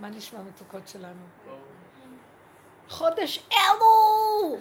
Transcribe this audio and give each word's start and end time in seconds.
מה 0.00 0.08
נשמע 0.08 0.38
המצוקות 0.38 0.88
שלנו? 0.88 1.26
חודש 2.88 3.46
אלו! 3.52 4.58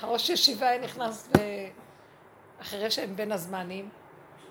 הראש 0.00 0.30
ישיבה 0.30 0.78
נכנס 0.78 1.28
אחרי 2.60 2.90
שהם 2.90 3.16
בין 3.16 3.32
הזמנים, 3.32 3.88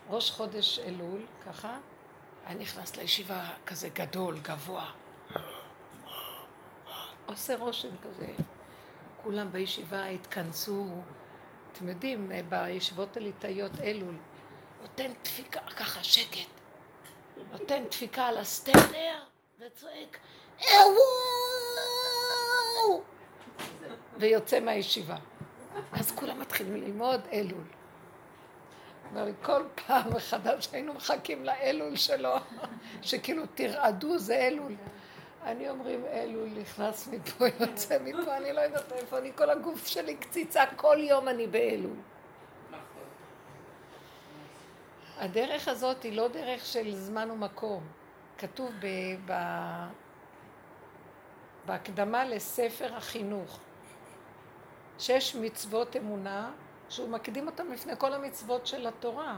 ראש 0.09 0.31
חודש 0.31 0.79
אלול, 0.79 1.25
ככה, 1.45 1.77
היה 2.45 2.57
נכנס 2.57 2.95
לישיבה 2.95 3.49
כזה 3.65 3.89
גדול, 3.89 4.39
גבוה. 4.39 4.91
עושה 7.25 7.55
רושם 7.55 7.97
כזה. 8.03 8.27
כולם 9.23 9.51
בישיבה 9.51 10.05
התכנסו, 10.05 10.87
אתם 11.71 11.89
יודעים, 11.89 12.31
בישיבות 12.49 13.17
הליטאיות 13.17 13.71
אלול, 13.83 14.15
נותן 14.81 15.11
דפיקה, 15.23 15.59
ככה 15.59 16.03
שקט, 16.03 16.49
נותן 17.51 17.83
דפיקה 17.89 18.25
על 18.25 18.37
הסטנדר 18.37 19.23
וצועק, 19.59 20.17
אלול! 20.61 21.01
ויוצא 24.17 24.59
מהישיבה. 24.59 25.15
אז 25.91 26.11
כולם 26.11 26.39
מתחילים 26.39 26.75
ללמוד 26.75 27.21
אלול. 27.33 27.63
כל 29.41 29.63
פעם 29.75 30.13
מחדש 30.15 30.67
היינו 30.71 30.93
מחכים 30.93 31.45
לאלול 31.45 31.95
שלו, 31.95 32.35
שכאילו 33.01 33.43
תרעדו 33.55 34.17
זה 34.17 34.35
אלול. 34.35 34.75
אני 35.43 35.69
אומרים 35.69 36.05
אלול 36.05 36.49
נכנס 36.49 37.07
מפה, 37.07 37.45
יוצא 37.59 37.97
מפה, 37.99 38.37
אני 38.37 38.53
לא 38.53 38.61
יודעת 38.61 38.91
איפה 38.91 39.17
אני, 39.17 39.31
כל 39.35 39.49
הגוף 39.49 39.87
שלי 39.87 40.15
קציצה, 40.15 40.63
כל 40.75 40.97
יום 40.99 41.27
אני 41.27 41.47
באלול. 41.47 41.95
הדרך 45.17 45.67
הזאת 45.67 46.03
היא 46.03 46.17
לא 46.17 46.27
דרך 46.27 46.65
של 46.65 46.95
זמן 46.95 47.31
ומקום. 47.31 47.83
כתוב 48.37 48.71
ב, 48.79 48.85
ב, 49.25 49.33
בהקדמה 51.65 52.25
לספר 52.25 52.95
החינוך, 52.95 53.59
שש 54.99 55.35
מצוות 55.35 55.95
אמונה, 55.95 56.51
שהוא 56.89 57.09
מקדים 57.09 57.47
אותם 57.47 57.71
לפני 57.71 57.93
כל 57.97 58.13
המצוות 58.13 58.67
של 58.67 58.87
התורה. 58.87 59.37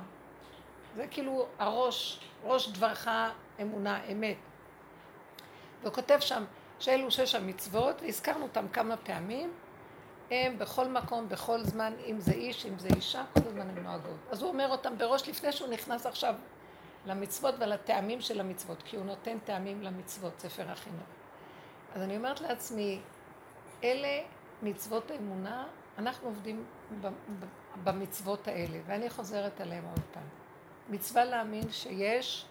זה 0.96 1.08
כאילו 1.08 1.46
הראש, 1.60 2.20
ראש 2.44 2.70
דברך 2.70 3.08
אמונה, 3.62 4.06
אמת. 4.12 4.38
והוא 5.82 5.94
כותב 5.94 6.18
שם 6.20 6.44
שאלו 6.80 7.12
שש 7.12 7.36
המצוות, 7.36 8.02
והזכרנו 8.02 8.44
אותם 8.44 8.68
כמה 8.68 8.98
פעמים, 8.98 9.54
הם 10.32 10.58
בכל 10.58 10.88
מקום, 10.88 11.30
בכל 11.30 11.64
זמן, 11.64 11.94
אם 12.06 12.20
זה 12.20 12.32
איש, 12.32 12.66
אם 12.66 12.80
זה 12.80 12.88
אישה, 12.96 13.24
כל 13.34 13.40
הזמן 13.48 13.70
הן 13.70 13.84
נוהגות. 13.84 14.18
אז 14.30 14.42
הוא 14.42 14.52
אומר 14.52 14.72
אותם 14.72 14.98
בראש 14.98 15.30
לפני 15.30 15.52
שהוא 15.52 15.70
נכנס 15.70 16.06
עכשיו 16.06 16.36
למצוות 17.06 17.56
ולטעמים 17.60 18.22
של 18.22 18.40
המצוות, 18.40 18.84
כי 18.84 18.98
הוא 18.98 19.06
נותן 19.06 19.38
טעמים 19.46 19.82
למצוות, 19.82 20.40
ספר 20.40 20.72
החינוך. 20.72 21.08
אז 21.96 22.02
אני 22.02 22.18
אומרת 22.18 22.42
לעצמי, 22.42 23.02
אלה 23.84 24.22
מצוות 24.62 25.12
האמונה, 25.12 25.68
אנחנו 25.98 26.28
עובדים 26.28 26.66
במצוות 27.84 28.48
האלה, 28.48 28.80
ואני 28.86 29.10
חוזרת 29.10 29.62
עליהם 29.62 29.86
עוד 29.86 30.02
פעם. 30.14 30.24
מצווה 30.90 31.26
להאמין 31.26 31.72
שיש 31.72 32.46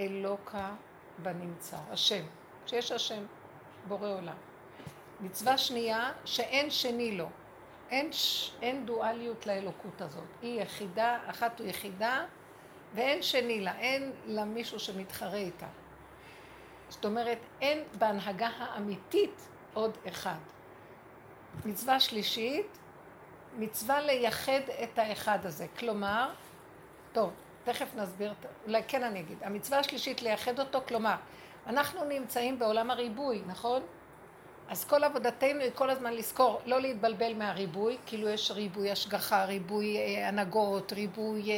אלוקה 0.00 0.74
בנמצא, 1.18 1.76
השם, 1.90 2.24
שיש 2.66 2.92
השם, 2.92 3.24
בורא 3.88 4.08
עולם. 4.08 4.36
מצווה 5.20 5.58
שנייה, 5.58 6.12
שאין 6.24 6.70
שני 6.70 7.16
לו. 7.16 7.28
אין, 7.90 8.10
אין 8.62 8.86
דואליות 8.86 9.46
לאלוקות 9.46 10.00
הזאת. 10.00 10.24
היא 10.42 10.62
יחידה, 10.62 11.18
אחת 11.26 11.60
הוא 11.60 11.68
יחידה, 11.68 12.24
ואין 12.94 13.22
שני 13.22 13.60
לה, 13.60 13.78
אין 13.78 14.12
לה 14.26 14.44
מישהו 14.44 14.78
שמתחרה 14.78 15.38
איתה. 15.38 15.66
זאת 16.88 17.04
אומרת, 17.04 17.38
אין 17.60 17.84
בהנהגה 17.98 18.48
האמיתית 18.58 19.48
עוד 19.74 19.96
אחד. 20.08 20.38
מצווה 21.64 22.00
שלישית, 22.00 22.78
מצווה 23.58 24.00
לייחד 24.00 24.60
את 24.82 24.98
האחד 24.98 25.46
הזה. 25.46 25.66
כלומר, 25.78 26.30
טוב, 27.12 27.32
תכף 27.64 27.94
נסביר, 27.94 28.34
אולי 28.66 28.82
כן 28.88 29.04
אני 29.04 29.20
אגיד. 29.20 29.38
המצווה 29.42 29.78
השלישית 29.78 30.22
לייחד 30.22 30.60
אותו, 30.60 30.80
כלומר, 30.88 31.14
אנחנו 31.66 32.04
נמצאים 32.04 32.58
בעולם 32.58 32.90
הריבוי, 32.90 33.42
נכון? 33.46 33.82
אז 34.68 34.84
כל 34.84 35.04
עבודתנו 35.04 35.60
היא 35.60 35.70
כל 35.74 35.90
הזמן 35.90 36.12
לזכור, 36.12 36.60
לא 36.66 36.80
להתבלבל 36.80 37.34
מהריבוי, 37.34 37.96
כאילו 38.06 38.28
יש 38.28 38.50
ריבוי 38.50 38.90
השגחה, 38.90 39.44
ריבוי 39.44 39.96
אה, 39.96 40.28
הנהגות, 40.28 40.92
ריבוי 40.92 41.50
אה, 41.50 41.56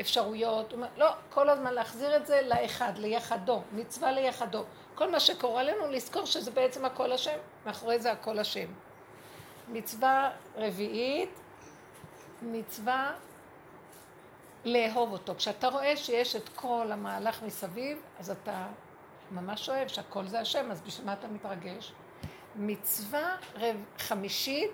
אפשרויות, 0.00 0.74
לא, 0.96 1.10
כל 1.30 1.48
הזמן 1.48 1.74
להחזיר 1.74 2.16
את 2.16 2.26
זה 2.26 2.40
לאחד, 2.44 2.92
ליחדו, 2.98 3.62
מצווה 3.72 4.12
ליחדו. 4.12 4.64
כל 4.94 5.10
מה 5.10 5.20
שקורה 5.20 5.62
לנו, 5.62 5.88
לזכור 5.90 6.24
שזה 6.24 6.50
בעצם 6.50 6.84
הכל 6.84 7.12
השם, 7.12 7.38
מאחורי 7.66 7.98
זה 7.98 8.12
הכל 8.12 8.38
השם. 8.38 8.66
מצווה 9.68 10.30
רביעית, 10.56 11.40
מצווה 12.42 13.12
לאהוב 14.64 15.12
אותו. 15.12 15.34
כשאתה 15.34 15.68
רואה 15.68 15.96
שיש 15.96 16.36
את 16.36 16.48
כל 16.48 16.88
המהלך 16.92 17.42
מסביב, 17.42 17.98
אז 18.18 18.30
אתה 18.30 18.66
ממש 19.30 19.68
אוהב 19.68 19.88
שהכל 19.88 20.26
זה 20.26 20.40
השם, 20.40 20.70
אז 20.70 20.80
בשביל 20.80 21.06
מה 21.06 21.12
אתה 21.12 21.28
מתרגש? 21.28 21.92
מצווה 22.56 23.36
רב... 23.54 23.76
חמישית, 23.98 24.70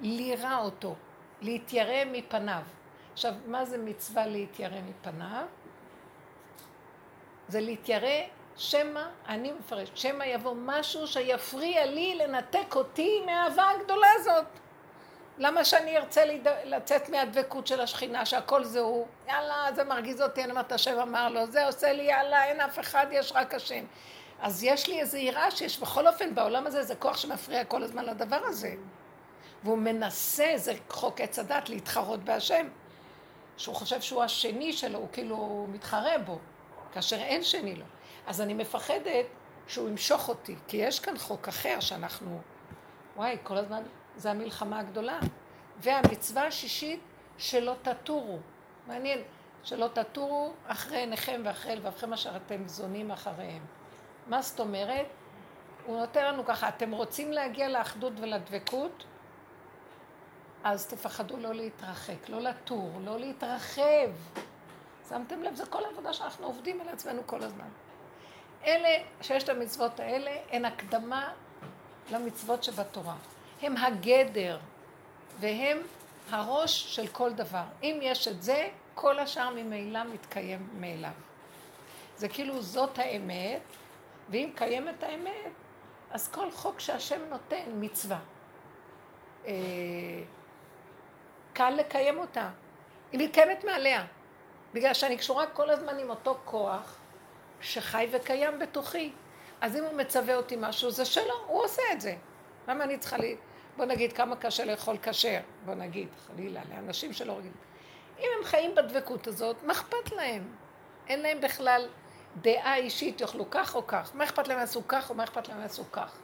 לירא 0.00 0.58
אותו, 0.58 0.94
להתיירא 1.40 2.04
מפניו. 2.12 2.62
עכשיו, 3.18 3.34
מה 3.46 3.64
זה 3.64 3.78
מצווה 3.78 4.26
להתיירא 4.26 4.80
מפניו? 4.88 5.44
זה 7.48 7.60
להתיירא 7.60 8.22
שמא, 8.56 9.02
אני 9.28 9.52
מפרשת, 9.52 9.96
שמא 9.96 10.24
יבוא 10.24 10.54
משהו 10.56 11.06
שיפריע 11.06 11.86
לי 11.86 12.14
לנתק 12.14 12.76
אותי 12.76 13.20
מהאהבה 13.26 13.70
הגדולה 13.70 14.06
הזאת. 14.16 14.44
למה 15.38 15.64
שאני 15.64 15.96
ארצה 15.96 16.22
לצאת 16.64 17.08
מהדבקות 17.08 17.66
של 17.66 17.80
השכינה, 17.80 18.26
שהכל 18.26 18.64
זה 18.64 18.80
הוא? 18.80 19.06
יאללה, 19.28 19.66
זה 19.74 19.84
מרגיז 19.84 20.22
אותי, 20.22 20.44
אני 20.44 20.50
אומרת, 20.50 20.72
השם 20.72 20.98
אמר 20.98 21.28
לו, 21.28 21.46
זה 21.46 21.66
עושה 21.66 21.92
לי, 21.92 22.02
יאללה, 22.02 22.44
אין 22.44 22.60
אף 22.60 22.78
אחד, 22.78 23.06
יש 23.10 23.32
רק 23.34 23.54
השם. 23.54 23.84
אז 24.40 24.64
יש 24.64 24.88
לי 24.88 25.00
איזו 25.00 25.16
יראה 25.16 25.50
שיש 25.50 25.78
בכל 25.78 26.08
אופן 26.08 26.34
בעולם 26.34 26.66
הזה 26.66 26.78
איזה 26.78 26.94
כוח 26.94 27.16
שמפריע 27.16 27.64
כל 27.64 27.82
הזמן 27.82 28.04
לדבר 28.04 28.40
הזה. 28.44 28.74
והוא 29.64 29.78
מנסה, 29.78 30.52
זה 30.56 30.72
חוק 30.88 31.20
עץ 31.20 31.38
הדת, 31.38 31.68
להתחרות 31.68 32.24
בהשם. 32.24 32.66
שהוא 33.58 33.74
חושב 33.74 34.00
שהוא 34.00 34.22
השני 34.22 34.72
שלו, 34.72 34.98
הוא 34.98 35.08
כאילו 35.12 35.66
מתחרה 35.72 36.18
בו, 36.18 36.38
כאשר 36.92 37.16
אין 37.16 37.42
שני 37.42 37.74
לו. 37.74 37.84
אז 38.26 38.40
אני 38.40 38.54
מפחדת 38.54 39.26
שהוא 39.66 39.88
ימשוך 39.88 40.28
אותי, 40.28 40.56
כי 40.68 40.76
יש 40.76 41.00
כאן 41.00 41.18
חוק 41.18 41.48
אחר 41.48 41.80
שאנחנו, 41.80 42.40
וואי, 43.16 43.36
כל 43.42 43.56
הזמן, 43.56 43.82
זה 44.16 44.30
המלחמה 44.30 44.78
הגדולה. 44.78 45.18
והמצווה 45.78 46.46
השישית, 46.46 47.00
שלא 47.38 47.74
תטורו. 47.82 48.38
מעניין, 48.86 49.18
שלא 49.64 49.88
תטורו 49.92 50.52
אחרי 50.66 50.96
עיניכם 50.96 51.42
ואחרי 51.44 51.76
לבבכם 51.76 52.12
אשר 52.12 52.36
אתם 52.36 52.68
זונים 52.68 53.10
אחריהם. 53.10 53.62
מה 54.26 54.42
זאת 54.42 54.60
אומרת? 54.60 55.06
הוא 55.86 55.98
נותן 55.98 56.24
לנו 56.24 56.44
ככה, 56.44 56.68
אתם 56.68 56.92
רוצים 56.92 57.32
להגיע 57.32 57.68
לאחדות 57.68 58.12
ולדבקות? 58.16 59.04
אז 60.64 60.86
תפחדו 60.86 61.36
לא 61.36 61.54
להתרחק, 61.54 62.28
לא 62.28 62.40
לטור, 62.40 62.92
לא 63.04 63.18
להתרחב. 63.18 64.10
שמתם 65.08 65.42
לב, 65.42 65.54
זה 65.54 65.66
כל 65.66 65.84
העבודה 65.84 66.12
שאנחנו 66.12 66.46
עובדים 66.46 66.80
על 66.80 66.88
עצמנו 66.88 67.22
כל 67.26 67.42
הזמן. 67.42 67.68
אלה, 68.64 69.04
ששת 69.20 69.48
המצוות 69.48 70.00
האלה, 70.00 70.36
הן 70.50 70.64
הקדמה 70.64 71.32
למצוות 72.10 72.64
שבתורה. 72.64 73.16
הם 73.62 73.76
הגדר, 73.76 74.58
והם 75.40 75.78
הראש 76.30 76.96
של 76.96 77.06
כל 77.06 77.32
דבר. 77.32 77.64
אם 77.82 77.98
יש 78.02 78.28
את 78.28 78.42
זה, 78.42 78.68
כל 78.94 79.18
השאר 79.18 79.50
ממילא 79.50 80.04
מתקיים 80.04 80.68
מאליו. 80.80 81.10
זה 82.16 82.28
כאילו 82.28 82.62
זאת 82.62 82.98
האמת, 82.98 83.60
ואם 84.30 84.50
קיימת 84.54 85.02
האמת, 85.02 85.52
אז 86.10 86.28
כל 86.28 86.50
חוק 86.50 86.80
שהשם 86.80 87.20
נותן, 87.30 87.64
מצווה. 87.80 88.18
קל 91.58 91.70
לקיים 91.70 92.18
אותה. 92.18 92.48
היא 93.12 93.20
מתקיימת 93.20 93.64
מעליה. 93.64 94.04
בגלל 94.74 94.94
שאני 94.94 95.16
קשורה 95.16 95.46
כל 95.46 95.70
הזמן 95.70 95.98
עם 95.98 96.10
אותו 96.10 96.38
כוח 96.44 96.96
שחי 97.60 98.08
וקיים 98.12 98.58
בתוכי. 98.58 99.12
אז 99.60 99.76
אם 99.76 99.84
הוא 99.84 99.94
מצווה 99.94 100.36
אותי 100.36 100.56
משהו, 100.58 100.90
זה 100.90 101.04
שלו, 101.04 101.34
הוא 101.46 101.64
עושה 101.64 101.82
את 101.92 102.00
זה. 102.00 102.14
למה 102.68 102.84
אני 102.84 102.98
צריכה 102.98 103.16
ל... 103.16 103.22
בוא 103.76 103.84
נגיד 103.84 104.12
כמה 104.12 104.36
קשה 104.36 104.64
לאכול 104.64 104.96
כשר, 105.02 105.40
בוא 105.64 105.74
נגיד, 105.74 106.08
חלילה, 106.26 106.60
לאנשים 106.70 107.12
שלא 107.12 107.32
רגילים. 107.32 107.56
אם 108.18 108.28
הם 108.38 108.44
חיים 108.44 108.74
בדבקות 108.74 109.26
הזאת, 109.26 109.62
מה 109.62 109.72
אכפת 109.72 110.12
להם? 110.12 110.52
אין 111.08 111.22
להם 111.22 111.40
בכלל 111.40 111.88
דעה 112.36 112.76
אישית, 112.76 113.20
יאכלו 113.20 113.50
כך 113.50 113.74
או 113.74 113.86
כך. 113.86 114.10
מה 114.14 114.24
אכפת 114.24 114.48
להם 114.48 114.58
יעשו 114.58 114.88
כך 114.88 115.10
או 115.10 115.14
מה 115.14 115.24
אכפת 115.24 115.48
להם 115.48 115.60
יעשו 115.60 115.92
כך? 115.92 116.18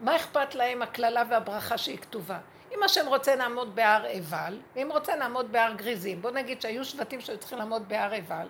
מה 0.00 0.16
אכפת 0.16 0.54
להם 0.54 0.82
הקללה 0.82 1.22
והברכה 1.30 1.78
שהיא 1.78 1.98
כתובה? 1.98 2.38
אם 2.74 2.82
השם 2.82 3.06
רוצה 3.06 3.36
לעמוד 3.36 3.74
בהר 3.74 4.04
עיבל, 4.04 4.60
ואם 4.76 4.88
רוצה 4.92 5.16
לעמוד 5.16 5.52
בהר 5.52 5.72
גריזים, 5.74 6.22
בוא 6.22 6.30
נגיד 6.30 6.62
שהיו 6.62 6.84
שבטים 6.84 7.20
שהיו 7.20 7.38
צריכים 7.38 7.58
לעמוד 7.58 7.88
בהר 7.88 8.12
עיבל, 8.12 8.48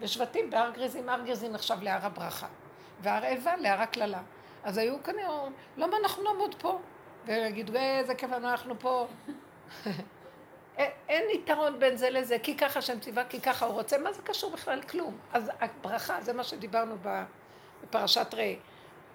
ושבטים 0.00 0.50
בהר 0.50 0.70
גריזים, 0.70 1.08
הר 1.08 1.20
גריזים 1.20 1.52
נחשב 1.52 1.82
להר 1.82 2.06
הברכה. 2.06 2.46
והרעבה 3.00 3.56
להר 3.56 3.80
הקללה. 3.80 4.22
אז 4.64 4.78
היו 4.78 5.02
כנראה 5.02 5.44
למה 5.76 5.96
אנחנו 5.96 6.22
נעמוד 6.22 6.54
פה? 6.54 6.80
ויגידו, 7.24 7.72
איזה 7.76 8.14
כיף 8.14 8.32
אנחנו 8.32 8.74
פה. 8.78 9.06
אין 11.08 11.30
יתרון 11.30 11.78
בין 11.78 11.96
זה 11.96 12.10
לזה, 12.10 12.38
כי 12.38 12.56
ככה 12.56 12.78
השם 12.78 13.00
ציווה, 13.00 13.24
כי 13.24 13.40
ככה 13.40 13.66
הוא 13.66 13.74
רוצה, 13.74 13.98
מה 13.98 14.12
זה 14.12 14.22
קשור 14.22 14.50
בכלל? 14.50 14.82
כלום. 14.82 15.18
אז 15.32 15.50
הברכה, 15.60 16.20
זה 16.20 16.32
מה 16.32 16.44
שדיברנו 16.44 16.96
בפרשת 17.82 18.34
ראה. 18.34 18.54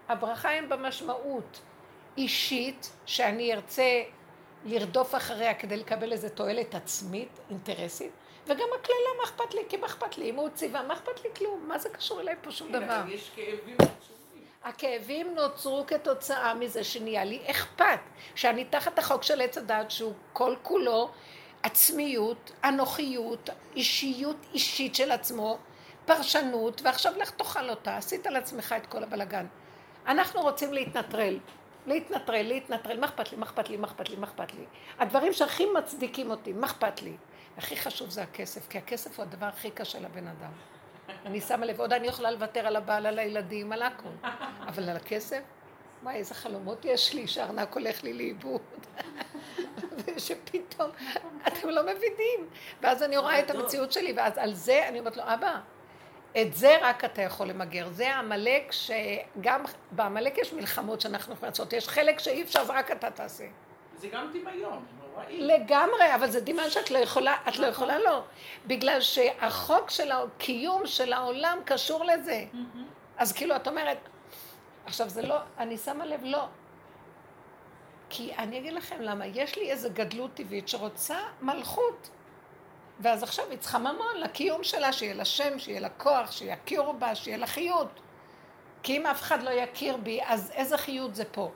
הברכה 0.09 0.51
אין 0.51 0.69
במשמעות 0.69 1.61
אישית, 2.17 2.91
שאני 3.05 3.53
ארצה 3.53 4.01
לרדוף 4.65 5.15
אחריה 5.15 5.53
כדי 5.53 5.77
לקבל 5.77 6.11
איזו 6.11 6.27
תועלת 6.29 6.75
עצמית, 6.75 7.39
אינטרסית, 7.49 8.11
וגם 8.45 8.67
הקללה, 8.79 9.09
מה 9.17 9.23
אכפת 9.23 9.53
לי? 9.53 9.61
כי 9.69 9.77
מה 9.77 9.87
אכפת 9.87 10.17
לי? 10.17 10.29
אם 10.29 10.35
הוא 10.35 10.49
ציווה, 10.49 10.83
מה 10.83 10.93
אכפת 10.93 11.23
לי? 11.23 11.29
כלום. 11.35 11.67
מה 11.67 11.79
זה 11.79 11.89
קשור 11.89 12.21
אליי 12.21 12.35
פה 12.41 12.51
שום 12.51 12.71
דבר? 12.71 13.01
יש 13.07 13.31
כאבים 13.35 13.77
הכאבים 14.63 15.35
נוצרו 15.35 15.83
כתוצאה 15.87 16.53
מזה 16.53 16.83
שנהיה 16.83 17.23
לי 17.23 17.39
אכפת. 17.45 17.99
שאני 18.35 18.65
תחת 18.65 18.99
החוק 18.99 19.23
של 19.23 19.41
עץ 19.41 19.57
הדת, 19.57 19.91
שהוא 19.91 20.13
כל 20.33 20.55
כולו 20.61 21.09
עצמיות, 21.63 22.51
אנוכיות, 22.63 23.49
אישיות 23.75 24.35
אישית 24.53 24.95
של 24.95 25.11
עצמו, 25.11 25.57
פרשנות, 26.05 26.81
ועכשיו 26.81 27.13
לך 27.17 27.31
תאכל 27.31 27.69
אותה, 27.69 27.97
עשית 27.97 28.25
לעצמך 28.25 28.75
את 28.77 28.85
כל 28.85 29.03
הבלגן. 29.03 29.45
אנחנו 30.07 30.41
רוצים 30.41 30.73
להתנטרל. 30.73 31.39
להתנטרל, 31.87 32.41
להתנטרל, 32.41 32.99
מה 32.99 33.05
אכפת 33.05 33.31
לי, 33.31 33.37
מה 33.37 33.45
אכפת 33.45 33.69
לי, 33.69 33.77
מה 33.77 33.87
אכפת 33.87 34.09
לי, 34.09 34.15
מה 34.15 34.27
אכפת 34.27 34.53
לי. 34.53 34.65
הדברים 34.99 35.33
שהכי 35.33 35.65
מצדיקים 35.65 36.31
אותי, 36.31 36.53
מה 36.53 36.67
אכפת 36.67 37.01
לי? 37.01 37.17
הכי 37.57 37.75
חשוב 37.77 38.09
זה 38.09 38.21
הכסף, 38.21 38.67
כי 38.69 38.77
הכסף 38.77 39.19
הוא 39.19 39.23
הדבר 39.23 39.45
הכי 39.45 39.71
קשה 39.71 39.99
לבן 39.99 40.27
אדם. 40.27 40.51
אני 41.25 41.41
שמה 41.41 41.65
לב, 41.65 41.79
עוד 41.79 41.93
אני 41.93 42.07
יכולה 42.07 42.31
לוותר 42.31 42.67
על 42.67 42.75
הבעל, 42.75 43.05
על 43.05 43.19
הילדים, 43.19 43.71
על 43.71 43.81
הכל. 43.81 44.09
אבל 44.67 44.89
על 44.89 44.95
הכסף? 44.95 45.41
וואי, 46.03 46.15
איזה 46.15 46.35
חלומות 46.35 46.85
יש 46.85 47.13
לי 47.13 47.27
שהארנק 47.27 47.73
הולך 47.73 48.03
לי 48.03 48.13
לאיבוד. 48.13 48.61
ושפתאום, 50.05 50.91
אתם 51.47 51.69
לא 51.69 51.81
מבינים. 51.81 52.49
ואז 52.81 53.03
אני 53.03 53.17
רואה 53.17 53.39
את 53.39 53.51
המציאות 53.51 53.91
שלי, 53.91 54.13
ואז 54.17 54.37
על 54.37 54.53
זה 54.53 54.87
אני 54.87 54.99
אומרת 54.99 55.17
לו, 55.17 55.23
אבא, 55.25 55.59
את 56.41 56.53
זה 56.53 56.77
רק 56.81 57.05
אתה 57.05 57.21
יכול 57.21 57.47
למגר. 57.47 57.87
זה 57.91 58.15
עמלק 58.15 58.71
שגם, 58.71 59.63
בעמלק 59.91 60.37
יש 60.37 60.53
מלחמות 60.53 61.01
שאנחנו 61.01 61.33
יכולים 61.33 61.49
לעשות. 61.51 61.73
יש 61.73 61.87
חלק 61.87 62.19
שאי 62.19 62.41
אפשר, 62.43 62.65
זה 62.65 62.73
רק 62.73 62.91
אתה 62.91 63.11
תעשה. 63.11 63.45
זה 63.97 64.07
גם 64.07 64.29
דמיון, 64.29 64.85
נוראי. 65.01 65.37
לגמרי, 65.41 66.15
אבל 66.15 66.29
זה 66.29 66.41
דמיון 66.41 66.69
שאת 66.69 66.91
לא 66.91 66.97
יכולה, 66.97 67.35
את 67.47 67.59
לא 67.59 67.65
יכולה 67.67 67.99
לא. 67.99 68.23
בגלל 68.67 69.01
שהחוק 69.01 69.89
של 69.89 70.11
הקיום 70.11 70.85
של 70.85 71.13
העולם 71.13 71.57
קשור 71.65 72.05
לזה. 72.05 72.45
אז 73.17 73.33
כאילו, 73.33 73.55
את 73.55 73.67
אומרת, 73.67 73.97
עכשיו 74.85 75.09
זה 75.09 75.21
לא, 75.21 75.35
אני 75.57 75.77
שמה 75.77 76.05
לב, 76.05 76.21
לא. 76.23 76.45
כי 78.09 78.33
אני 78.37 78.59
אגיד 78.59 78.73
לכם 78.73 79.01
למה, 79.01 79.25
יש 79.25 79.57
לי 79.57 79.71
איזו 79.71 79.89
גדלות 79.93 80.33
טבעית 80.33 80.67
שרוצה 80.67 81.17
מלכות. 81.41 82.09
ואז 82.99 83.23
עכשיו 83.23 83.45
היא 83.49 83.57
צריכה 83.57 83.77
ממון 83.77 84.17
לקיום 84.19 84.63
שלה, 84.63 84.93
שיהיה 84.93 85.13
לה 85.13 85.25
שם, 85.25 85.59
שיהיה 85.59 85.79
לה 85.79 85.89
כוח, 85.89 86.31
שיכירו 86.31 86.93
בה, 86.93 87.15
שיהיה 87.15 87.37
לה 87.37 87.47
חיות. 87.47 87.99
כי 88.83 88.97
אם 88.97 89.05
אף 89.05 89.21
אחד 89.21 89.43
לא 89.43 89.49
יכיר 89.49 89.97
בי, 89.97 90.19
אז 90.25 90.51
איזה 90.51 90.77
חיות 90.77 91.15
זה 91.15 91.23
פה? 91.25 91.51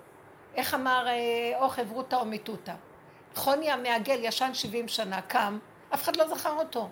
איך 0.55 0.73
אמר 0.73 1.07
אה, 1.07 1.59
או 1.59 1.69
חברותא 1.69 2.15
או 2.15 2.25
מיתותא? 2.25 2.73
חוני 3.35 3.71
המעגל 3.71 4.19
ישן 4.21 4.53
70 4.53 4.87
שנה, 4.87 5.21
קם, 5.21 5.59
אף 5.93 6.03
אחד 6.03 6.15
לא 6.15 6.27
זכר 6.27 6.53
אותו. 6.53 6.89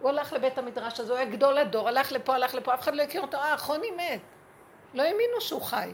הוא 0.00 0.08
הלך 0.10 0.32
לבית 0.32 0.58
המדרש 0.58 1.00
הזה, 1.00 1.12
הוא 1.12 1.18
היה 1.18 1.30
גדול 1.30 1.58
הדור, 1.58 1.88
הלך 1.88 2.12
לפה, 2.12 2.34
הלך 2.34 2.54
לפה, 2.54 2.74
אף 2.74 2.80
אחד 2.80 2.94
לא 2.94 3.02
הכיר 3.02 3.22
אותו, 3.22 3.36
אה, 3.36 3.58
חוני 3.58 3.90
מת. 3.90 4.20
לא 4.94 5.02
האמינו 5.02 5.40
שהוא 5.40 5.62
חי. 5.62 5.92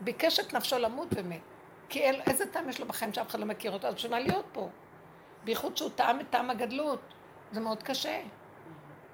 ביקש 0.00 0.40
את 0.40 0.52
נפשו 0.52 0.78
למות 0.78 1.08
ומת. 1.14 1.40
כי 1.88 2.04
אל, 2.04 2.20
איזה 2.26 2.46
טעם 2.46 2.68
יש 2.68 2.80
לו 2.80 2.86
בחיים 2.86 3.12
שאף 3.12 3.28
אחד 3.28 3.40
לא 3.40 3.46
מכיר 3.46 3.72
אותו, 3.72 3.86
אז 3.88 4.06
מה 4.10 4.20
להיות 4.20 4.44
פה? 4.52 4.68
בייחוד 5.44 5.76
שהוא 5.76 5.90
טעם 5.94 6.20
את 6.20 6.26
טעם 6.30 6.50
הגדלות. 6.50 7.00
זה 7.52 7.60
מאוד 7.60 7.82
קשה. 7.82 8.20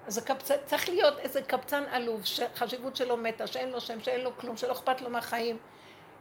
אז 0.07 0.19
הקפצ... 0.19 0.51
צריך 0.67 0.89
להיות 0.89 1.19
איזה 1.19 1.43
קבצן 1.43 1.85
עלוב, 1.91 2.25
שחשיבות 2.25 2.97
שלו 2.97 3.17
מתה, 3.17 3.47
שאין 3.47 3.71
לו 3.71 3.81
שם, 3.81 4.01
שאין 4.01 4.21
לו 4.21 4.37
כלום, 4.37 4.57
שלא 4.57 4.73
אכפת 4.73 5.01
לו 5.01 5.11
מהחיים. 5.11 5.57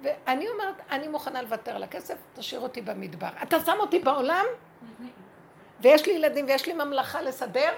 ואני 0.02 0.50
אומרת, 0.50 0.76
אני 0.92 1.08
מוכנה 1.08 1.42
לוותר 1.42 1.76
על 1.76 1.84
הכסף, 1.84 2.18
תשאיר 2.36 2.62
אותי 2.62 2.82
במדבר. 2.82 3.30
אתה 3.44 3.60
שם 3.60 3.76
אותי 3.80 4.00
בעולם, 4.00 4.46
ויש 5.82 6.06
לי 6.06 6.14
ילדים 6.14 6.46
ויש 6.46 6.66
לי 6.68 6.74
ממלכה 6.74 7.22
לסדר, 7.22 7.72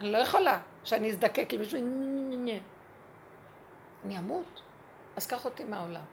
אני 0.00 0.12
לא 0.12 0.18
יכולה 0.18 0.60
שאני 0.84 1.10
אזדקק 1.10 1.52
למישהו, 1.52 1.78
אני 4.04 4.18
אמות. 4.18 4.62
אז 5.16 5.26
קח 5.26 5.44
אותי 5.44 5.64
מהעולם. 5.64 6.04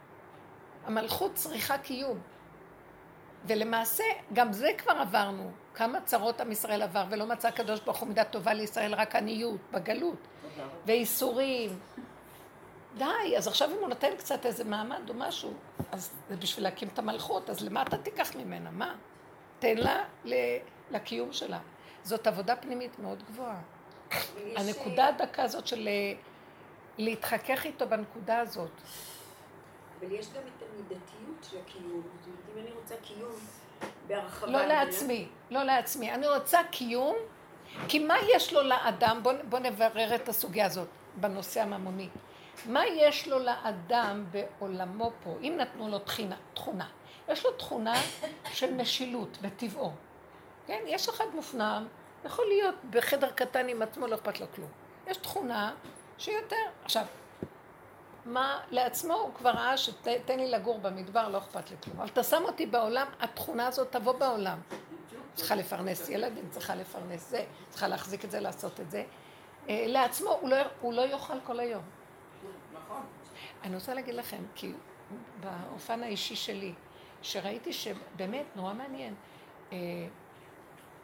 המלכות 0.86 1.36
צריכה 1.36 1.78
קיום. 1.78 2.20
ולמעשה, 3.48 4.04
גם 4.34 4.54
זה 4.54 4.70
כבר 4.78 4.94
עברנו. 4.94 5.52
כמה 5.76 6.02
צרות 6.02 6.42
עם 6.42 6.52
ישראל 6.52 6.82
עבר, 6.82 7.06
ולא 7.10 7.26
מצא 7.26 7.48
הקדוש 7.48 7.80
ברוך 7.80 7.98
הוא 7.98 8.08
מידה 8.08 8.24
טובה 8.24 8.54
לישראל, 8.54 8.94
רק 8.94 9.16
עניות, 9.16 9.60
בגלות. 9.72 10.28
וייסורים. 10.86 11.80
די, 12.98 13.38
אז 13.38 13.48
עכשיו 13.48 13.70
אם 13.72 13.78
הוא 13.80 13.88
נותן 13.90 14.16
קצת 14.18 14.46
איזה 14.46 14.64
מעמד 14.64 15.10
או 15.10 15.14
משהו, 15.14 15.54
אז 15.92 16.12
זה 16.30 16.36
בשביל 16.36 16.64
להקים 16.64 16.88
את 16.94 17.00
המלכות, 17.00 17.50
אז 17.50 17.62
למה 17.62 17.82
אתה 17.82 17.98
תיקח 17.98 18.36
ממנה? 18.36 18.72
מה? 18.72 18.96
תן 19.60 19.78
לה 19.78 20.04
לקיום 20.92 21.34
שלה. 21.34 21.60
זאת 22.04 22.28
עבודה 22.28 22.56
פנימית 22.56 23.00
מאוד 23.00 23.24
גבוהה. 23.24 23.62
הנקודה 24.56 25.08
הדקה 25.08 25.44
הזאת 25.44 25.68
של 25.68 25.88
אה, 25.88 26.14
להתחכך 26.98 27.66
איתו 27.66 27.88
בנקודה 27.88 28.40
הזאת. 28.40 28.82
אבל 30.04 30.12
יש 30.12 30.28
גם 30.34 30.42
את 30.42 30.64
המידתיות 30.64 31.48
של 31.50 31.58
הקיום. 31.58 32.02
זאת 32.20 32.28
אומרת, 32.28 32.40
אם 32.54 32.62
אני 32.62 32.72
רוצה 32.72 32.96
קיום 33.04 33.36
בהרחבה... 34.08 34.52
לא 34.52 34.66
לעצמי, 34.66 35.28
לא 35.50 35.64
לעצמי. 35.64 36.12
אני 36.12 36.28
רוצה 36.28 36.60
קיום, 36.72 37.16
כי 37.88 38.00
מה 38.00 38.16
יש 38.36 38.54
לו 38.54 38.64
לאדם, 38.64 39.20
בוא, 39.24 39.34
בוא 39.50 39.60
נברר 39.60 40.16
את 40.16 40.30
הסוגיה 40.30 40.66
הזאת 40.66 40.88
בנושא 41.16 41.62
הממוני. 41.62 42.10
מה 42.66 42.86
יש 42.86 43.28
לו 43.28 43.40
לאדם 43.40 44.26
בעולמו 44.32 45.12
פה, 45.24 45.36
אם 45.42 45.54
נתנו 45.58 45.90
לו 45.90 46.00
תחינה, 46.00 46.36
תכונה? 46.54 46.88
יש 47.30 47.46
לו 47.46 47.52
תכונה 47.52 47.94
של 48.54 48.74
משילות 48.74 49.38
בטבעו. 49.42 49.92
כן, 50.68 50.84
יש 50.88 51.10
אחד 51.10 51.26
מופנם, 51.34 51.88
יכול 52.26 52.46
להיות 52.48 52.76
בחדר 52.90 53.32
קטן 53.32 53.68
עם 53.68 53.82
עצמו, 53.82 54.08
לא 54.08 54.16
אכפת 54.16 54.40
לו 54.40 54.46
כלום. 54.56 54.70
יש 55.08 55.18
תכונה 55.18 55.74
שיותר. 56.18 56.56
עכשיו, 56.84 57.06
מה 58.26 58.60
לעצמו, 58.72 59.14
הוא 59.14 59.34
כבר 59.34 59.50
ראה 59.50 59.78
שתן 59.78 60.40
לי 60.40 60.52
לגור 60.52 60.80
במדבר, 60.80 61.30
לא 61.30 61.38
אכפת 61.38 61.70
לי 61.70 61.76
כלום. 61.84 62.00
אבל 62.00 62.08
אתה 62.08 62.24
שם 62.24 62.42
אותי 62.46 62.66
בעולם, 62.66 63.08
התכונה 63.20 63.68
הזאת 63.68 63.92
תבוא 63.92 64.14
בעולם. 64.14 64.60
צריכה 65.34 65.56
לפרנס 65.56 66.10
ילדים, 66.10 66.50
צריכה 66.50 66.76
לפרנס 66.76 67.30
זה, 67.30 67.46
צריכה 67.70 67.88
להחזיק 67.88 68.26
את 68.26 68.32
זה, 68.32 68.40
לעשות 68.40 68.80
את 68.80 68.92
זה. 68.92 69.04
אה, 69.70 69.86
לעצמו, 69.88 70.30
הוא 70.30 70.50
לא, 70.50 70.56
הוא 70.82 70.94
לא 70.94 71.02
יאכל 71.02 71.40
כל 71.44 71.60
היום. 71.60 71.84
נכון. 72.74 73.02
אני 73.64 73.76
רוצה 73.76 73.94
להגיד 73.94 74.16
לכם, 74.16 74.44
כי 74.56 74.74
באופן 75.40 76.04
האישי 76.04 76.36
שלי, 76.36 76.74
שראיתי 77.22 77.74
שבאמת 77.74 78.46
נורא 78.56 78.74
מעניין, 78.74 79.16
אה, 79.72 79.78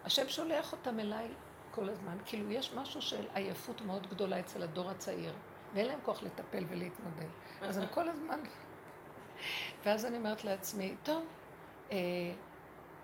השם 0.06 0.30
שולח 0.30 0.72
אותם 0.72 1.00
אליי 1.00 1.28
כל 1.72 1.90
הזמן, 1.90 2.18
כאילו 2.26 2.52
יש 2.52 2.74
משהו 2.74 3.02
של 3.02 3.26
עייפות 3.34 3.82
מאוד 3.82 4.08
גדולה 4.08 4.40
אצל 4.40 4.64
הדור 4.64 4.90
הצעיר. 4.90 5.34
ואין 5.74 5.86
להם 5.86 6.00
כוח 6.04 6.24
לטפל 6.24 6.66
ולהתמודד. 6.70 7.30
אז 7.62 7.78
אני 7.78 7.86
כל 7.92 8.10
הזמן... 8.10 8.40
ואז 9.86 10.06
אני 10.06 10.18
אומרת 10.18 10.44
לעצמי, 10.44 10.96
טוב, 11.04 11.26
אה, 11.92 11.98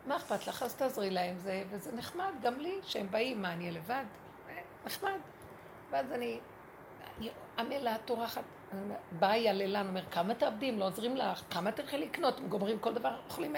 מה 0.05 0.15
אכפת 0.15 0.47
לך? 0.47 0.63
אז 0.63 0.75
תעזרי 0.75 1.09
להם, 1.09 1.37
זה, 1.37 1.63
וזה 1.69 1.91
נחמד, 1.95 2.31
גם 2.41 2.59
לי, 2.59 2.79
שהם 2.83 3.07
באים, 3.11 3.41
מה, 3.41 3.53
אני 3.53 3.71
לבד? 3.71 4.03
אה, 4.49 4.61
נחמד. 4.85 5.19
ואז 5.91 6.11
אני, 6.11 6.39
אני 7.17 7.29
עמלה, 7.59 7.97
טורחת, 8.05 8.43
באה 9.11 9.37
יללן, 9.37 9.87
אומר, 9.87 10.05
כמה 10.11 10.35
תעבדים, 10.35 10.79
לא 10.79 10.85
עוזרים 10.87 11.17
לך, 11.17 11.41
כמה 11.49 11.71
תלכי 11.71 11.97
לקנות, 11.97 12.39
הם 12.39 12.47
גומרים 12.47 12.79
כל 12.79 12.93
דבר, 12.93 13.19
אוכלים... 13.25 13.55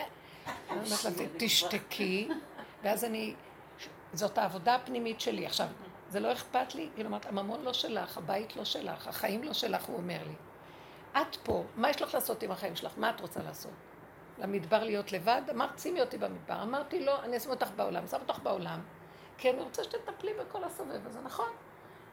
תשתקי, 1.37 2.29
ואז 2.83 3.03
אני, 3.03 3.35
זאת 4.13 4.37
העבודה 4.37 4.75
הפנימית 4.75 5.21
שלי. 5.21 5.45
עכשיו, 5.45 5.67
זה 6.09 6.19
לא 6.19 6.31
אכפת 6.31 6.75
לי, 6.75 6.89
היא 6.95 7.05
אומרת, 7.05 7.25
הממון 7.25 7.61
לא 7.61 7.73
שלך, 7.73 8.17
הבית 8.17 8.55
לא 8.55 8.65
שלך, 8.65 9.07
החיים 9.07 9.43
לא 9.43 9.53
שלך, 9.53 9.83
הוא 9.85 9.97
אומר 9.97 10.19
לי. 10.27 10.35
את 11.21 11.35
פה, 11.35 11.63
מה 11.75 11.89
יש 11.89 12.01
לך 12.01 12.13
לעשות 12.13 12.43
עם 12.43 12.51
החיים 12.51 12.75
שלך? 12.75 12.91
מה 12.97 13.09
את 13.09 13.21
רוצה 13.21 13.43
לעשות? 13.43 13.71
למדבר 14.37 14.83
להיות 14.83 15.11
לבד? 15.11 15.41
אמרת, 15.49 15.79
שימי 15.79 16.01
אותי 16.01 16.17
במדבר. 16.17 16.61
אמרתי, 16.61 17.05
לא, 17.05 17.23
אני 17.23 17.37
אשים 17.37 17.51
אותך 17.51 17.67
בעולם. 17.75 18.07
שם 18.07 18.17
אותך 18.27 18.39
בעולם, 18.43 18.79
כי 19.37 19.49
אני 19.49 19.61
רוצה 19.61 19.83
שתטפלי 19.83 20.31
בכל 20.33 20.63
הסובב 20.63 21.07
הזה, 21.07 21.19
נכון? 21.21 21.49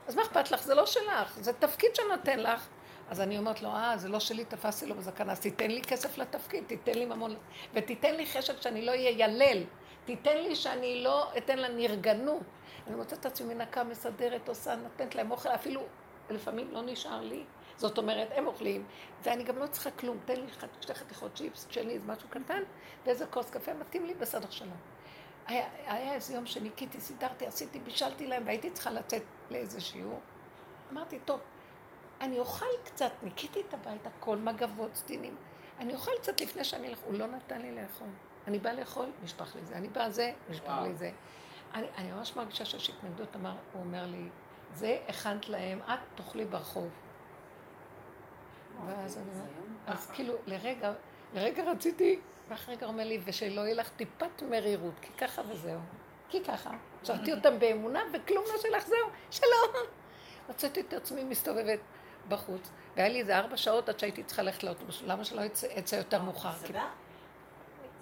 אז 0.06 0.16
מה 0.16 0.22
אכפת 0.22 0.50
לך? 0.50 0.62
זה 0.62 0.74
לא 0.74 0.86
שלך, 0.86 1.38
זה 1.40 1.52
תפקיד 1.52 1.94
שנותן 1.94 2.40
לך. 2.40 2.68
אז 3.08 3.20
אני 3.20 3.38
אומרת 3.38 3.62
לו, 3.62 3.68
אה, 3.68 3.96
זה 3.96 4.08
לא 4.08 4.20
שלי, 4.20 4.44
תפסתי 4.44 4.86
לו 4.86 4.94
בזקנה, 4.94 5.32
אז 5.32 5.40
תיתן 5.40 5.70
לי 5.70 5.82
כסף 5.82 6.18
לתפקיד, 6.18 6.64
תיתן 6.66 6.94
לי 6.94 7.04
ממון, 7.04 7.34
ותיתן 7.74 8.14
לי 8.14 8.26
חשב 8.26 8.60
שאני 8.60 8.84
לא 8.84 8.90
אהיה 8.90 9.10
ילל, 9.10 9.62
תיתן 10.04 10.36
לי 10.36 10.56
שאני 10.56 11.02
לא 11.02 11.28
אתן 11.36 11.58
לה 11.58 11.68
נרגנות. 11.68 12.42
אני 12.86 12.96
מוצאת 12.96 13.18
את 13.20 13.26
עצמי 13.26 13.54
מנקה, 13.54 13.84
מסדרת, 13.84 14.48
עושה, 14.48 14.76
נותנת 14.76 15.14
להם 15.14 15.30
אוכל, 15.30 15.48
אפילו 15.48 15.82
ולפעמים 16.28 16.70
לא 16.70 16.82
נשאר 16.82 17.20
לי. 17.20 17.44
זאת 17.76 17.98
אומרת, 17.98 18.28
הם 18.34 18.46
אוכלים, 18.46 18.86
ואני 19.22 19.44
גם 19.44 19.58
לא 19.58 19.66
צריכה 19.66 19.90
כלום. 19.90 20.18
תן 20.24 20.40
לי 20.40 20.46
שתי 20.80 20.94
חתיכות 20.94 21.34
צ'יפס, 21.34 21.66
צ'ליז, 21.70 22.04
משהו 22.06 22.28
קטן, 22.28 22.62
ואיזה 23.04 23.26
כוס 23.26 23.50
קפה, 23.50 23.74
מתאים 23.74 24.06
לי 24.06 24.14
בסדר 24.14 24.50
שלום. 24.50 24.76
היה, 25.46 25.66
היה 25.86 26.14
איזה 26.14 26.34
יום 26.34 26.46
שניקיתי, 26.46 27.00
סידרתי, 27.00 27.46
עשיתי, 27.46 27.78
בישלתי 27.78 28.26
להם, 28.26 28.42
והייתי 28.46 28.70
צריכה 28.70 28.90
לצאת 28.90 29.22
לאיזה 29.50 29.80
שיעור. 29.80 30.20
אמרתי, 30.92 31.18
טוב, 31.24 31.40
אני 32.20 32.38
אוכל 32.38 32.66
קצת, 32.84 33.12
ניקיתי 33.22 33.60
את 33.68 33.74
הבית, 33.74 34.06
הכל, 34.06 34.36
מגבות, 34.36 34.94
סדינים. 34.94 35.36
אני 35.78 35.94
אוכל 35.94 36.12
קצת 36.22 36.40
לפני 36.40 36.64
שאני 36.64 36.88
אלך, 36.88 36.98
הוא 36.98 37.14
לא 37.14 37.26
נתן 37.26 37.62
לי 37.62 37.72
לאכול. 37.72 38.08
אני 38.46 38.58
באה 38.58 38.72
לאכול, 38.72 39.06
נשפך 39.22 39.56
לי 39.56 39.64
זה. 39.64 39.76
אני 39.76 39.88
באה 39.88 40.10
זה, 40.10 40.32
נשפך 40.50 40.72
לי 40.82 40.94
זה. 40.94 41.10
אני, 41.74 41.86
אני 41.96 42.12
ממש 42.12 42.36
מרגישה 42.36 42.64
שיש 42.64 42.90
התנגדות, 42.90 43.36
אמר, 43.36 43.54
הוא 43.72 43.82
אומר 43.82 44.06
לי, 44.06 44.28
זה 44.74 44.98
הכנת 45.08 45.48
להם, 45.48 45.80
את 45.82 45.98
תאכלי 46.14 46.44
ברחוב. 46.44 46.88
ואז 48.86 49.18
אני 49.18 49.26
אומרת, 49.34 49.48
אז 49.86 50.10
כאילו, 50.10 50.34
לרגע, 50.46 50.92
לרגע 51.34 51.70
רציתי, 51.70 52.20
ואחרי 52.48 52.74
רגע 52.74 52.86
אומר 52.86 53.04
לי, 53.04 53.20
ושלא 53.24 53.60
יהיה 53.60 53.74
לך 53.74 53.88
טיפת 53.88 54.42
מרירות, 54.42 54.94
כי 55.00 55.12
ככה 55.12 55.42
וזהו. 55.48 55.80
כי 56.28 56.44
ככה. 56.44 56.70
שרתי 57.02 57.32
אותם 57.32 57.58
באמונה, 57.58 58.02
וכלום 58.12 58.44
לא 58.52 58.58
שלך, 58.58 58.86
זהו, 58.86 59.08
שלום. 59.30 59.86
מצאתי 60.48 60.80
את 60.80 60.92
עצמי 60.92 61.24
מסתובבת 61.24 61.80
בחוץ, 62.28 62.70
והיה 62.96 63.08
לי 63.08 63.20
איזה 63.20 63.38
ארבע 63.38 63.56
שעות 63.56 63.88
עד 63.88 63.98
שהייתי 63.98 64.22
צריכה 64.22 64.42
ללכת 64.42 64.62
לאוטובוס, 64.64 65.02
למה 65.02 65.24
שלא 65.24 65.42
אצא 65.78 65.96
יותר 65.96 66.22
מאוחר? 66.22 66.50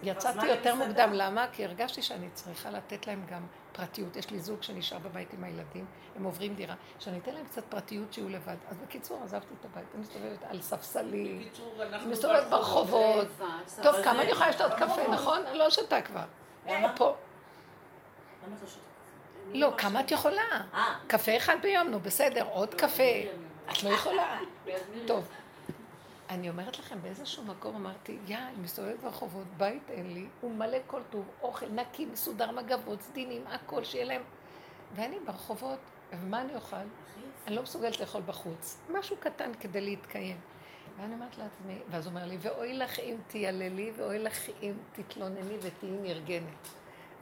יצאתי 0.03 0.47
יותר 0.47 0.75
מוקדם, 0.75 1.11
למה? 1.13 1.47
כי 1.53 1.65
הרגשתי 1.65 2.03
שאני 2.03 2.31
צריכה 2.31 2.71
לתת 2.71 3.07
להם 3.07 3.27
גם 3.31 3.47
פרטיות. 3.73 4.17
יש 4.17 4.31
לי 4.31 4.41
זוג 4.41 4.63
שנשאר 4.63 4.99
בבית 4.99 5.33
עם 5.33 5.45
הילדים, 5.45 5.85
הם 6.17 6.25
עוברים 6.25 6.55
דירה, 6.55 6.75
שאני 6.99 7.19
אתן 7.19 7.35
להם 7.35 7.45
קצת 7.45 7.65
פרטיות 7.65 8.13
שיהיו 8.13 8.29
לבד. 8.29 8.57
אז 8.71 8.77
בקיצור, 8.77 9.21
עזבתי 9.25 9.55
את 9.61 9.65
הבית, 9.65 9.85
אני 9.95 10.03
מסתובבת 10.03 10.43
על 10.43 10.63
ספסלים, 10.63 11.49
אני 11.81 12.07
מסתובבת 12.07 12.47
ברחובות. 12.51 13.29
טוב, 13.83 14.03
כמה 14.05 14.23
אני 14.23 14.31
יכולה 14.31 14.49
לשתות 14.49 14.73
קפה, 14.73 15.09
נכון? 15.13 15.43
לא 15.55 15.71
שותה 15.71 16.03
כבר. 16.03 16.25
למה? 16.67 16.97
פה. 16.97 17.15
למה 18.47 18.57
את 18.57 18.63
לא 18.63 18.69
שותה? 18.69 18.83
לא, 19.55 19.73
כמה 19.79 20.01
את 20.01 20.11
יכולה? 20.11 20.43
אה. 20.75 20.95
קפה 21.07 21.37
אחד 21.37 21.57
ביום, 21.63 21.89
נו 21.89 22.01
בסדר, 22.01 22.45
עוד 22.53 22.75
קפה. 22.75 23.03
את 23.73 23.83
לא 23.83 23.91
יכולה. 23.91 24.39
טוב. 25.07 25.29
אני 26.33 26.49
אומרת 26.49 26.79
לכם, 26.79 27.03
באיזשהו 27.03 27.45
מקום 27.45 27.75
אמרתי, 27.75 28.19
יא, 28.27 28.37
אני 28.37 28.57
מסתובבת 28.63 29.01
ברחובות, 29.01 29.47
בית 29.57 29.91
אין 29.91 30.15
לי, 30.15 30.27
הוא 30.41 30.55
מלא 30.55 30.79
כל 30.87 31.01
טוב, 31.11 31.29
אוכל 31.43 31.67
נקי, 31.69 32.07
מסודר, 32.07 32.51
מגבות, 32.51 33.03
סדינים, 33.03 33.47
הכל, 33.47 33.85
שיהיה 33.85 34.05
להם. 34.05 34.23
ואני 34.95 35.21
ברחובות, 35.27 35.79
ומה 36.13 36.41
אני 36.41 36.55
אוכל? 36.55 36.77
אני 37.47 37.57
לא 37.57 37.63
מסוגלת 37.63 38.01
לאכול 38.01 38.23
בחוץ. 38.27 38.81
משהו 38.91 39.17
קטן 39.21 39.53
כדי 39.61 39.81
להתקיים. 39.81 40.41
ואני 40.97 41.15
אומרת 41.15 41.39
לעצמי, 41.39 41.79
ואז 41.91 42.07
הוא 42.07 42.15
אומר 42.15 42.27
לי, 42.27 42.37
ואוי 42.41 42.73
לך 42.73 42.99
אם 42.99 43.17
תייללי, 43.27 43.93
ואוי 43.97 44.19
לך 44.19 44.49
אם 44.63 44.75
תתלונני 44.93 45.57
ותהיי 45.63 45.91
נרגנת. 45.91 46.69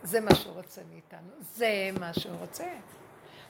זה 0.02 0.21
מה 0.21 0.35
שהוא 0.35 0.55
רוצה 0.55 0.83
מאיתנו, 0.90 1.31
זה 1.40 1.90
מה 2.00 2.14
שהוא 2.14 2.37
רוצה. 2.37 2.73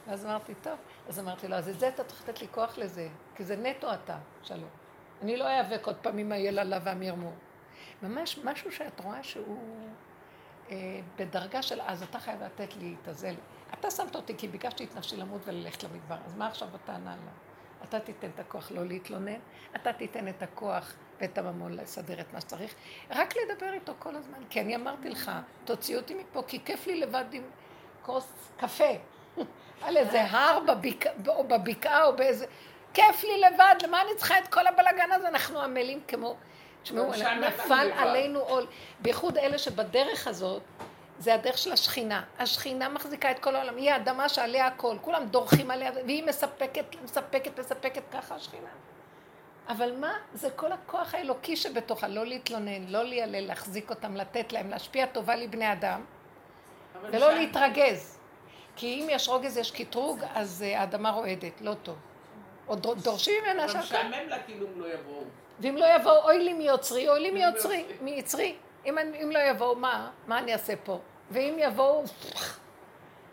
ואז 0.06 0.24
אמרתי, 0.26 0.54
טוב. 0.62 0.78
אז 1.08 1.18
אמרתי 1.18 1.48
לו, 1.48 1.56
אז 1.56 1.68
את 1.68 1.80
זה 1.80 1.88
אתה 1.88 2.04
צריך 2.04 2.28
לתת 2.28 2.40
לי 2.40 2.48
כוח 2.50 2.78
לזה, 2.78 3.08
כי 3.34 3.44
זה 3.44 3.56
נטו 3.56 3.94
אתה, 3.94 4.18
שלום. 4.42 4.79
אני 5.22 5.36
לא 5.36 5.48
איאבק 5.48 5.86
עוד 5.86 5.96
פעם 5.96 6.18
עם 6.18 6.32
היללה 6.32 6.78
והמרמור. 6.84 7.34
ממש 8.02 8.38
משהו 8.44 8.72
שאת 8.72 9.00
רואה 9.00 9.22
שהוא 9.22 9.88
אה, 10.70 11.00
בדרגה 11.16 11.62
של 11.62 11.80
אז 11.80 12.02
אתה 12.02 12.18
חייב 12.18 12.42
לתת 12.42 12.76
לי 12.76 12.94
את 13.02 13.08
הזה. 13.08 13.32
אתה 13.74 13.90
שמת 13.90 14.16
אותי 14.16 14.34
כי 14.38 14.48
ביקשתי 14.48 14.84
את 14.84 14.96
נפשי 14.96 15.16
למות 15.16 15.40
וללכת 15.44 15.82
למדבר, 15.82 16.16
אז 16.26 16.34
מה 16.34 16.46
עכשיו 16.46 16.68
הטענה 16.74 17.16
לה? 17.16 17.32
אתה 17.84 18.00
תיתן 18.00 18.28
את 18.34 18.40
הכוח 18.40 18.72
לא 18.72 18.86
להתלונן, 18.86 19.38
אתה 19.76 19.92
תיתן 19.92 20.28
את 20.28 20.42
הכוח 20.42 20.94
ואת 21.20 21.38
הממון 21.38 21.72
לסדר 21.72 22.20
את 22.20 22.32
מה 22.32 22.40
שצריך, 22.40 22.74
רק 23.10 23.34
לדבר 23.36 23.72
איתו 23.72 23.92
כל 23.98 24.16
הזמן. 24.16 24.38
כי 24.50 24.60
אני 24.60 24.76
אמרתי 24.76 25.08
לך, 25.08 25.30
תוציא 25.64 25.96
אותי 25.96 26.14
מפה, 26.14 26.42
כי 26.46 26.64
כיף 26.64 26.86
לי 26.86 27.00
לבד 27.00 27.24
עם 27.32 27.42
כוס 28.02 28.52
קפה. 28.56 28.90
על 29.82 29.96
איזה 29.96 30.24
הר 30.24 30.60
בבקעה 31.48 32.04
או 32.04 32.16
באיזה... 32.16 32.46
כיף 32.94 33.24
לי 33.24 33.40
לבד, 33.40 33.74
למה 33.82 34.02
אני 34.02 34.10
צריכה 34.16 34.38
את 34.38 34.48
כל 34.48 34.66
הבלגן 34.66 35.12
הזה? 35.12 35.28
אנחנו 35.28 35.60
עמלים 35.60 36.00
כמו... 36.08 36.36
תשמעו, 36.82 37.14
שם 37.14 37.40
נפל. 37.46 37.90
עלינו 37.98 38.40
עול. 38.40 38.66
בייחוד 39.00 39.38
אלה 39.38 39.58
שבדרך 39.58 40.26
הזאת, 40.26 40.62
זה 41.18 41.34
הדרך 41.34 41.58
של 41.58 41.72
השכינה. 41.72 42.22
השכינה 42.38 42.88
מחזיקה 42.88 43.30
את 43.30 43.38
כל 43.38 43.56
העולם, 43.56 43.76
היא 43.76 43.90
האדמה 43.90 44.28
שעליה 44.28 44.66
הכל, 44.66 44.96
כולם 45.00 45.26
דורכים 45.26 45.70
עליה, 45.70 45.90
והיא 46.06 46.24
מספקת, 46.24 46.84
מספקת, 47.04 47.58
מספקת, 47.58 48.02
ככה 48.12 48.34
השכינה. 48.34 48.68
אבל 49.68 49.96
מה? 49.96 50.12
זה 50.34 50.50
כל 50.50 50.72
הכוח 50.72 51.14
האלוקי 51.14 51.56
שבתוכה, 51.56 52.08
לא 52.08 52.26
להתלונן, 52.26 52.86
לא 52.88 53.02
ליילל, 53.04 53.46
להחזיק 53.46 53.90
אותם, 53.90 54.16
לתת 54.16 54.52
להם, 54.52 54.70
להשפיע 54.70 55.06
טובה 55.06 55.36
לבני 55.36 55.72
אדם, 55.72 56.04
ולא 57.02 57.30
שם- 57.30 57.36
להתרגז. 57.38 58.18
כי 58.76 58.86
אם 59.02 59.06
יש 59.10 59.28
רוגז, 59.28 59.56
יש 59.56 59.70
קטרוג, 59.70 60.20
אז 60.34 60.64
אה, 60.66 60.80
האדמה 60.80 61.10
רועדת, 61.10 61.60
לא 61.60 61.74
טוב. 61.82 61.96
או 62.70 62.74
דור- 62.74 62.94
דורשים 62.94 63.44
ממנה 63.44 63.64
אבל 63.64 63.72
שהכל... 63.72 63.82
משעמם 63.84 64.28
לה 64.28 64.42
כאילו 64.42 64.66
אם 64.66 64.80
לא 64.80 64.94
יבואו. 64.94 65.24
ואם 65.60 65.76
לא 65.76 65.86
יבואו, 65.96 66.22
אוי 66.24 66.38
לי 66.44 66.52
מיוצרי, 66.52 67.08
אוי 67.08 67.20
לי 67.20 67.30
מיוצרי. 67.30 67.84
מיצרי. 68.00 68.56
אם, 68.86 68.98
אם 68.98 69.30
לא 69.32 69.38
יבואו, 69.38 69.76
מה? 69.76 70.10
מה 70.26 70.38
אני 70.38 70.52
אעשה 70.52 70.72
פה? 70.84 70.98
ואם 71.30 71.56
יבואו, 71.58 72.04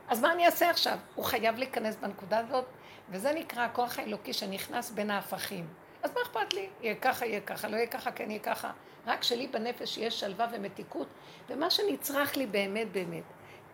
אז 0.08 0.22
מה 0.22 0.32
אני 0.34 0.46
אעשה 0.46 0.70
עכשיו? 0.70 0.98
הוא 1.16 1.26
חייב 1.26 1.58
להיכנס 1.58 1.96
בנקודה 1.96 2.40
הזאת, 2.40 2.66
וזה 3.10 3.32
נקרא 3.34 3.62
הכוח 3.62 4.00
האלוקי 4.00 4.34
שנכנס 4.34 4.92
בין 4.92 5.12
ההפכים. 5.12 5.68
אז 6.04 6.14
מה 6.14 6.22
אכפת 6.22 6.54
לי? 6.54 6.70
יהיה 6.82 6.96
ככה, 6.96 7.26
יהיה 7.26 7.42
ככה, 7.42 7.68
לא 7.68 7.76
יהיה 7.76 7.88
ככה, 7.88 8.12
כן 8.12 8.32
יהיה 8.32 8.40
ככה. 8.40 8.72
רק 9.08 9.24
שלי 9.24 9.48
בנפש 9.48 9.98
יש 9.98 10.20
שלווה 10.20 10.48
ומתיקות, 10.52 11.08
ומה 11.50 11.70
שנצרך 11.70 12.38
לי 12.38 12.46
באמת 12.46 12.92
באמת. 12.92 13.24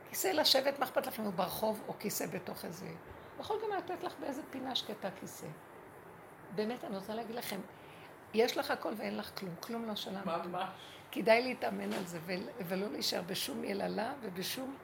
כיסא 0.09 0.27
לשבת, 0.27 0.79
מה 0.79 0.85
אכפת 0.85 1.07
לך 1.07 1.19
אם 1.19 1.23
הוא 1.23 1.33
ברחוב 1.33 1.81
או 1.87 1.93
כיסא 1.99 2.25
בתוך 2.25 2.65
איזה... 2.65 2.85
יכול 3.43 3.57
גם 3.63 3.77
לתת 3.77 4.03
לך 4.03 4.13
באיזה 4.19 4.41
פינה 4.49 4.75
שקטה 4.75 5.09
כיסא. 5.19 5.47
באמת, 6.55 6.83
אני 6.83 6.95
רוצה 6.97 7.15
להגיד 7.15 7.35
לכם, 7.35 7.59
יש 8.33 8.57
לך 8.57 8.71
הכל 8.71 8.93
ואין 8.97 9.17
לך 9.17 9.39
כלום, 9.39 9.55
כלום 9.55 9.85
לא 9.85 9.95
שלנו. 9.95 10.25
ממש. 10.25 10.69
כדאי 11.11 11.41
להתאמן 11.43 11.93
על 11.93 12.03
זה 12.05 12.19
ול- 12.25 12.49
ולא 12.67 12.87
להישאר 12.91 13.21
בשום 13.21 13.63
יללה 13.63 14.13
ובשום 14.21 14.75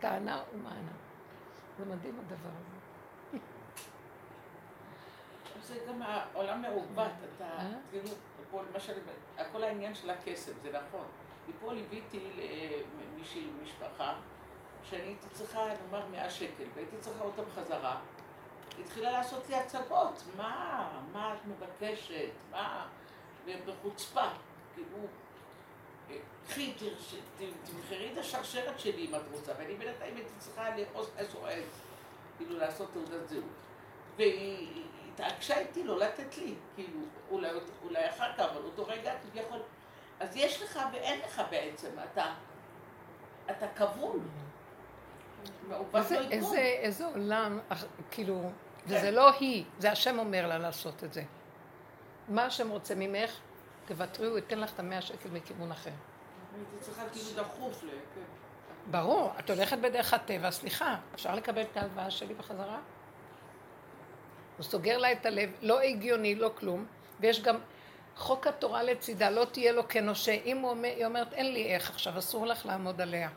טענה 0.00 0.42
ומענה. 0.54 0.92
זה 1.78 1.84
מדהים 1.84 2.20
הדבר 2.20 2.48
הזה. 2.48 2.74
זה 5.62 5.78
גם 5.88 6.02
העולם 6.02 6.62
מעוות, 6.62 7.12
אתה, 7.36 7.44
אה? 7.44 7.70
כאילו, 7.90 8.08
פה 8.50 8.62
למשל, 8.72 8.92
כל 9.52 9.64
העניין 9.64 9.94
של 9.94 10.10
הכסף, 10.10 10.52
זה 10.62 10.70
נכון. 10.72 11.06
מפה 11.48 11.72
ליוויתי 11.72 12.20
למישהי, 13.16 13.46
משפחה, 13.62 14.14
שאני 14.90 15.02
הייתי 15.02 15.26
צריכה, 15.32 15.60
נאמר, 15.84 16.06
100 16.06 16.30
שקל, 16.30 16.64
והייתי 16.74 16.96
צריכה 17.00 17.24
אותם 17.24 17.42
חזרה. 17.54 18.00
התחילה 18.80 19.10
לעשות 19.12 19.48
לי 19.48 19.54
הצגות, 19.54 20.22
מה, 20.36 20.88
מה 21.12 21.34
את 21.34 21.38
מבקשת, 21.46 22.30
מה, 22.50 22.86
בחוצפה, 23.66 24.28
כאילו, 24.74 24.98
קחי, 26.48 26.74
תמכרי 27.64 28.12
את 28.12 28.18
השרשרת 28.18 28.80
שלי 28.80 29.06
אם 29.06 29.14
את 29.14 29.20
רוצה, 29.32 29.52
ואני 29.58 29.74
בינתיים 29.74 30.16
הייתי 30.16 30.32
צריכה 30.38 30.76
לאחוז 30.76 31.10
עץ, 31.16 31.30
כאילו 32.36 32.58
לעשות 32.58 32.88
תעודת 32.92 33.28
זהות. 33.28 33.44
והיא 34.16 34.84
התעקשה 35.12 35.58
איתי 35.58 35.84
לא 35.84 35.98
לתת 35.98 36.38
לי, 36.38 36.54
כאילו, 36.74 37.00
אולי, 37.30 37.48
אולי 37.84 38.10
אחר 38.10 38.32
כך, 38.32 38.40
אבל 38.40 38.62
אותו 38.64 38.86
רגע 38.86 39.12
כביכול. 39.22 39.58
אז 40.20 40.36
יש 40.36 40.62
לך 40.62 40.78
ואין 40.92 41.20
לך 41.20 41.42
בעצם, 41.50 41.88
אתה, 42.12 42.34
אתה 43.50 43.68
כבול. 43.68 44.20
איזה, 45.94 46.20
לא. 46.20 46.30
איזה, 46.30 46.58
איזה 46.58 47.06
עולם, 47.06 47.58
כאילו, 48.10 48.50
וזה 48.86 49.00
כן. 49.00 49.14
לא 49.14 49.32
היא, 49.32 49.64
זה 49.78 49.92
השם 49.92 50.18
אומר 50.18 50.46
לה 50.46 50.58
לעשות 50.58 51.04
את 51.04 51.12
זה. 51.12 51.22
מה 52.28 52.44
השם 52.44 52.70
רוצה 52.70 52.94
ממך, 52.94 53.40
תוותרי, 53.84 54.26
הוא 54.26 54.36
ייתן 54.36 54.58
לך 54.58 54.72
את 54.74 54.78
המאה 54.78 55.02
שקל 55.02 55.28
מכיוון 55.32 55.72
אחר. 55.72 55.90
הייתי 55.90 56.84
צריכה 56.84 57.02
כאילו 57.12 57.42
דחוף 57.42 57.84
ל... 57.84 57.88
כן. 57.88 58.20
ברור, 58.90 59.32
את 59.38 59.50
הולכת 59.50 59.78
בדרך 59.78 60.14
הטבע, 60.14 60.50
סליחה, 60.50 60.96
אפשר 61.14 61.34
לקבל 61.34 61.62
את 61.62 61.76
ההלוואה 61.76 62.10
שלי 62.10 62.34
בחזרה? 62.34 62.78
הוא 64.56 64.64
סוגר 64.64 64.98
לה 64.98 65.12
את 65.12 65.26
הלב, 65.26 65.50
לא 65.62 65.80
הגיוני, 65.80 66.34
לא 66.34 66.50
כלום, 66.54 66.86
ויש 67.20 67.42
גם 67.42 67.56
חוק 68.16 68.46
התורה 68.46 68.82
לצידה, 68.82 69.30
לא 69.30 69.44
תהיה 69.44 69.72
לו 69.72 69.88
כנושה. 69.88 70.32
אם 70.32 70.58
הוא 70.58 70.70
אומר, 70.70 70.88
היא 70.88 71.06
אומרת, 71.06 71.32
אין 71.32 71.52
לי 71.52 71.74
איך 71.74 71.90
עכשיו, 71.90 72.18
אסור 72.18 72.46
לך 72.46 72.66
לעמוד 72.66 73.00
עליה. 73.00 73.28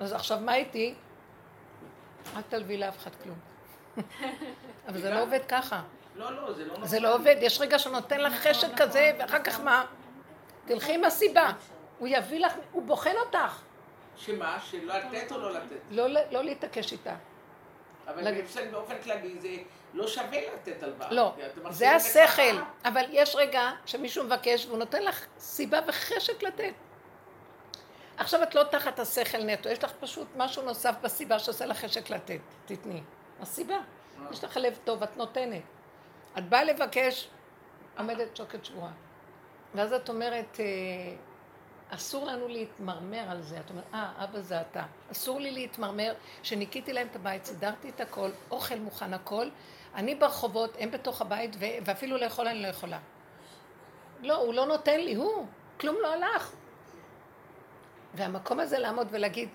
אז 0.00 0.12
עכשיו 0.12 0.38
מה 0.40 0.54
איתי? 0.54 0.94
אל 2.36 2.42
תלוי 2.42 2.76
לאף 2.76 2.98
אחד 2.98 3.10
כלום. 3.22 3.36
אבל 4.88 5.00
זה 5.00 5.10
לא 5.10 5.22
עובד 5.22 5.40
ככה. 5.48 5.82
לא, 6.16 6.32
לא, 6.32 6.52
זה 6.52 6.64
לא 6.64 6.72
נכון. 6.72 6.86
זה 6.86 7.00
לא 7.00 7.14
עובד, 7.14 7.36
יש 7.40 7.60
רגע 7.60 7.78
שנותן 7.78 8.20
לך 8.20 8.46
חשק 8.46 8.68
כזה, 8.76 9.12
ואחר 9.18 9.42
כך 9.42 9.60
מה? 9.60 9.84
תלכי 10.64 10.94
עם 10.94 11.04
הסיבה. 11.04 11.50
הוא 11.98 12.08
יביא 12.10 12.40
לך, 12.40 12.52
הוא 12.72 12.82
בוחן 12.82 13.14
אותך. 13.26 13.60
שמה? 14.16 14.58
שלא 14.70 14.94
לתת 14.98 15.32
או 15.32 15.38
לא 15.38 15.52
לתת? 15.52 15.76
לא, 15.90 16.06
לא 16.30 16.44
להתעקש 16.44 16.92
איתה. 16.92 17.14
אבל 18.08 18.22
להגיד- 18.22 18.44
באופן 18.70 18.94
כללי 19.04 19.38
זה 19.38 19.48
לא 19.94 20.08
שווה 20.08 20.38
לתת 20.54 20.82
הלוואה. 20.82 21.12
לא, 21.12 21.34
זה 21.70 21.90
השכל. 21.92 22.56
אבל 22.84 23.04
יש 23.10 23.36
רגע 23.36 23.70
שמישהו 23.86 24.24
מבקש 24.24 24.66
והוא 24.66 24.78
נותן 24.78 25.02
לך 25.02 25.26
סיבה 25.38 25.78
וחשק 25.86 26.42
לתת. 26.42 26.72
עכשיו 28.20 28.42
את 28.42 28.54
לא 28.54 28.62
תחת 28.62 28.98
השכל 28.98 29.44
נטו, 29.44 29.68
יש 29.68 29.84
לך 29.84 29.92
פשוט 30.00 30.28
משהו 30.36 30.62
נוסף 30.62 30.94
בסיבה 31.02 31.38
שעושה 31.38 31.66
לך 31.66 31.84
חשק 31.84 32.10
לתת, 32.10 32.40
תתני. 32.66 33.02
הסיבה, 33.40 33.76
יש 34.32 34.44
לך 34.44 34.56
לב 34.56 34.78
טוב, 34.84 35.02
את 35.02 35.16
נותנת. 35.16 35.62
את 36.38 36.48
באה 36.48 36.64
לבקש, 36.64 37.28
עומדת 37.98 38.36
שוקת 38.36 38.64
שבועה. 38.64 38.90
ואז 39.74 39.92
את 39.92 40.08
אומרת, 40.08 40.60
אה, 40.60 40.64
אסור 41.90 42.26
לנו 42.26 42.48
להתמרמר 42.48 43.30
על 43.30 43.42
זה. 43.42 43.60
את 43.60 43.70
אומרת, 43.70 43.84
אה, 43.94 44.12
אבא 44.24 44.40
זה 44.40 44.60
אתה. 44.60 44.84
אסור 45.12 45.40
לי 45.40 45.50
להתמרמר, 45.50 46.14
שניקיתי 46.42 46.92
להם 46.92 47.06
את 47.10 47.16
הבית, 47.16 47.44
סידרתי 47.44 47.88
את 47.88 48.00
הכל, 48.00 48.30
אוכל 48.50 48.78
מוכן 48.78 49.14
הכל. 49.14 49.48
אני 49.94 50.14
ברחובות, 50.14 50.76
הם 50.78 50.90
בתוך 50.90 51.20
הבית, 51.20 51.56
ואפילו 51.84 52.16
לאכול 52.16 52.48
אני 52.48 52.62
לא 52.62 52.68
יכולה. 52.68 52.98
לא, 54.20 54.36
הוא 54.36 54.54
לא 54.54 54.66
נותן 54.66 55.00
לי, 55.00 55.14
הוא. 55.14 55.46
כלום 55.80 55.96
לא 56.02 56.12
הלך. 56.12 56.52
והמקום 58.14 58.60
הזה 58.60 58.78
לעמוד 58.78 59.08
ולהגיד, 59.10 59.48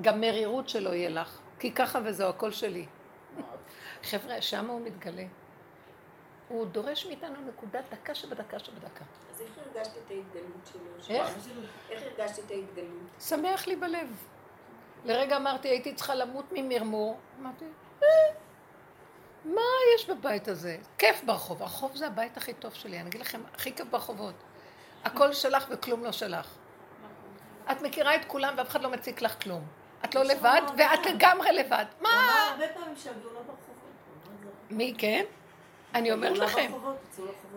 גם 0.00 0.20
מרירות 0.20 0.68
שלא 0.68 0.90
יהיה 0.90 1.10
לך, 1.10 1.38
כי 1.58 1.72
ככה 1.72 1.98
וזהו, 2.04 2.28
הכל 2.28 2.50
שלי. 2.50 2.86
חבר'ה, 4.02 4.42
שמה 4.42 4.72
הוא 4.72 4.80
מתגלה. 4.80 5.24
הוא 6.48 6.66
דורש 6.66 7.06
מאיתנו 7.06 7.34
נקודה 7.48 7.80
דקה 7.90 8.14
שבדקה 8.14 8.58
שבדקה. 8.58 9.04
אז 9.30 9.40
איך 9.40 9.50
הרגשת 9.58 9.92
את 10.06 10.10
ההתגלות 10.10 10.70
שלו? 10.72 11.16
איך? 11.16 11.48
איך 11.90 12.02
הרגשת 12.02 12.38
את 12.38 12.50
ההתגלות? 12.50 13.02
שמח 13.20 13.66
לי 13.66 13.76
בלב. 13.76 14.24
לרגע 15.04 15.36
אמרתי, 15.36 15.68
הייתי 15.68 15.94
צריכה 15.94 16.14
למות 16.14 16.44
ממרמור. 16.52 17.18
אמרתי, 17.40 17.64
אה, 18.02 18.08
מה 19.44 19.60
יש 19.96 20.10
בבית 20.10 20.48
הזה? 20.48 20.76
כיף 20.98 21.24
ברחוב. 21.24 21.62
הרחוב 21.62 21.96
זה 21.96 22.06
הבית 22.06 22.36
הכי 22.36 22.54
טוב 22.54 22.74
שלי. 22.74 23.00
אני 23.00 23.08
אגיד 23.08 23.20
לכם, 23.20 23.40
הכי 23.54 23.72
כיף 23.72 23.86
ברחובות. 23.90 24.34
הכל 25.04 25.32
שלך 25.32 25.66
וכלום 25.70 26.04
לא 26.04 26.12
שלך. 26.12 26.48
את 27.70 27.82
מכירה 27.82 28.14
את 28.14 28.24
כולם 28.24 28.54
ואף 28.56 28.68
אחד 28.68 28.82
לא 28.82 28.90
מציק 28.90 29.22
לך 29.22 29.42
כלום. 29.42 29.62
את 30.04 30.14
לא 30.14 30.22
לבד 30.22 30.62
ואת 30.76 31.06
לגמרי 31.06 31.52
לבד. 31.52 31.84
הוא 31.98 32.02
מה? 32.02 32.08
אמר 32.08 32.50
הרבה 32.50 32.74
פעמים 32.74 32.96
שהגאולה 32.96 33.40
ברחובות. 33.40 33.90
מי 34.70 34.94
כן? 34.98 35.24
אני 35.94 36.12
אומרת 36.12 36.38
לכם. 36.38 36.72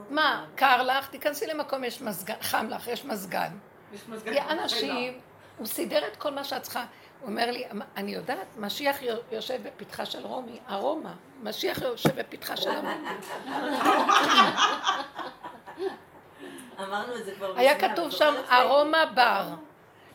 מה, 0.09 0.45
קר 0.55 0.83
לך? 0.83 1.07
תיכנסי 1.07 1.47
למקום, 1.47 1.83
יש 1.83 2.01
מזגן, 2.01 2.41
חם 2.41 2.67
לך, 2.69 2.87
יש 2.87 3.05
מזגן. 3.05 3.51
יש 3.93 4.01
מזגן. 4.07 4.49
אנשים, 4.49 5.19
הוא 5.57 5.67
סידר 5.67 6.07
את 6.07 6.15
כל 6.15 6.31
מה 6.31 6.43
שאת 6.43 6.61
צריכה. 6.61 6.85
הוא 7.21 7.29
אומר 7.29 7.51
לי, 7.51 7.63
אני 7.95 8.11
יודעת, 8.11 8.47
משיח 8.57 8.97
יושב 9.31 9.63
בפתחה 9.63 10.05
של 10.05 10.25
רומי, 10.25 10.59
ארומה, 10.69 11.13
משיח 11.43 11.81
יושב 11.81 12.19
בפתחה 12.19 12.57
של 12.57 12.69
רומי. 12.69 12.93
אמרנו 16.83 17.15
את 17.15 17.25
זה 17.25 17.31
כבר 17.35 17.57
היה 17.57 17.79
כתוב 17.79 18.11
שם 18.11 18.33
זוכרת? 18.37 18.51
ארומה 18.51 19.05
בר, 19.05 19.43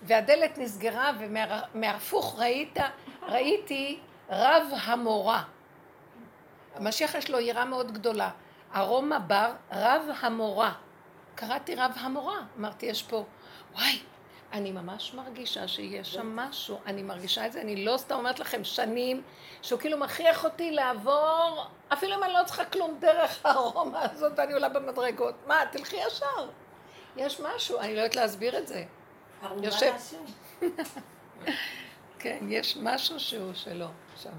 והדלת 0.03 0.59
נסגרה, 0.59 1.11
ומהפוך 1.19 2.39
ראית, 2.39 2.79
ראיתי 3.23 3.99
רב 4.31 4.67
המורה. 4.83 5.43
המשיח 6.75 7.15
יש 7.15 7.31
לו 7.31 7.41
יראה 7.41 7.65
מאוד 7.65 7.93
גדולה. 7.93 8.31
ארומה 8.77 9.19
בר, 9.19 9.53
רב 9.73 10.03
המורה. 10.21 10.73
קראתי 11.35 11.75
רב 11.75 11.93
המורה, 12.01 12.41
אמרתי, 12.59 12.87
יש 12.87 13.03
פה, 13.03 13.25
וואי, 13.75 13.99
אני 14.53 14.73
ממש 14.73 15.15
מרגישה 15.15 15.69
שיש 15.69 16.15
שם 16.15 16.37
משהו, 16.37 16.79
אני 16.87 17.03
מרגישה 17.03 17.47
את 17.47 17.53
זה, 17.53 17.61
אני 17.61 17.85
לא 17.85 17.97
סתם 17.97 18.15
אומרת 18.15 18.39
לכם 18.39 18.65
שנים, 18.65 19.23
שהוא 19.63 19.81
כאילו 19.81 19.99
מכריח 19.99 20.45
אותי 20.45 20.71
לעבור, 20.71 21.67
אפילו 21.93 22.15
אם 22.15 22.25
אני 22.25 22.33
לא 22.33 22.41
צריכה 22.47 22.65
כלום 22.65 22.97
דרך 23.01 23.47
הארומה 23.47 24.03
הזאת, 24.03 24.33
ואני 24.37 24.53
עולה 24.53 24.69
במדרגות. 24.69 25.35
מה, 25.47 25.61
תלכי 25.73 25.97
ישר. 25.97 26.49
יש 27.17 27.41
משהו, 27.41 27.79
אני 27.81 27.97
לא 27.97 28.01
יודעת 28.01 28.17
להסביר 28.17 28.59
את 28.59 28.69
זה. 28.69 28.85
יושב-. 29.63 29.95
כן, 32.19 32.39
יש 32.49 32.77
משהו 32.77 33.21
שהוא 33.21 33.55
שלו 33.55 33.87
שם. 34.17 34.31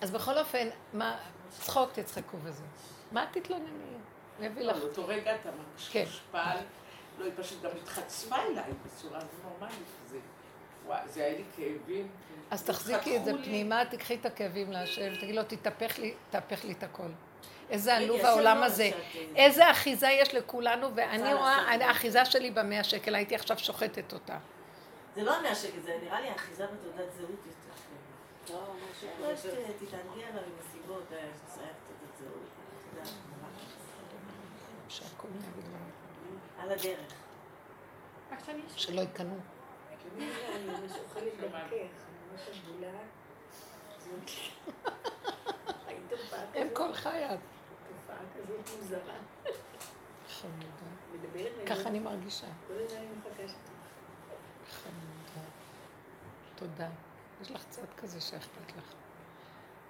אז 0.00 0.10
בכל 0.10 0.38
אופן, 0.38 0.68
מה, 0.92 1.16
צחוק 1.48 1.92
תצחקו 1.92 2.36
בזה. 2.36 2.64
מה 3.12 3.26
תתלונני? 3.32 3.68
אני 4.38 4.46
אביא 4.46 4.62
לא, 4.62 4.72
לך. 4.72 4.78
באותו 4.78 5.06
רגע 5.06 5.34
אתה 5.34 5.50
מרגיש 5.50 5.88
כן. 5.88 6.04
מושפל. 6.04 6.56
לא, 7.18 7.24
היא 7.24 7.32
פשוט 7.36 7.62
גם 7.62 7.70
התחצפה 7.82 8.36
אליי 8.36 8.72
בצורה 8.84 9.18
לא 9.18 9.24
נורמלית. 9.50 9.88
זה, 11.08 11.24
היה 11.24 11.38
לי 11.38 11.44
כאבים. 11.56 12.08
אז 12.50 12.64
תחזיקי 12.64 13.16
את 13.16 13.24
זה. 13.24 13.32
פנימה, 13.44 13.84
תקחי 13.84 14.14
את 14.14 14.26
הכאבים 14.26 14.72
להשם, 14.72 15.14
תגידי 15.14 15.32
לו, 15.32 15.42
תתהפך 15.44 15.98
לי, 15.98 16.14
תהפך 16.30 16.64
לי 16.64 16.72
את 16.72 16.82
הכל. 16.82 17.08
איזה 17.70 17.96
רגע, 17.96 18.04
עלוב 18.04 18.20
העולם 18.24 18.62
הזה. 18.62 18.90
זה. 19.12 19.18
איזה 19.36 19.70
אחיזה 19.70 20.08
יש 20.08 20.34
לכולנו, 20.34 20.90
ואני 20.96 21.34
רואה. 21.34 21.56
האחיזה 21.84 22.24
שלי 22.24 22.50
במאה 22.50 22.84
שקל, 22.84 23.14
הייתי 23.14 23.34
עכשיו 23.34 23.58
שוחטת 23.58 24.12
אותה. 24.12 24.38
זה 25.14 25.22
לא 25.22 25.36
המאה 25.36 25.54
שקל, 25.54 25.80
זה 25.84 25.98
נראה 26.02 26.20
לי 26.20 26.28
האחיזה 26.28 26.66
בתעודת 26.66 27.12
זהות 27.12 27.30
יותר. 27.30 28.54
לא, 28.54 28.60
משהו 28.92 29.08
לא, 29.20 29.32
כזה. 29.32 29.50
ת- 29.50 29.82
תתענגי 29.84 30.24
עליו 30.24 30.42
עם 30.42 30.52
הסיבות, 30.60 31.12
על 36.58 36.72
הדרך. 36.72 37.12
שלא 38.76 39.00
יקנו. 39.00 39.36
אין? 46.54 46.68
כל 46.72 46.92
חיית. 46.92 47.40
תופעה 48.06 48.18
כזאת 48.34 48.80
מוזרה. 48.80 49.14
חמודה. 50.28 51.66
ככה 51.66 51.88
אני 51.88 51.98
מרגישה. 51.98 52.46
כל 52.68 52.74
הזמן 52.74 52.98
אני 52.98 53.06
מחכה 53.18 53.48
שתהיה. 53.48 53.78
חמודה. 54.70 55.48
תודה. 56.54 56.88
יש 57.42 57.50
לך 57.50 57.64
צד 57.70 57.86
כזה 57.96 58.20
שאכפת 58.20 58.76
לך. 58.78 58.94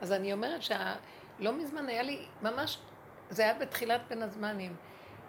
אז 0.00 0.12
אני 0.12 0.33
אומרת 0.33 0.62
שלא 0.62 1.53
מזמן 1.53 1.88
היה 1.88 2.03
לי, 2.03 2.27
ממש, 2.42 2.79
זה 3.31 3.42
היה 3.42 3.55
בתחילת 3.55 4.00
בין 4.09 4.22
הזמנים. 4.22 4.77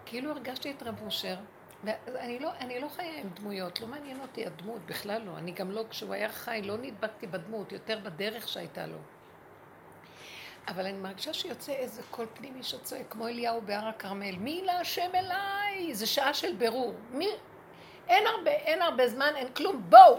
כאילו 0.06 0.30
הרגשתי 0.30 0.70
את 0.70 0.82
רב 0.82 1.02
אושר, 1.02 1.36
ואני 1.84 2.38
לא, 2.38 2.52
אני 2.52 2.80
לא 2.80 2.88
חיה 2.88 3.20
עם 3.20 3.28
דמויות, 3.28 3.80
לא 3.80 3.86
מעניין 3.86 4.20
אותי 4.20 4.46
הדמות, 4.46 4.86
בכלל 4.86 5.22
לא. 5.22 5.38
אני 5.38 5.52
גם 5.52 5.70
לא, 5.70 5.84
כשהוא 5.90 6.14
היה 6.14 6.28
חי, 6.28 6.60
לא 6.64 6.76
נדבקתי 6.76 7.26
בדמות, 7.26 7.72
יותר 7.72 7.98
בדרך 8.02 8.48
שהייתה 8.48 8.86
לו. 8.86 8.98
אבל 10.68 10.86
אני 10.86 10.98
מרגישה 10.98 11.32
שיוצא 11.32 11.72
איזה 11.72 12.02
קול 12.10 12.26
פנימי 12.34 12.62
שצועק, 12.62 13.06
כמו 13.10 13.28
אליהו 13.28 13.60
בהר 13.60 13.88
הכרמל, 13.88 14.36
מי 14.36 14.62
להשם 14.64 15.10
אליי? 15.14 15.94
זה 15.94 16.06
שעה 16.06 16.34
של 16.34 16.54
בירור. 16.54 16.94
מי... 17.10 17.28
אין 18.08 18.26
הרבה, 18.26 18.50
אין 18.50 18.82
הרבה 18.82 19.08
זמן, 19.08 19.32
אין 19.36 19.52
כלום, 19.52 19.82
בואו. 19.88 20.18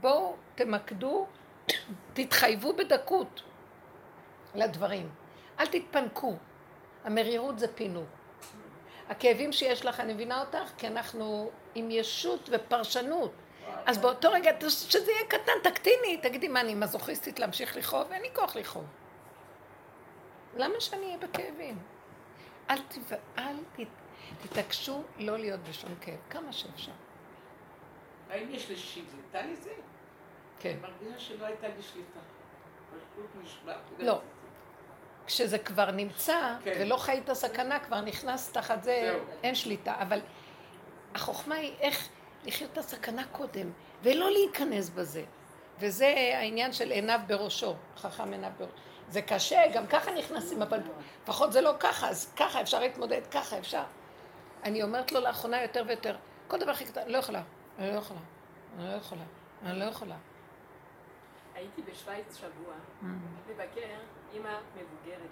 בואו, 0.00 0.36
תמקדו, 0.54 1.26
תתחייבו 2.12 2.72
בדקות 2.72 3.42
לדברים. 4.54 5.10
אל 5.60 5.66
תתפנקו. 5.66 6.36
המרירות 7.04 7.58
זה 7.58 7.68
פינוק. 7.68 8.08
הכאבים 9.08 9.52
שיש 9.52 9.84
לך, 9.84 10.00
אני 10.00 10.14
מבינה 10.14 10.40
אותך, 10.40 10.70
כי 10.78 10.86
אנחנו 10.86 11.50
עם 11.74 11.90
ישות 11.90 12.48
ופרשנות. 12.52 13.32
אז 13.86 13.98
באותו 13.98 14.30
רגע, 14.30 14.50
שזה 14.68 15.12
יהיה 15.12 15.26
קטן, 15.28 15.52
תקטיני, 15.62 16.16
תגידי, 16.22 16.48
מה, 16.48 16.60
אני 16.60 16.74
מזוכיסטית 16.74 17.38
להמשיך 17.38 17.76
לכאוב? 17.76 18.12
אין 18.12 18.22
לי 18.22 18.28
כוח 18.34 18.56
לכאוב. 18.56 18.84
למה 20.56 20.80
שאני 20.80 21.06
אהיה 21.06 21.18
בכאבים? 21.18 21.78
אל, 22.70 22.78
תב... 22.78 23.14
אל 23.38 23.56
ת... 23.76 23.80
תתעקשו 24.42 25.02
לא 25.18 25.38
להיות 25.38 25.60
בשום 25.60 25.94
כאב, 26.00 26.18
כמה 26.30 26.52
שאפשר. 26.52 26.92
האם 28.30 28.50
יש 28.50 28.68
לי 28.68 28.76
שליטה 28.76 29.42
לזה? 29.42 29.70
כן. 30.58 30.68
אני 30.68 30.80
מרגישה 30.80 31.18
שלא 31.18 31.46
הייתה 31.46 31.68
לי 31.68 31.82
שליטה. 31.82 32.20
פשוט. 32.90 33.68
לא. 33.98 34.20
כשזה 35.26 35.58
כבר 35.58 35.90
נמצא, 35.90 36.54
כן. 36.64 36.72
ולא 36.80 36.96
חי 36.96 37.18
את 37.24 37.28
הסכנה, 37.28 37.80
כבר 37.80 38.00
נכנס 38.00 38.52
תחת 38.52 38.82
זה, 38.82 39.12
זהו. 39.12 39.24
אין 39.42 39.54
שליטה. 39.54 39.94
אבל 40.02 40.20
החוכמה 41.14 41.54
היא 41.54 41.74
איך 41.80 42.08
לחיות 42.44 42.72
את 42.72 42.78
הסכנה 42.78 43.22
קודם, 43.32 43.70
ולא 44.02 44.30
להיכנס 44.30 44.88
בזה. 44.88 45.24
וזה 45.78 46.14
העניין 46.34 46.72
של 46.72 46.90
עיניו 46.90 47.20
בראשו, 47.26 47.74
חכם 47.96 48.32
עיניו 48.32 48.50
בראשו. 48.58 48.74
זה 49.08 49.22
קשה, 49.22 49.62
גם 49.74 49.86
ככה 49.86 50.12
נכנסים, 50.12 50.62
אבל 50.62 50.80
לפחות 51.22 51.52
זה 51.52 51.60
לא 51.60 51.72
ככה, 51.80 52.08
אז 52.08 52.32
ככה 52.36 52.60
אפשר 52.60 52.80
להתמודד, 52.80 53.26
ככה 53.30 53.58
אפשר. 53.58 53.82
אני 54.64 54.82
אומרת 54.82 55.12
לו 55.12 55.20
לאחרונה 55.20 55.62
יותר 55.62 55.84
ויותר, 55.86 56.16
כל 56.48 56.58
דבר 56.58 56.70
הכי 56.70 56.84
קטן, 56.84 57.08
לא 57.08 57.18
יכולה, 57.18 57.42
אני 57.78 57.92
לא 57.92 57.98
יכולה, 57.98 58.20
אני 58.78 58.88
לא 58.88 58.94
יכולה, 58.94 59.22
אני 59.62 59.78
לא 59.78 59.84
יכולה. 59.84 60.16
הייתי 61.54 61.82
בשוויץ 61.82 62.36
שבוע, 62.36 62.74
לבקר 63.50 63.80
אימא 64.32 64.58
מבוגרת. 64.74 65.30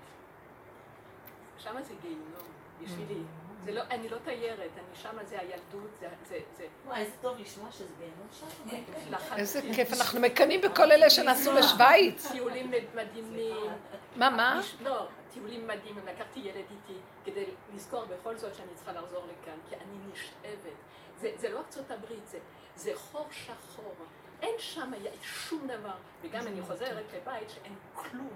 שם 1.58 1.82
זה 1.82 1.94
גיהינום, 2.02 2.48
בשבילי. 2.82 3.22
זה 3.64 3.72
לא, 3.72 3.82
אני 3.90 4.08
לא 4.08 4.16
תיירת, 4.24 4.70
אני 4.74 4.94
שמה 4.94 5.24
זה 5.24 5.40
הילדות, 5.40 5.90
זה... 6.00 6.08
זה, 6.28 6.38
זה 6.56 6.66
וואי, 6.86 7.00
איזה 7.00 7.12
טוב 7.20 7.38
לשמוע 7.38 7.70
שזה 7.72 7.92
גיהנום 7.98 8.28
שם. 8.32 9.36
איזה 9.36 9.60
כיף, 9.74 9.92
אנחנו 9.92 10.20
מקנאים 10.20 10.60
בכל 10.60 10.92
אלה 10.92 11.10
שנסעו 11.10 11.52
לשוויץ. 11.58 12.32
טיולים 12.32 12.72
מדהימים. 12.94 13.72
מה, 14.16 14.30
מה? 14.30 14.60
לא, 14.80 15.06
טיולים 15.32 15.66
מדהימים, 15.66 16.06
לקחתי 16.06 16.40
ילד 16.40 16.64
איתי 16.70 16.98
כדי 17.24 17.44
לזכור 17.74 18.04
בכל 18.04 18.36
זאת 18.36 18.54
שאני 18.54 18.74
צריכה 18.74 18.92
לחזור 18.92 19.24
לכאן, 19.24 19.58
כי 19.68 19.76
אני 19.76 20.12
נשאבת. 20.12 20.76
זה, 21.20 21.30
זה 21.36 21.48
לא 21.48 21.58
ארצות 21.58 21.90
הברית, 21.90 22.26
זה, 22.26 22.38
זה 22.76 22.92
חור 22.94 23.26
שחור. 23.30 23.94
אין 24.42 24.54
שם 24.58 24.92
שום 25.22 25.66
דבר. 25.66 25.94
וגם 26.22 26.46
אני 26.46 26.62
חוזרת 26.62 27.04
לבית 27.16 27.50
שאין 27.50 27.74
כלום. 27.94 28.30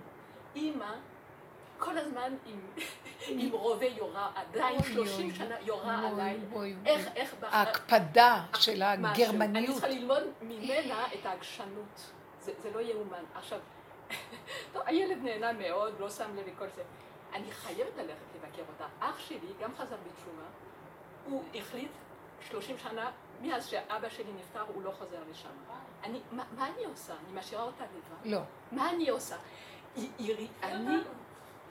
אימא 0.55 0.95
כל 1.79 1.99
הזמן 1.99 2.35
עם, 2.47 2.61
עם 3.29 3.53
רובה 3.53 3.87
יורה, 3.87 4.31
עדיין 4.35 4.79
אוי, 4.79 4.93
30 4.93 5.27
אוי, 5.27 5.35
שנה 5.35 5.55
יורה. 5.61 6.11
אוי, 6.53 6.77
איך. 6.87 7.09
איך... 7.17 7.35
ההקפדה 7.43 8.45
של 8.55 8.73
משהו. 8.73 8.85
אני 8.85 9.25
הגרמניות. 9.25 9.73
צריכה 9.73 9.89
ללמוד 9.89 10.23
ממנה 10.43 11.07
את 11.15 11.27
העקשנות. 11.27 12.13
זה, 12.41 12.53
זה 12.63 12.71
לא 12.71 12.81
יאומן. 12.81 13.25
עכשיו, 13.35 13.59
טוב, 14.73 14.83
הילד 14.87 15.19
נהנה 15.23 15.53
מאוד, 15.53 16.01
לא 16.01 16.11
שם 16.11 16.37
לב 16.37 16.47
לכל 16.47 16.67
זה. 16.75 16.83
אני 17.35 17.53
חייבת 17.53 17.97
ללכת 17.97 18.27
לבקר 18.35 18.63
אותה. 18.73 18.87
אח 19.01 19.19
שלי 19.19 19.53
גם 19.61 19.71
חזר 19.77 19.97
בתשובה. 20.07 20.43
הוא 21.27 21.45
החליט 21.55 21.91
30 22.51 22.79
שנה, 22.79 23.11
מאז 23.43 23.67
שאבא 23.67 24.09
שלי 24.09 24.33
נפטר, 24.39 24.65
הוא 24.75 24.83
לא 24.83 24.91
חוזר 24.91 25.19
לשם. 25.31 25.49
אני, 26.05 26.21
מה, 26.33 26.45
מה 26.57 26.69
אני 26.69 26.85
עושה? 26.85 27.13
אני 27.13 27.41
משאירה 27.41 27.63
אותה 27.63 27.85
לבד? 27.85 28.31
לא. 28.31 28.41
מה 28.73 28.91
אני 28.91 29.09
עושה? 29.09 29.37
היא, 29.97 30.11
היא, 30.19 30.49
אני, 30.63 30.97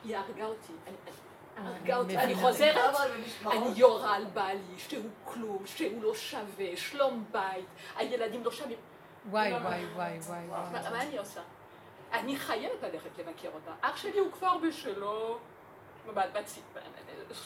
היא 0.08 0.18
הרגה 0.18 0.46
אותי. 0.46 0.74
אני, 0.88 0.96
אני 1.58 1.68
הרגה 1.68 1.98
אותי. 1.98 2.18
אני 2.18 2.36
חוזרת. 2.36 2.96
אני 3.52 3.66
יורה 3.76 4.16
על 4.16 4.26
בעלי, 4.26 4.60
שהוא 4.78 5.10
כלום, 5.26 5.64
שהוא 5.66 6.04
לא 6.04 6.16
שווה, 6.16 6.66
שלום 6.78 7.26
בית, 7.32 7.66
הילדים 7.96 8.44
לא 8.44 8.52
שווים. 8.52 8.78
וואי, 9.30 9.54
וואי, 9.54 9.86
וואי, 9.96 10.18
וואי, 10.20 10.40
מה, 10.72 11.02
אני 11.02 11.18
עושה? 11.18 11.42
אני 12.14 12.36
חייבת 12.38 12.84
ללכת 12.84 13.10
לבקר 13.20 13.50
אותה. 13.54 13.72
אח 13.82 13.98
שלי 13.98 14.20
הוא 14.20 14.32
כבר 14.32 14.58
בשלו. 14.58 15.38
בת- 16.14 16.30
בת- 16.34 16.60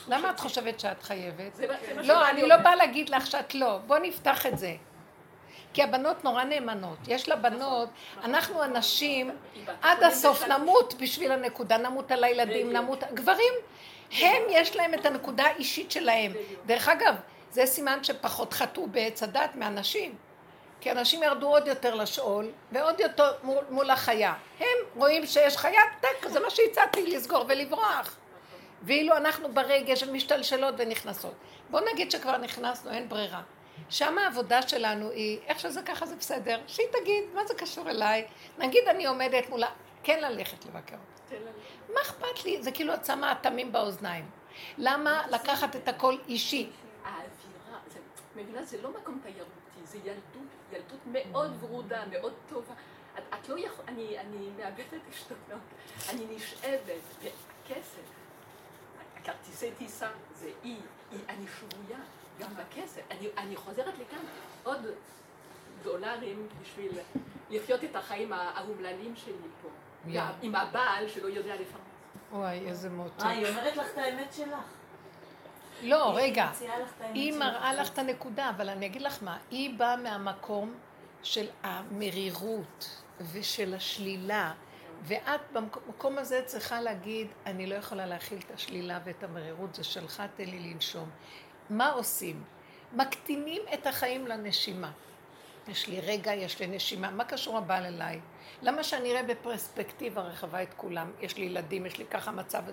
למה 0.08 0.30
את 0.30 0.40
חושבת 0.40 0.80
שאת 0.80 1.04
חייבת? 1.04 1.60
לא, 2.04 2.30
אני 2.30 2.42
לא. 2.48 2.58
באה 2.58 2.76
להגיד 2.76 3.10
לך 3.10 3.28
שאת 3.28 3.56
לא. 3.56 3.78
בוא 3.88 3.98
נפתח 3.98 4.46
את 4.46 4.58
זה. 4.58 4.76
כי 5.74 5.84
הבנות 5.84 6.24
נורא 6.24 6.44
נאמנות. 6.44 6.98
יש 7.08 7.30
לבנות, 7.30 7.90
אנחנו 8.24 8.64
הנשים, 8.64 9.32
עד 9.82 10.04
הסוף 10.04 10.44
נמות 10.48 10.94
בשביל 10.94 11.32
הנקודה, 11.32 11.78
נמות 11.78 12.12
על 12.12 12.24
הילדים. 12.24 12.74
נמות... 12.74 13.04
גברים, 13.14 13.54
הם 14.12 14.42
יש 14.50 14.76
להם 14.76 14.94
את 14.94 15.06
הנקודה 15.06 15.44
האישית 15.44 15.92
שלהם. 15.92 16.34
דרך 16.66 16.88
אגב, 16.88 17.16
זה 17.52 17.66
סימן 17.66 18.04
שפחות 18.04 18.54
חטאו 18.54 18.88
בעץ 18.88 19.24
הדת 19.24 19.56
מאנשים. 19.56 20.16
כי 20.82 20.92
אנשים 20.92 21.24
ירדו 21.24 21.48
עוד 21.48 21.68
יותר 21.68 21.96
לשאול, 21.96 22.52
ועוד 22.72 23.00
יותר 23.00 23.32
מול, 23.44 23.64
מול 23.70 23.90
החיה. 23.90 24.34
הם 24.60 24.68
רואים 24.96 25.26
שיש 25.26 25.58
חיה, 25.58 25.82
טק, 26.00 26.28
זה 26.28 26.40
מה 26.40 26.50
שהצעתי, 26.50 27.06
לסגור 27.16 27.46
ולברוח. 27.48 28.18
ואילו 28.84 29.18
אנחנו 29.18 29.54
ברגש 29.54 30.04
ומשתלשלות 30.04 30.76
ונכנסות. 30.78 31.34
בוא 31.70 31.82
נגיד 31.94 32.12
שכבר 32.12 32.38
נכנסנו, 32.38 32.92
אין 32.92 33.10
ברירה. 33.10 33.42
שם 33.90 34.18
העבודה 34.18 34.62
שלנו 34.62 35.10
היא, 35.10 35.40
איך 35.46 35.60
שזה 35.60 35.82
ככה 35.82 36.06
זה 36.06 36.16
בסדר, 36.16 36.62
שהיא 36.68 36.88
תגיד, 36.92 37.24
מה 37.34 37.46
זה 37.46 37.54
קשור 37.54 37.90
אליי? 37.90 38.28
נגיד 38.58 38.88
אני 38.88 39.06
עומדת 39.06 39.50
מולה, 39.50 39.70
כן 40.04 40.20
ללכת 40.22 40.66
לבקר 40.66 40.96
אותה. 40.96 41.36
מה 41.94 42.02
אכפת 42.02 42.46
לי? 42.46 42.64
זה 42.64 42.72
כאילו 42.72 42.94
את 42.94 43.06
שמה 43.06 43.32
אטמים 43.32 43.72
באוזניים. 43.72 44.30
למה 44.78 45.28
לקחת 45.30 45.76
את 45.76 45.88
הכל 45.88 46.18
אישי? 46.28 46.70
האווירה, 47.04 47.80
מבינה, 48.36 48.64
זה 48.64 48.82
לא 48.82 48.90
מקום 48.90 49.20
תיירותי, 49.24 49.52
זה 49.84 49.98
ילדות, 49.98 50.52
ילדות 50.72 51.00
מאוד 51.06 51.64
ורודה, 51.64 52.04
מאוד 52.12 52.34
טובה. 52.50 52.74
את, 53.18 53.24
את 53.34 53.50
לא 53.50 53.60
יכול, 53.60 53.86
אני, 53.88 54.20
אני 54.20 54.50
מאבדת 54.58 55.02
עשתונות, 55.10 55.62
אני 56.10 56.26
נשאבת, 56.36 57.00
והכסף, 57.22 58.02
הכרטיסי 59.18 59.72
טיסה, 59.78 60.10
זה 60.36 60.50
אי, 60.64 60.76
אי, 61.12 61.18
אני 61.30 61.46
שבויה, 61.60 62.00
גם 62.42 62.50
בכסף. 62.56 63.02
אני, 63.12 63.28
אני 63.38 63.56
חוזרת 63.56 63.94
לכאן 63.94 64.20
עוד 64.64 64.86
דולרים 65.84 66.48
בשביל 66.62 66.92
לחיות 67.50 67.84
את 67.84 67.96
החיים 67.96 68.34
האומללים 68.34 69.16
שלי 69.16 69.34
פה. 69.62 69.70
יא. 70.08 70.22
עם 70.42 70.56
הבעל 70.56 71.08
שלא 71.10 71.28
יודע 71.28 71.56
לפרנס. 71.56 71.92
וואי, 72.32 72.68
איזה 72.68 72.90
מותק. 72.90 73.24
אה, 73.24 73.30
היא 73.30 73.48
אומרת 73.48 73.76
לך 73.76 73.88
את 73.94 73.98
האמת 73.98 74.34
שלך. 74.34 74.60
לא, 75.84 76.18
היא 76.18 76.26
רגע. 76.26 76.52
היא. 77.14 77.34
מראה 77.40 77.74
לך 77.74 77.94
את 77.94 78.00
הנקודה, 78.00 78.50
אבל 78.50 78.70
אני 78.70 78.86
אגיד 78.86 79.02
לך 79.02 79.24
מה, 79.24 79.38
היא 79.52 79.80
באה 79.80 79.96
מהמקום 79.96 80.74
של 81.24 81.48
המרירות 81.64 83.02
ושל 83.32 83.74
השלילה, 83.74 84.54
ואת 85.04 85.42
במקום 85.54 86.18
הזה 86.18 86.42
צריכה 86.46 86.82
להגיד, 86.82 87.28
אני 87.46 87.68
לא 87.68 87.76
יכולה 87.76 88.06
להכיל 88.06 88.40
את 88.46 88.52
השלילה 88.52 89.00
ואת 89.04 89.24
המרירות, 89.24 89.76
זה 89.76 89.84
שלך, 89.84 90.24
תן 90.36 90.46
לי 90.46 90.60
לנשום. 90.60 91.10
מה 91.70 91.92
עושים? 91.92 92.44
מקטינים 92.94 93.62
את 93.74 93.88
החיים 93.88 94.28
לנשימה. 94.28 94.92
יש 95.68 95.88
לי 95.88 96.00
רגע, 96.00 96.34
יש 96.34 96.60
לי 96.60 96.68
נשימה, 96.68 97.12
מה 97.12 97.26
קשור 97.26 97.58
הבעל 97.58 97.86
אליי? 97.86 98.20
למה 98.62 98.84
שאני 98.84 99.12
אראה 99.12 99.24
בפרספקטיבה 99.24 100.22
רחבה 100.22 100.64
את 100.64 100.74
כולם? 100.78 101.12
יש 101.20 101.38
לי 101.38 101.46
ילדים, 101.46 101.86
יש 101.86 101.98
לי 101.98 102.06
ככה 102.06 102.32
מצב, 102.32 102.64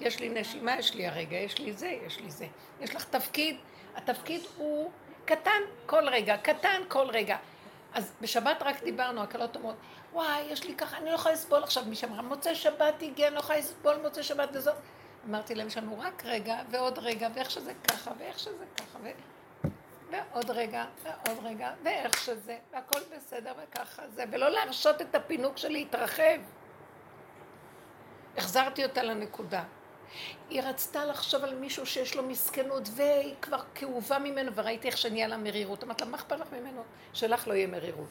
יש 0.00 0.20
לי 0.20 0.28
נשימה, 0.28 0.78
יש 0.78 0.94
לי 0.94 1.06
הרגע, 1.06 1.36
יש 1.36 1.58
לי 1.58 1.72
זה, 1.72 1.98
יש 2.06 2.20
לי 2.20 2.30
זה. 2.30 2.46
יש 2.80 2.94
לך 2.94 3.04
תפקיד, 3.04 3.56
התפקיד 3.96 4.40
הוא 4.56 4.90
קטן 5.24 5.60
כל 5.86 6.08
רגע, 6.08 6.36
קטן 6.36 6.82
כל 6.88 7.06
רגע. 7.10 7.36
אז 7.92 8.12
בשבת 8.20 8.62
רק 8.62 8.82
דיברנו, 8.82 9.22
הקלות 9.22 9.56
אומרות, 9.56 9.76
וואי, 10.12 10.40
יש 10.40 10.64
לי 10.64 10.74
ככה, 10.74 10.96
אני 10.96 11.10
לא 11.10 11.14
יכולה 11.14 11.34
לסבול 11.34 11.62
עכשיו, 11.62 11.84
מי 11.84 11.96
שאמרה, 11.96 12.22
מוצאי 12.22 12.54
שבת 12.54 13.02
הגיע, 13.02 13.26
אני 13.26 13.34
לא 13.34 13.40
יכולה 13.40 13.58
לסבול 13.58 13.96
מוצאי 14.02 14.22
שבת 14.22 14.48
וזאת. 14.52 14.74
אמרתי 15.28 15.54
להם, 15.54 15.66
יש 15.66 15.76
לנו 15.76 15.98
רק 15.98 16.22
רגע 16.24 16.56
ועוד 16.70 16.98
רגע, 16.98 17.28
ואיך 17.34 17.50
שזה 17.50 17.72
ככה, 17.88 18.10
ואיך 18.18 18.38
שזה 18.38 18.64
ככה, 18.76 18.98
ו... 19.02 19.08
ועוד 20.10 20.50
רגע, 20.50 20.84
ועוד 21.02 21.38
רגע, 21.42 21.70
ואיך 21.82 22.18
שזה, 22.18 22.58
והכל 22.72 23.00
בסדר, 23.16 23.52
וככה 23.62 24.02
זה, 24.08 24.24
ולא 24.32 24.48
להרשות 24.50 25.00
את 25.00 25.14
הפינוק 25.14 25.56
שלי 25.56 25.72
להתרחב. 25.72 26.38
החזרתי 28.36 28.84
אותה 28.84 29.02
לנקודה. 29.02 29.64
היא 30.50 30.62
רצתה 30.62 31.04
לחשוב 31.04 31.44
על 31.44 31.54
מישהו 31.54 31.86
שיש 31.86 32.16
לו 32.16 32.22
מסכנות, 32.22 32.88
והיא 32.92 33.34
כבר 33.42 33.60
כאובה 33.74 34.18
ממנו, 34.18 34.52
וראיתי 34.54 34.88
איך 34.88 34.98
שנהיה 34.98 35.28
לה 35.28 35.36
מרירות. 35.36 35.84
אמרתי 35.84 36.04
לה, 36.04 36.10
מה 36.10 36.16
אכפת 36.16 36.32
לך 36.40 36.52
ממנו? 36.52 36.82
שלך 37.12 37.48
לא 37.48 37.54
יהיה 37.54 37.66
מרירות. 37.66 38.08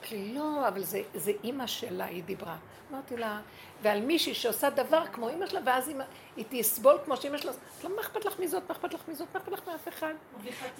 אמרתי 0.00 0.32
לא, 0.34 0.68
אבל 0.68 0.82
זה, 0.82 1.02
זה 1.14 1.32
אימא 1.44 1.66
שלה, 1.66 2.04
היא 2.04 2.22
דיברה. 2.24 2.56
אמרתי 2.90 3.16
לה, 3.16 3.40
ועל 3.82 4.00
מישהי 4.00 4.34
שעושה 4.34 4.70
דבר 4.70 5.06
כמו 5.12 5.28
אימא 5.28 5.46
שלה, 5.46 5.60
ואז 5.64 5.88
אימא, 5.88 6.04
היא 6.36 6.44
תסבול 6.48 6.98
כמו 7.04 7.16
שאימא 7.16 7.38
שלה, 7.38 7.52
לה, 7.82 7.88
מה 7.88 8.00
אכפת 8.00 8.24
לך 8.24 8.38
מזאת, 8.38 8.62
מה 8.68 8.74
אכפת 8.74 8.94
לך 8.94 9.00
מזאת, 9.08 9.28
מה 9.34 9.40
אכפת 9.40 9.52
לך 9.52 9.60
מאף 9.66 9.88
אחד? 9.88 10.14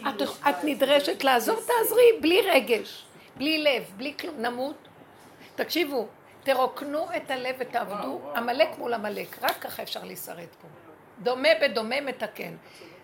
את, 0.00 0.22
את 0.48 0.64
נדרשת 0.64 1.24
לעזור, 1.24 1.57
תעזרי, 1.57 2.12
בלי 2.20 2.40
רגש, 2.40 3.04
בלי 3.37 3.59
לב, 3.59 3.92
בלי 3.96 4.14
כלום, 4.20 4.42
נמות. 4.42 4.88
תקשיבו, 5.54 6.07
תרוקנו 6.42 7.07
את 7.16 7.31
הלב 7.31 7.57
ותעבדו, 7.59 8.20
עמלק 8.37 8.68
מול 8.78 8.94
עמלק, 8.94 9.42
רק 9.42 9.59
ככה 9.61 9.83
אפשר 9.83 10.04
להישרד 10.04 10.48
פה. 10.62 10.68
דומה 11.22 11.48
בדומה 11.62 12.00
מתקן. 12.00 12.57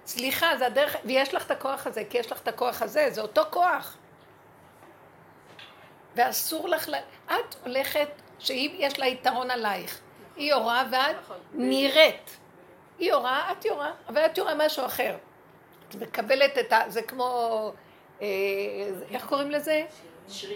סליחה, 0.06 0.56
זה 0.58 0.66
הדרך, 0.66 0.96
ויש 1.04 1.34
לך 1.34 1.46
את 1.46 1.50
הכוח 1.50 1.86
הזה, 1.86 2.02
כי 2.10 2.18
יש 2.18 2.32
לך 2.32 2.42
את 2.42 2.48
הכוח 2.48 2.82
הזה, 2.82 3.10
זה 3.10 3.20
אותו 3.20 3.42
כוח. 3.50 3.96
ואסור 6.16 6.68
לך. 6.68 6.88
את 7.26 7.54
הולכת, 7.64 8.08
שהיא 8.38 8.70
יש 8.78 8.98
לה 8.98 9.06
יתרון 9.06 9.50
עלייך. 9.50 10.00
היא 10.36 10.50
יורה 10.50 10.84
ואת 10.90 11.16
נכון. 11.22 11.36
נראית. 11.52 12.36
היא 12.98 13.10
יורה, 13.10 13.52
את 13.52 13.64
יורה, 13.64 13.92
אבל 14.08 14.26
את 14.26 14.38
יורה 14.38 14.54
משהו 14.54 14.86
אחר. 14.86 15.16
את 15.88 15.94
מקבלת 15.94 16.58
את 16.58 16.72
ה... 16.72 16.80
זה 16.88 17.02
כמו... 17.02 17.72
אה, 18.22 18.26
איך 19.10 19.26
קוראים 19.26 19.50
לזה? 19.50 19.84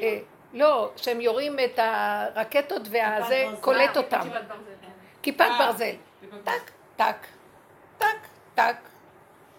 אה, 0.02 0.18
לא, 0.52 0.90
שהם 0.96 1.20
יורים 1.20 1.56
את 1.64 1.78
הרקטות 1.78 2.82
והזה. 2.90 3.46
קולט 3.60 3.96
אה, 3.96 4.02
אותם. 4.02 4.20
כיפת 4.20 4.30
ברזל. 4.38 4.74
כיפת 5.22 5.50
ברזל. 5.58 5.94
טק, 6.44 6.70
טק, 6.96 7.26
טק, 7.98 8.16
טק, 8.54 8.76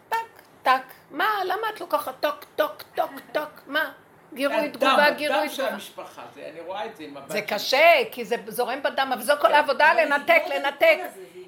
טק, 0.10 0.18
טק. 0.64 0.84
מה, 1.12 1.26
למה 1.46 1.70
את 1.74 1.80
לוקחת 1.80 2.16
טוק, 2.20 2.46
טוק, 2.56 2.84
טוק, 2.96 3.12
טוק? 3.32 3.50
מה? 3.68 3.92
גירוי 4.34 4.70
תגובה, 4.70 5.06
הדם, 5.06 5.16
גירוי 5.18 5.38
הדם 5.40 5.50
של 5.50 5.56
תגובה. 5.56 5.74
המשפחה, 5.74 6.22
זה- 6.36 6.50
אני 6.54 6.62
רואה 6.62 6.86
את 6.86 6.96
זה 6.98 7.04
עם 7.04 7.18
הבת 7.18 7.32
זה. 7.32 7.42
קשה, 7.42 7.86
כי 8.12 8.26
זה 8.26 8.36
זורם 8.48 8.84
בדם, 8.84 9.10
אבל 9.14 9.22
זו 9.22 9.34
כל 9.42 9.54
העבודה, 9.54 9.92
אבל 9.92 10.02
לנתק, 10.04 10.42
את 10.46 10.50
לנתק. 10.50 10.98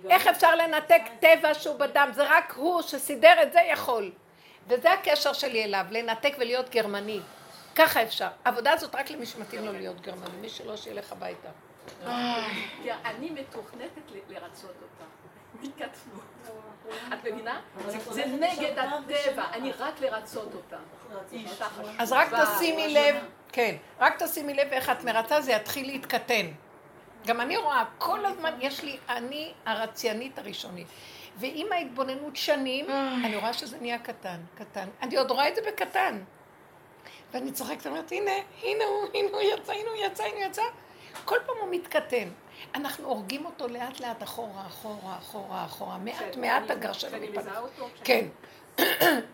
איך 0.09 0.27
אפשר 0.27 0.55
לנתק 0.55 1.01
טבע 1.19 1.53
שהוא 1.53 1.79
בדם? 1.79 2.09
זה 2.13 2.23
רק 2.29 2.53
הוא 2.55 2.81
שסידר 2.81 3.33
את 3.43 3.53
זה 3.53 3.59
יכול. 3.71 4.11
וזה 4.67 4.91
הקשר 4.93 5.33
שלי 5.33 5.63
אליו, 5.63 5.85
לנתק 5.91 6.33
ולהיות 6.39 6.69
גרמני. 6.69 7.19
ככה 7.75 8.03
אפשר. 8.03 8.27
העבודה 8.45 8.71
הזאת 8.73 8.95
רק 8.95 9.09
למי 9.11 9.25
שמתאים 9.25 9.65
לו 9.65 9.73
להיות 9.73 10.01
גרמני, 10.01 10.37
מי 10.41 10.49
שלא, 10.49 10.77
שילך 10.77 11.11
הביתה. 11.11 11.49
כי 12.83 12.91
אני 13.05 13.29
מתוכנתת 13.29 14.01
לרצות 14.29 14.75
אותה. 14.81 15.03
התקטנות. 15.63 16.70
את 17.13 17.27
מבינה? 17.27 17.59
זה 17.87 18.25
נגד 18.25 18.77
הטבע, 18.77 19.43
אני 19.53 19.71
רק 19.71 20.01
לרצות 20.01 20.53
אותה. 20.53 20.77
אז 21.99 22.11
רק 22.11 22.29
תשימי 22.33 22.93
לב, 22.93 23.15
כן, 23.51 23.75
רק 23.99 24.23
תשימי 24.23 24.53
לב 24.53 24.67
איך 24.71 24.89
את 24.89 25.03
מרצה, 25.03 25.41
זה 25.41 25.51
יתחיל 25.51 25.87
להתקטן. 25.87 26.45
גם 27.25 27.41
אני 27.41 27.57
רואה, 27.57 27.83
כל 27.97 28.25
הזמן 28.25 28.53
יש 28.59 28.83
לי, 28.83 28.97
אני 29.09 29.53
הרציינית 29.65 30.39
הראשונית. 30.39 30.87
ועם 31.37 31.67
ההתבוננות 31.71 32.35
שנים, 32.35 32.85
אני 33.25 33.35
רואה 33.35 33.53
שזה 33.53 33.77
נהיה 33.81 33.99
קטן, 33.99 34.39
קטן. 34.55 34.87
אני 35.01 35.17
עוד 35.17 35.31
רואה 35.31 35.47
את 35.47 35.55
זה 35.55 35.61
בקטן. 35.67 36.23
ואני 37.33 37.51
צוחקת, 37.51 37.87
אומרת, 37.87 38.11
הנה, 38.11 38.31
הנה 38.63 38.83
הוא, 38.83 39.07
הנה 39.13 39.29
הוא 39.31 39.41
יצא, 39.41 39.73
הנה 39.73 39.89
הוא 39.89 40.05
יצא, 40.05 40.23
הנה 40.23 40.35
הוא 40.35 40.43
יצא. 40.43 40.61
כל 41.25 41.37
פעם 41.45 41.55
הוא 41.61 41.67
מתקטן. 41.71 42.29
אנחנו 42.75 43.07
הורגים 43.07 43.45
אותו 43.45 43.67
לאט 43.67 43.99
לאט 43.99 44.23
אחורה, 44.23 44.67
אחורה, 44.67 45.17
אחורה, 45.17 45.65
אחורה. 45.65 45.97
מעט 45.97 46.35
מעט 46.37 46.71
הגר 46.71 46.93
שלו 46.93 47.09
שאני 47.09 47.29
מתפתח. 47.29 47.41
מזהה 47.41 47.59
אותו? 47.59 47.89
כן. 48.03 48.25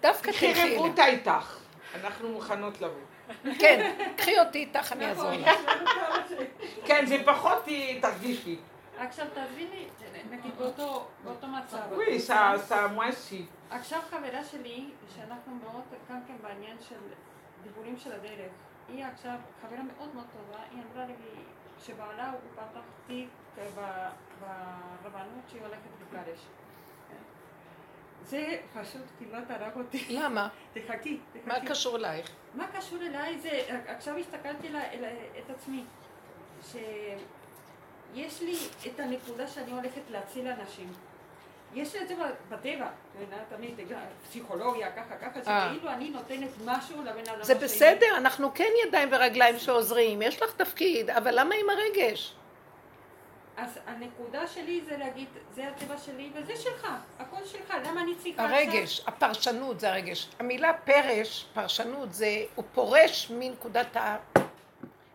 דווקא 0.02 0.32
תלכי 0.32 0.54
אליה. 0.54 0.80
רבותא 0.80 1.02
איתך. 1.02 1.60
אנחנו 1.96 2.30
מוכנות 2.30 2.82
לבוא. 2.82 3.02
כן, 3.62 3.96
קחי 4.18 4.40
אותי 4.40 4.60
איתך, 4.60 4.92
אני 4.94 5.06
אעזור 5.06 5.32
לך. 5.32 5.50
כן, 6.86 7.06
זה 7.06 7.18
פחות 7.26 7.68
אה, 7.68 8.02
תרגישי. 8.02 8.60
עכשיו 9.00 9.26
תביני, 9.34 9.88
נגיד 10.30 10.52
באותו, 10.58 11.08
מצב. 11.26 11.78
וואי, 11.92 12.20
סע, 12.20 12.54
סע, 12.58 12.88
מואסי. 12.88 13.46
עכשיו 13.70 14.00
חברה 14.10 14.44
שלי, 14.44 14.90
שאנחנו 15.16 15.56
מאוד 15.64 15.82
גם 16.10 16.20
כן 16.28 16.34
בעניין 16.42 16.78
של 16.90 16.96
דיבורים 17.64 17.98
של 17.98 18.12
הדרך, 18.12 18.52
היא 18.90 19.06
עכשיו 19.06 19.36
חברה 19.62 19.84
מאוד 19.84 20.16
מאוד 20.16 20.26
טובה, 20.34 20.64
היא 20.72 20.82
אמרה 20.92 21.06
לי 21.06 21.14
שבעלה 21.86 22.32
הוא 22.32 22.40
פתח 22.56 22.80
תיק 23.08 23.30
ברבנות 24.42 25.44
שהיא 25.50 25.62
הולכת 25.62 25.80
להתגרש. 26.00 26.40
זה 28.24 28.46
פשוט 28.74 29.02
כמעט 29.20 29.52
הרג 29.52 29.76
אותי. 29.78 30.06
למה? 30.10 30.50
תחכי, 30.74 31.20
מה 31.46 31.54
תחכי. 31.56 31.68
קשור 31.68 31.96
אלייך? 31.98 32.30
מה 32.56 32.68
קשור 32.68 33.02
אליי 33.02 33.40
זה, 33.40 33.50
עכשיו 33.88 34.18
הסתכלתי 34.18 34.70
לה- 34.70 34.92
אל- 34.92 35.06
את 35.40 35.50
עצמי, 35.50 35.84
שיש 36.62 38.42
לי 38.42 38.56
את 38.88 39.00
הנקודה 39.00 39.48
שאני 39.48 39.72
הולכת 39.72 40.02
להציל 40.10 40.48
אנשים. 40.48 40.94
יש 41.74 41.96
את 41.96 42.08
זה 42.08 42.16
בטבע, 42.50 42.88
תמיד, 43.50 43.80
פסיכולוגיה, 44.24 44.92
ככה, 44.92 45.18
ככה, 45.18 45.40
אה. 45.52 45.70
שכאילו 45.70 45.90
אני 45.90 46.10
נותנת 46.10 46.50
משהו 46.66 47.02
לבן 47.02 47.30
אדם 47.34 47.44
זה. 47.44 47.56
בסדר, 47.56 48.18
אנחנו 48.18 48.54
כן 48.54 48.70
ידיים 48.88 49.10
ורגליים 49.12 49.60
שעוזרים, 49.60 50.22
יש 50.22 50.42
לך 50.42 50.54
תפקיד, 50.56 51.10
אבל 51.10 51.40
למה 51.40 51.56
עם 51.56 51.70
הרגש? 51.70 52.34
אז 53.58 53.80
הנקודה 53.88 54.48
שלי 54.48 54.82
זה 54.86 54.98
להגיד, 54.98 55.28
זה 55.56 55.68
הטבע 55.68 55.98
שלי 55.98 56.32
וזה 56.34 56.56
שלך, 56.56 56.88
הכל 57.20 57.46
שלך, 57.46 57.74
למה 57.86 58.02
אני 58.02 58.16
צריכה 58.16 58.44
הרגש, 58.44 59.02
הפרשנות 59.08 59.80
זה 59.80 59.90
הרגש. 59.90 60.30
המילה 60.40 60.74
פרש, 60.74 61.46
פרשנות, 61.54 62.14
זה, 62.14 62.44
הוא 62.56 62.66
פורש 62.74 63.32
מנקודת 63.36 63.98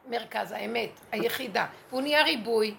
המרכז, 0.06 0.52
האמת, 0.52 0.90
היחידה. 1.12 1.66
והוא 1.90 2.02
נהיה 2.02 2.22
ריבוי. 2.22 2.74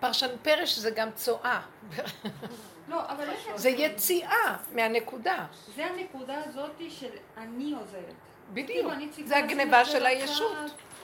פרשן, 0.00 0.36
פרש 0.42 0.78
זה 0.78 0.90
גם 0.90 1.08
צואה. 1.14 1.60
לא, 2.88 3.00
אבל 3.08 3.24
יש... 3.32 3.48
זה 3.54 3.68
יציאה 3.68 4.56
מהנקודה. 4.72 5.46
זה 5.76 5.86
הנקודה 5.86 6.42
הזאת 6.46 6.80
של 6.88 7.10
אני 7.36 7.74
עוזרת. 7.80 8.14
בדיוק. 8.52 8.92
כאילו, 8.92 9.28
זה 9.28 9.36
הגניבה 9.36 9.84
של 9.84 10.06
הישות. 10.06 10.56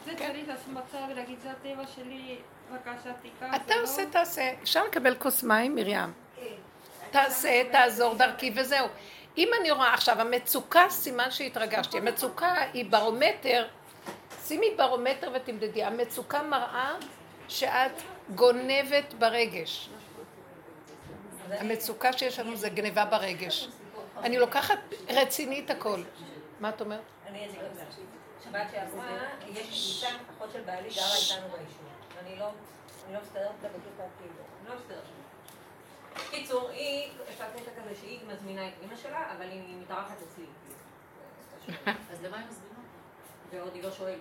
זה 0.05 0.11
כן. 0.17 0.33
צריך 0.33 0.49
בצד 0.75 0.99
ולהגיד, 1.11 1.41
זה 1.41 1.51
הטבע 1.51 1.87
שלי, 1.95 2.39
בבקשה 2.73 3.13
תיקח. 3.23 3.47
אתה 3.57 3.77
לא- 3.77 3.83
עושה, 3.83 4.03
תעשה. 4.11 4.53
אפשר 4.63 4.85
לקבל 4.85 5.15
כוס 5.15 5.43
מים, 5.43 5.75
מרים? 5.75 6.13
תעשה, 7.11 7.63
תעזור 7.73 8.15
דרכי 8.15 8.53
וזהו. 8.57 8.87
אם 9.39 9.49
אני 9.61 9.71
רואה 9.71 9.95
עכשיו, 9.95 10.21
המצוקה, 10.21 10.91
סימן 10.91 11.31
שהתרגשתי. 11.31 11.99
המצוקה 11.99 12.55
היא 12.73 12.85
ברומטר, 12.91 13.67
שימי 14.47 14.67
ברומטר 14.77 15.31
ותמדדי. 15.35 15.85
המצוקה 15.85 16.43
מראה 16.43 16.95
שאת 17.49 17.93
גונבת 18.35 19.15
ברגש. 19.19 19.89
המצוקה 21.51 22.13
שיש 22.13 22.39
לנו 22.39 22.57
זה 22.57 22.69
גניבה 22.69 23.05
ברגש. 23.05 23.69
אני 24.17 24.39
לוקחת 24.39 24.79
רצינית 25.09 25.71
הכל. 25.71 26.03
מה 26.61 26.69
את 26.69 26.81
אומרת? 26.81 27.01
אני 27.27 27.47
אציג 27.47 27.61
אותה. 27.61 27.85
שבת 28.45 28.67
שעברה, 28.73 29.19
יש 29.49 30.01
קבוצה, 30.01 30.17
אחות 30.37 30.53
של 30.53 30.61
בעלי 30.61 30.89
גרה 30.89 31.17
איתנו 31.17 31.49
ביישוב. 31.49 31.89
אני 32.21 32.39
לא, 32.39 32.51
אני 33.07 33.15
לא 33.15 33.21
מסתדרת 33.23 33.51
איתה 33.57 33.69
בקטע 33.69 34.05
כאילו, 34.19 34.43
אני 34.61 34.69
לא 34.69 34.75
מסתדרת. 34.77 35.03
קיצור, 36.31 36.69
היא, 36.69 37.11
יש 37.29 37.41
לה 37.41 37.47
קטע 37.51 37.71
כזה 37.81 37.95
שהיא 38.01 38.21
מזמינה 38.27 38.69
את 38.69 38.73
אמא 38.85 38.97
שלה, 38.97 39.33
אבל 39.37 39.51
היא 39.51 39.77
מתארחת 39.83 40.17
אצלי. 40.23 40.45
אז 42.13 42.23
למה 42.23 42.37
הם 42.37 42.49
הזמינו? 42.49 42.81
ועוד 43.51 43.75
היא 43.75 43.83
לא 43.83 43.91
שואלת. 43.91 44.19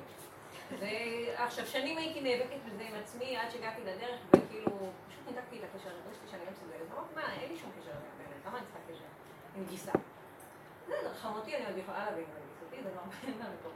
ועכשיו, 0.80 1.68
שנים 1.68 1.98
הייתי 1.98 2.22
נאבקת 2.22 2.58
בזה 2.66 2.84
עם 2.84 2.96
עצמי 3.04 3.38
עד 3.38 3.52
שהגעתי 3.52 3.82
לדרך, 3.82 4.20
וכאילו, 4.30 4.72
פשוט 5.10 5.28
ניתקתי 5.28 5.60
את 5.60 5.64
הקשר, 5.64 5.90
הרגשתי 5.90 6.28
שאני 6.32 6.42
לא. 6.46 6.67
אמרתי, 6.98 7.16
מה, 7.16 7.42
אין 7.42 7.52
לי 7.52 7.58
שום 7.58 7.70
קשר 7.82 7.92
באמת, 7.92 8.46
למה 8.48 8.58
אני 8.58 8.66
צריכה 8.66 8.80
קשר? 8.92 9.06
עם 9.56 9.66
גיסה. 9.70 9.92
בסדר, 10.88 11.14
חמותי 11.14 11.56
אני 11.56 11.66
עוד 11.66 11.78
יכולה 11.78 12.06
להבין, 12.06 12.26
אבל 12.34 12.42
גיסתי 12.50 12.84
זה 12.84 12.90
לא 12.96 13.02
מקום. 13.60 13.72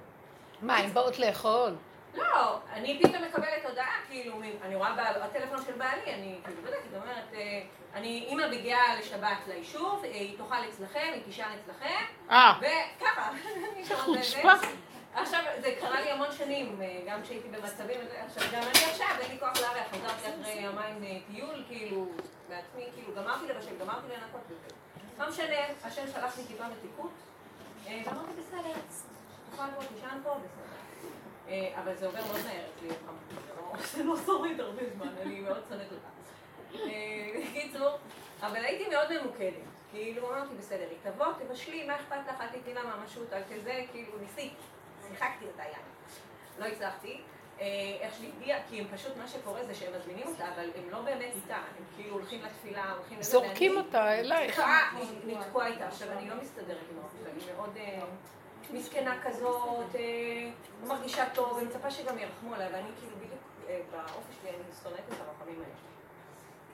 מה, 0.61 0.77
הן 0.77 0.89
באות 0.89 1.19
לאכול? 1.19 1.75
לא, 2.13 2.59
אני 2.73 2.99
פתאום 3.03 3.23
מקבלת 3.23 3.65
הודעה, 3.69 3.99
כאילו, 4.07 4.41
אני 4.61 4.75
רואה 4.75 4.95
בטלפון 5.23 5.65
של 5.65 5.71
בעלי, 5.71 6.13
אני 6.13 6.39
כאילו 6.43 6.61
בודקת, 6.61 6.79
היא 6.91 7.01
אומרת, 7.01 7.33
אני, 7.93 8.25
אימא 8.27 8.47
מגיעה 8.51 8.95
לשבת 8.99 9.47
ליישוב, 9.47 10.03
היא 10.03 10.37
תאכל 10.37 10.55
אצלכם, 10.69 11.11
היא 11.13 11.23
תישן 11.23 11.49
אצלכם, 11.63 12.03
וככה. 12.57 13.31
חוצפה. 13.95 14.51
עכשיו, 15.13 15.43
זה 15.61 15.75
קרה 15.79 16.01
לי 16.01 16.11
המון 16.11 16.31
שנים, 16.31 16.81
גם 17.07 17.21
כשהייתי 17.21 17.47
במצבים, 17.47 17.99
עכשיו 18.25 18.43
גם 18.53 18.61
אני 18.61 18.91
עכשיו, 18.91 19.07
אין 19.19 19.31
לי 19.31 19.39
כוח 19.39 19.61
לארח, 19.61 19.87
חזרתי 19.91 20.41
אחרי 20.41 20.61
יומיים 20.61 21.23
טיול, 21.31 21.63
כאילו, 21.67 22.07
בעצמי, 22.61 22.89
כאילו, 22.95 23.15
גמרתי 23.15 23.47
לבשל, 23.47 23.77
גמרתי 23.79 24.07
לנקות 24.07 24.41
וזה. 24.49 24.67
לא 25.19 25.29
משנה, 25.29 25.55
השם 25.83 26.07
שלח 26.13 26.37
לי 26.37 26.43
טיפה 26.45 26.63
מתיקות, 26.67 27.11
אה, 27.87 28.01
ואמרתי, 28.05 28.31
בסדר, 28.39 28.73
תאכל 29.51 29.63
פה, 29.75 29.81
תישן 29.93 30.19
פה, 30.23 30.29
בסדר. 30.35 30.65
אה, 31.47 31.81
אבל 31.83 31.95
זה 31.95 32.05
עובר 32.05 32.19
מאוד 32.25 32.41
מהר 32.45 32.63
אצלי, 32.77 32.89
זה 33.95 34.03
לא- 34.03 34.15
לא 34.15 34.21
שורד 34.25 34.59
הרבה 34.59 34.81
זמן, 34.95 35.07
אני 35.21 35.39
מאוד 35.39 35.63
שונאת 35.69 35.87
אותה. 35.91 36.07
בקיצור, 37.49 37.97
אבל 38.41 38.55
הייתי 38.65 38.89
מאוד 38.89 39.21
ממוקדת. 39.21 39.53
כאילו, 39.91 40.29
אמרתי, 40.29 40.55
בסדר, 40.55 40.87
היא 40.89 40.97
תבוא, 41.11 41.25
תבשלי, 41.39 41.87
מה 41.87 41.95
אכפת 41.95 42.15
לך, 42.27 42.41
אל 42.41 42.47
תתני 42.47 42.73
לה 42.73 42.81
ממשות, 42.83 43.33
על 43.33 43.41
כזה, 43.55 43.83
כאילו, 43.91 44.17
ניסיתי, 44.21 44.55
שיחקתי 45.07 45.45
אותה 45.45 45.63
יד. 45.63 45.75
לא 46.59 46.65
הצלחתי. 46.65 47.21
אה, 47.61 47.67
איך 48.01 48.15
שהיא 48.15 48.31
הגיעה, 48.37 48.59
כי 48.69 48.79
הם 48.79 48.87
פשוט, 48.93 49.17
מה 49.17 49.27
שקורה 49.27 49.65
זה 49.65 49.75
שהם 49.75 49.93
מזמינים 49.99 50.27
אותה, 50.27 50.45
אבל 50.55 50.69
הם 50.75 50.89
לא 50.89 51.01
באמת 51.01 51.35
איתה, 51.35 51.55
הם 51.55 51.83
כאילו 51.95 52.15
הולכים 52.15 52.41
לתפילה, 52.43 52.91
הולכים 52.91 53.19
לזה, 53.19 53.31
זורקים 53.31 53.71
ואני 53.71 53.85
אותה 53.85 54.19
אלייך. 54.19 54.53
תקועה, 54.53 54.91
נתקוע 55.25 55.67
איתה. 55.67 55.87
עכשיו, 55.87 56.11
אני 56.11 56.29
לא 56.29 56.35
מסתדרת 56.41 56.77
עם 56.91 56.97
שלה, 57.19 57.29
היא 57.35 57.55
מאוד 57.55 57.77
אה, 57.77 57.99
מסכנה 58.73 59.21
כזאת, 59.23 59.95
לא 60.81 60.87
מרגישה 60.87 61.29
טוב, 61.33 61.57
ומצפה 61.57 61.91
שגם 61.91 62.19
ירחמו 62.19 62.55
עליה, 62.55 62.67
ואני 62.71 62.89
כאילו 62.99 63.15
בדיוק 63.15 63.41
באופי 63.91 64.33
שלי, 64.41 64.49
אני 64.49 64.57
שונאת 64.83 64.99
את 64.99 65.19
הרחמים 65.19 65.61
האלה. 65.61 65.75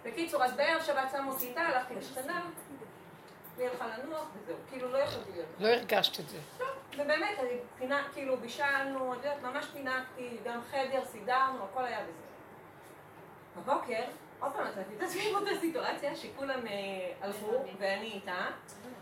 בקיצור, 0.03 0.43
אז 0.43 0.53
בערב 0.53 0.81
שבת 0.81 1.11
שמו 1.11 1.31
אותי 1.31 1.47
איתה, 1.47 1.61
הלכתי 1.61 1.95
לשכנה, 1.95 2.41
והיא 3.57 3.69
הלכה 3.69 3.87
לנוח, 3.87 4.27
וזהו, 4.35 4.55
כאילו 4.69 4.91
לא 4.91 4.97
יכולתי 4.97 5.31
להיות. 5.31 5.47
לא 5.59 5.67
הרגשת 5.67 6.19
את 6.19 6.29
זה. 6.29 6.37
ובאמת, 6.93 7.39
אני 7.39 7.59
פינה, 7.77 8.03
כאילו 8.13 8.37
בישלנו, 8.37 9.13
את 9.13 9.17
יודעת, 9.17 9.41
ממש 9.43 9.65
פינקתי, 9.73 10.37
גם 10.43 10.61
חדר, 10.71 11.05
סידרנו, 11.05 11.63
הכל 11.63 11.85
היה 11.85 11.99
בסדר. 12.01 12.27
בבוקר, 13.57 14.03
עוד 14.39 14.51
פעם 14.53 14.67
מצאתי 14.67 14.95
את 14.97 15.03
עצמי 15.03 15.31
באותה 15.31 15.59
סיטואציה 15.61 16.15
שכולם 16.15 16.67
אה, 16.67 16.73
הלכו 17.21 17.65
ואני 17.79 18.11
איתה. 18.11 18.45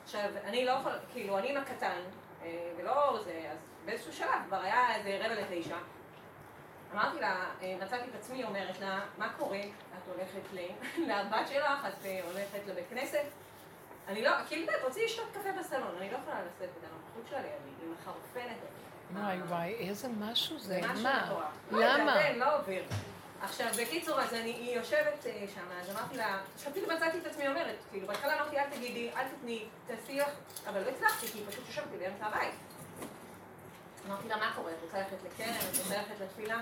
עכשיו, 0.04 0.30
אני 0.44 0.66
לא 0.66 0.72
יכולה, 0.72 0.96
כאילו, 1.14 1.38
אני 1.38 1.50
עם 1.50 1.58
הקטן, 1.58 2.02
אה, 2.44 2.72
ולא 2.78 3.20
זה, 3.24 3.50
אז 3.52 3.58
באיזשהו 3.86 4.14
שלב 4.14 4.42
כבר 4.48 4.58
היה 4.62 4.96
איזה 4.96 5.20
רבע 5.22 5.42
לתשע. 5.42 5.76
אמרתי 6.94 7.20
לה, 7.20 7.46
אה, 7.62 7.76
מצאתי 7.82 8.10
את 8.10 8.16
עצמי 8.16 8.44
אומרת 8.44 8.80
לה, 8.80 9.00
מה 9.18 9.34
קורה? 9.38 9.60
את 9.60 10.16
הולכת 10.16 10.54
לבת 11.10 11.48
שלך, 11.48 11.88
את 11.88 12.06
הולכת 12.32 12.68
לבית 12.68 12.86
כנסת? 12.90 13.26
אני 14.08 14.22
לא, 14.24 14.32
כאילו, 14.48 14.72
רוצה 14.84 15.00
לשתות 15.06 15.26
קפה 15.34 15.50
בסלון, 15.60 15.96
אני 15.98 16.12
לא 16.12 16.18
יכולה 16.18 16.40
לשאת 16.42 16.70
את 16.80 16.84
הנוכחות 16.84 17.24
שלה 17.30 17.38
לידי, 17.38 17.54
היא 17.82 17.90
מחרפנת 18.02 18.58
אותי. 18.62 19.20
וואי 19.20 19.38
וואי, 19.38 19.90
איזה 19.90 20.08
משהו 20.20 20.60
זה. 20.60 20.82
מה? 21.04 21.32
לא 21.72 21.80
למה? 21.86 22.32
לא 22.32 22.60
עובר. 22.60 22.82
עכשיו, 23.42 23.68
בקיצור, 23.82 24.22
אז 24.22 24.34
אני, 24.34 24.52
היא 24.52 24.76
יושבת 24.76 25.26
אה, 25.26 25.46
שם, 25.56 25.62
אז 25.82 25.90
אמרתי 25.90 26.18
לה, 26.18 26.40
עכשיו 26.56 26.74
פתאום 26.74 26.96
מצאתי 26.96 27.18
את 27.18 27.26
עצמי 27.26 27.48
אומרת, 27.48 27.76
כאילו, 27.92 28.08
בהתחלה 28.08 28.36
אמרתי, 28.36 28.60
אל 28.60 28.70
תגידי, 28.70 29.10
אל 29.16 29.28
תתני, 29.28 29.66
תעשי 29.88 30.20
לך, 30.20 30.30
אבל 30.70 30.82
לא 30.82 30.90
הצלחתי, 30.90 31.28
כי 31.28 31.38
היא 31.38 31.46
פשוט 31.50 31.68
יושבת 31.68 31.86
לי 31.92 31.98
באמצע 31.98 32.26
הבית. 32.26 32.54
אמרתי 34.08 34.28
לה, 34.28 34.38
מה 34.38 34.52
קורה? 34.56 34.72
את 34.72 34.78
רוצה 34.84 34.98
ללכת 34.98 35.18
לקרן? 35.26 35.54
את 35.54 35.78
רוצה 35.80 35.98
ללכת 35.98 36.20
לתפילה? 36.22 36.62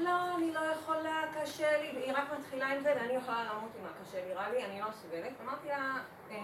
לא, 0.00 0.36
אני 0.36 0.52
לא 0.54 0.60
יכולה, 0.60 1.22
קשה 1.34 1.82
לי, 1.82 1.90
והיא 1.94 2.12
רק 2.12 2.24
מתחילה 2.38 2.66
עם 2.66 2.80
זה, 2.80 2.94
ואני 2.96 3.12
יכולה 3.12 3.44
למות 3.44 3.70
עם 3.78 3.84
הקשה 3.86 4.48
לי, 4.50 4.64
אני 4.64 4.80
לא 4.80 4.88
מסוגלת. 4.88 5.32
אמרתי 5.44 5.68
לה, 5.68 5.96
"אה, 6.30 6.36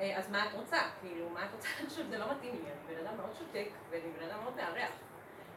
אה, 0.00 0.18
אז 0.18 0.30
מה 0.30 0.46
את 0.48 0.54
רוצה? 0.54 0.78
כאילו, 1.00 1.28
מה 1.28 1.44
את 1.44 1.50
רוצה? 1.54 1.68
עכשיו, 1.86 2.04
זה 2.10 2.18
לא 2.18 2.24
מתאים 2.32 2.54
לי, 2.54 2.70
אני 2.70 2.94
בן 2.96 3.06
אדם 3.06 3.16
מאוד 3.16 3.30
שותק, 3.38 3.68
ואני 3.90 4.10
בן 4.18 4.28
אדם 4.30 4.42
מאוד 4.42 4.56
מארח. 4.56 4.90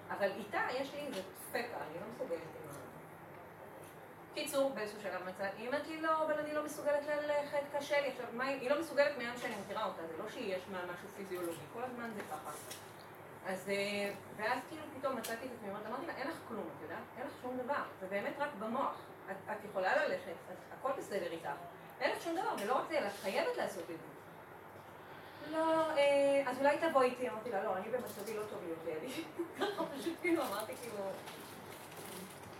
אבל 0.09 0.31
איתה 0.37 0.61
יש 0.71 0.93
לי 0.93 0.99
איזה 0.99 1.21
ספקה, 1.47 1.57
אני 1.59 1.99
לא 2.01 2.07
מסוגלת 2.15 2.39
עם 2.41 2.69
ה... 2.69 2.73
קיצור, 4.33 4.69
באיזשהו 4.73 5.01
שלב 5.01 5.21
מצאת, 5.29 5.51
היא 5.57 5.67
אומרת 5.67 5.87
לי 5.87 6.01
לא, 6.01 6.23
אבל 6.25 6.39
אני 6.39 6.53
לא 6.53 6.63
מסוגלת 6.65 7.03
ללכת, 7.07 7.59
קשה 7.77 8.01
לי. 8.01 8.07
עכשיו, 8.07 8.25
מה, 8.33 8.43
היא 8.45 8.69
לא 8.69 8.79
מסוגלת 8.79 9.17
מהיום 9.17 9.37
שאני 9.37 9.55
מכירה 9.65 9.85
אותה, 9.85 10.07
זה 10.07 10.23
לא 10.23 10.29
שיש 10.29 10.63
לה 10.71 10.77
משהו 10.83 11.07
פיזיולוגי, 11.17 11.65
כל 11.73 11.83
הזמן 11.83 12.09
זה 12.15 12.21
ככה. 12.31 12.51
אז, 13.45 13.69
אה, 13.69 14.11
ואז 14.37 14.59
כאילו 14.69 14.83
פתאום 14.99 15.15
מצאתי 15.17 15.45
את 15.45 15.51
עצמי, 15.57 15.69
אמרתי 15.87 16.05
לה, 16.07 16.13
אין 16.17 16.27
לך 16.27 16.37
כלום, 16.47 16.67
את 16.77 16.81
יודעת? 16.81 17.03
אין 17.17 17.27
לך 17.27 17.33
שום 17.41 17.57
דבר, 17.57 17.83
זה 17.99 18.07
באמת 18.07 18.33
רק 18.39 18.49
במוח. 18.59 18.95
את, 19.31 19.35
את 19.51 19.65
יכולה 19.69 20.05
ללכת, 20.05 20.33
את, 20.51 20.57
הכל 20.79 20.91
בסדר 20.97 21.31
איתך. 21.31 21.49
אין 22.01 22.11
לך 22.11 22.23
שום 22.23 22.35
דבר, 22.35 22.55
ולא 22.59 22.77
רק 22.77 22.83
זה, 22.89 22.97
אלא 22.97 23.07
את 23.07 23.13
חייבת 23.21 23.57
לעשות 23.57 23.83
את 23.83 23.97
זה. 23.99 24.15
לא, 25.51 25.91
אה, 25.97 26.43
אז 26.47 26.57
אולי 26.59 26.77
תבואי 26.77 27.07
איתי, 27.07 27.29
אמרתי 27.29 27.51
לה, 27.51 27.63
לא, 27.63 27.77
אני 27.77 27.89
במצבי 27.89 28.33
לא 28.37 28.43
טוב 28.49 28.59
לידי. 28.85 29.23
ככה 29.59 29.83
פשוט 29.97 30.13
כאילו 30.21 30.41
אמרתי 30.41 30.73
כאילו, 30.81 31.03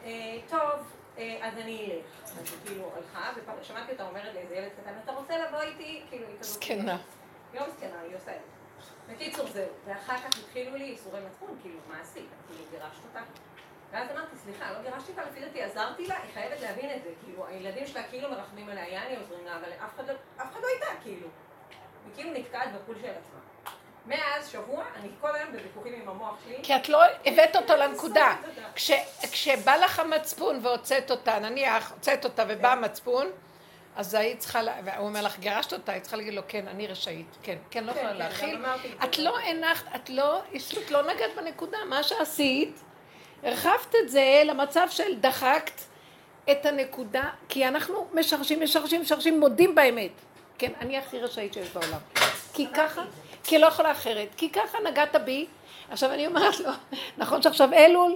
אה, 0.03 0.37
טוב, 0.49 0.93
אה, 1.17 1.37
אז 1.41 1.57
אני 1.57 1.91
אלך. 1.91 2.23
אז 2.23 2.37
היא 2.37 2.59
כאילו 2.65 2.91
הלכה, 2.95 3.31
ושמעתי 3.61 3.91
אותה 3.91 4.07
אומרת 4.07 4.33
לאיזה 4.33 4.55
ילד 4.55 4.71
קטן, 4.81 4.93
אתה 5.03 5.11
רוצה 5.11 5.37
לבוא 5.37 5.61
איתי? 5.61 6.03
כאילו, 6.09 6.27
היא 6.27 6.39
כזאת... 6.39 6.63
זקנה. 6.63 6.97
היא 7.53 7.61
לא 7.61 7.67
מסכנה, 7.67 7.99
היא 8.01 8.15
עושה 8.15 8.35
את 8.35 8.41
זה. 8.45 8.54
בקיצור, 9.09 9.47
זהו. 9.47 9.67
ואחר 9.85 10.17
כך 10.17 10.39
התחילו 10.39 10.75
לי 10.77 10.83
ייסורי 10.83 11.19
מצפון, 11.21 11.57
כאילו, 11.61 11.79
מה 11.89 12.01
עשית? 12.01 12.29
כאילו, 12.47 12.63
גירשת 12.71 13.03
אותה? 13.09 13.19
ואז 13.91 14.09
אמרתי, 14.11 14.35
סליחה, 14.43 14.71
לא 14.71 14.81
גירשתי 14.81 15.11
אותה, 15.11 15.21
לפי 15.25 15.39
דעתי 15.39 15.61
עזרתי 15.61 16.07
לה, 16.07 16.17
היא 16.23 16.33
חייבת 16.33 16.61
להבין 16.61 16.95
את 16.95 17.03
זה. 17.03 17.09
כאילו, 17.25 17.45
הילדים 17.47 17.87
שלה 17.87 18.03
כאילו 18.03 18.29
מרחמים 18.29 18.69
עליה, 18.69 18.87
יעני 18.87 19.15
עוזרים 19.15 19.45
לה, 19.45 19.55
אבל 19.55 19.71
אף 19.85 19.95
אחד 19.95 20.07
לא, 20.07 20.13
אף 20.37 20.51
אחד 20.51 20.59
לא 20.61 20.67
איתה, 20.75 21.01
כאילו. 21.03 21.27
היא 22.05 22.13
כאילו 22.15 22.33
נתקעת 22.33 22.69
בפול 22.73 22.95
של 23.01 23.09
עצמה. 23.09 23.39
מאז 24.05 24.47
שבוע, 24.47 24.83
אני 24.95 25.09
כל 25.21 25.35
היום 25.35 25.51
בוויכוחים 25.51 25.93
עם 25.93 26.09
המוח 26.09 26.35
שלי. 26.43 26.57
כי 26.63 26.75
את 26.75 26.89
לא 26.89 26.99
הבאת 27.25 27.55
אותו 27.55 27.75
לנקודה. 27.75 28.35
כש, 28.75 28.91
כשבא 29.31 29.75
לך 29.75 29.99
המצפון 29.99 30.59
והוצאת 30.61 31.11
אותה, 31.11 31.39
נניח, 31.39 31.91
הוצאת 31.91 32.25
אותה 32.25 32.43
ובא 32.47 32.71
המצפון, 32.71 33.27
אז 33.95 34.13
היית 34.13 34.39
צריכה, 34.39 34.61
והוא 34.85 35.07
אומר 35.07 35.21
לך, 35.21 35.39
גירשת 35.39 35.73
אותה, 35.73 35.91
היית 35.91 36.03
צריכה 36.03 36.17
להגיד 36.17 36.33
לו, 36.33 36.41
כן, 36.47 36.67
אני 36.67 36.87
רשאית, 36.87 37.37
כן, 37.43 37.57
כן, 37.69 37.83
לא 37.83 37.91
כן, 37.93 37.97
יכולה 37.97 38.13
כן, 38.13 38.17
להכיל. 38.17 38.65
את 39.03 39.13
זה. 39.13 39.21
לא 39.23 39.39
הנחת, 39.39 39.95
את 39.95 40.09
לא, 40.09 40.41
פשוט 40.55 40.91
לא 40.91 41.01
נגעת 41.01 41.35
בנקודה. 41.35 41.77
מה 41.89 42.03
שעשית, 42.03 42.79
הרחבת 43.43 43.95
את 44.03 44.09
זה 44.09 44.41
למצב 44.45 44.87
של 44.89 45.19
דחקת 45.19 45.81
את 46.51 46.65
הנקודה, 46.65 47.29
כי 47.49 47.67
אנחנו 47.67 48.07
משרשים, 48.13 48.61
משרשים, 48.61 49.01
משרשים, 49.01 49.39
מודים 49.39 49.75
באמת. 49.75 50.11
כן, 50.57 50.71
אני 50.79 50.97
הכי 50.97 51.19
רשאית 51.19 51.53
שיש 51.53 51.69
בעולם. 51.69 51.99
כי 52.53 52.67
ככה, 52.73 53.01
כי 53.43 53.57
לא 53.57 53.67
יכולה 53.67 53.91
אחרת, 53.91 54.27
כי 54.37 54.49
ככה 54.49 54.77
נגעת 54.91 55.15
בי. 55.15 55.45
עכשיו 55.89 56.13
אני 56.13 56.27
אומרת 56.27 56.59
לו, 56.59 56.69
נכון 57.17 57.41
שעכשיו 57.41 57.73
אלול? 57.73 58.15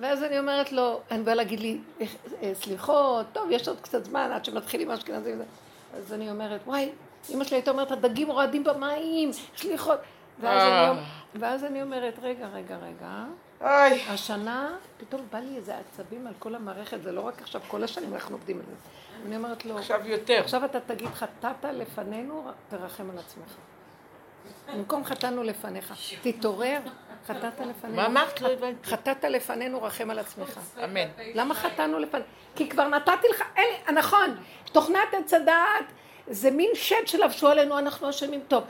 ואז 0.00 0.22
אני 0.22 0.38
אומרת 0.38 0.72
לו, 0.72 1.00
אני 1.10 1.22
באה 1.22 1.34
להגיד 1.34 1.60
לי, 1.60 1.78
"אה, 2.00 2.54
סליחות, 2.54 3.26
טוב, 3.32 3.48
יש 3.50 3.68
עוד 3.68 3.80
קצת 3.80 4.04
זמן 4.04 4.30
עד 4.34 4.44
שמתחילים 4.44 4.90
אשכנזים 4.90 5.34
וזה. 5.34 5.44
אז 5.96 6.12
אני 6.12 6.30
אומרת, 6.30 6.60
וואי, 6.66 6.90
אמא 7.30 7.44
שלי 7.44 7.56
הייתה 7.56 7.70
אומרת, 7.70 7.92
הדגים 7.92 8.30
רועדים 8.30 8.64
במים, 8.64 9.30
סליחות. 9.56 9.98
ואז, 10.40 10.62
אה. 10.62 10.90
אני, 10.90 11.00
ואז 11.34 11.64
אני 11.64 11.82
אומרת, 11.82 12.14
רגע, 12.22 12.46
רגע, 12.46 12.76
רגע, 12.76 13.24
אוי. 13.60 14.02
השנה, 14.08 14.76
פתאום 14.98 15.22
בא 15.32 15.38
לי 15.38 15.56
איזה 15.56 15.74
עצבים 15.78 16.26
על 16.26 16.32
כל 16.38 16.54
המערכת, 16.54 17.02
זה 17.02 17.12
לא 17.12 17.20
רק 17.20 17.42
עכשיו, 17.42 17.60
כל 17.68 17.84
השנים 17.84 18.14
אנחנו 18.14 18.34
עובדים 18.36 18.56
על 18.56 18.64
זה. 18.64 18.74
אני 19.26 19.36
אומרת 19.36 19.64
לו, 19.64 19.78
עכשיו 19.78 20.00
יותר. 20.04 20.34
עכשיו 20.40 20.64
אתה 20.64 20.80
תגיד, 20.80 21.08
חטאת 21.08 21.64
לפנינו, 21.72 22.50
תרחם 22.68 23.10
על 23.10 23.18
עצמך. 23.18 23.54
במקום 24.74 25.04
חטאנו 25.04 25.42
לפניך, 25.42 25.94
תתעורר, 26.22 26.78
חטאת 27.28 27.60
לפנינו. 27.60 27.96
מה 27.96 28.06
אמרת? 28.06 28.40
לא 28.40 28.48
הבנתי. 28.48 28.88
חטאת 28.88 29.24
לפנינו, 29.24 29.82
רחם 29.82 30.10
על 30.10 30.18
עצמך. 30.18 30.60
אמן. 30.84 31.08
למה 31.34 31.54
חטאנו 31.54 31.98
לפנינו? 31.98 32.26
כי 32.56 32.68
כבר 32.68 32.88
נתתי 32.88 33.28
לך, 33.30 33.42
אין 33.56 33.66
לי, 33.86 33.92
נכון, 33.94 34.36
תוכנת 34.72 35.14
עץ 35.14 35.34
הדעת 35.34 35.84
זה 36.30 36.50
מין 36.50 36.70
שד 36.74 37.06
שלבשו 37.06 37.48
עלינו, 37.48 37.78
אנחנו 37.78 38.10
אשמים 38.10 38.40
טוב. 38.48 38.64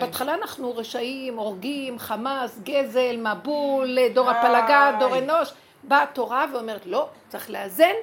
בהתחלה 0.00 0.34
אנחנו 0.34 0.76
רשעים, 0.76 1.38
הורגים, 1.38 1.98
חמאס, 1.98 2.58
גזל, 2.62 3.16
מבול, 3.16 3.98
דור 4.14 4.30
הפלגה. 4.30 4.96
דור 5.00 5.18
אנוש. 5.18 5.52
באה 5.82 6.02
התורה 6.02 6.46
ואומרת, 6.52 6.86
לא, 6.86 7.08
צריך 7.28 7.50
לאזן, 7.50 7.94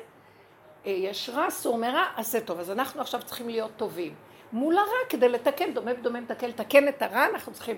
אה, 0.86 0.92
יש 0.92 1.30
רע, 1.34 1.50
סור 1.50 1.78
מרע, 1.78 2.06
עשה 2.16 2.40
טוב. 2.40 2.60
אז 2.60 2.72
אנחנו 2.72 3.02
עכשיו 3.02 3.22
צריכים 3.24 3.50
להיות 3.50 3.72
טובים. 3.78 4.16
מול 4.54 4.78
הרע 4.78 5.10
כדי 5.10 5.30
לתקן, 5.30 5.74
דומה 5.74 5.92
ודומה 6.00 6.22
מתקן, 6.22 6.48
לתקן 6.48 6.88
את 6.88 7.02
הרע, 7.02 7.26
אנחנו 7.26 7.54
צריכים... 7.54 7.78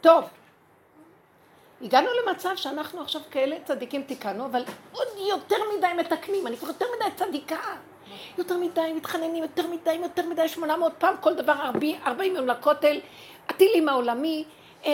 טוב. 0.00 0.24
הגענו 1.82 2.08
למצב 2.22 2.50
שאנחנו 2.56 3.00
עכשיו 3.00 3.20
כאלה 3.30 3.56
צדיקים 3.64 4.02
תיקנו, 4.02 4.46
אבל 4.46 4.64
עוד 4.92 5.06
יותר 5.28 5.56
מדי 5.76 5.86
מתקנים, 5.96 6.46
אני 6.46 6.56
כבר 6.56 6.68
יותר 6.68 6.86
מדי 6.96 7.14
צדיקה. 7.16 7.76
יותר 8.38 8.56
מדי 8.56 8.92
מתחננים, 8.92 9.42
יותר 9.42 9.66
מדי, 9.66 9.92
יותר 9.92 10.26
מדי, 10.26 10.48
800 10.48 10.92
פעם, 10.98 11.14
כל 11.20 11.34
דבר 11.34 11.52
40 11.52 12.00
40 12.06 12.36
יום 12.36 12.46
לכותל, 12.46 13.00
הטילים 13.48 13.88
העולמי, 13.88 14.44
אה, 14.84 14.92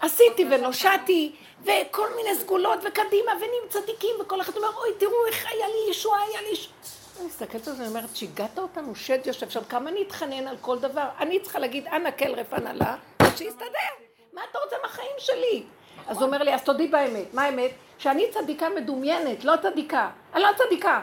עשיתי 0.00 0.46
ונושעתי, 0.50 1.32
וכל 1.62 2.08
מיני 2.16 2.34
סגולות, 2.34 2.78
וקדימה, 2.78 3.32
ונהיים 3.36 3.62
צדיקים, 3.68 4.10
וכל 4.20 4.40
אחד 4.40 4.56
אומר, 4.56 4.68
אוי, 4.76 4.90
תראו 4.98 5.26
איך 5.26 5.46
היה 5.52 5.66
לי 5.68 5.90
ישועה, 5.90 6.22
היה 6.22 6.42
לי 6.42 6.48
ישועה. 6.48 6.74
אני 7.18 7.26
מסתכלת 7.26 7.68
על 7.68 7.74
זה, 7.74 7.82
אני 7.82 7.88
אומרת, 7.88 8.16
שיגעת 8.16 8.58
אותנו, 8.58 8.94
שד 8.94 9.26
יושב 9.26 9.50
שם, 9.50 9.64
כמה 9.64 9.90
אני 9.90 10.02
אתחנן 10.02 10.48
על 10.48 10.56
כל 10.60 10.78
דבר? 10.78 11.08
אני 11.18 11.40
צריכה 11.40 11.58
להגיד, 11.58 11.86
אנא 11.86 12.10
כל 12.10 12.34
רפן 12.34 12.66
עלה, 12.66 12.96
שיסתדר. 13.36 13.88
מה 14.32 14.40
אתה 14.50 14.58
רוצה 14.58 14.76
מהחיים 14.82 15.16
שלי? 15.18 15.62
אז 16.08 16.16
הוא 16.16 16.26
אומר 16.26 16.42
לי, 16.42 16.54
אז 16.54 16.62
תודי 16.62 16.86
באמת. 16.86 17.34
מה 17.34 17.42
האמת? 17.42 17.70
שאני 17.98 18.24
צדיקה 18.30 18.66
מדומיינת, 18.76 19.44
לא 19.44 19.54
צדיקה. 19.62 20.08
אני 20.34 20.42
לא 20.42 20.48
צדיקה. 20.56 21.00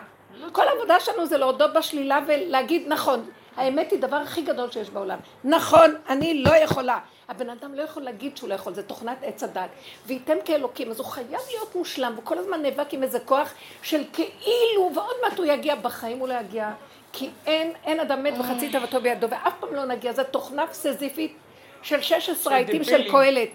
כל 0.52 0.68
העבודה 0.68 1.00
שלנו 1.00 1.26
זה 1.26 1.38
להודות 1.38 1.74
בשלילה 1.74 2.20
ולהגיד, 2.28 2.84
נכון, 2.88 3.26
האמת 3.58 3.92
היא 3.92 4.00
דבר 4.00 4.16
הכי 4.16 4.42
גדול 4.42 4.72
שיש 4.72 4.90
בעולם. 4.90 5.18
נכון, 5.44 5.96
אני 6.10 6.44
לא 6.44 6.56
יכולה. 6.56 7.00
הבן 7.30 7.50
אדם 7.50 7.74
לא 7.74 7.82
יכול 7.82 8.04
להגיד 8.04 8.38
שהוא 8.38 8.50
לא 8.50 8.54
יכול, 8.54 8.74
זה 8.74 8.84
תוכנת 8.84 9.18
עץ 9.24 9.44
הדת. 9.44 9.70
וייתם 10.06 10.38
כאלוקים, 10.46 10.92
אז 10.92 11.00
הוא 11.00 11.08
חייב 11.08 11.40
להיות 11.50 11.76
מושלם, 11.76 12.14
וכל 12.18 12.38
הזמן 12.38 12.62
נאבק 12.62 12.94
עם 12.94 13.04
איזה 13.04 13.20
כוח 13.20 13.54
של 13.82 14.04
כאילו, 14.14 14.92
ועוד 14.96 15.16
מעט 15.24 15.38
הוא 15.38 15.46
יגיע, 15.46 15.76
בחיים 15.76 16.20
הוא 16.20 16.28
לא 16.28 16.34
יגיע. 16.34 16.72
כי 17.14 17.30
אין, 17.46 17.72
אין 17.84 18.00
אדם 18.00 18.24
מת 18.24 18.34
וחצי 18.40 18.70
תאוותו 18.70 19.02
בידו, 19.02 19.30
ואף 19.30 19.54
פעם 19.60 19.74
לא 19.74 19.86
נגיע. 19.86 20.14
זו 20.14 20.24
תוכנה 20.32 20.68
פסזיפית 20.68 21.36
של 21.82 22.02
16 22.02 22.56
העיתים 22.56 22.84
של. 22.84 23.12
קהלת. 23.12 23.50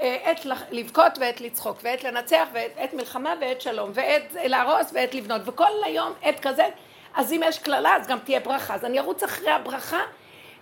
אה, 0.00 0.16
עת 0.30 0.46
לבכות 0.70 1.18
ועת 1.20 1.40
לצחוק, 1.40 1.78
ועת 1.82 2.04
לנצח, 2.04 2.48
ועת 2.52 2.70
עת 2.76 2.94
מלחמה 2.94 3.34
ועת 3.40 3.60
שלום, 3.60 3.90
ועת 3.94 4.36
להרוס 4.44 4.90
ועת 4.92 5.14
לבנות, 5.14 5.42
וכל 5.44 5.70
היום 5.84 6.12
עת 6.22 6.40
כזה, 6.40 6.68
אז 7.14 7.32
אם 7.32 7.40
יש 7.44 7.58
קללה 7.58 7.96
אז 7.96 8.06
גם 8.06 8.18
תהיה 8.18 8.40
ברכה, 8.40 8.74
אז 8.74 8.84
אני 8.84 8.98
ארוץ 8.98 9.22
אחרי 9.22 9.50
הברכה, 9.50 10.00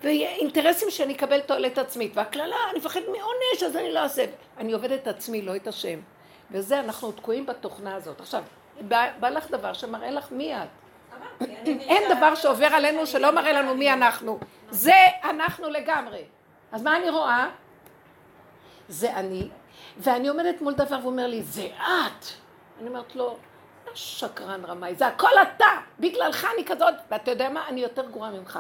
ויהיה 0.03 0.31
אינטרסים 0.31 0.91
שאני 0.91 1.15
אקבל 1.15 1.41
תועלת 1.41 1.79
עצמית, 1.79 2.13
והקללה, 2.15 2.57
אני 2.71 2.79
מפחד 2.79 3.01
מעונש, 3.01 3.63
אז 3.67 3.77
אני 3.77 3.93
לא 3.93 4.01
אעשה, 4.01 4.25
אני 4.59 4.73
עובדת 4.73 5.03
את 5.03 5.07
עצמי, 5.07 5.43
לא 5.43 5.57
את 5.57 5.67
השם, 5.67 5.99
וזה, 6.51 6.81
אנחנו 6.81 7.13
תקועים 7.13 7.47
בתוכנה 7.47 7.95
הזאת. 7.95 8.21
עכשיו, 8.21 8.43
בא, 8.81 9.07
בא 9.21 9.29
לך 9.29 9.51
דבר 9.51 9.73
שמראה 9.73 10.11
לך 10.11 10.33
מי 10.33 10.55
את. 10.55 10.69
אין 11.67 12.17
דבר 12.17 12.35
שעובר 12.35 12.67
עלינו 12.67 13.07
שלא 13.07 13.35
מראה 13.35 13.53
לנו 13.53 13.75
מי 13.75 13.93
אנחנו. 13.93 14.39
זה 14.71 14.95
אנחנו 15.25 15.69
לגמרי. 15.69 16.25
אז 16.73 16.83
מה 16.83 16.97
אני 16.97 17.11
רואה? 17.11 17.49
זה 18.89 19.17
אני, 19.17 19.49
ואני 19.99 20.29
עומדת 20.29 20.61
מול 20.61 20.75
דבר 20.75 20.99
ואומר 21.03 21.27
לי, 21.27 21.43
זה 21.43 21.67
את. 21.67 22.25
אני 22.81 22.89
אומרת 22.89 23.17
לו, 23.17 23.37
"אתה 23.85 23.91
שקרן 23.95 24.65
רמאי, 24.65 24.95
זה 24.95 25.07
הכל 25.07 25.31
אתה, 25.43 25.67
בגללך 25.99 26.47
אני 26.55 26.65
כזאת, 26.65 26.95
ואתה 27.11 27.31
יודע 27.31 27.49
מה, 27.49 27.69
אני 27.69 27.81
יותר 27.81 28.11
גרועה 28.11 28.31
ממך. 28.31 28.59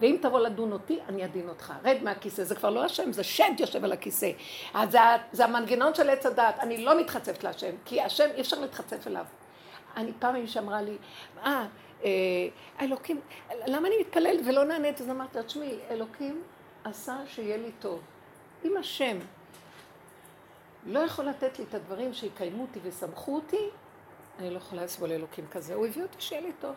ואם 0.00 0.16
תבוא 0.22 0.40
לדון 0.40 0.72
אותי, 0.72 0.98
אני 1.08 1.24
אדין 1.24 1.48
אותך. 1.48 1.72
רד 1.84 1.96
מהכיסא, 2.02 2.44
זה 2.44 2.54
כבר 2.54 2.70
לא 2.70 2.84
השם, 2.84 3.12
זה 3.12 3.24
שד 3.24 3.52
יושב 3.58 3.84
על 3.84 3.92
הכיסא. 3.92 4.30
אז 4.74 4.90
זה, 4.90 4.98
זה 5.32 5.44
המנגנון 5.44 5.94
של 5.94 6.10
עץ 6.10 6.26
הדעת, 6.26 6.58
אני 6.58 6.84
לא 6.84 7.00
מתחצפת 7.00 7.44
להשם, 7.44 7.74
כי 7.84 8.00
השם 8.00 8.28
אי 8.34 8.40
אפשר 8.40 8.60
להתחצף 8.60 9.06
אליו. 9.06 9.24
אני 9.96 10.12
פעם 10.18 10.34
מישהי 10.34 10.60
אמרה 10.60 10.82
לי, 10.82 10.96
אה, 11.44 11.66
אה, 12.04 12.10
אלוקים, 12.80 13.20
למה 13.66 13.88
אני 13.88 13.96
מתפללת 14.00 14.40
ולא 14.46 14.64
נענית? 14.64 15.00
אז 15.00 15.10
אמרתי 15.10 15.38
לה, 15.38 15.44
תשמעי, 15.44 15.78
אלוקים 15.90 16.42
עשה 16.84 17.16
שיהיה 17.26 17.56
לי 17.56 17.70
טוב. 17.80 18.00
אם 18.64 18.76
השם 18.76 19.18
לא 20.86 21.00
יכול 21.00 21.24
לתת 21.24 21.58
לי 21.58 21.64
את 21.68 21.74
הדברים 21.74 22.12
שיקיימו 22.12 22.62
אותי 22.62 22.80
ושמחו 22.82 23.34
אותי, 23.34 23.68
אני 24.38 24.50
לא 24.50 24.56
יכולה 24.56 24.84
לסבול 24.84 25.12
אלוקים 25.12 25.46
כזה. 25.50 25.74
הוא 25.74 25.86
הביא 25.86 26.02
אותי 26.02 26.20
שיהיה 26.20 26.42
לי 26.42 26.52
טוב. 26.60 26.74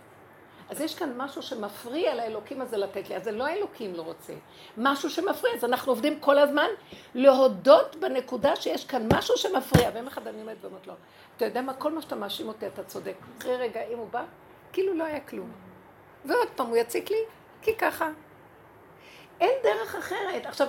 אז 0.69 0.81
יש 0.81 0.95
כאן 0.95 1.13
משהו 1.17 1.41
שמפריע 1.41 2.15
לאלוקים 2.15 2.61
הזה 2.61 2.77
לתת 2.77 3.09
לי, 3.09 3.15
אז 3.15 3.23
זה 3.23 3.31
לא 3.31 3.47
האלוקים 3.47 3.93
לא 3.93 4.01
רוצה. 4.01 4.33
משהו 4.77 5.09
שמפריע, 5.09 5.53
אז 5.55 5.63
אנחנו 5.63 5.91
עובדים 5.91 6.19
כל 6.19 6.37
הזמן 6.37 6.67
להודות 7.15 7.95
בנקודה 7.95 8.55
שיש 8.55 8.85
כאן 8.85 9.07
משהו 9.13 9.37
שמפריע. 9.37 9.89
ויום 9.93 10.07
אחד 10.07 10.27
אני 10.27 10.41
עומדת 10.41 10.57
ואומרת 10.61 10.87
לו, 10.87 10.93
אתה 11.37 11.45
יודע 11.45 11.61
מה, 11.61 11.73
כל 11.73 11.91
מה 11.91 12.01
שאתה 12.01 12.15
מאשים 12.15 12.47
אותי, 12.47 12.67
אתה 12.67 12.83
צודק. 12.83 13.15
אחרי 13.37 13.57
רגע, 13.57 13.81
אם 13.93 13.97
הוא 13.97 14.07
בא, 14.11 14.23
כאילו 14.73 14.93
לא 14.93 15.03
היה 15.03 15.19
כלום. 15.19 15.51
ועוד 16.25 16.47
פעם 16.55 16.67
הוא 16.67 16.77
יציק 16.77 17.11
לי, 17.11 17.23
כי 17.61 17.75
ככה. 17.75 18.09
אין 19.39 19.53
דרך 19.63 19.95
אחרת. 19.95 20.45
עכשיו, 20.45 20.67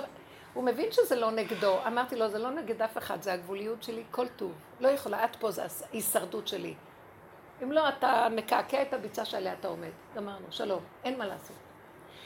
הוא 0.55 0.63
מבין 0.63 0.91
שזה 0.91 1.15
לא 1.15 1.31
נגדו. 1.31 1.77
אמרתי 1.87 2.15
לו, 2.15 2.29
זה 2.29 2.39
לא 2.39 2.51
נגד 2.51 2.81
אף 2.81 2.97
אחד, 2.97 3.21
זה 3.21 3.33
הגבוליות 3.33 3.83
שלי, 3.83 4.03
כל 4.11 4.27
טוב. 4.27 4.51
לא 4.79 4.87
יכולה, 4.87 5.25
את 5.25 5.35
פה, 5.35 5.51
זה 5.51 5.63
ההישרדות 5.91 6.47
שלי. 6.47 6.73
אם 7.63 7.71
לא, 7.71 7.89
אתה 7.89 8.27
מקעקע 8.31 8.81
את 8.81 8.93
הביצה 8.93 9.25
שעליה 9.25 9.53
אתה 9.59 9.67
עומד. 9.67 9.89
גמרנו, 10.15 10.45
שלום, 10.49 10.83
אין 11.03 11.17
מה 11.17 11.27
לעשות. 11.27 11.55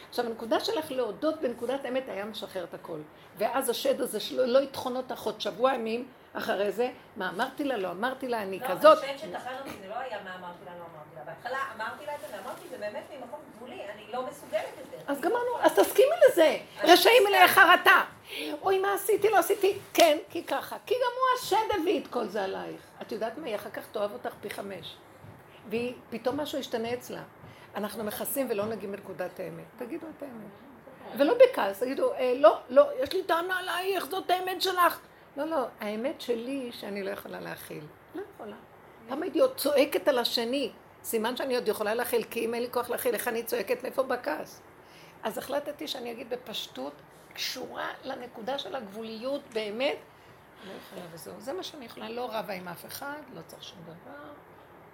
עכשיו, 0.09 0.25
הנקודה 0.25 0.59
שלך 0.59 0.91
להודות 0.91 1.41
בנקודת 1.41 1.85
אמת 1.85 2.09
היה 2.09 2.25
משחרר 2.25 2.63
את 2.63 2.73
הכל. 2.73 2.99
ואז 3.37 3.69
השד 3.69 4.01
הזה 4.01 4.19
שלו 4.19 4.45
לא 4.45 4.59
יטחון 4.59 4.95
אותך 4.95 5.21
עוד 5.21 5.41
שבוע 5.41 5.73
ימים 5.73 6.07
אחרי 6.33 6.71
זה, 6.71 6.91
מה 7.17 7.29
אמרתי 7.29 7.63
לה, 7.63 7.77
לא 7.77 7.91
אמרתי 7.91 8.27
לה, 8.27 8.43
אני 8.43 8.59
לא, 8.59 8.67
כזאת. 8.67 8.97
השם 8.97 9.17
שטחן 9.17 9.53
אותי 9.59 9.69
זה 9.81 9.87
לא 9.89 9.95
היה 9.95 10.23
מה 10.23 10.35
אמרתי 10.35 10.65
לה, 10.65 10.71
לא 10.71 10.83
אמרתי 10.93 10.98
לה. 11.19 11.33
בהתחלה 11.33 11.57
אמרתי 11.75 12.05
לה 12.05 12.15
את 12.15 12.19
זה, 12.19 12.37
ואמרתי, 12.37 12.67
זה 12.69 12.77
באמת 12.77 13.03
ממקום 13.13 13.39
גבולי, 13.55 13.81
אני 13.93 14.03
לא 14.13 14.25
מסוגלת 14.29 14.73
יותר. 14.79 15.03
אז 15.07 15.21
גמרנו, 15.21 15.59
אז 15.61 15.79
תסכימי 15.79 16.15
לזה. 16.29 16.57
רשעים 16.83 17.23
מלאי 17.27 17.47
חרטה. 17.47 18.03
אוי, 18.61 18.79
מה 18.79 18.93
עשיתי, 18.93 19.29
לא 19.29 19.37
עשיתי. 19.37 19.79
כן, 19.93 20.17
כי 20.29 20.43
ככה. 20.43 20.77
כי 20.85 20.95
גם 20.95 21.11
הוא 21.15 21.39
השד 21.39 21.79
הביא 21.81 22.01
את 22.01 22.07
כל 22.07 22.27
זה 22.27 22.43
עלייך. 22.43 22.81
את 23.01 23.11
יודעת 23.11 23.37
מה, 23.37 23.47
היא 23.47 23.55
אחר 23.55 23.69
כך 23.69 23.83
תאהב 23.91 24.13
אותך 24.13 24.33
פי 24.41 24.49
חמש. 24.49 24.95
והיא, 25.69 25.93
פתאום 26.09 26.39
משהו 26.39 26.59
ישתנה 26.59 26.93
אצלה. 26.93 27.21
אנחנו 27.75 28.03
מכסים 28.03 28.47
ולא 28.49 28.65
נגיעים 28.65 28.91
בנקודת 28.91 29.39
האמת. 29.39 29.65
תגידו 29.77 30.07
את 30.17 30.23
האמת. 30.23 30.69
ולא 31.17 31.33
בכעס, 31.33 31.79
תגידו, 31.79 32.13
אה, 32.13 32.33
לא, 32.37 32.59
לא, 32.69 32.89
יש 33.03 33.13
לי 33.13 33.23
טענה 33.23 33.59
עלייך, 33.59 34.05
זאת 34.05 34.29
האמת 34.29 34.61
שלך. 34.61 34.99
לא, 35.37 35.45
לא, 35.45 35.65
האמת 35.79 36.21
שלי 36.21 36.71
שאני 36.71 37.03
לא 37.03 37.09
יכולה 37.09 37.39
להכיל. 37.39 37.83
לא 38.15 38.21
יכולה. 38.33 38.55
פעם 39.09 39.23
הייתי 39.23 39.39
עוד 39.39 39.55
צועקת 39.55 40.07
על 40.07 40.19
השני. 40.19 40.71
סימן 41.03 41.37
שאני 41.37 41.55
עוד 41.55 41.67
יכולה 41.67 41.93
להכיל, 41.93 42.23
כי 42.23 42.45
אם 42.45 42.53
אין 42.53 42.63
לי 42.63 42.69
כוח 42.71 42.89
להכיל, 42.89 43.13
איך 43.13 43.27
אני 43.27 43.43
צועקת? 43.43 43.83
מאיפה 43.83 44.03
בכעס? 44.03 44.61
אז 45.23 45.37
החלטתי 45.37 45.87
שאני 45.87 46.11
אגיד 46.11 46.29
בפשטות, 46.29 46.93
קשורה 47.33 47.87
לנקודה 48.03 48.59
של 48.59 48.75
הגבוליות, 48.75 49.41
באמת, 49.53 49.97
לא 50.67 50.71
יכולה 50.71 51.01
וזהו. 51.13 51.33
זה 51.37 51.53
מה 51.53 51.63
שאני 51.63 51.85
יכולה, 51.85 52.09
לא 52.09 52.29
רבה 52.31 52.53
עם 52.53 52.67
אף 52.67 52.85
אחד, 52.85 53.21
לא 53.35 53.41
צריך 53.47 53.63
שום 53.63 53.77
דבר. 53.83 54.33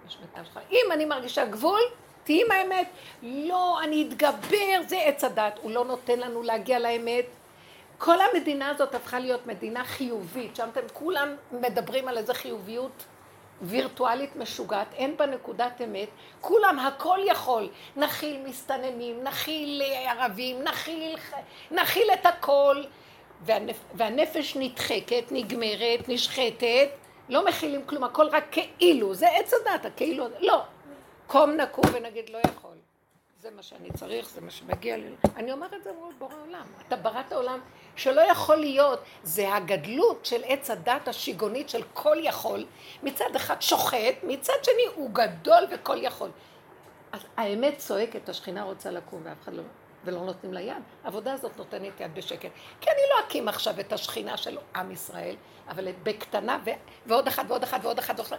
יש 0.06 0.18
שלך. 0.34 0.60
אם 0.70 0.92
אני 0.92 1.04
מרגישה 1.04 1.44
גבול, 1.44 1.80
תהיי 2.24 2.44
עם 2.44 2.50
האמת. 2.50 2.88
לא, 3.22 3.82
אני 3.82 4.08
אתגבר, 4.08 4.82
זה 4.88 4.96
עץ 4.96 5.24
הדת. 5.24 5.58
הוא 5.62 5.70
לא 5.70 5.84
נותן 5.84 6.18
לנו 6.18 6.42
להגיע 6.42 6.78
לאמת. 6.78 7.26
כל 7.98 8.16
המדינה 8.20 8.70
הזאת 8.70 8.94
הפכה 8.94 9.18
להיות 9.18 9.46
מדינה 9.46 9.84
חיובית. 9.84 10.56
שם 10.56 10.68
אתם 10.72 10.80
כולם 10.92 11.28
מדברים 11.52 12.08
על 12.08 12.18
איזה 12.18 12.34
חיוביות 12.34 13.04
וירטואלית 13.62 14.36
משוגעת, 14.36 14.86
אין 14.94 15.16
בה 15.16 15.26
נקודת 15.26 15.80
אמת, 15.84 16.08
כולם 16.40 16.78
הכל 16.78 17.18
יכול, 17.26 17.68
נכיל 17.96 18.42
מסתננים, 18.44 19.24
נכיל 19.24 19.82
ערבים, 20.06 20.62
נכיל, 20.62 21.16
נכיל 21.70 22.10
את 22.14 22.26
הכל, 22.26 22.84
והנפ, 23.42 23.76
והנפש 23.94 24.56
נדחקת, 24.56 25.24
נגמרת, 25.30 26.08
נשחטת, 26.08 26.88
לא 27.28 27.44
מכילים 27.44 27.84
כלום, 27.86 28.04
הכל 28.04 28.26
רק 28.26 28.56
כאילו, 28.78 29.14
זה 29.14 29.28
עץ 29.28 29.52
הדת, 29.54 29.84
הכאילו, 29.84 30.26
לא, 30.40 30.62
קום 31.26 31.50
נקום 31.50 31.84
ונגיד 31.92 32.30
לא 32.30 32.38
יכול. 32.38 32.75
זה 33.46 33.52
מה 33.56 33.62
שאני 33.62 33.92
צריך, 33.92 34.28
זה 34.28 34.40
מה 34.40 34.50
שמגיע 34.50 34.96
לי. 34.96 35.14
אני 35.36 35.52
אומר 35.52 35.66
את 35.76 35.84
זה 35.84 35.90
מול 35.92 36.14
בורא 36.18 36.34
עולם. 36.46 36.66
אתה 36.88 36.96
בראת 36.96 37.32
עולם 37.32 37.60
שלא 37.96 38.20
יכול 38.20 38.56
להיות, 38.56 39.00
זה 39.22 39.54
הגדלות 39.54 40.26
של 40.26 40.42
עץ 40.44 40.70
הדת 40.70 41.08
השיגונית 41.08 41.68
של 41.68 41.82
כל 41.94 42.16
יכול. 42.20 42.66
מצד 43.02 43.36
אחד 43.36 43.62
שוחט, 43.62 44.14
מצד 44.22 44.54
שני 44.62 44.82
הוא 44.94 45.10
גדול 45.12 45.64
וכל 45.70 45.96
יכול. 46.00 46.30
אז 47.12 47.20
האמת 47.36 47.78
צועקת, 47.78 48.28
השכינה 48.28 48.62
רוצה 48.62 48.90
לקום 48.90 49.20
ואף 49.24 49.42
אחד 49.42 49.54
לא... 49.54 49.62
ולא 50.04 50.20
נותנים 50.20 50.52
לה 50.52 50.60
יד. 50.60 50.82
העבודה 51.04 51.32
הזאת 51.32 51.56
נותנת 51.56 52.00
יד 52.00 52.14
בשקט. 52.14 52.50
כי 52.80 52.90
אני 52.90 53.00
לא 53.10 53.26
אקים 53.26 53.48
עכשיו 53.48 53.80
את 53.80 53.92
השכינה 53.92 54.36
של 54.36 54.58
עם 54.76 54.90
ישראל, 54.90 55.36
אבל 55.68 55.88
בקטנה, 56.02 56.58
ו... 56.64 56.70
ועוד 57.06 57.28
אחת 57.28 57.44
ועוד 57.48 57.62
אחת 57.62 57.80
ועוד 57.82 57.98
אחת 57.98 58.14
ועוד 58.14 58.26
אחת. 58.26 58.38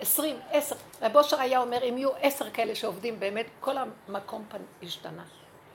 20, 0.00 0.40
10. 0.50 0.74
רב 1.02 1.16
אושר 1.16 1.40
היה 1.40 1.60
אומר, 1.60 1.82
אם 1.82 1.98
יהיו 1.98 2.10
עשר 2.20 2.50
כאלה 2.50 2.74
שעובדים 2.74 3.20
באמת, 3.20 3.46
כל 3.60 3.76
המקום 3.78 4.44
פן 4.48 4.62
השתנה. 4.82 5.24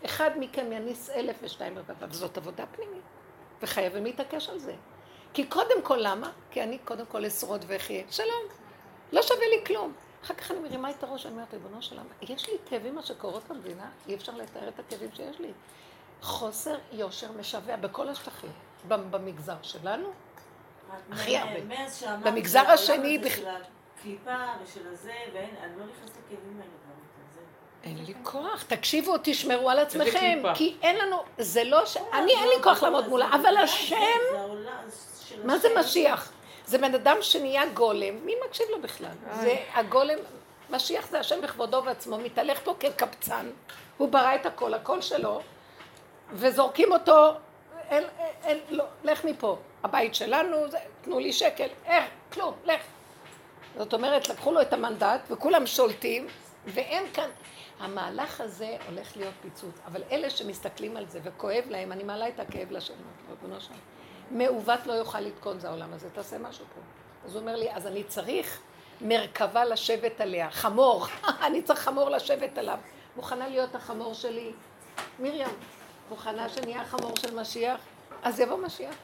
אחד 0.06 0.32
מכם 0.40 0.72
יניס 0.72 1.10
אלף 1.10 1.36
ושתיים 1.42 1.78
רבבה, 1.78 2.08
זאת 2.12 2.38
עבודה 2.38 2.66
פנימית, 2.66 3.04
וחייבים 3.62 4.04
להתעקש 4.04 4.50
על 4.50 4.60
זה. 4.60 4.74
כי 5.34 5.46
קודם 5.46 5.82
כל, 5.84 5.98
למה? 6.00 6.32
כי 6.52 6.64
אני 6.64 6.78
קודם 6.78 7.06
כל 7.06 7.26
אשרוד 7.26 7.66
ואחיה. 7.68 8.04
שלום, 8.12 8.44
לא 9.12 9.22
שווה 9.22 9.48
לי 9.50 9.66
כלום. 9.66 9.94
אחר 10.24 10.34
כך 10.34 10.52
אני 10.52 10.60
מרימה 10.60 10.90
את 10.90 11.04
הראש, 11.04 11.26
אני 11.26 11.34
אומרת, 11.34 11.54
ריבונו 11.54 11.82
של 11.82 11.96
עולם, 11.96 12.08
יש 12.22 12.50
לי 12.50 12.58
כאבים 12.66 12.96
מה 12.96 13.04
שקורות 13.04 13.44
במדינה, 13.48 13.90
אי 14.08 14.16
אפשר 14.16 14.32
לתאר 14.36 14.68
את 14.68 14.80
הכאבים 14.80 15.10
שיש 15.14 15.40
לי. 15.40 15.52
חוסר 16.22 16.76
יושר 16.92 17.32
משווע 17.32 17.76
בכל 17.76 18.10
השטחים, 18.10 18.52
במגזר 18.88 19.56
שלנו, 19.62 20.12
הכי 21.12 21.38
הרבה. 21.38 21.60
במגזר 22.24 22.72
השני 22.72 23.18
בכלל. 23.18 23.62
הקליפה 24.04 24.46
ושל 24.64 24.88
הזה, 24.92 25.14
ואני 25.34 25.78
לא 25.78 25.86
נכנסת 25.86 26.18
לכאבים 26.18 26.60
האלה. 26.60 26.72
אין 27.84 28.06
לי 28.06 28.14
כוח, 28.24 28.64
תקשיבו, 28.64 29.16
תשמרו 29.24 29.70
על 29.70 29.80
עצמכם, 29.80 30.44
כי 30.56 30.76
אין 30.82 30.96
לנו, 30.96 31.18
זה 31.38 31.64
לא 31.64 31.86
ש... 31.86 31.98
אני 32.14 32.32
אין 32.32 32.48
לי 32.48 32.64
כוח 32.64 32.84
לעמוד 32.84 33.08
מולה, 33.08 33.30
אבל 33.42 33.58
השם, 33.58 33.96
מה 35.44 35.58
זה 35.58 35.68
משיח? 35.80 36.32
זה 36.66 36.78
בן 36.78 36.96
אדם 36.96 37.18
שנהיה 37.22 37.66
גולם, 37.66 38.26
מי 38.26 38.34
מקשיב 38.48 38.66
לו 38.70 38.82
בכלל? 38.82 39.12
זה 39.42 39.56
הגולם, 39.74 40.18
משיח 40.70 41.08
זה 41.08 41.20
השם 41.20 41.42
בכבודו 41.42 41.82
ועצמו, 41.86 42.18
מתהלך 42.18 42.60
פה 42.64 42.76
כקבצן, 42.80 43.50
הוא 43.98 44.10
ברא 44.10 44.36
את 44.36 44.46
הכל, 44.46 44.74
הכל 44.74 45.02
שלו, 45.02 45.42
וזורקים 46.32 46.92
אותו, 46.92 47.34
אין, 47.90 48.04
אין, 48.44 48.60
לא, 48.70 48.86
לך 49.04 49.26
מפה, 49.26 49.58
הבית 49.84 50.16
שלנו, 50.16 50.58
תנו 51.02 51.20
לי 51.20 51.34
שקל, 51.34 51.68
איך, 51.86 52.06
כלום, 52.34 52.54
לך. 52.66 52.82
זאת 53.78 53.94
אומרת, 53.94 54.30
לקחו 54.30 54.52
לו 54.52 54.62
את 54.62 54.74
המנדט 54.74 55.22
וכולם 55.30 55.66
שולטים, 55.66 56.28
ואין 56.66 57.04
כאן, 57.14 57.30
המהלך 57.80 58.42
הזה 58.42 58.78
הולך 58.90 59.18
להיות 59.18 59.34
פיצוץ, 59.42 59.76
אבל 59.88 60.04
אלה 60.12 60.30
שמסתכלים 60.30 60.98
על 60.98 61.06
זה 61.08 61.20
וכואב 61.24 61.64
להם, 61.70 61.92
אני 61.92 62.04
מעלה 62.04 62.28
את 62.28 62.40
הכאב 62.40 62.72
לשם, 62.72 62.94
ריבונו 63.30 63.62
שם. 63.62 63.74
מעוות 64.32 64.88
לא 64.88 64.94
יוכל 64.94 65.20
לתקון 65.20 65.60
זה 65.60 65.70
העולם 65.70 65.94
הזה, 65.94 66.10
תעשה 66.10 66.38
משהו 66.38 66.66
פה. 66.76 66.82
אז 67.26 67.36
הוא 67.36 67.42
אומר 67.42 67.56
לי, 67.56 67.72
אז 67.72 67.88
אני 67.88 68.04
צריך 68.04 68.60
מרכבה 69.02 69.66
לשבת 69.66 70.22
עליה, 70.22 70.52
חמור, 70.52 71.08
אני 71.48 71.62
צריך 71.62 71.80
חמור 71.80 72.10
לשבת 72.10 72.58
עליו. 72.58 72.78
מוכנה 73.16 73.48
להיות 73.48 73.76
החמור 73.76 74.14
שלי? 74.14 74.52
מרים, 75.20 75.48
מוכנה 76.10 76.50
שנהיה 76.50 76.82
החמור 76.82 77.16
של 77.16 77.36
משיח? 77.36 77.82
אז 78.24 78.40
יבוא 78.40 78.58
משיח. 78.58 78.96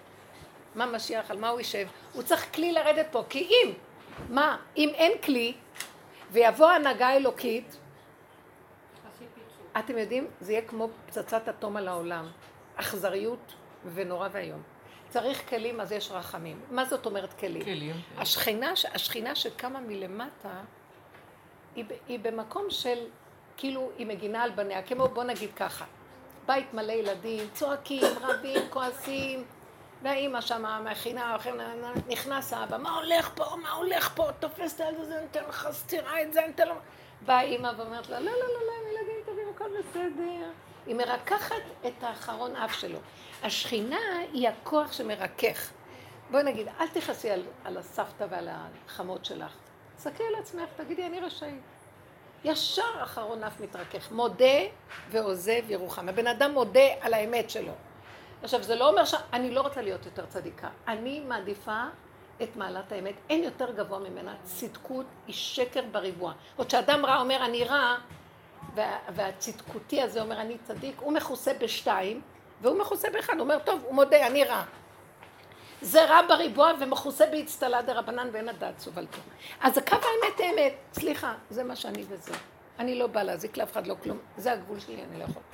מה 0.75 0.85
משיח? 0.85 1.31
על 1.31 1.37
מה 1.37 1.49
הוא 1.49 1.59
יישב? 1.59 1.87
הוא 2.13 2.23
צריך 2.23 2.55
כלי 2.55 2.71
לרדת 2.71 3.05
פה, 3.11 3.23
כי 3.29 3.39
אם, 3.39 3.73
מה, 4.29 4.57
אם 4.77 4.89
אין 4.93 5.21
כלי, 5.21 5.53
ויבוא 6.31 6.69
הנהגה 6.69 7.11
אלוקית, 7.11 7.77
אתם 9.79 9.97
יודעים, 9.97 10.27
זה 10.41 10.51
יהיה 10.51 10.61
כמו 10.61 10.89
פצצת 11.05 11.49
אטום 11.49 11.77
על 11.77 11.87
העולם. 11.87 12.27
אכזריות 12.75 13.53
ונורא 13.93 14.27
ואיום. 14.31 14.61
צריך 15.09 15.49
כלים, 15.49 15.81
אז 15.81 15.91
יש 15.91 16.11
רחמים. 16.11 16.61
מה 16.71 16.85
זאת 16.85 17.05
אומרת 17.05 17.33
כלים? 17.33 17.63
כלים. 17.63 17.95
השכינה, 18.17 18.71
השכינה 18.93 19.35
שקמה 19.35 19.79
מלמטה, 19.79 20.61
היא, 21.75 21.85
היא 22.07 22.19
במקום 22.19 22.65
של, 22.69 22.97
כאילו, 23.57 23.91
היא 23.97 24.07
מגינה 24.07 24.43
על 24.43 24.51
בניה. 24.51 24.81
כמו, 24.81 25.07
בוא 25.07 25.23
נגיד 25.23 25.49
ככה, 25.55 25.85
בית 26.45 26.73
מלא 26.73 26.91
ילדים, 26.91 27.49
צועקים, 27.53 28.03
רבים, 28.21 28.61
כועסים, 28.69 29.43
והאימא 30.03 30.41
שם 30.41 30.65
מכינה, 30.91 31.37
נכנס 32.07 32.53
האבא, 32.53 32.77
מה 32.77 32.95
הולך 32.95 33.31
פה, 33.35 33.45
מה 33.61 33.71
הולך 33.71 34.09
פה, 34.15 34.27
תופס 34.39 34.75
את 34.75 34.79
הילד 34.79 34.99
הזה, 34.99 35.17
אני 35.17 35.25
אתן 35.31 35.43
לך 35.49 35.67
סטירה 35.71 36.21
את 36.21 36.33
זה, 36.33 36.43
אני 36.43 36.51
אתן 36.51 36.67
לו... 36.67 36.75
באה 37.25 37.41
אימא 37.41 37.71
ואומרת 37.77 38.09
לה, 38.09 38.19
לא, 38.19 38.31
לא, 38.31 38.37
לא, 38.37 38.65
לא, 38.67 38.71
הם 38.81 38.87
ילדים 38.91 39.15
טובים, 39.25 39.47
הכל 39.55 39.69
בסדר. 39.79 40.49
היא 40.85 40.95
מרככת 40.95 41.63
את 41.87 42.03
האחרון 42.03 42.55
אף 42.55 42.73
שלו. 42.73 42.99
השכינה 43.43 43.99
היא 44.33 44.49
הכוח 44.49 44.93
שמרכך. 44.93 45.71
בואי 46.31 46.43
נגיד, 46.43 46.67
אל 46.79 46.87
תכעסי 46.87 47.29
על, 47.29 47.43
על 47.63 47.77
הסבתא 47.77 48.25
ועל 48.29 48.49
החמות 48.51 49.25
שלך. 49.25 49.53
תסתכלי 49.97 50.25
על 50.27 50.35
עצמך, 50.35 50.69
תגידי, 50.75 51.05
אני 51.05 51.19
רשאית. 51.19 51.61
ישר 52.43 53.03
אחרון 53.03 53.43
אף 53.43 53.59
מתרכך. 53.59 54.11
מודה 54.11 54.59
ועוזב 55.09 55.69
ירוחם. 55.69 56.09
הבן 56.09 56.27
אדם 56.27 56.51
מודה 56.51 56.87
על 57.01 57.13
האמת 57.13 57.49
שלו. 57.49 57.73
עכשיו, 58.43 58.63
זה 58.63 58.75
לא 58.75 58.89
אומר 58.89 59.05
שאני 59.05 59.51
לא 59.51 59.61
רוצה 59.61 59.81
להיות 59.81 60.05
יותר 60.05 60.25
צדיקה. 60.25 60.69
אני 60.87 61.19
מעדיפה 61.19 61.83
את 62.43 62.55
מעלת 62.55 62.91
האמת. 62.91 63.13
אין 63.29 63.43
יותר 63.43 63.71
גבוה 63.71 63.99
ממנה. 63.99 64.35
צדקות 64.43 65.05
היא 65.27 65.35
שקר 65.35 65.81
בריבוע. 65.91 66.33
עוד 66.55 66.69
שאדם 66.69 67.05
רע 67.05 67.19
אומר, 67.19 67.45
אני 67.45 67.63
רע, 67.63 67.97
וה, 68.75 68.97
והצדקותי 69.15 70.01
הזה 70.01 70.21
אומר 70.21 70.41
אני 70.41 70.57
צדיק, 70.63 70.95
הוא 70.99 71.13
מכוסה 71.13 71.51
בשתיים, 71.53 72.21
והוא 72.61 72.79
מכוסה 72.79 73.09
באחד, 73.09 73.33
הוא 73.33 73.41
אומר 73.41 73.59
טוב, 73.59 73.81
הוא 73.85 73.95
מודה, 73.95 74.27
אני 74.27 74.43
רע. 74.43 74.63
זה 75.81 76.05
רע 76.05 76.21
בריבוע 76.27 76.71
ומכוסה 76.79 77.25
באצטלה 77.25 77.81
דה 77.81 77.93
רבנן 77.93 78.29
ואין 78.31 78.49
הדעת 78.49 78.79
סובלתו. 78.79 79.17
אז 79.61 79.77
הקו 79.77 79.95
האמת 79.95 80.39
האמת, 80.39 80.73
סליחה, 80.93 81.33
זה 81.49 81.63
מה 81.63 81.75
שאני 81.75 82.03
וזה. 82.09 82.31
אני 82.79 82.99
לא 82.99 83.07
באה 83.07 83.23
להזיק 83.23 83.57
לאף 83.57 83.71
אחד, 83.71 83.87
לא 83.87 83.95
כלום. 84.03 84.17
זה 84.37 84.51
הגבול 84.51 84.79
שלי, 84.79 85.03
אני 85.09 85.19
לא 85.19 85.23
יכול 85.23 85.33
כלום. 85.33 85.48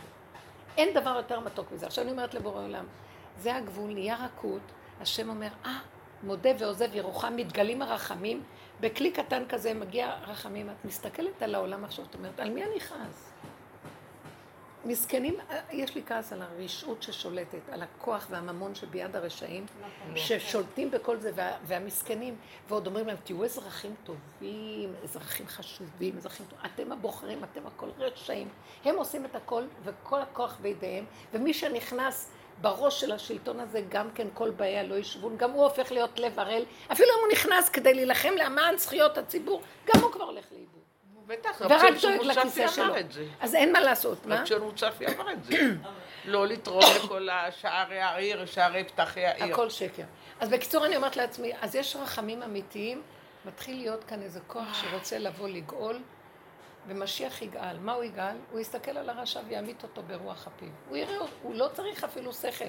אין 0.77 0.93
דבר 0.93 1.13
יותר 1.17 1.39
מתוק 1.39 1.71
מזה. 1.71 1.85
עכשיו 1.85 2.03
אני 2.03 2.11
אומרת 2.11 2.33
לבורא 2.33 2.63
עולם, 2.63 2.85
זה 3.37 3.55
הגבול, 3.55 3.93
נהיה 3.93 4.15
רכות, 4.25 4.61
השם 5.01 5.29
אומר, 5.29 5.47
אה, 5.65 5.79
מודה 6.23 6.49
ועוזב 6.59 6.95
ירוחם, 6.95 7.35
מתגלים 7.35 7.81
הרחמים, 7.81 8.43
בכלי 8.79 9.11
קטן 9.11 9.43
כזה 9.49 9.73
מגיע 9.73 10.13
רחמים, 10.27 10.69
את 10.69 10.85
מסתכלת 10.85 11.41
על 11.41 11.55
העולם 11.55 11.83
עכשיו, 11.83 12.05
את 12.09 12.15
אומרת, 12.15 12.39
על 12.39 12.49
מי 12.49 12.63
אני 12.63 12.79
כעס? 12.79 13.31
מסכנים, 14.85 15.35
יש 15.71 15.95
לי 15.95 16.01
כעס 16.05 16.33
על 16.33 16.41
הרשעות 16.41 17.03
ששולטת, 17.03 17.69
על 17.71 17.81
הכוח 17.81 18.27
והממון 18.29 18.75
שביד 18.75 19.15
הרשעים, 19.15 19.65
ששולטים 20.15 20.91
בכל 20.91 21.17
זה, 21.17 21.31
וה, 21.35 21.51
והמסכנים, 21.63 22.35
ועוד 22.69 22.87
אומרים 22.87 23.07
להם, 23.07 23.17
תהיו 23.23 23.45
אזרחים 23.45 23.95
טובים, 24.03 24.93
אזרחים 25.03 25.47
חשובים, 25.47 26.17
אזרחים 26.17 26.45
טובים, 26.49 26.65
אתם 26.65 26.91
הבוחרים, 26.91 27.43
אתם 27.43 27.67
הכל 27.67 27.89
רשעים. 27.97 28.49
הם 28.85 28.95
עושים 28.95 29.25
את 29.25 29.35
הכל, 29.35 29.63
וכל 29.83 30.21
הכוח 30.21 30.57
בידיהם, 30.61 31.05
ומי 31.33 31.53
שנכנס 31.53 32.31
בראש 32.61 33.01
של 33.01 33.11
השלטון 33.11 33.59
הזה, 33.59 33.81
גם 33.89 34.11
כן 34.11 34.27
כל 34.33 34.49
באיה 34.51 34.83
לא 34.83 34.95
ישבון, 34.95 35.37
גם 35.37 35.51
הוא 35.51 35.63
הופך 35.63 35.91
להיות 35.91 36.19
לב 36.19 36.39
ערל, 36.39 36.63
אפילו 36.91 37.09
אם 37.09 37.19
הוא 37.23 37.31
נכנס 37.31 37.69
כדי 37.69 37.93
להילחם 37.93 38.33
למען 38.37 38.77
זכויות 38.77 39.17
הציבור, 39.17 39.61
גם 39.85 40.01
הוא 40.01 40.11
כבר 40.11 40.23
הולך. 40.23 40.45
בטח, 41.27 41.61
ורק 41.61 41.93
דואג 42.01 42.21
לכיסא 42.21 42.67
שלו. 42.67 42.93
אז 43.39 43.55
אין 43.55 43.71
מה 43.71 43.79
לעשות, 43.79 44.25
מה? 44.25 44.39
רב 44.39 44.45
שמעון 44.45 44.75
צפי 44.75 45.05
אמר 45.07 45.31
את 45.31 45.43
זה. 45.43 45.57
לא 46.25 46.47
לתרום 46.47 46.83
לכל 46.95 47.27
שערי 47.51 47.99
העיר, 47.99 48.45
שערי 48.45 48.83
פתחי 48.83 49.25
העיר. 49.25 49.53
הכל 49.53 49.69
שקר. 49.69 50.03
אז 50.39 50.49
בקיצור 50.49 50.85
אני 50.85 50.95
אומרת 50.95 51.15
לעצמי, 51.15 51.51
אז 51.61 51.75
יש 51.75 51.95
רחמים 51.95 52.43
אמיתיים, 52.43 53.01
מתחיל 53.45 53.77
להיות 53.77 54.03
כאן 54.03 54.21
איזה 54.21 54.39
כוח 54.47 54.73
שרוצה 54.73 55.17
לבוא 55.19 55.47
לגאול, 55.47 55.99
ומשיח 56.87 57.41
יגאל. 57.41 57.77
מה 57.79 57.93
הוא 57.93 58.03
יגאל? 58.03 58.35
הוא 58.51 58.59
יסתכל 58.59 58.97
על 58.97 59.09
הרשע 59.09 59.39
ויעמית 59.47 59.83
אותו 59.83 60.03
ברוח 60.03 60.47
אפיו. 60.47 60.69
הוא 60.89 60.97
יראה, 60.97 61.17
הוא 61.41 61.55
לא 61.55 61.67
צריך 61.73 62.03
אפילו 62.03 62.33
שכל. 62.33 62.65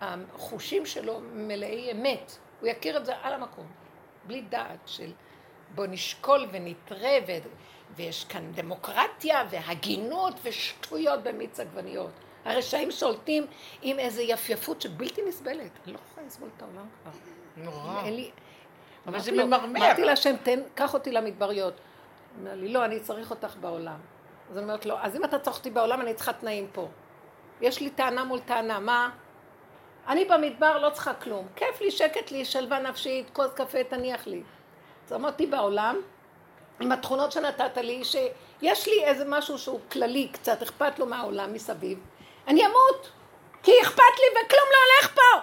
החושים 0.00 0.86
שלו 0.86 1.20
מלאי 1.32 1.92
אמת. 1.92 2.32
הוא 2.60 2.68
יכיר 2.68 2.96
את 2.96 3.06
זה 3.06 3.12
על 3.22 3.32
המקום. 3.32 3.66
בלי 4.24 4.40
דעת 4.40 4.78
של 4.86 5.12
בוא 5.74 5.86
נשקול 5.86 6.46
ונתרה, 6.52 7.18
ו... 7.28 7.32
ויש 7.96 8.24
כאן 8.24 8.52
דמוקרטיה 8.52 9.44
והגינות 9.50 10.34
ושטויות 10.42 11.22
במיץ 11.22 11.60
עגבניות. 11.60 12.10
הרשעים 12.44 12.90
שולטים 12.90 13.46
עם 13.82 13.98
איזו 13.98 14.22
יפייפות 14.22 14.82
שבלתי 14.82 15.22
נסבלת. 15.28 15.70
אני 15.84 15.92
לא 15.92 15.98
יכולה 16.10 16.26
לסבול 16.26 16.48
את 16.56 16.62
העולם 16.62 16.86
כבר. 17.02 17.12
נורא. 17.56 18.04
אין 18.04 18.16
לי... 18.16 18.30
אבל 19.06 19.18
זה 19.18 19.32
ממרמר. 19.32 19.78
אמרתי 19.78 20.04
להשם, 20.04 20.36
תן, 20.42 20.60
קח 20.74 20.94
אותי 20.94 21.12
למדבריות. 21.12 21.74
הוא 21.74 22.40
אומר 22.40 22.54
לי, 22.54 22.68
לא, 22.68 22.84
אני 22.84 23.00
צריך 23.00 23.30
אותך 23.30 23.56
בעולם. 23.60 23.98
אז 24.50 24.56
אני 24.56 24.64
אומרת 24.64 24.86
לו, 24.86 24.96
אז 25.00 25.16
אם 25.16 25.24
אתה 25.24 25.38
צריך 25.38 25.56
אותי 25.56 25.70
בעולם, 25.70 26.00
אני 26.00 26.14
צריכה 26.14 26.32
תנאים 26.32 26.66
פה. 26.72 26.88
יש 27.60 27.80
לי 27.80 27.90
טענה 27.90 28.24
מול 28.24 28.40
טענה, 28.40 28.80
מה? 28.80 29.10
אני 30.08 30.24
במדבר 30.24 30.78
לא 30.78 30.90
צריכה 30.90 31.14
כלום. 31.14 31.46
כיף 31.56 31.80
לי, 31.80 31.90
שקט 31.90 32.30
לי, 32.30 32.44
שלווה 32.44 32.78
נפשית, 32.78 33.30
כוס 33.32 33.52
קפה, 33.54 33.84
תניח 33.84 34.26
לי. 34.26 34.42
אז 35.06 35.12
אמרתי 35.12 35.46
בעולם, 35.46 35.96
עם 36.80 36.92
התכונות 36.92 37.32
שנתת 37.32 37.76
לי, 37.76 38.04
שיש 38.04 38.88
לי 38.88 39.04
איזה 39.04 39.24
משהו 39.26 39.58
שהוא 39.58 39.80
כללי 39.92 40.28
קצת, 40.32 40.62
אכפת 40.62 40.98
לו 40.98 41.06
מהעולם 41.06 41.52
מסביב, 41.52 41.98
אני 42.48 42.66
אמות, 42.66 43.10
כי 43.62 43.72
אכפת 43.82 44.18
לי 44.18 44.40
וכלום 44.40 44.68
לא 44.72 44.78
הולך 44.86 45.14
פה. 45.14 45.40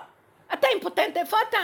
אתה 0.53 0.67
אימפוטנט, 0.67 1.17
איפה 1.17 1.37
אתה? 1.49 1.57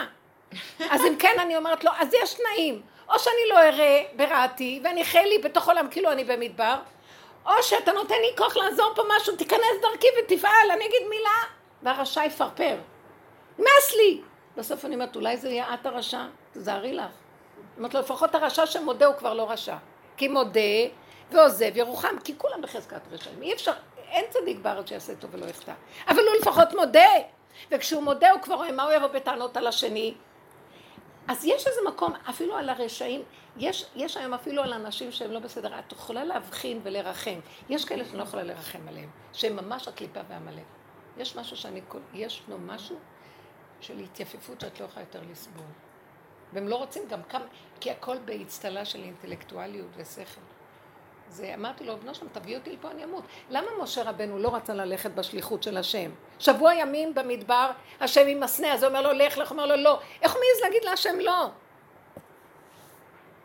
אז 0.90 1.02
אם 1.06 1.16
כן, 1.20 1.36
אני 1.40 1.58
אומרת 1.58 1.84
לו, 1.84 1.92
אז 2.00 2.14
יש 2.14 2.34
תנאים. 2.34 2.82
או 3.10 3.20
שאני 3.20 3.50
לא 3.50 3.60
אראה 3.60 4.04
ברעתי, 4.16 4.82
ואני 4.84 5.06
חי 5.06 5.24
לי 5.26 5.38
בתוך 5.38 5.68
עולם 5.68 5.88
כאילו 5.92 6.12
אני 6.12 6.24
במדבר, 6.24 6.76
או 7.46 7.52
שאתה 7.62 7.92
נותן 7.92 8.16
לי 8.16 8.38
כוח 8.38 8.58
לעזור 8.58 8.92
פה 8.96 9.04
משהו, 9.16 9.36
תיכנס 9.36 9.82
דרכי 9.82 10.08
ותפעל, 10.20 10.72
אני 10.72 10.86
אגיד 10.86 11.08
מילה, 11.10 11.44
והרשע 11.84 12.26
יפרפר. 12.26 12.78
נמאס 13.60 13.96
לי! 13.98 14.22
בסוף 14.58 14.86
אני 14.86 14.96
אומרת, 14.96 15.16
אולי 15.16 15.38
זה 15.38 15.50
יהיה 15.50 15.74
את 15.74 15.86
הרשע, 15.86 16.22
תזהרי 16.54 16.94
לך. 16.94 17.12
אומרת 17.80 17.94
לו, 17.94 18.00
לפחות 18.00 18.36
הרשע 18.36 18.66
שמודה 18.66 19.06
הוא 19.06 19.16
כבר 19.16 19.34
לא 19.34 19.52
רשע. 19.52 19.76
כי 20.18 20.28
מודה 20.28 20.60
ועוזב 21.32 21.78
ירוחם, 21.78 22.20
כי 22.24 22.34
כולם 22.38 22.62
בחזקת 22.62 23.02
רשעים. 23.12 23.42
אי 23.42 23.54
אפשר, 23.54 23.72
אין 24.10 24.26
צדיק 24.30 24.58
בארץ 24.58 24.90
שיעשה 24.90 25.16
טוב 25.16 25.34
ולא 25.34 25.46
יחטא. 25.46 25.74
אבל 26.08 26.20
הוא 26.20 26.36
לפחות 26.42 26.74
מודה. 26.74 27.10
וכשהוא 27.72 28.04
מודה 28.04 28.32
הוא 28.32 28.42
כבר 28.42 28.56
רואה 28.56 28.72
מה 28.72 28.84
הוא 28.84 28.92
יבוא 28.92 29.08
בטענות 29.08 29.58
על 29.58 29.68
השני. 29.68 30.14
אז 31.28 31.46
יש 31.46 31.68
איזה 31.68 31.80
מקום, 31.88 32.14
אפילו 32.30 32.56
על 32.56 32.70
הרשעים, 32.70 33.24
יש, 33.58 33.86
יש 33.96 34.18
היום 34.18 34.34
אפילו 34.34 34.64
על 34.64 34.74
אנשים 34.74 35.12
שהם 35.12 35.32
לא 35.32 35.40
בסדר, 35.40 35.80
את 35.80 35.92
יכולה 35.92 36.24
להבחין 36.24 36.80
ולרחם. 36.84 37.40
יש 37.70 37.86
כאלה 37.86 38.06
שאני 38.06 38.18
לא 38.18 38.24
יכולה 38.24 38.44
לרחם 38.44 38.88
עליהם, 38.88 39.10
שהם 39.34 39.56
ממש 39.56 39.88
הקליפה 39.88 40.20
והעמלק. 40.30 40.64
יש 41.18 41.36
משהו 41.36 41.58
שאני, 41.58 41.82
יש 42.14 42.44
לו 42.48 42.58
משהו 42.58 42.96
של 43.82 44.00
התייפפות 44.00 44.62
שאת 44.62 44.80
לא 44.80 44.86
יכולה 44.86 45.06
יותר 45.06 45.20
לסבול. 45.32 45.66
והם 46.54 46.68
לא 46.68 46.76
רוצים 46.76 47.04
גם 47.10 47.24
כמה, 47.24 47.46
כי 47.80 47.92
הכל 47.92 48.18
באצטלה 48.18 48.86
של 48.86 49.04
אינטלקטואליות 49.04 49.90
ושכל. 49.98 50.42
זה, 51.30 51.54
אמרתי 51.54 51.84
לו, 51.84 51.98
בנו 51.98 52.16
שם, 52.16 52.26
תביא 52.32 52.58
אותי 52.58 52.72
לפה, 52.72 52.92
אני 52.92 53.04
אמות. 53.04 53.24
למה 53.50 53.68
משה 53.82 54.04
רבנו 54.04 54.40
לא 54.40 54.56
רצה 54.56 54.74
ללכת 54.74 55.12
בשליחות 55.12 55.64
של 55.64 55.78
השם? 55.78 56.12
שבוע 56.40 56.76
ימים 56.76 57.14
במדבר, 57.14 57.72
השם 58.00 58.28
עם 58.28 58.44
הסנה, 58.44 58.74
אז 58.74 58.84
הוא 58.84 58.90
אומר 58.90 59.02
לו, 59.02 59.12
לך, 59.12 59.38
לך, 59.38 59.52
אומר 59.52 59.66
לו, 59.66 59.76
לא. 59.76 60.00
איך 60.22 60.32
הוא 60.34 60.42
מעז 60.42 60.64
להגיד 60.64 60.84
להשם 60.84 61.20
לא? 61.20 61.48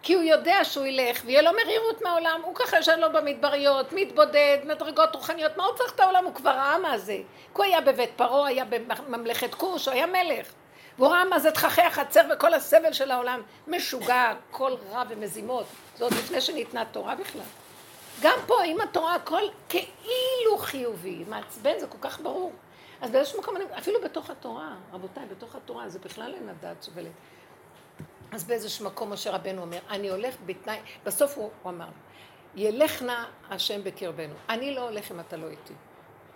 כי 0.03 0.15
הוא 0.15 0.23
יודע 0.23 0.65
שהוא 0.65 0.87
ילך, 0.87 1.23
ויהיה 1.25 1.43
לו 1.43 1.51
מרירות 1.65 2.03
מהעולם, 2.03 2.41
הוא 2.45 2.55
ככה 2.55 2.77
יושב 2.77 2.97
לו 2.99 3.13
במדבריות, 3.13 3.93
מתבודד, 3.93 4.59
מדרגות 4.65 5.15
רוחניות, 5.15 5.57
מה 5.57 5.65
הוא 5.65 5.77
צריך 5.77 5.95
את 5.95 6.01
העולם? 6.01 6.25
הוא 6.25 6.35
כבר 6.35 6.51
ראה 6.51 6.79
מה 6.79 6.99
זה. 6.99 7.17
כי 7.17 7.23
הוא 7.53 7.65
היה 7.65 7.81
בבית 7.81 8.11
פרעה, 8.17 8.49
היה 8.49 8.65
בממלכת 8.65 9.55
כוש, 9.55 9.89
הוא 9.89 9.95
היה 9.95 10.07
מלך. 10.07 10.53
ראה 10.99 11.25
מה 11.25 11.39
זה 11.39 11.51
תככי 11.51 11.83
החצר 11.83 12.21
וכל 12.35 12.55
הסבל 12.55 12.93
של 12.93 13.11
העולם. 13.11 13.43
משוגע, 13.67 14.33
כל 14.51 14.73
רע 14.91 15.03
ומזימות. 15.09 15.67
זה 15.97 16.05
עוד 16.05 16.13
לפני 16.13 16.41
שניתנה 16.41 16.85
תורה 16.85 17.15
בכלל. 17.15 17.43
גם 18.23 18.39
פה, 18.47 18.63
עם 18.63 18.81
התורה, 18.81 19.15
הכל 19.15 19.43
כאילו 19.69 20.59
חיובי, 20.59 21.25
מעצבן, 21.29 21.79
זה 21.79 21.87
כל 21.87 21.99
כך 22.01 22.21
ברור. 22.21 22.53
אז 23.01 23.11
באיזשהו 23.11 23.41
מקום, 23.41 23.55
אפילו 23.79 24.01
בתוך 24.01 24.31
התורה, 24.31 24.75
רבותיי, 24.93 25.27
בתוך 25.27 25.55
התורה, 25.55 25.89
זה 25.89 25.99
בכלל 25.99 26.35
אין 26.35 26.49
הדעת 26.49 26.83
סובלת. 26.83 27.11
אז 28.33 28.45
באיזשהו 28.45 28.87
מקום 28.87 29.13
משה 29.13 29.31
רבנו 29.31 29.63
אומר, 29.63 29.79
אני 29.91 30.09
הולך 30.09 30.35
בתנאי, 30.47 30.79
בסוף 31.05 31.37
הוא, 31.37 31.51
הוא 31.63 31.73
אמר, 31.73 31.89
ילך 32.57 33.03
נא 33.03 33.25
השם 33.51 33.85
בקרבנו. 33.85 34.35
אני 34.49 34.75
לא 34.75 34.81
הולך 34.81 35.11
אם 35.11 35.21
אתה 35.21 35.37
לא 35.37 35.47
איתי. 35.49 35.75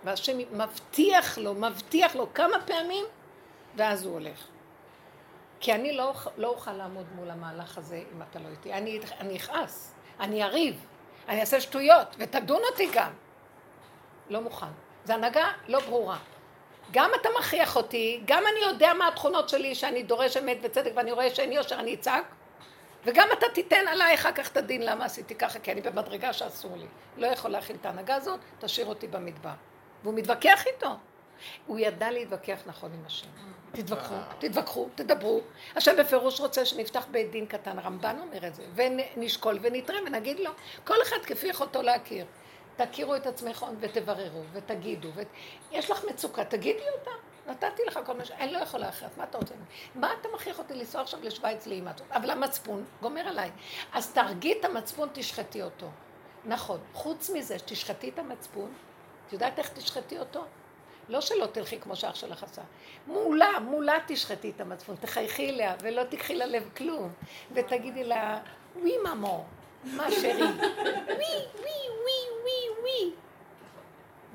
והשם 0.03 0.37
מבטיח 0.51 1.37
לו, 1.37 1.53
מבטיח 1.53 2.15
לו 2.15 2.33
כמה 2.33 2.61
פעמים, 2.65 3.05
ואז 3.75 4.05
הוא 4.05 4.13
הולך. 4.13 4.47
כי 5.59 5.73
אני 5.73 5.93
לא, 5.93 6.13
לא 6.37 6.47
אוכל 6.47 6.73
לעמוד 6.73 7.05
מול 7.15 7.29
המהלך 7.29 7.77
הזה 7.77 8.03
אם 8.15 8.21
אתה 8.21 8.39
לא 8.39 8.47
איתי. 8.47 8.73
אני, 8.73 8.99
אני 9.19 9.37
אכעס, 9.37 9.95
אני 10.19 10.43
אריב, 10.43 10.85
אני 11.27 11.41
אעשה 11.41 11.61
שטויות, 11.61 12.15
ותדון 12.17 12.61
אותי 12.71 12.89
גם. 12.93 13.11
לא 14.29 14.41
מוכן. 14.41 14.65
זו 15.05 15.13
הנהגה 15.13 15.51
לא 15.67 15.79
ברורה. 15.79 16.17
גם 16.91 17.11
אתה 17.21 17.29
מכריח 17.39 17.75
אותי, 17.75 18.21
גם 18.25 18.43
אני 18.51 18.59
יודע 18.65 18.93
מה 18.93 19.07
התכונות 19.07 19.49
שלי, 19.49 19.75
שאני 19.75 20.03
דורש 20.03 20.37
אמת 20.37 20.57
וצדק 20.61 20.91
ואני 20.95 21.11
רואה 21.11 21.35
שאין 21.35 21.51
יושר, 21.51 21.79
אני 21.79 21.93
אצעק, 21.93 22.23
וגם 23.05 23.27
אתה 23.37 23.45
תיתן 23.53 23.87
עליי 23.87 24.15
אחר 24.15 24.31
כך 24.31 24.51
את 24.51 24.57
הדין 24.57 24.81
למה 24.81 25.05
עשיתי 25.05 25.35
ככה, 25.35 25.59
כי 25.59 25.71
אני 25.71 25.81
במדרגה 25.81 26.33
שאסור 26.33 26.77
לי. 26.77 26.85
לא 27.17 27.27
יכול 27.27 27.51
להכיל 27.51 27.75
את 27.81 27.85
ההנהגה 27.85 28.15
הזאת, 28.15 28.39
תשאיר 28.59 28.87
אותי 28.87 29.07
במדבר. 29.07 29.53
והוא 30.03 30.13
מתווכח 30.13 30.67
איתו. 30.67 30.89
הוא 31.67 31.79
ידע 31.79 32.11
להתווכח 32.11 32.59
נכון 32.65 32.91
עם 32.93 33.05
השם. 33.05 33.27
תתווכחו, 33.71 34.15
תתווכחו, 34.39 34.87
תדברו. 34.95 35.41
השם 35.75 35.95
בפירוש 35.99 36.39
רוצה 36.39 36.65
שנפתח 36.65 37.05
בית 37.11 37.31
דין 37.31 37.45
קטן, 37.45 37.79
הרמב"ן 37.79 38.15
אומר 38.19 38.47
את 38.47 38.55
זה, 38.55 38.63
ונשקול 38.75 39.59
ונתרם 39.61 40.03
ונגיד 40.07 40.39
לו, 40.39 40.51
כל 40.83 41.01
אחד 41.01 41.17
כפי 41.23 41.47
יכולתו 41.47 41.81
להכיר. 41.81 42.25
תכירו 42.75 43.15
את 43.15 43.27
עצמכם 43.27 43.65
ותבררו 43.79 44.41
ותגידו. 44.53 45.09
ות... 45.15 45.27
יש 45.71 45.91
לך 45.91 46.05
מצוקה, 46.09 46.45
תגידי 46.45 46.83
אותה. 46.99 47.11
נתתי 47.47 47.81
לך 47.87 47.99
כל 48.05 48.13
מה 48.13 48.25
ש... 48.25 48.31
אני 48.31 48.51
לא 48.51 48.57
יכולה 48.57 48.89
אחרת, 48.89 49.17
מה 49.17 49.23
אתה 49.23 49.37
רוצה? 49.37 49.53
מה 49.95 50.13
אתה 50.21 50.29
מכריח 50.33 50.59
אותי 50.59 50.73
לנסוע 50.73 51.01
עכשיו 51.01 51.19
לשוויץ 51.23 51.67
הזאת? 51.67 52.11
אבל 52.11 52.29
המצפון 52.29 52.85
גומר 53.01 53.21
עליי. 53.21 53.51
אז 53.93 54.11
תהרגי 54.13 54.53
את 54.59 54.65
המצפון, 54.65 55.09
תשחטי 55.13 55.61
אותו. 55.61 55.87
נכון. 56.45 56.79
חוץ 56.93 57.29
מזה, 57.29 57.59
שתשחטי 57.59 58.09
את 58.09 58.19
המצפון, 58.19 58.73
את 59.27 59.33
יודעת 59.33 59.59
איך 59.59 59.69
תשחטי 59.69 60.19
אותו? 60.19 60.45
לא 61.09 61.21
שלא 61.21 61.45
תלכי 61.45 61.79
כמו 61.79 61.95
שאח 61.95 62.15
שלך 62.15 62.43
עשה. 62.43 62.61
מולה, 63.07 63.59
מולה 63.59 63.97
תשחטי 64.07 64.51
את 64.55 64.61
המצפון, 64.61 64.95
תחייכי 64.95 65.49
אליה 65.49 65.75
ולא 65.81 66.03
תיקחי 66.03 66.35
ללב 66.35 66.69
כלום. 66.77 67.13
ותגידי 67.51 68.03
לה, 68.03 68.39
ווי 68.75 68.97
ממו, 68.97 69.45
מה 69.83 70.11
שרי. 70.11 70.33
ווי, 70.33 70.45
ווי, 71.05 71.79
ווי, 72.03 72.19
ווי, 72.43 72.79
ווי. 72.81 73.13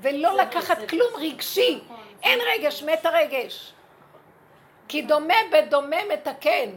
ולא 0.00 0.36
לקחת 0.36 0.78
כלום 0.88 1.12
רגשי. 1.16 1.80
אין 2.22 2.38
רגש, 2.54 2.82
מת 2.82 3.06
הרגש. 3.06 3.72
כי 4.88 5.02
דומה 5.02 5.34
בדומה 5.52 5.96
מתקן. 6.12 6.70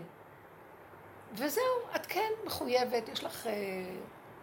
וזהו, 1.34 1.64
את 1.96 2.06
כן 2.06 2.32
מחויבת, 2.46 3.10
יש 3.10 3.24
לך... 3.24 3.48
אה, 3.48 3.54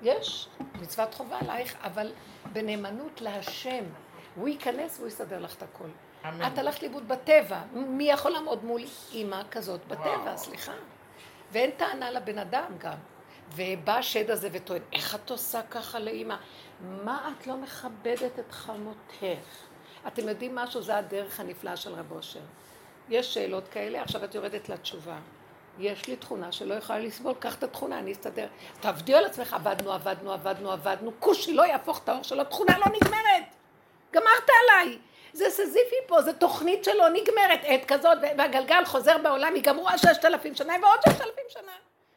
יש 0.02 0.48
מצוות 0.80 1.14
חובה 1.14 1.38
עלייך, 1.40 1.76
אבל 1.82 2.12
בנאמנות 2.52 3.20
להשם. 3.20 3.84
הוא 4.35 4.49
ייכנס 4.49 4.97
והוא 4.99 5.09
יסדר 5.09 5.39
לך 5.39 5.55
את 5.55 5.62
הכל. 5.62 5.89
אמן. 6.28 6.47
את 6.47 6.59
הלכת 6.59 6.82
לאיבוד 6.82 7.09
בטבע. 7.09 7.61
מי 7.72 8.11
יכול 8.11 8.30
לעמוד 8.30 8.64
מול 8.64 8.80
אימא 9.12 9.43
כזאת 9.51 9.80
בטבע, 9.89 10.22
וואו. 10.24 10.39
סליחה. 10.39 10.72
ואין 11.53 11.70
טענה 11.70 12.11
לבן 12.11 12.39
אדם 12.39 12.72
גם. 12.78 12.97
ובא 13.57 13.93
השד 13.93 14.30
הזה 14.30 14.49
וטוען, 14.53 14.82
איך 14.93 15.14
את 15.14 15.30
עושה 15.30 15.62
ככה 15.62 15.99
לאימא? 15.99 16.37
מה 16.80 17.32
את 17.32 17.47
לא 17.47 17.57
מכבדת 17.57 18.39
את 18.39 18.53
חמותך? 18.53 19.24
אתם 20.07 20.28
יודעים 20.28 20.55
משהו? 20.55 20.82
זה 20.82 20.97
הדרך 20.97 21.41
הנפלאה 21.41 21.76
של 21.76 21.95
רב 21.95 22.12
אושר. 22.12 22.41
יש 23.09 23.35
שאלות 23.35 23.68
כאלה, 23.68 24.03
עכשיו 24.03 24.24
את 24.24 24.35
יורדת 24.35 24.68
לתשובה. 24.68 25.18
יש 25.78 26.07
לי 26.07 26.16
תכונה 26.16 26.53
שלא 26.53 26.74
יכולה 26.74 26.99
לסבול, 26.99 27.35
קח 27.35 27.55
את 27.55 27.62
התכונה, 27.62 27.99
אני 27.99 28.12
אסתדר. 28.12 28.47
תעבדי 28.80 29.14
על 29.14 29.24
עצמך, 29.24 29.53
עבדנו, 29.53 29.93
עבדנו, 29.93 30.32
עבדנו, 30.32 30.72
עבדנו, 30.72 31.12
כושי 31.20 31.55
לא 31.55 31.66
יהפוך 31.66 32.01
את 32.05 32.09
האור 32.09 32.22
שלו, 32.22 32.41
התכונה 32.41 32.78
לא 32.78 32.87
נגמרת. 32.87 33.45
גמרת 34.15 34.51
עליי. 34.62 34.99
זה 35.33 35.45
סזיפי 35.51 35.97
פה, 36.07 36.23
זו 36.23 36.33
תוכנית 36.33 36.85
שלא 36.85 37.09
נגמרת, 37.09 37.61
עת 37.65 37.85
כזאת, 37.85 38.19
והגלגל 38.39 38.85
חוזר 38.85 39.19
בעולם, 39.19 39.57
ייגמרו 39.57 39.89
על 39.89 39.99
ששת 39.99 40.25
אלפים 40.25 40.55
שנה 40.55 40.75
ועוד 40.83 40.99
ששת 41.09 41.21
אלפים 41.21 41.45
שנה. 41.49 41.73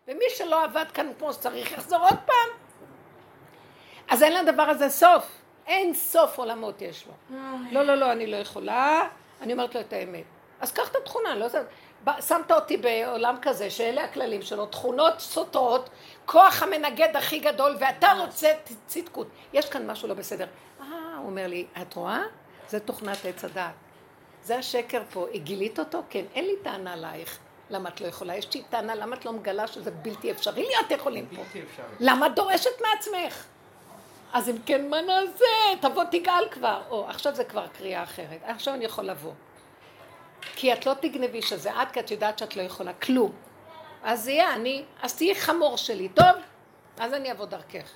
ומי 0.08 0.26
שלא 0.30 0.64
עבד 0.64 0.86
כאן 0.94 1.12
כמו 1.20 1.34
שצריך, 1.34 1.72
יחזור 1.72 2.00
עוד 2.00 2.18
פעם. 2.26 2.50
אז 4.10 4.24
אין 4.24 4.46
לדבר 4.46 4.64
הזה 4.64 4.90
סוף. 4.90 5.24
אין 5.68 5.94
סוף 5.94 6.38
עולמות 6.38 6.82
יש 6.82 7.08
לו. 7.08 7.38
לא, 7.72 7.84
לא, 7.84 7.96
לא, 7.96 8.12
אני 8.12 8.28
לא 8.28 8.38
יכולה, 8.38 9.08
אני 9.42 9.54
אומרת 9.54 9.76
לו 9.76 9.82
את 9.82 9.94
האמת. 9.94 10.24
אז 10.62 10.72
קח 10.72 10.90
את 10.92 10.96
התכונה, 10.96 11.36
לא. 11.36 11.48
ב- 12.04 12.22
שמת 12.28 12.52
אותי 12.52 12.78
בעולם 12.78 13.36
כזה, 13.42 13.70
שאלה 13.70 14.04
הכללים 14.04 14.42
שלו, 14.42 14.66
תכונות 14.66 15.20
סותרות, 15.20 15.90
כוח 16.26 16.64
המנגד 16.64 17.16
הכי 17.16 17.40
גדול, 17.40 17.76
ואתה 17.80 18.12
רוצה 18.20 18.54
ת- 18.64 18.72
צדקות. 18.88 19.28
יש 19.54 19.70
כאן 19.70 19.92
משהו 19.92 20.08
לא 20.08 20.14
בסדר. 20.14 20.46
אה, 20.82 20.86
הוא 21.18 21.26
אומר 21.30 21.48
לי, 21.48 21.66
את 21.82 21.94
רואה? 21.94 22.22
זה 22.70 22.80
תוכנת 22.80 23.26
עץ 23.26 23.46
הדעת. 23.46 23.74
זה 24.44 24.58
השקר 24.58 25.02
פה. 25.12 25.26
גילית 25.36 25.80
אותו? 25.80 26.02
כן. 26.10 26.26
אין 26.36 26.46
לי 26.46 26.54
טענה 26.64 26.94
עלייך. 26.94 27.40
למה 27.70 27.90
את 27.90 28.02
לא 28.02 28.08
יכולה? 28.08 28.36
יש 28.36 28.54
לי 28.54 28.64
טענה, 28.70 28.96
למה 28.96 29.16
את 29.16 29.26
לא 29.26 29.34
מגלה 29.34 29.68
שזה 29.68 29.92
בלתי 29.92 30.32
אפשרי 30.32 30.66
להיות 30.66 30.92
יכולים 30.92 31.28
פה? 31.28 31.36
בלתי 31.36 31.62
אפשרי. 31.62 31.86
למה 32.00 32.28
את 32.28 32.36
דורשת 32.36 32.82
מעצמך? 32.82 33.46
אז 34.34 34.50
אם 34.50 34.56
כן, 34.66 34.90
מה 34.90 35.02
נעשה? 35.02 35.46
תבוא 35.82 36.04
תגאל 36.04 36.50
כבר. 36.52 36.82
או, 36.90 37.10
עכשיו 37.10 37.36
זה 37.36 37.44
כבר 37.44 37.68
קריאה 37.68 38.04
אחרת. 38.04 38.40
עכשיו 38.44 38.74
אני 38.74 38.86
יכול 38.86 39.06
לבוא. 39.06 39.34
כי 40.56 40.74
את 40.74 40.86
לא 40.86 40.94
תגנבי 40.94 41.42
שזה 41.42 41.82
את, 41.82 41.92
כי 41.92 42.00
את 42.00 42.12
יודעת 42.12 42.40
שאת 42.40 42.56
לא 42.56 42.62
יכולה 42.62 42.94
כלום. 42.94 43.32
אז 44.04 44.24
זה 44.24 44.32
יהיה 44.32 44.54
אני, 44.54 44.84
אז 45.02 45.16
תהיי 45.16 45.36
חמור 45.36 45.78
שלי, 45.78 46.10
טוב? 46.10 46.26
אז 47.00 47.14
אני 47.14 47.32
אבוא 47.32 47.46
דרכך. 47.46 47.92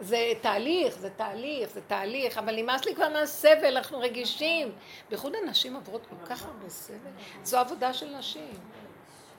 זה 0.00 0.32
תהליך, 0.40 0.98
זה 0.98 1.10
תהליך, 1.10 1.70
זה 1.70 1.80
תהליך, 1.80 2.38
אבל 2.38 2.56
נמאס 2.56 2.84
לי 2.84 2.94
כבר 2.94 3.08
מהסבל, 3.08 3.76
אנחנו 3.76 4.00
רגישים. 4.00 4.72
בייחוד 5.08 5.32
הנשים 5.42 5.74
עוברות 5.74 6.06
כל 6.06 6.26
כך 6.26 6.44
הרבה 6.44 6.68
סבל. 6.68 7.10
זו 7.42 7.58
עבודה 7.58 7.92
של 7.92 8.16
נשים. 8.16 8.54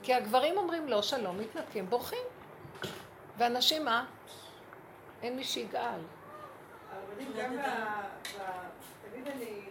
כי 0.04 0.14
הגברים 0.14 0.58
אומרים 0.58 0.88
לא 0.88 1.02
שלום, 1.02 1.40
מתנתקים, 1.40 1.90
בורחים. 1.90 2.24
והנשים 3.38 3.86
מה? 3.86 4.06
אין 5.22 5.36
מי 5.36 5.44
שיגאל. 5.44 6.00
תמיד 9.12 9.28
אני, 9.28 9.62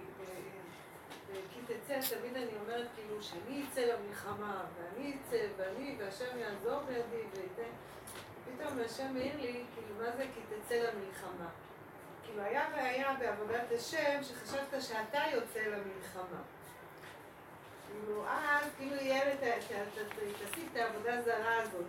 תמיד 1.87 2.37
אני 2.37 2.51
אומרת 2.61 2.87
כאילו 2.95 3.23
שאני 3.23 3.65
אצא 3.69 3.81
למלחמה, 3.81 4.65
ואני 4.77 5.17
אצא, 5.17 5.37
ואני, 5.57 5.97
והשם 5.99 6.39
יעזור 6.39 6.81
בידי, 6.81 7.23
וייתן. 7.35 7.73
פתאום 8.47 8.79
השם 8.87 9.17
העיר 9.17 9.37
לי, 9.41 9.47
כאילו, 9.75 9.95
מה 10.05 10.17
זה 10.17 10.25
כי 10.35 10.41
תצא 10.49 10.75
למלחמה? 10.75 11.49
כאילו, 12.27 12.43
היה 12.43 12.63
והיה 12.77 13.15
בעבודת 13.19 13.73
השם, 13.77 14.21
שחשבת 14.23 14.83
שאתה 14.83 15.19
יוצא 15.33 15.61
למלחמה. 15.61 16.41
כאילו, 17.89 18.25
אז, 18.29 18.67
כאילו, 18.79 18.97
ת- 20.09 20.41
תעשי 20.43 20.61
את 20.73 20.77
העבודה 20.77 21.19
הזרה 21.19 21.57
הזאת. 21.63 21.85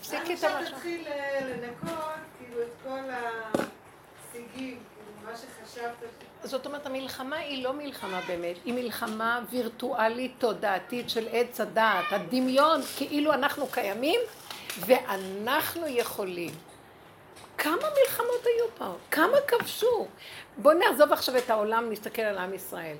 תפסיקי 0.00 0.24
את 0.26 0.30
עכשיו 0.30 0.50
המשהו. 0.50 0.74
תתחיל 0.76 1.06
אה, 1.08 1.40
לנקות, 1.42 1.98
כאילו, 2.38 2.62
את 2.62 2.68
כל 2.82 2.98
השיגים, 3.10 4.48
כאילו, 4.54 5.12
מה 5.24 5.32
שחשבת. 5.36 6.08
זאת 6.42 6.66
אומרת, 6.66 6.86
המלחמה 6.86 7.36
היא 7.36 7.64
לא 7.64 7.72
מלחמה 7.72 8.20
באמת, 8.26 8.56
היא 8.64 8.74
מלחמה 8.74 9.40
וירטואלית 9.50 10.34
תודעתית 10.38 11.10
של 11.10 11.28
עץ 11.32 11.60
הדעת, 11.60 12.04
הדמיון, 12.10 12.80
כאילו 12.96 13.32
אנחנו 13.32 13.66
קיימים 13.66 14.20
ואנחנו 14.78 15.86
יכולים. 15.86 16.50
כמה 17.58 17.76
מלחמות 18.00 18.46
היו 18.46 18.64
פה? 18.78 18.84
כמה 19.10 19.36
כבשו? 19.46 20.06
בואו 20.56 20.74
נעזוב 20.74 21.12
עכשיו 21.12 21.36
את 21.36 21.50
העולם, 21.50 21.90
נסתכל 21.90 22.22
על 22.22 22.38
עם 22.38 22.54
ישראל. 22.54 22.96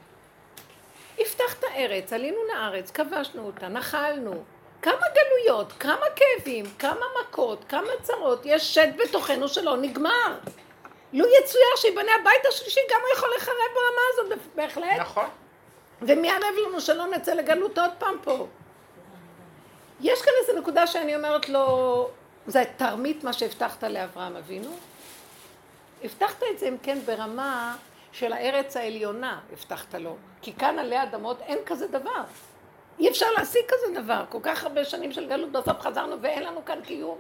יפתח 1.18 1.54
את 1.58 1.64
הארץ, 1.64 2.12
עלינו 2.12 2.36
לארץ, 2.54 2.90
כבשנו 2.90 3.46
אותה, 3.46 3.68
נחלנו. 3.68 4.44
כמה 4.82 5.06
גלויות, 5.14 5.72
כמה 5.72 6.06
כאבים, 6.16 6.64
כמה 6.78 7.06
מכות, 7.20 7.64
כמה 7.68 7.88
צרות, 8.02 8.40
יש 8.44 8.74
שד 8.74 8.88
בתוכנו 8.96 9.48
שלא 9.48 9.76
נגמר. 9.76 10.38
לו 11.12 11.24
יצויר 11.40 11.76
שיבנה 11.76 12.12
הבית 12.20 12.46
השלישי, 12.48 12.80
גם 12.90 13.00
הוא 13.00 13.08
יכול 13.16 13.28
לחרב 13.36 13.56
ברמה 13.74 14.00
הזאת, 14.12 14.38
בהחלט. 14.54 15.00
נכון. 15.00 15.28
ומי 16.02 16.30
ערב 16.30 16.54
לנו 16.66 16.80
שלא 16.80 17.06
נצא 17.06 17.34
לגלות 17.34 17.78
עוד 17.78 17.90
פעם 17.98 18.16
פה? 18.22 18.46
יש 20.01 20.22
כאן 20.22 20.32
איזו 20.42 20.61
נקודה 20.61 20.86
שאני 20.86 21.16
אומרת 21.16 21.49
לו, 21.49 22.09
זה 22.47 22.64
תרמית 22.76 23.24
מה 23.24 23.32
שהבטחת 23.32 23.84
לאברהם 23.84 24.36
אבינו? 24.36 24.70
הבטחת 26.05 26.42
את 26.55 26.59
זה 26.59 26.68
אם 26.68 26.76
כן 26.82 26.99
ברמה 27.07 27.76
של 28.12 28.32
הארץ 28.32 28.76
העליונה, 28.76 29.40
הבטחת 29.53 29.95
לו. 29.95 30.16
כי 30.42 30.53
כאן 30.53 30.78
עלי 30.78 31.03
אדמות 31.03 31.40
אין 31.40 31.59
כזה 31.66 31.86
דבר. 31.86 32.22
אי 32.99 33.09
אפשר 33.09 33.26
להשיג 33.38 33.62
כזה 33.68 34.01
דבר. 34.01 34.24
כל 34.28 34.38
כך 34.42 34.64
הרבה 34.64 34.84
שנים 34.84 35.12
של 35.12 35.28
גלות, 35.28 35.53
בסוף 35.53 35.80
חזרנו 35.80 36.16
ואין 36.22 36.42
לנו 36.42 36.64
כאן 36.64 36.80
קיום. 36.84 37.18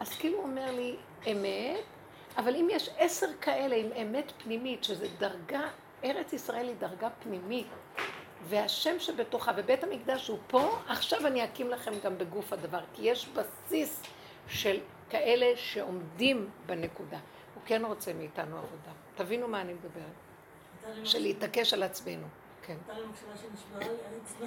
אז 0.00 0.08
כאילו 0.08 0.36
הוא 0.38 0.44
אומר 0.44 0.70
לי, 0.70 0.96
אמת, 1.32 1.84
אבל 2.36 2.56
אם 2.56 2.68
יש 2.70 2.90
עשר 2.98 3.26
כאלה 3.40 3.76
עם 3.76 3.86
אמת 4.02 4.32
פנימית, 4.42 4.84
שזה 4.84 5.06
דרגה, 5.18 5.62
ארץ 6.04 6.32
ישראל 6.32 6.68
היא 6.68 6.76
דרגה 6.78 7.08
פנימית, 7.22 7.66
והשם 8.48 8.98
שבתוכה, 8.98 9.52
ובית 9.56 9.84
המקדש 9.84 10.28
הוא 10.28 10.38
פה, 10.46 10.78
עכשיו 10.88 11.26
אני 11.26 11.44
אקים 11.44 11.70
לכם 11.70 11.92
גם 12.04 12.18
בגוף 12.18 12.52
הדבר, 12.52 12.80
כי 12.94 13.02
יש 13.02 13.28
בסיס 13.28 14.02
של 14.48 14.80
כאלה 15.10 15.46
שעומדים 15.56 16.50
בנקודה. 16.66 17.18
הוא 17.54 17.62
כן 17.66 17.84
רוצה 17.84 18.12
מאיתנו 18.12 18.58
עבודה. 18.58 18.92
תבינו 19.14 19.48
מה 19.48 19.60
אני 19.60 19.72
מדברת. 19.72 21.04
של 21.04 21.18
להתעקש 21.18 21.74
על 21.74 21.82
עצמנו. 21.82 22.26
כן. 22.62 22.76
האצבע. 22.88 24.46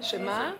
שמה? 0.00 0.52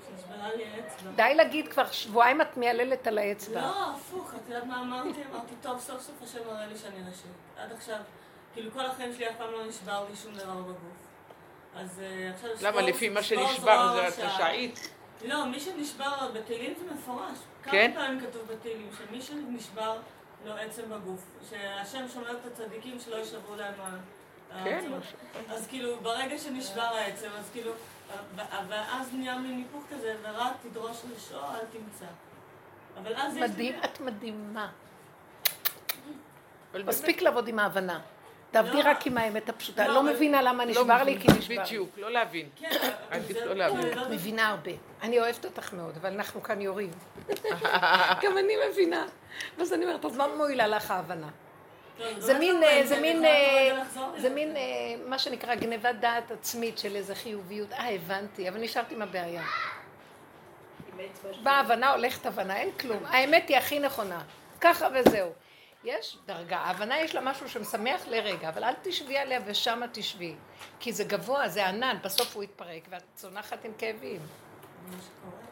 די 1.16 1.34
להגיד 1.34 1.68
כבר 1.68 1.86
שבועיים 1.86 2.40
את 2.40 2.56
מייללת 2.56 3.06
על 3.06 3.18
האצבע. 3.18 3.60
לא, 3.60 3.90
הפוך, 3.90 4.34
את 4.34 4.48
יודעת 4.48 4.64
מה 4.64 4.80
אמרתי? 4.80 5.22
אמרתי, 5.30 5.54
טוב, 5.62 5.80
סוף 5.80 6.00
סוף 6.00 6.22
השם 6.22 6.38
מראה 6.46 6.66
לי 6.66 6.76
שאני 6.76 7.10
רשת. 7.10 7.24
עד 7.58 7.72
עכשיו, 7.72 7.96
כאילו 8.54 8.70
כל 8.72 8.86
החיים 8.86 9.12
שלי 9.12 9.30
אף 9.30 9.36
פעם 9.38 9.52
לא 9.52 9.66
נשבר 9.66 10.04
לי 10.10 10.16
שום 10.16 10.34
דבר 10.34 10.60
בגוף. 10.60 11.03
אז 11.76 12.00
אה, 12.00 12.30
עכשיו... 12.30 12.50
למה 12.60 12.68
לשבור- 12.70 12.80
לפי 12.82 13.08
מה 13.08 13.22
שנשבר 13.22 13.92
זה 13.94 14.08
את. 14.08 14.18
רשאית? 14.18 14.90
לא, 15.24 15.46
מי 15.46 15.60
שנשבר 15.60 16.30
בתהילים 16.34 16.74
זה 16.78 16.94
מפורש. 16.94 17.38
כן? 17.62 17.92
כמה 17.94 18.04
פעמים 18.04 18.20
כתוב 18.20 18.42
בתהילים 18.52 18.90
שמי 18.98 19.22
שנשבר 19.22 19.98
לו 20.44 20.52
עצם 20.52 20.82
בגוף, 20.90 21.24
שהשם 21.50 22.08
שומר 22.08 22.30
את 22.30 22.46
הצדיקים 22.46 23.00
שלא 23.00 23.16
יישברו 23.16 23.56
להם 23.56 23.74
כן, 24.64 24.74
העצמות. 24.74 25.02
אז 25.48 25.66
כאילו, 25.66 25.96
ברגע 26.00 26.38
שנשבר 26.38 26.82
העצם, 26.82 27.28
אז 27.38 27.50
כאילו, 27.52 27.72
ואז 28.68 29.14
נהיה 29.14 29.38
מין 29.38 29.58
היפוך 29.58 29.84
כזה, 29.90 30.16
ורק 30.22 30.52
תדרוש 30.62 30.96
לשאול, 31.16 31.44
אל 31.44 31.64
תמצא. 31.72 32.06
אבל 33.02 33.14
אז 33.16 33.36
יש... 33.36 33.42
מדהים, 33.42 33.74
את 33.84 34.00
מדהימה. 34.00 34.68
מספיק 36.74 37.22
לעבוד 37.22 37.48
עם 37.48 37.58
ההבנה. 37.58 38.00
תעבדי 38.54 38.82
לא. 38.82 38.88
רק 38.90 39.06
עם 39.06 39.18
האמת 39.18 39.48
הפשוטה. 39.48 39.88
לא, 39.88 39.94
לא 39.94 40.02
מבינה 40.02 40.42
למה 40.42 40.64
באמת, 40.64 40.76
נשבר 40.76 41.02
לי, 41.02 41.20
כי 41.20 41.28
לא 41.28 41.34
נשבר 41.34 41.54
לי. 41.54 41.60
בדיוק, 41.60 41.90
לא 41.98 42.10
להבין. 42.10 42.48
כן, 42.56 42.70
עדיף 43.10 43.36
לא 43.36 43.54
להבין. 43.54 43.98
לא- 43.98 44.08
מבינה 44.08 44.48
הרבה. 44.48 44.70
אני 45.02 45.20
אוהבת 45.20 45.44
אותך 45.44 45.72
מאוד, 45.72 45.96
אבל 46.00 46.12
אנחנו 46.12 46.42
כאן 46.42 46.60
יורים. 46.60 46.90
גם 48.22 48.38
אני 48.38 48.54
מבינה. 48.70 49.06
ואז 49.58 49.72
אני 49.72 49.84
אומרת, 49.84 50.04
אז 50.04 50.16
מה 50.16 50.26
מועילה 50.36 50.66
לך 50.66 50.90
ההבנה? 50.90 51.28
לא, 51.98 52.20
זה 52.20 52.32
לא 52.32 52.38
מין, 52.38 52.56
זה 52.84 53.00
מין, 53.00 53.24
אה, 53.24 53.78
לחזור 53.82 54.08
זה. 54.18 54.30
מין, 54.30 54.56
מה 55.06 55.18
שנקרא 55.18 55.54
גנבת 55.54 55.94
דעת 56.00 56.30
עצמית 56.30 56.78
של 56.78 56.96
איזה 56.96 57.14
חיוביות. 57.14 57.72
אה, 57.72 57.94
הבנתי, 57.94 58.48
אבל 58.48 58.60
נשארת 58.60 58.92
עם 58.92 59.02
הבעיה. 59.02 59.42
באה 61.42 61.60
הבנה, 61.60 61.92
הולכת 61.92 62.26
הבנה, 62.26 62.56
אין 62.56 62.70
כלום. 62.80 63.04
האמת 63.06 63.48
היא 63.48 63.56
הכי 63.56 63.78
נכונה. 63.78 64.20
ככה 64.60 64.88
וזהו. 64.94 65.32
יש 65.84 66.18
דרגה, 66.26 66.56
ההבנה 66.58 67.00
יש 67.00 67.14
לה 67.14 67.20
משהו 67.20 67.48
שמשמח 67.48 68.06
לרגע, 68.06 68.48
אבל 68.48 68.64
אל 68.64 68.74
תשבי 68.82 69.18
עליה 69.18 69.40
ושמה 69.46 69.86
תשבי. 69.92 70.34
כי 70.80 70.92
זה 70.92 71.04
גבוה, 71.04 71.48
זה 71.48 71.66
ענן, 71.68 71.96
בסוף 72.04 72.36
הוא 72.36 72.42
יתפרק, 72.44 72.82
ואת 72.88 73.02
צונחת 73.14 73.64
עם 73.64 73.72
כאבים. 73.78 74.20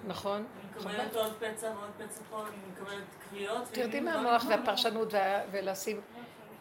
נכון? 0.07 0.37
אני 0.37 0.71
מקבלת 0.81 1.15
עוד 1.17 1.33
פצע 1.39 1.67
ועוד 1.67 1.91
פצע 1.99 2.21
פה, 2.31 2.43
אני 2.43 2.57
מקבלת 2.73 3.05
קריאות. 3.31 3.65
תרדי 3.73 4.01
מהמוח 4.01 4.45
והפרשנות 4.49 5.15
וה- 5.15 5.41
ולשים... 5.51 6.01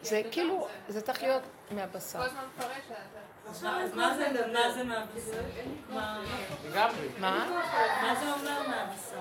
זה 0.02 0.22
כאילו, 0.30 0.68
זה 0.88 1.00
צריך 1.00 1.22
להיות 1.22 1.42
מהבשר. 1.70 2.18
כל 2.18 2.24
הזמן 2.24 2.40
מפרשת. 2.56 2.94
אז 3.48 3.64
מה- 3.64 3.86
זה- 4.16 4.46
מה 4.52 4.72
זה 4.72 4.84
מהבשר? 4.84 5.42
מה? 5.90 6.20
מה 8.02 8.14
זה 8.20 8.32
אומר 8.32 8.62
מהבשר? 8.68 9.20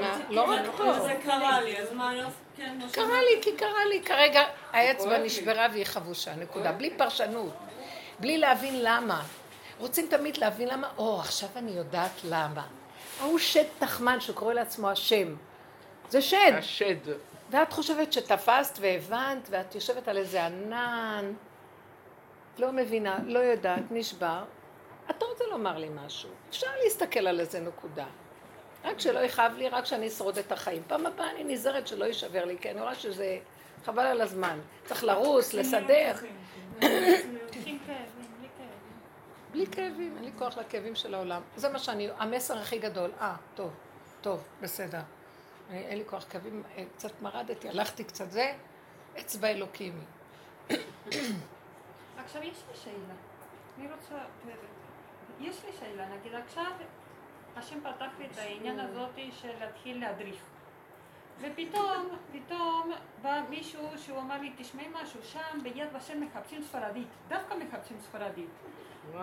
מה? 0.00 0.18
לא 0.30 0.42
רק 0.42 0.60
פה. 0.76 1.00
זה 1.00 1.14
קרה 1.24 1.60
לי, 1.60 1.78
אז 1.78 1.92
מה 1.92 2.14
יופי? 2.14 2.44
כן, 2.56 2.78
לא 2.80 2.86
קרה 2.92 3.22
לי, 3.22 3.42
כי 3.42 3.56
קרה 3.56 3.84
לי. 3.88 4.02
כרגע 4.02 4.42
האצבע. 4.72 5.18
נשברה 5.18 5.66
והיא 5.72 5.84
חבושה, 5.84 6.34
נקודה. 6.34 6.72
בלי 6.72 6.90
פרשנות. 6.96 7.52
בלי 8.20 8.38
להבין 8.38 8.74
למה. 8.82 9.22
רוצים 9.78 10.06
תמיד 10.10 10.36
להבין 10.36 10.68
למה, 10.68 10.88
או, 10.98 11.20
עכשיו 11.20 11.48
אני 11.56 11.70
יודעת 11.70 12.20
למה. 12.24 12.66
ההוא 13.20 13.38
שד 13.38 13.64
תחמן 13.78 14.20
שקורא 14.20 14.54
לעצמו 14.54 14.90
השם. 14.90 15.34
זה 16.08 16.22
שד. 16.22 16.52
השד. 16.58 16.96
ואת 17.50 17.72
חושבת 17.72 18.12
שתפסת 18.12 18.78
והבנת, 18.80 19.48
ואת 19.50 19.74
יושבת 19.74 20.08
על 20.08 20.16
איזה 20.16 20.46
ענן, 20.46 21.32
לא 22.58 22.72
מבינה, 22.72 23.18
לא 23.24 23.38
יודעת, 23.38 23.82
נשבר. 23.90 24.44
אתה 25.10 25.24
רוצה 25.24 25.44
לומר 25.50 25.78
לי 25.78 25.88
משהו. 26.04 26.30
אפשר 26.50 26.66
להסתכל 26.84 27.26
על 27.26 27.40
איזה 27.40 27.60
נקודה. 27.60 28.06
רק 28.84 29.00
שלא 29.00 29.18
יכאב 29.18 29.52
לי, 29.56 29.68
רק 29.68 29.84
שאני 29.84 30.08
אשרוד 30.08 30.38
את 30.38 30.52
החיים. 30.52 30.82
פעם 30.86 31.06
הבאה 31.06 31.30
אני 31.30 31.44
נזהרת 31.44 31.86
שלא 31.86 32.04
יישבר 32.04 32.44
לי, 32.44 32.56
כי 32.60 32.70
אני 32.70 32.80
רואה 32.80 32.94
שזה 32.94 33.38
חבל 33.84 34.06
על 34.06 34.20
הזמן. 34.20 34.58
צריך 34.84 35.04
לרוץ, 35.04 35.54
לסדר. 35.54 36.12
בלי 39.52 39.66
כאבים. 39.66 40.14
אין 40.16 40.24
לי 40.24 40.30
כוח 40.38 40.58
לכאבים 40.58 40.94
של 40.94 41.14
העולם. 41.14 41.42
זה 41.56 41.68
מה 41.68 41.78
שאני, 41.78 42.08
המסר 42.18 42.58
הכי 42.58 42.78
גדול. 42.78 43.10
אה, 43.20 43.36
טוב, 43.54 43.70
טוב, 44.20 44.44
בסדר. 44.60 45.00
אני- 45.70 45.78
אין 45.86 45.98
לי 45.98 46.04
כוח 46.06 46.24
כאבים, 46.30 46.62
אה, 46.76 46.84
קצת 46.96 47.22
מרדתי, 47.22 47.68
הלכתי 47.68 48.04
קצת 48.04 48.30
זה, 48.30 48.52
אצבע 49.18 49.48
אלוקים. 49.48 50.04
עכשיו 52.24 52.42
יש 52.42 52.62
לי 52.70 52.76
שאלה. 52.84 52.94
אני 53.78 53.86
רוצה... 53.92 54.14
יש 55.40 55.56
לי 55.64 55.70
שאלה, 55.80 56.06
נגיד 56.08 56.32
עכשיו 56.34 56.70
השם 57.56 57.80
פתח 57.80 58.06
לי 58.18 58.26
את 58.32 58.38
העניין 58.38 58.80
הזאת 58.80 59.10
של 59.42 59.50
להתחיל 59.60 60.00
להדריך. 60.00 60.40
ופתאום, 61.40 62.08
פתאום 62.32 62.92
בא 63.22 63.40
מישהו 63.50 63.88
שהוא 63.96 64.18
אמר 64.18 64.40
לי, 64.40 64.52
תשמעי 64.58 64.86
משהו, 65.02 65.20
שם 65.22 65.58
ביד 65.62 65.88
ושם 65.96 66.20
מחפשים 66.20 66.62
ספרדית, 66.62 67.08
דווקא 67.28 67.54
מחפשים 67.54 67.96
ספרדית. 68.00 68.48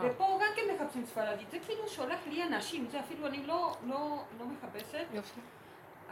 ופה 0.01 0.39
גם 0.41 0.47
כן 0.55 0.61
מחפשים 0.75 1.05
ספרדית, 1.05 1.51
זה 1.51 1.57
כאילו 1.59 1.87
שולח 1.87 2.19
לי 2.27 2.43
אנשים, 2.43 2.87
זה 2.91 2.99
אפילו 2.99 3.27
אני 3.27 3.45
לא, 3.45 3.75
לא, 3.83 4.23
לא 4.39 4.45
מחפשת. 4.45 5.05
יופי. 5.13 5.39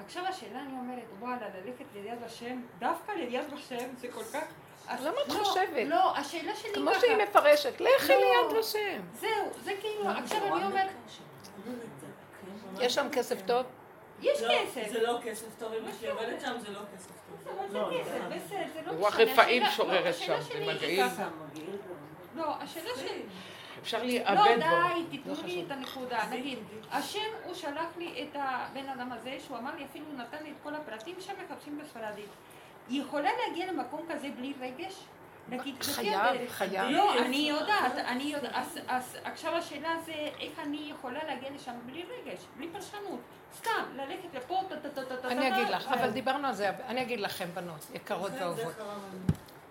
עכשיו 0.05 0.25
השאלה, 0.25 0.59
אני 0.59 0.73
אומרת, 0.73 1.03
וואלה, 1.19 1.47
ללכת 1.55 1.85
ליד 1.93 2.19
ושם, 2.25 2.61
דווקא 2.79 3.11
ליד 3.11 3.53
ושם, 3.53 3.89
זה 3.97 4.07
כל 4.11 4.23
כך... 4.23 4.43
אז- 4.87 5.05
למה 5.05 5.17
את 5.27 5.33
לא, 5.33 5.43
חושבת? 5.43 5.87
לא, 5.87 6.17
השאלה 6.17 6.55
שלי 6.55 6.73
כמו 6.73 6.91
ככה, 6.91 6.99
שהיא 6.99 7.15
מפרשת, 7.17 7.81
לכי 7.81 8.13
לא. 8.13 8.19
ליד 8.19 8.57
ושם. 8.59 9.01
זהו, 9.13 9.51
זה 9.63 9.71
כאילו, 9.81 10.09
עכשיו 10.09 10.55
אני 10.55 10.65
אומרת, 10.65 10.89
יש 12.79 12.95
שם 12.95 13.07
כסף 13.11 13.41
טוב? 13.45 13.65
יש 14.21 14.41
לא, 14.41 14.53
כסף. 14.53 14.91
זה 14.91 15.01
לא 15.01 15.19
כסף 15.23 15.59
טוב, 15.59 15.73
אמא 15.73 15.91
שלי 15.99 16.09
עובדת 16.09 16.41
שם, 16.41 16.59
זה 16.59 16.71
לא 16.71 16.79
כסף 16.95 17.11
טוב. 17.43 17.57
אבל 17.59 17.71
זה 17.71 17.79
כסף, 17.99 18.19
בסדר, 18.35 18.65
זה 18.73 18.81
לא 18.85 18.91
רוח 18.91 19.19
משנה. 19.19 19.33
רפאים 19.33 19.63
שוררת 19.75 20.05
לא, 20.05 20.11
שם, 20.11 20.41
זה 20.41 20.73
מגעיל. 20.73 21.05
לא, 22.35 22.55
השאלה 22.61 22.89
שלי... 22.95 23.21
אפשר 23.81 23.97
לא, 23.97 24.03
להיאבד 24.03 24.37
בו. 24.37 25.03
די, 25.09 25.17
תיתנו 25.17 25.33
לי 25.45 25.63
את 25.67 25.71
הנקודה. 25.71 26.19
נגיד, 26.31 26.59
השם, 26.91 27.29
הוא 27.43 27.53
שלח 27.53 27.97
לי 27.97 28.23
את 28.23 28.35
הבן 28.39 28.89
אדם 28.89 29.11
הזה, 29.11 29.37
שהוא 29.45 29.57
אמר 29.57 29.75
לי, 29.75 29.85
אפילו 29.85 30.05
נתן 30.17 30.43
לי 30.43 30.49
את 30.49 30.55
כל 30.63 30.75
הפרטים 30.75 31.15
שמחפשים 31.19 31.77
בספרדית. 31.77 32.29
היא 32.89 33.01
יכולה 33.01 33.29
להגיע 33.37 33.71
למקום 33.71 34.05
כזה 34.09 34.27
בלי 34.37 34.53
רגש? 34.61 34.93
נגיד, 35.49 35.75
לפי 35.79 35.93
חייב. 35.93 36.47
חייב. 36.49 36.89
לא, 36.89 37.19
אני 37.19 37.35
יודעת, 37.49 37.95
אני 37.97 38.23
יודעת. 38.23 38.51
אז- 38.55 38.79
אז 38.87 39.17
עכשיו 39.23 39.55
השאלה 39.55 39.95
זה, 40.05 40.11
איך 40.39 40.59
אני 40.59 40.87
יכולה 40.91 41.19
להגיע 41.27 41.49
לשם 41.55 41.73
בלי 41.85 42.03
רגש, 42.03 42.39
בלי 42.57 42.69
פרשנות. 42.73 43.19
סתם, 43.57 43.71
ללכת 43.95 44.33
לפה, 44.33 44.61
טה 44.69 44.75
טה 44.79 44.89
טה 44.89 45.05
טה 45.05 45.17
טה. 45.17 45.27
אני 45.27 45.47
אגיד 45.55 45.69
לך. 45.69 45.87
אבל 45.87 46.09
דיברנו 46.09 46.47
על 46.47 46.53
זה, 46.53 46.69
אני 46.87 47.01
אגיד 47.01 47.19
לכם, 47.19 47.49
בנות, 47.53 47.85
יקרות 47.93 48.31
ואהובות. 48.39 48.73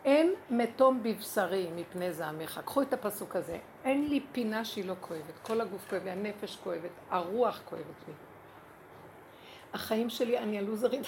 אין 0.04 0.34
מתום 0.50 1.02
בבשרי 1.02 1.68
מפני 1.76 2.12
זעמך. 2.12 2.60
קחו 2.64 2.82
את 2.82 2.92
הפסוק 2.92 3.36
הזה. 3.36 3.58
אין 3.84 4.08
לי 4.08 4.20
פינה 4.32 4.64
שהיא 4.64 4.84
לא 4.84 4.94
כואבת. 5.00 5.38
כל 5.42 5.60
הגוף 5.60 5.86
כואב 5.90 6.04
לי, 6.04 6.10
הנפש 6.10 6.56
כואבת, 6.64 6.90
הרוח 7.10 7.60
כואבת 7.64 7.84
לי. 8.08 8.14
החיים 9.74 10.10
שלי, 10.10 10.38
אני 10.38 10.58
הלוזרית. 10.58 11.06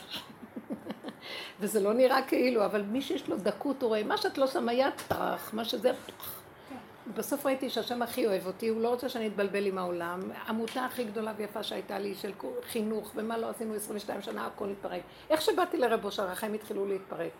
וזה 1.60 1.80
לא 1.80 1.92
נראה 1.92 2.22
כאילו, 2.22 2.64
אבל 2.64 2.82
מי 2.82 3.02
שיש 3.02 3.28
לו 3.28 3.36
דקות, 3.36 3.82
הוא 3.82 3.88
רואה, 3.88 4.02
מה 4.02 4.16
שאת 4.16 4.38
לא 4.38 4.46
שמה 4.46 4.72
יד, 4.72 4.92
טרח, 5.08 5.50
מה 5.54 5.64
שזה... 5.64 5.92
טרח. 6.06 6.40
בסוף 7.14 7.46
ראיתי 7.46 7.70
שהשם 7.70 8.02
הכי 8.02 8.26
אוהב 8.26 8.46
אותי, 8.46 8.68
הוא 8.68 8.82
לא 8.82 8.88
רוצה 8.88 9.08
שאני 9.08 9.26
אתבלבל 9.26 9.66
עם 9.66 9.78
העולם. 9.78 10.20
העמותה 10.34 10.84
הכי 10.84 11.04
גדולה 11.04 11.32
ויפה 11.36 11.62
שהייתה 11.62 11.98
לי 11.98 12.14
של 12.14 12.32
חינוך, 12.62 13.10
ומה 13.14 13.38
לא 13.38 13.50
עשינו 13.50 13.74
22 13.74 14.22
שנה, 14.22 14.46
הכל 14.46 14.70
התפרק. 14.70 15.02
איך 15.30 15.40
שבאתי 15.40 15.76
לרב 15.76 16.04
אושר, 16.04 16.30
החיים 16.30 16.54
התחילו 16.54 16.86
להתפרק. 16.86 17.30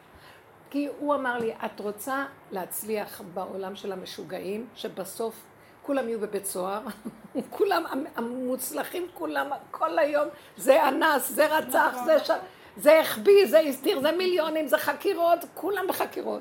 כי 0.71 0.89
הוא 0.99 1.15
אמר 1.15 1.39
לי, 1.39 1.53
את 1.65 1.81
רוצה 1.81 2.25
להצליח 2.51 3.23
בעולם 3.35 3.77
של 3.77 3.93
המשוגעים, 3.93 4.67
שבסוף 4.75 5.35
כולם 5.83 6.09
יהיו 6.09 6.21
בבית 6.21 6.47
סוהר, 6.47 6.81
כולם 7.57 7.85
המוצלחים, 8.17 9.07
כולם 9.15 9.51
כל 9.71 9.99
היום, 9.99 10.29
זה 10.57 10.89
אנס, 10.89 11.31
זה 11.31 11.59
רצח, 11.59 11.95
זה, 12.05 12.19
ש... 12.25 12.31
זה 12.77 13.01
החביא, 13.01 13.47
זה 13.47 13.59
הסתיר, 13.61 14.01
זה 14.01 14.13
מיליונים, 14.13 14.67
זה 14.67 14.79
חקירות, 14.79 15.39
כולם 15.55 15.87
בחקירות. 15.89 16.41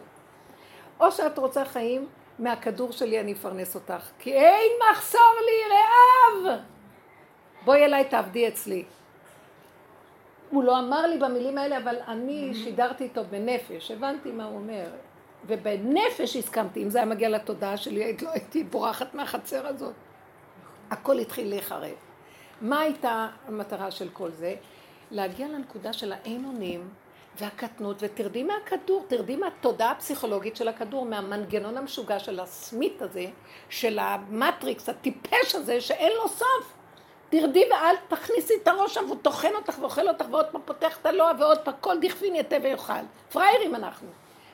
או 0.99 1.11
שאת 1.11 1.37
רוצה 1.37 1.65
חיים, 1.65 2.07
מהכדור 2.39 2.91
שלי 2.91 3.19
אני 3.19 3.33
אפרנס 3.33 3.75
אותך, 3.75 4.09
כי 4.19 4.33
אין 4.33 4.71
מחסור 4.91 5.31
לי 5.45 5.75
רעב. 5.75 6.59
בואי 7.65 7.85
אליי 7.85 8.05
תעבדי 8.05 8.47
אצלי. 8.47 8.83
הוא 10.49 10.63
לא 10.63 10.79
אמר 10.79 11.07
לי 11.07 11.17
במילים 11.17 11.57
האלה, 11.57 11.77
אבל 11.77 11.95
אני 12.07 12.51
שידרתי 12.53 13.03
איתו 13.03 13.21
בנפש, 13.29 13.91
הבנתי 13.91 14.31
מה 14.31 14.45
הוא 14.45 14.55
אומר. 14.55 14.85
ובנפש 15.47 16.35
הסכמתי, 16.35 16.83
אם 16.83 16.89
זה 16.89 16.97
היה 16.97 17.05
מגיע 17.05 17.29
לתודעה 17.29 17.77
שלי, 17.77 18.03
היית- 18.03 18.21
לא 18.21 18.29
הייתי 18.29 18.63
בורחת 18.63 19.13
מהחצר 19.13 19.67
הזאת. 19.67 19.93
הכל 20.91 21.19
התחיל 21.19 21.49
להיחרב. 21.49 21.95
מה 22.61 22.79
הייתה 22.79 23.27
המטרה 23.47 23.91
של 23.91 24.09
כל 24.13 24.31
זה? 24.31 24.55
להגיע 25.11 25.47
לנקודה 25.47 25.93
של 25.93 26.11
האין 26.11 26.45
אונים 26.45 26.89
והקטנות, 27.39 27.97
ותרדי 27.99 28.43
מהכדור, 28.43 29.05
תרדי 29.07 29.35
מהתודעה 29.35 29.91
הפסיכולוגית 29.91 30.55
של 30.55 30.67
הכדור, 30.67 31.05
מהמנגנון 31.05 31.77
המשוגע 31.77 32.19
של 32.19 32.39
הסמית 32.39 33.01
הזה, 33.01 33.25
של 33.69 33.99
המטריקס, 33.99 34.89
הטיפש 34.89 35.55
הזה, 35.55 35.81
שאין 35.81 36.11
לו 36.17 36.27
סוף. 36.27 36.73
תרדי 37.29 37.63
ואל 37.71 37.95
תכניסי 38.07 38.53
את 38.63 38.67
הראש 38.67 38.93
שם, 38.93 39.03
והוא 39.05 39.17
טוחן 39.21 39.55
אותך 39.55 39.77
ואוכל 39.79 40.07
אותך, 40.07 40.25
ועוד 40.31 40.45
פעם 40.45 40.61
פותח 40.65 40.97
את 40.97 41.05
הלוע, 41.05 41.31
ועוד 41.39 41.59
פעם 41.59 41.73
כל 41.81 41.99
דכפין 42.01 42.35
יתה 42.35 42.55
ויאכל. 42.63 42.93
פראיירים 43.31 43.75
אנחנו. 43.75 44.07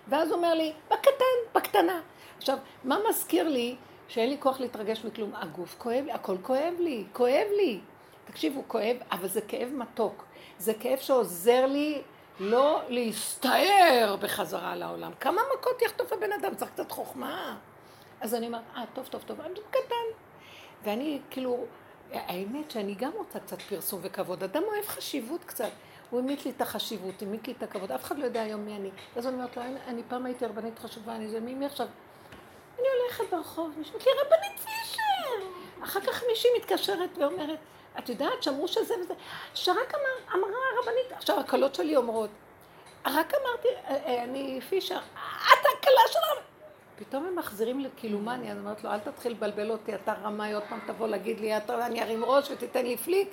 ואז 0.07 0.29
הוא 0.29 0.37
אומר 0.37 0.53
לי, 0.53 0.73
בקטן, 0.91 1.35
בקטנה. 1.55 2.01
עכשיו, 2.37 2.57
מה 2.83 2.97
מזכיר 3.09 3.49
לי 3.49 3.75
שאין 4.07 4.29
לי 4.29 4.37
כוח 4.39 4.59
להתרגש 4.59 5.05
מכלום? 5.05 5.31
הגוף 5.35 5.75
כואב 5.77 6.05
לי, 6.05 6.11
הכל 6.11 6.37
כואב 6.41 6.73
לי, 6.79 7.03
כואב 7.13 7.47
לי. 7.57 7.79
תקשיבו, 8.25 8.63
כואב, 8.67 8.97
אבל 9.11 9.27
זה 9.27 9.41
כאב 9.41 9.69
מתוק. 9.73 10.25
זה 10.59 10.73
כאב 10.73 10.99
שעוזר 10.99 11.65
לי 11.65 12.01
לא 12.39 12.81
להסתער 12.89 14.15
בחזרה 14.21 14.75
לעולם. 14.75 15.11
כמה 15.19 15.41
מכות 15.57 15.81
יחטוף 15.81 16.13
הבן 16.13 16.31
אדם? 16.31 16.55
צריך 16.55 16.71
קצת 16.71 16.91
חוכמה. 16.91 17.57
אז 18.21 18.35
אני 18.35 18.47
אומרת, 18.47 18.61
אה, 18.75 18.83
טוב, 18.93 19.07
טוב, 19.07 19.21
טוב, 19.21 19.41
אני 19.41 19.59
קטן. 19.69 20.05
ואני 20.83 21.19
כאילו, 21.29 21.65
האמת 22.11 22.71
שאני 22.71 22.95
גם 22.95 23.11
רוצה 23.15 23.39
קצת 23.39 23.61
פרסום 23.61 23.99
וכבוד. 24.03 24.43
אדם 24.43 24.63
אוהב 24.63 24.85
חשיבות 24.85 25.43
קצת. 25.43 25.69
הוא 26.09 26.19
המית 26.19 26.45
לי 26.45 26.51
את 26.51 26.61
החשיבות, 26.61 27.21
המית 27.21 27.47
לי 27.47 27.53
את 27.57 27.63
הכבוד. 27.63 27.91
אף 27.91 28.03
אחד 28.03 28.17
לא 28.17 28.25
יודע 28.25 28.41
היום 28.41 28.65
מי 28.65 28.75
אני. 28.75 28.89
אז 29.15 29.27
אני 29.27 29.35
אומרת 29.35 29.57
לו, 29.57 29.63
אני, 29.87 30.01
פעם 30.07 30.25
הייתי 30.25 30.45
רבנית 30.45 30.79
חשובה, 30.79 31.15
אני 31.15 31.27
זה, 31.27 31.39
מי, 31.39 31.53
מי 31.53 31.65
עכשיו? 31.65 31.87
אני 32.79 32.87
הולכת 33.01 33.23
ברחוב, 33.31 33.71
מישהו 33.77 33.99
לי, 33.99 34.11
רבנית 34.25 34.59
פישר! 34.59 35.01
אחר 35.83 35.99
כך 36.01 36.23
מישהי 36.29 36.49
מתקשרת 36.57 37.17
ואומרת, 37.17 37.59
את 37.99 38.09
יודעת, 38.09 38.43
שאמרו 38.43 38.67
שזה 38.67 38.93
וזה, 39.01 39.13
שרק 39.53 39.93
אמר, 39.93 40.39
אמרה 40.39 40.59
הרבנית, 40.77 41.11
עכשיו 41.11 41.39
הקלות 41.39 41.75
שלי 41.75 41.95
אומרות, 41.95 42.29
רק 43.05 43.33
אמרתי, 43.33 43.67
אה, 43.67 43.95
אה, 44.05 44.23
אני 44.23 44.61
פישר, 44.69 44.99
את 45.45 45.65
הכלה 45.77 46.01
של 46.07 46.19
הרבנית. 46.29 46.45
פתאום 46.95 47.25
הם 47.25 47.35
מחזירים 47.35 47.79
לקילומניה, 47.79 48.53
אז 48.53 48.59
אמרת 48.59 48.83
לו, 48.83 48.91
אל 48.91 48.99
תתחיל 48.99 49.31
לבלבל 49.31 49.71
אותי, 49.71 49.95
אתה 49.95 50.13
רמאי, 50.13 50.53
עוד 50.53 50.63
פעם 50.69 50.79
תבוא 50.87 51.07
להגיד 51.07 51.39
לי, 51.39 51.57
אתה, 51.57 51.85
אני 51.85 52.03
ארים 52.03 52.25
ראש 52.25 52.51
ותיתן 52.51 52.85
לי 52.85 52.97
פליק. 52.97 53.29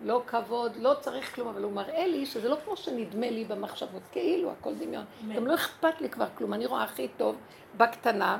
לא 0.00 0.22
כבוד, 0.26 0.76
לא 0.76 0.94
צריך 1.00 1.34
כלום, 1.34 1.48
אבל 1.48 1.62
הוא 1.62 1.72
מראה 1.72 2.06
לי 2.06 2.26
שזה 2.26 2.48
לא 2.48 2.56
כמו 2.64 2.76
שנדמה 2.76 3.30
לי 3.30 3.44
במחשבות, 3.44 4.02
כאילו, 4.12 4.50
הכל 4.50 4.74
דמיון. 4.74 5.04
גם 5.34 5.46
לא 5.46 5.54
אכפת 5.54 6.00
לי 6.00 6.08
כבר 6.08 6.26
כלום, 6.38 6.54
אני 6.54 6.66
רואה 6.66 6.82
הכי 6.82 7.08
טוב 7.16 7.36
בקטנה, 7.76 8.38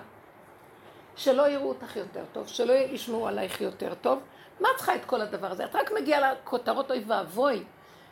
שלא 1.16 1.48
יראו 1.48 1.68
אותך 1.68 1.96
יותר 1.96 2.24
טוב, 2.32 2.46
שלא 2.46 2.72
ישמעו 2.72 3.28
עלייך 3.28 3.60
יותר 3.60 3.94
טוב. 3.94 4.18
מה 4.60 4.68
את 4.72 4.76
צריכה 4.76 4.94
את 4.94 5.04
כל 5.04 5.20
הדבר 5.20 5.50
הזה? 5.50 5.64
את 5.64 5.76
רק 5.76 5.90
מגיעה 6.00 6.32
לכותרות 6.32 6.90
אוי 6.90 7.04
ואבוי. 7.06 7.64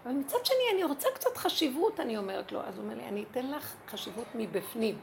אבל 0.04 0.12
מצד 0.12 0.38
שני, 0.44 0.64
אני 0.74 0.84
רוצה 0.84 1.08
קצת 1.14 1.36
חשיבות, 1.36 2.00
אני 2.00 2.16
אומרת 2.16 2.52
לו. 2.52 2.60
אז 2.60 2.78
הוא 2.78 2.84
אומר 2.84 2.94
לי, 2.94 3.08
אני 3.08 3.24
אתן 3.30 3.50
לך 3.50 3.74
חשיבות 3.88 4.26
מבפנים. 4.34 4.98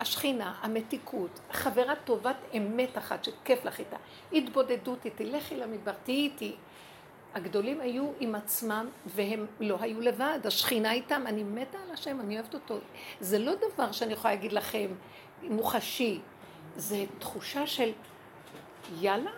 השכינה, 0.00 0.54
המתיקות, 0.60 1.40
חברה 1.52 1.94
טובת 2.04 2.36
אמת 2.56 2.98
אחת 2.98 3.24
שכיף 3.24 3.64
לך 3.64 3.78
איתה, 3.78 3.96
התבודדות 4.32 5.04
איתי, 5.04 5.24
לכי 5.24 5.56
למדבר, 5.56 5.92
תהיי 6.04 6.16
איתי. 6.16 6.56
הגדולים 7.34 7.80
היו 7.80 8.12
עם 8.20 8.34
עצמם 8.34 8.88
והם 9.06 9.46
לא 9.60 9.76
היו 9.80 10.00
לבד, 10.00 10.38
השכינה 10.44 10.92
איתם, 10.92 11.22
אני 11.26 11.42
מתה 11.42 11.78
על 11.78 11.90
השם, 11.90 12.20
אני 12.20 12.34
אוהבת 12.34 12.54
אותו. 12.54 12.78
זה 13.20 13.38
לא 13.38 13.52
דבר 13.54 13.92
שאני 13.92 14.12
יכולה 14.12 14.34
להגיד 14.34 14.52
לכם, 14.52 14.86
מוחשי, 15.42 16.20
זה 16.76 17.04
תחושה 17.18 17.66
של 17.66 17.92
יאללה, 19.00 19.30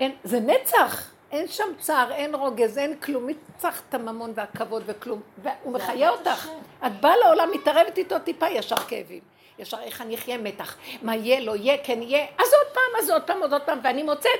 אין, 0.00 0.16
זה 0.24 0.40
נצח, 0.40 1.10
אין 1.32 1.48
שם 1.48 1.68
צער, 1.78 2.12
אין 2.12 2.34
רוגז, 2.34 2.78
אין 2.78 2.96
כלום, 2.96 3.26
מי 3.26 3.34
צריך 3.58 3.82
את 3.88 3.94
הממון 3.94 4.32
והכבוד 4.34 4.82
וכלום, 4.86 5.20
והוא 5.42 5.72
מחיה 5.72 6.10
אותך. 6.10 6.48
את 6.86 7.00
באה 7.00 7.16
לעולם, 7.16 7.50
מתערבת 7.50 7.98
איתו 7.98 8.18
טיפה, 8.18 8.48
ישר 8.48 8.76
כאבים. 8.76 9.20
ישר 9.58 9.80
איך 9.82 10.00
אני 10.00 10.14
אחיה 10.14 10.38
מתח, 10.38 10.76
מה 11.02 11.16
יהיה, 11.16 11.40
לא 11.40 11.56
יהיה, 11.56 11.76
כן 11.84 12.02
יהיה, 12.02 12.26
אז 12.38 12.46
עוד 12.52 12.74
פעם, 12.74 13.00
אז 13.02 13.10
עוד 13.10 13.22
פעם, 13.22 13.42
אז 13.42 13.52
עוד 13.52 13.62
פעם, 13.62 13.78
ואני 13.84 14.02
מוצאת 14.02 14.30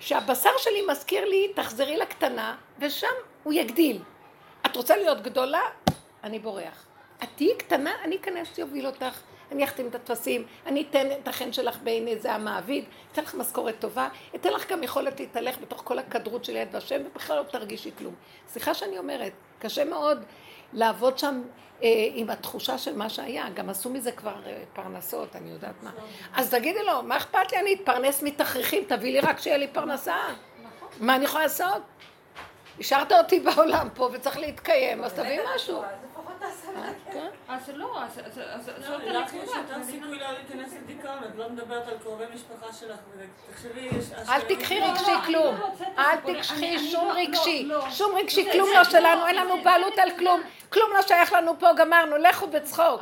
שהבשר 0.00 0.50
שלי 0.58 0.86
מזכיר 0.90 1.24
לי, 1.24 1.52
תחזרי 1.54 1.96
לקטנה, 1.96 2.56
ושם 2.78 3.06
הוא 3.42 3.52
יגדיל. 3.52 3.98
את 4.66 4.76
רוצה 4.76 4.96
להיות 4.96 5.22
גדולה? 5.22 5.62
אני 6.24 6.38
בורח. 6.38 6.86
את 7.22 7.28
תהיי 7.36 7.56
קטנה, 7.56 7.92
אני 8.04 8.16
אכנס, 8.16 8.58
יוביל 8.58 8.86
אותך. 8.86 9.20
אני 9.52 9.64
אחתים 9.64 9.88
את 9.88 9.94
הטפסים, 9.94 10.46
אני 10.66 10.84
אתן 10.90 11.06
את 11.22 11.28
החן 11.28 11.52
שלך 11.52 11.78
בעיני 11.82 12.18
זה 12.18 12.32
המעביד, 12.32 12.84
אתן 13.12 13.22
לך 13.22 13.34
משכורת 13.34 13.74
טובה, 13.78 14.08
אתן 14.34 14.52
לך 14.52 14.70
גם 14.72 14.82
יכולת 14.82 15.20
להתהלך 15.20 15.58
בתוך 15.58 15.82
כל 15.84 15.98
הכדרות 15.98 16.44
של 16.44 16.56
יד 16.56 16.74
ושם, 16.74 17.02
ובכלל 17.06 17.36
לא 17.36 17.42
תרגישי 17.42 17.90
כלום. 17.98 18.14
סליחה 18.48 18.74
שאני 18.74 18.98
אומרת, 18.98 19.32
קשה 19.58 19.84
מאוד 19.84 20.24
לעבוד 20.72 21.18
שם 21.18 21.42
אה, 21.82 21.88
עם 22.14 22.30
התחושה 22.30 22.78
של 22.78 22.96
מה 22.96 23.08
שהיה, 23.08 23.48
גם 23.54 23.70
עשו 23.70 23.90
מזה 23.90 24.12
כבר 24.12 24.34
אה, 24.46 24.62
פרנסות, 24.72 25.36
אני 25.36 25.50
יודעת 25.50 25.82
מה. 25.82 25.90
אז 26.34 26.50
תגידי 26.50 26.84
לו, 26.86 27.02
מה 27.02 27.16
אכפת 27.16 27.52
לי, 27.52 27.60
אני 27.60 27.74
אתפרנס 27.74 28.22
מתכריכים, 28.22 28.84
תביא 28.88 29.12
לי 29.12 29.20
רק 29.20 29.40
שיהיה 29.40 29.56
לי 29.56 29.68
פרנסה. 29.68 30.16
מה 31.00 31.16
אני 31.16 31.24
יכולה 31.24 31.42
לעשות? 31.42 31.82
השארת 32.80 33.12
אותי 33.12 33.40
בעולם 33.40 33.88
פה 33.94 34.08
וצריך 34.12 34.38
להתקיים, 34.38 35.04
אז 35.04 35.12
תביא 35.12 35.40
משהו. 35.54 35.82
כן. 37.12 37.26
אז 37.48 37.70
לא, 37.74 38.02
אז 38.02 38.20
זאת 38.64 39.04
לא, 39.06 39.20
לך 39.20 39.34
יש 39.34 39.50
יותר 39.56 39.84
סיכוי 39.84 40.18
לא 40.18 40.26
להיכנס 40.32 40.72
לדיכאון, 40.74 41.18
את 41.24 41.36
לא 41.36 41.48
מדברת 41.48 41.88
על 41.88 41.98
קרובי 41.98 42.24
משפחה 42.34 42.72
שלך, 42.72 42.98
תחשבי, 43.52 43.80
יש... 43.80 44.04
אל 44.28 44.40
תיקחי 44.40 44.80
רגשי 44.80 45.12
כלום, 45.26 45.56
אל 45.98 46.16
תיקחי 46.16 46.90
שום 46.90 47.08
רגשי, 47.08 47.68
שום 47.90 48.14
רגשי, 48.16 48.52
כלום 48.52 48.68
לא 48.74 48.84
שלנו, 48.84 49.26
אין 49.26 49.36
לנו 49.36 49.62
בעלות 49.62 49.98
על 49.98 50.10
כלום, 50.18 50.40
כלום 50.72 50.90
לא 50.92 51.02
שייך 51.02 51.32
לנו 51.32 51.58
פה, 51.58 51.72
גמרנו, 51.76 52.16
לכו 52.16 52.46
בצחוק. 52.46 53.00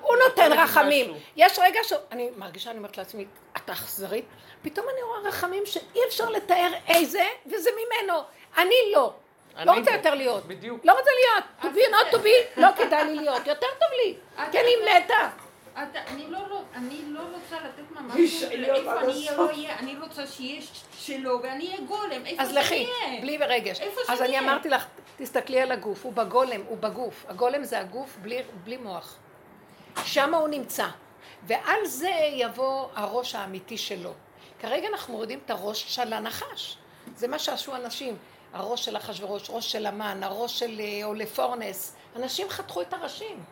הוא 0.00 0.16
נותן 0.28 0.52
רחמים. 0.52 1.14
יש 1.36 1.58
רגע 1.58 1.80
ש... 1.82 1.92
אני 2.12 2.30
מרגישה, 2.36 2.70
אני 2.70 2.78
אומרת 2.78 2.98
לעצמי, 2.98 3.26
את 3.56 3.70
אכזרית? 3.70 4.24
פתאום 4.62 4.86
אני 4.92 5.02
רואה 5.02 5.28
רחמים 5.28 5.66
שאי 5.66 6.00
אפשר 6.08 6.30
לתאר 6.30 6.72
איזה, 6.88 7.24
וזה 7.46 7.70
ממנו. 7.70 8.22
אני 8.58 8.74
לא. 8.94 9.12
לא 9.64 9.72
רוצה 9.72 9.90
יותר 9.90 10.14
להיות. 10.14 10.46
בדיוק. 10.46 10.80
לא 10.84 10.92
רוצה 10.92 11.10
להיות. 11.10 11.44
to 11.60 11.76
be 11.76 11.92
not 11.92 12.14
to 12.14 12.18
be, 12.18 12.60
לא 12.60 12.68
כדאי 12.76 13.04
לי 13.04 13.14
להיות. 13.14 13.46
יותר 13.46 13.66
טוב 13.80 13.88
לי. 14.04 14.14
כי 14.52 14.60
אני 14.60 14.72
מתה. 14.82 15.30
אני 15.76 16.26
לא, 16.28 16.38
לא 17.08 17.20
רוצה 17.20 17.56
לתת 17.64 17.90
ממש, 17.90 18.42
איפה 18.42 19.00
אני 19.00 19.26
לא 19.36 19.48
אהיה, 19.48 19.78
אני 19.78 19.94
רוצה 20.00 20.26
שיש 20.26 20.70
שלו 20.98 21.42
ואני 21.42 21.66
אהיה 21.66 21.80
גולם, 21.80 22.26
איפה 22.26 22.42
אז 22.42 22.52
לכי, 22.52 22.86
בלי 23.20 23.36
רגש. 23.36 23.80
אז 24.08 24.22
אני 24.22 24.38
אמרתי 24.38 24.68
לך, 24.68 24.86
תסתכלי 25.16 25.60
על 25.60 25.72
הגוף, 25.72 26.04
הוא 26.04 26.12
בגולם, 26.12 26.60
הוא 26.68 26.78
בגוף. 26.78 27.24
הגולם 27.28 27.64
זה 27.64 27.78
הגוף 27.78 28.18
בלי 28.64 28.76
מוח. 28.76 29.16
שם 30.04 30.34
הוא 30.34 30.48
נמצא. 30.48 30.86
ועל 31.42 31.86
זה 31.86 32.10
יבוא 32.32 32.88
הראש 32.94 33.34
האמיתי 33.34 33.78
שלו. 33.78 34.12
כרגע 34.60 34.88
אנחנו 34.88 35.14
מורידים 35.14 35.40
את 35.44 35.50
הראש 35.50 35.94
של 35.94 36.12
הנחש. 36.12 36.76
זה 37.16 37.28
מה 37.28 37.38
שעשו 37.38 37.76
אנשים. 37.76 38.16
הראש 38.52 38.84
של 38.84 38.96
אחשוורוש, 38.96 39.50
ראש 39.50 39.72
של 39.72 39.86
המן, 39.86 40.22
הראש 40.22 40.58
של 40.58 40.80
אה, 40.80 41.26
פורנס. 41.26 41.96
אנשים 42.16 42.48
חתכו 42.48 42.82
את 42.82 42.92
הראשים. 42.92 43.44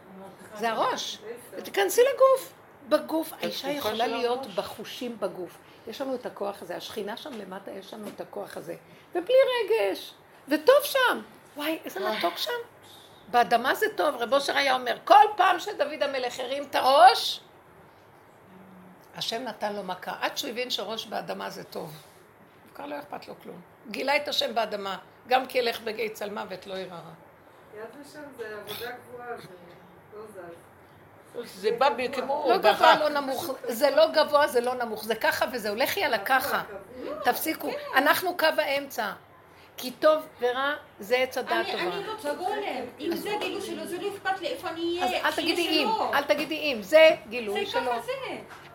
זה 0.58 0.70
הראש. 0.70 1.18
ותיכנסי 1.56 2.00
לגוף. 2.14 2.52
בגוף, 2.88 3.32
האישה 3.32 3.70
יכולה 3.70 4.06
להיות 4.06 4.46
בחושים 4.46 5.16
בגוף. 5.20 5.58
יש 5.88 6.00
לנו 6.00 6.14
את 6.14 6.26
הכוח 6.26 6.62
הזה, 6.62 6.76
השכינה 6.76 7.16
שם 7.16 7.32
למטה, 7.32 7.70
יש 7.70 7.94
לנו 7.94 8.08
את 8.08 8.20
הכוח 8.20 8.56
הזה. 8.56 8.76
ובלי 9.14 9.34
רגש. 9.64 10.14
וטוב 10.48 10.76
שם. 10.82 11.20
וואי, 11.56 11.78
איזה 11.84 12.00
מתוק 12.10 12.36
שם. 12.36 12.52
באדמה 13.30 13.74
זה 13.74 13.86
טוב, 13.96 14.14
רב 14.16 14.32
אושר 14.32 14.56
היה 14.56 14.74
אומר, 14.74 14.96
כל 15.04 15.24
פעם 15.36 15.60
שדוד 15.60 16.02
המלך 16.02 16.40
הרים 16.40 16.64
את 16.70 16.74
הראש, 16.74 17.40
השם 19.16 19.42
נתן 19.42 19.76
לו 19.76 19.82
מכה, 19.82 20.12
עד 20.20 20.38
שהוא 20.38 20.50
הבין 20.50 20.70
שראש 20.70 21.06
באדמה 21.06 21.50
זה 21.50 21.64
טוב. 21.64 21.92
כבר 22.74 22.86
לא 22.86 22.98
אכפת 22.98 23.28
לו 23.28 23.34
כלום. 23.42 23.60
גילה 23.90 24.16
את 24.16 24.28
השם 24.28 24.54
באדמה, 24.54 24.98
גם 25.28 25.46
כי 25.46 25.58
ילך 25.58 25.80
בגיא 25.80 26.08
צל 26.08 26.30
מוות 26.30 26.66
לא 26.66 26.74
ירא 26.74 26.94
רע. 26.94 27.12
יד 27.78 27.84
ושם 28.00 28.20
זה 28.36 28.56
עבודה 28.60 28.90
גבוהה, 28.90 29.36
זה 29.36 29.48
לא 30.16 30.22
זז. 30.26 30.54
זה 31.44 31.70
בא 31.78 31.88
כמו 32.12 32.46
לא 32.48 32.58
גבוה, 32.58 32.98
לא 32.98 33.08
נמוך, 33.08 33.50
זה 33.64 33.90
לא 33.90 34.06
גבוה, 34.12 34.48
זה 34.48 34.60
לא 34.60 34.74
נמוך, 34.74 35.04
זה 35.04 35.14
ככה 35.14 35.46
וזהו, 35.52 35.74
לכי 35.76 36.04
על 36.04 36.14
הככה, 36.14 36.62
תפסיקו, 37.24 37.70
אנחנו 37.94 38.36
קו 38.36 38.46
האמצע, 38.58 39.12
כי 39.76 39.90
טוב 39.90 40.22
ורע 40.40 40.74
זה 41.00 41.16
עץ 41.16 41.38
הדעת 41.38 41.66
טובה. 41.66 41.82
אני 41.82 42.08
רוצה 42.08 42.34
גולם, 42.34 42.84
אם 43.00 43.16
זה 43.16 43.30
גילוי 43.40 43.62
שלו, 43.62 43.86
זה 43.86 43.98
לא 43.98 44.08
אכפת 44.08 44.40
לי 44.40 44.46
איפה 44.46 44.68
אני 44.68 44.98
אהיה, 45.02 45.28
אז 45.28 45.38
אל 45.38 45.42
תגידי 45.42 45.68
אם, 45.68 45.88
אל 46.14 46.22
תגידי 46.22 46.54
אם, 46.54 46.82
זה 46.82 47.10
גילוי 47.28 47.66
שלו. 47.66 47.82
זה 47.84 47.90
ככה 47.90 48.00
זה. 48.00 48.12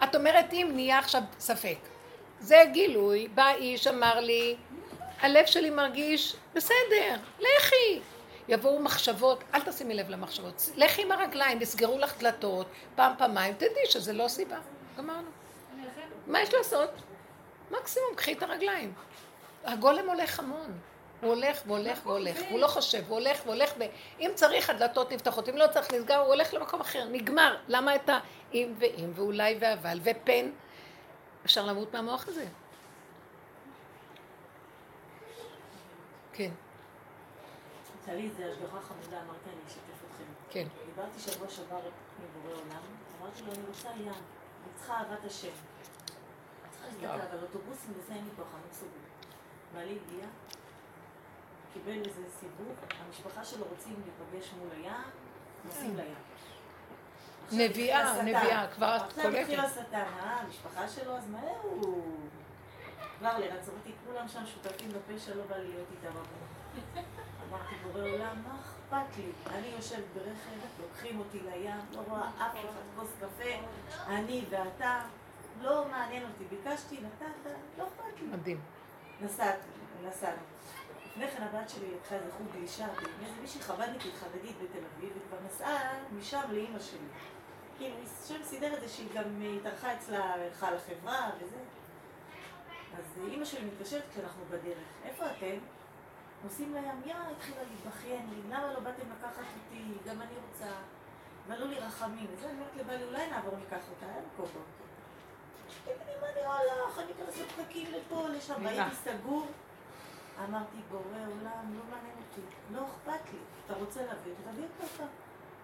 את 0.03 0.15
אומרת 0.15 0.53
אם, 0.53 0.71
נהיה 0.73 0.99
עכשיו 0.99 1.21
ספק. 1.39 1.77
זה 2.39 2.63
גילוי, 2.71 3.27
בא 3.27 3.53
איש, 3.53 3.87
אמר 3.87 4.19
לי, 4.19 4.55
הלב 5.19 5.45
שלי 5.45 5.69
מרגיש, 5.69 6.35
בסדר, 6.53 7.15
לכי. 7.39 8.01
יבואו 8.47 8.79
מחשבות, 8.79 9.43
אל 9.53 9.61
תשימי 9.61 9.93
לב 9.93 10.09
למחשבות, 10.09 10.69
לכי 10.75 11.01
עם 11.01 11.11
הרגליים, 11.11 11.61
יסגרו 11.61 11.97
לך 11.97 12.19
דלתות, 12.19 12.67
פעם, 12.95 13.13
פעמיים, 13.17 13.53
תדעי 13.53 13.85
שזה 13.89 14.13
לא 14.13 14.27
סיבה. 14.27 14.57
גמרנו. 14.97 15.29
מה 16.27 16.41
יש 16.41 16.53
לעשות? 16.53 16.89
מקסימום, 17.71 18.09
קחי 18.15 18.33
את 18.33 18.43
הרגליים. 18.43 18.93
הגולם 19.63 20.09
הולך 20.09 20.39
המון. 20.39 20.79
הוא 21.21 21.33
הולך 21.33 21.61
והולך 21.65 21.99
והולך, 22.05 22.37
והוא 22.49 22.59
לא 22.59 22.67
חושב, 22.67 23.03
הוא 23.07 23.17
הולך 23.17 23.41
והולך, 23.45 23.73
ואם 23.77 24.31
צריך 24.35 24.69
הדלתות 24.69 25.11
נפתחות, 25.11 25.49
אם 25.49 25.57
לא 25.57 25.67
צריך 25.67 25.93
נסגר, 25.93 26.17
הוא 26.17 26.27
הולך 26.27 26.53
למקום 26.53 26.81
אחר, 26.81 27.03
נגמר. 27.11 27.55
למה 27.67 27.95
את 27.95 28.09
האם 28.09 28.73
ואם 28.77 29.11
ואולי 29.15 29.57
ואבל 29.59 29.99
ופן? 30.03 30.49
אפשר 31.45 31.65
למות 31.65 31.93
מהמוח 31.93 32.27
הזה. 32.27 32.45
כן. 36.35 36.51
יצא 38.01 38.11
לי 38.11 38.29
השגחה 38.29 38.81
חמודה, 38.81 39.21
אמרתי, 39.21 39.49
אני 39.49 39.61
אשתף 39.67 39.99
אתכם. 40.09 40.23
כן. 40.49 40.67
דיברתי 40.85 41.19
שבוע 41.19 41.49
שעבר 41.49 41.75
עם 41.77 42.41
בורא 42.41 42.55
עולם, 42.55 42.81
אמרתי 43.21 43.41
לו, 43.41 43.51
אני 43.51 43.63
רוצה 43.67 43.89
ים, 43.89 44.07
אני 44.07 44.73
צריכה 44.75 44.93
אהבת 44.93 45.25
השם. 45.25 45.47
אני 45.47 46.71
צריכה 46.71 46.87
להסתכל 46.87 47.35
על 47.35 47.41
אוטובוסים 47.41 47.93
וזה 47.97 48.13
אין 48.13 48.23
לי 48.23 48.29
כוח, 48.35 48.47
אני 48.53 48.63
מסוגל. 48.71 49.05
בעלי 49.73 49.99
הגיע, 50.07 50.25
קיבל 51.73 52.09
איזה 52.09 52.21
סיבוב, 52.39 52.75
המשפחה 53.05 53.45
שלו 53.45 53.65
רוצים 53.69 53.95
להיפגש 54.05 54.51
מול 54.53 54.69
הים, 54.71 55.09
נוסעים 55.65 55.97
לים. 55.97 56.15
נביאה, 57.51 58.21
נביאה, 58.23 58.67
כבר 58.67 58.95
את 58.95 59.01
קולטת. 59.01 59.17
עכשיו 59.17 59.35
התחיל 59.35 59.59
השטן, 59.59 59.93
אה, 59.93 60.39
המשפחה 60.39 60.87
שלו, 60.87 61.17
אז 61.17 61.29
מהר 61.29 61.61
הוא... 61.61 62.17
כבר 63.19 63.39
לרצות 63.39 63.73
אותי, 63.79 63.91
כולם 64.05 64.27
שם 64.27 64.45
שותפים 64.45 64.89
בפשע, 64.89 65.35
לא 65.35 65.43
בא 65.49 65.55
לי 65.57 65.67
להיות 65.67 65.87
איתם 65.91 66.17
אמרתי, 67.49 67.75
בורא 67.83 68.09
עולם, 68.09 68.43
מה 68.43 68.59
אכפת 68.61 69.17
לי? 69.17 69.31
אני 69.55 69.67
יושבת 69.67 70.03
ברכב, 70.15 70.81
לוקחים 70.81 71.19
אותי 71.19 71.39
לים, 71.39 71.75
לא 71.91 72.01
רואה 72.07 72.29
אף 72.29 72.53
אחד 72.53 72.81
כוס 72.95 73.09
קפה, 73.19 73.49
אני 74.07 74.45
ואתה, 74.49 75.01
לא 75.61 75.85
מעניין 75.91 76.23
אותי. 76.23 76.43
ביקשתי, 76.55 76.97
נתת, 77.01 77.51
לא 77.77 77.83
אכפת 77.83 78.21
לי. 78.21 78.27
מדהים. 78.27 78.61
נסעתי, 79.21 79.67
נסענו. 80.07 80.41
לפני 81.05 81.27
כן 81.27 81.43
הבת 81.43 81.69
שלי 81.69 81.95
לקחה 81.95 82.15
איזה 82.15 82.31
חוג 82.37 82.47
גלישה, 82.53 82.87
ואיזה 82.95 83.41
מישהי 83.41 83.61
חב"דניקית 83.61 84.13
חרדית 84.19 84.55
בתל 84.57 84.85
אביב, 84.97 85.09
וכבר 85.17 85.37
נסעה 85.47 85.93
משם 86.17 86.41
לאימא 86.49 86.79
שלי. 86.79 87.07
כאילו, 87.77 87.95
שם 88.27 88.43
סידר 88.43 88.73
את 88.73 88.81
זה 88.81 88.89
שהיא 88.89 89.07
גם 89.13 89.41
התארחה 89.59 89.93
אצלה, 89.93 90.33
הלכה 90.33 90.71
לחברה 90.71 91.29
וזה. 91.39 91.57
אז 92.97 93.19
אימא 93.27 93.45
שלי 93.45 93.65
מתקשרת 93.65 94.03
כשאנחנו 94.11 94.43
בדרך, 94.49 94.77
איפה 95.03 95.25
אתם? 95.25 95.57
נוסעים 96.43 96.73
לים, 96.73 97.01
יא, 97.05 97.15
התחילה 97.31 97.61
להתבכיין 97.71 98.29
לי, 98.29 98.41
למה 98.49 98.73
לא 98.73 98.79
באתם 98.79 99.03
לקחת 99.19 99.37
אותי, 99.37 99.83
גם 100.09 100.21
אני 100.21 100.33
רוצה. 100.47 100.71
ועלו 101.47 101.67
לי 101.67 101.79
רחמים. 101.79 102.27
וזה, 102.33 102.49
אני 102.49 102.53
אומרת 102.53 102.75
לבעלי, 102.75 103.03
אולי 103.03 103.29
נעבור 103.29 103.55
ניקח 103.55 103.89
אותה, 103.89 104.05
אין 104.15 104.23
פה 104.37 104.43
בו. 104.43 104.59
תגידי, 105.83 106.11
מה 106.21 106.27
נראה 106.35 106.59
לך? 106.87 106.99
אני 106.99 107.11
אכנס 107.11 107.37
לפקקים 107.37 107.91
לפה, 107.91 108.27
לשם. 108.29 108.67
ראיתי 108.67 108.95
סגור. 108.95 109.47
אמרתי, 110.43 110.77
בורא 110.91 111.03
עולם, 111.03 111.77
לא 111.77 111.83
מעניין 111.89 112.15
אותי, 112.29 112.41
לא 112.71 112.85
אכפת 112.85 113.33
לי. 113.33 113.39
אתה 113.65 113.73
רוצה 113.73 114.05
להביא 114.05 114.31
אותה, 114.31 114.51
תביא 114.51 114.65
אותה. 114.83 115.03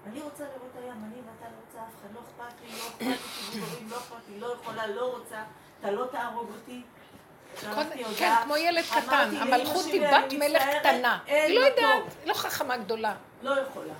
אני 0.05 0.21
רוצה 0.21 0.43
לראות 0.43 0.75
הים, 0.75 1.03
אני 1.05 1.15
ואתה 1.15 1.45
לא 1.49 1.55
רוצה 1.65 1.79
אף 1.83 1.93
אחד, 1.99 2.13
לא 2.13 2.19
אכפת 2.19 2.61
לי, 2.61 2.71
לא 2.71 3.15
אכפת 3.15 3.79
לי, 3.81 3.89
לא 3.89 3.97
אכפת 3.97 4.29
לי, 4.29 4.39
לא 4.39 4.53
יכולה, 4.53 4.87
לא 4.87 5.17
רוצה, 5.17 5.43
אתה 5.79 5.91
לא 5.91 6.07
תהרוג 6.11 6.49
אותי. 6.49 6.83
שלחתי 7.59 8.03
כן, 8.03 8.33
כמו 8.43 8.57
ילד 8.57 8.83
קטן, 8.83 9.29
המלכות 9.35 9.85
היא 9.85 10.01
בת 10.01 10.33
מלך 10.33 10.63
קטנה. 10.79 11.19
היא 11.25 11.59
לא. 11.59 11.65
יודעת, 11.65 12.03
היא 12.21 12.29
לא 12.29 12.33
חכמה 12.33 12.77
גדולה. 12.77 13.15
לא 13.41 13.59
יכולה. 13.59 13.93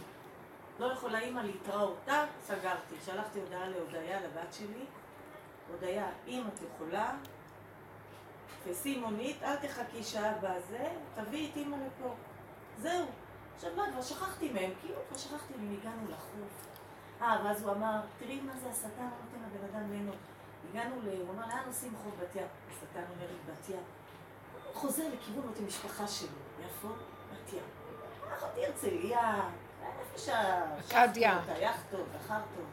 לא 0.80 0.86
יכולה 0.86 1.20
אימא 1.20 1.39
להתראות. 1.39 1.97
טאק, 2.06 2.30
סגרתי. 2.47 2.95
שלחתי 3.06 3.39
הודעה 3.39 3.68
להודיה, 3.68 4.20
לבת 4.22 4.54
שלי. 4.54 4.86
הודיה, 5.72 6.06
אם 6.28 6.43
את 6.54 6.60
יכולה, 6.62 7.12
תפסי 8.64 8.97
מונית, 8.97 9.43
אל 9.43 9.56
תחכי 9.56 10.04
שעה 10.04 10.34
בזה, 10.41 10.88
תביאי 11.16 11.49
את 11.52 11.58
אימא 11.58 11.76
לפה. 11.76 12.14
זהו. 12.78 13.06
עכשיו 13.56 13.72
מה, 13.76 13.91
כבר 13.91 14.02
שכחתי 14.02 14.52
מהם, 14.52 14.72
כאילו 14.82 14.95
כבר 15.10 15.18
שכחתי 15.18 15.54
מהם, 15.58 15.78
הגענו 15.80 16.08
לחוף. 16.10 16.68
אה, 17.22 17.41
ואז 17.45 17.64
הוא 17.64 17.72
אמר, 17.72 17.99
תראי 18.20 18.41
מה 18.41 18.54
זה 18.64 18.70
השטן, 18.70 18.89
לא 18.97 19.04
נותן 19.04 19.56
לבן 19.56 19.78
אדם 19.78 19.91
ליהנות. 19.91 20.16
הגענו 20.70 20.95
ל... 21.03 21.07
הוא 21.07 21.30
אמר, 21.36 21.47
לאן 21.47 21.64
נוסעים 21.68 21.93
חוף 22.03 22.14
בת 22.20 22.36
ים? 22.36 22.47
השטן 22.70 23.03
אומר 23.16 23.28
לי, 23.32 23.53
בת 23.53 23.70
ים. 23.70 23.84
הוא 24.66 24.76
חוזר 24.76 25.03
לכיוון 25.14 25.47
אותי 25.47 25.64
משפחה 25.64 26.07
שלי. 26.07 26.28
איפה? 26.64 26.88
בת 26.88 27.53
ים. 27.53 27.64
אחותי 28.38 28.66
הרצליה, 28.66 29.49
איפה 29.99 30.18
שה... 30.18 30.62
אכדיה. 30.80 31.39
שחטות, 31.41 31.55
היאכטות, 31.57 32.05
החרטות. 32.16 32.66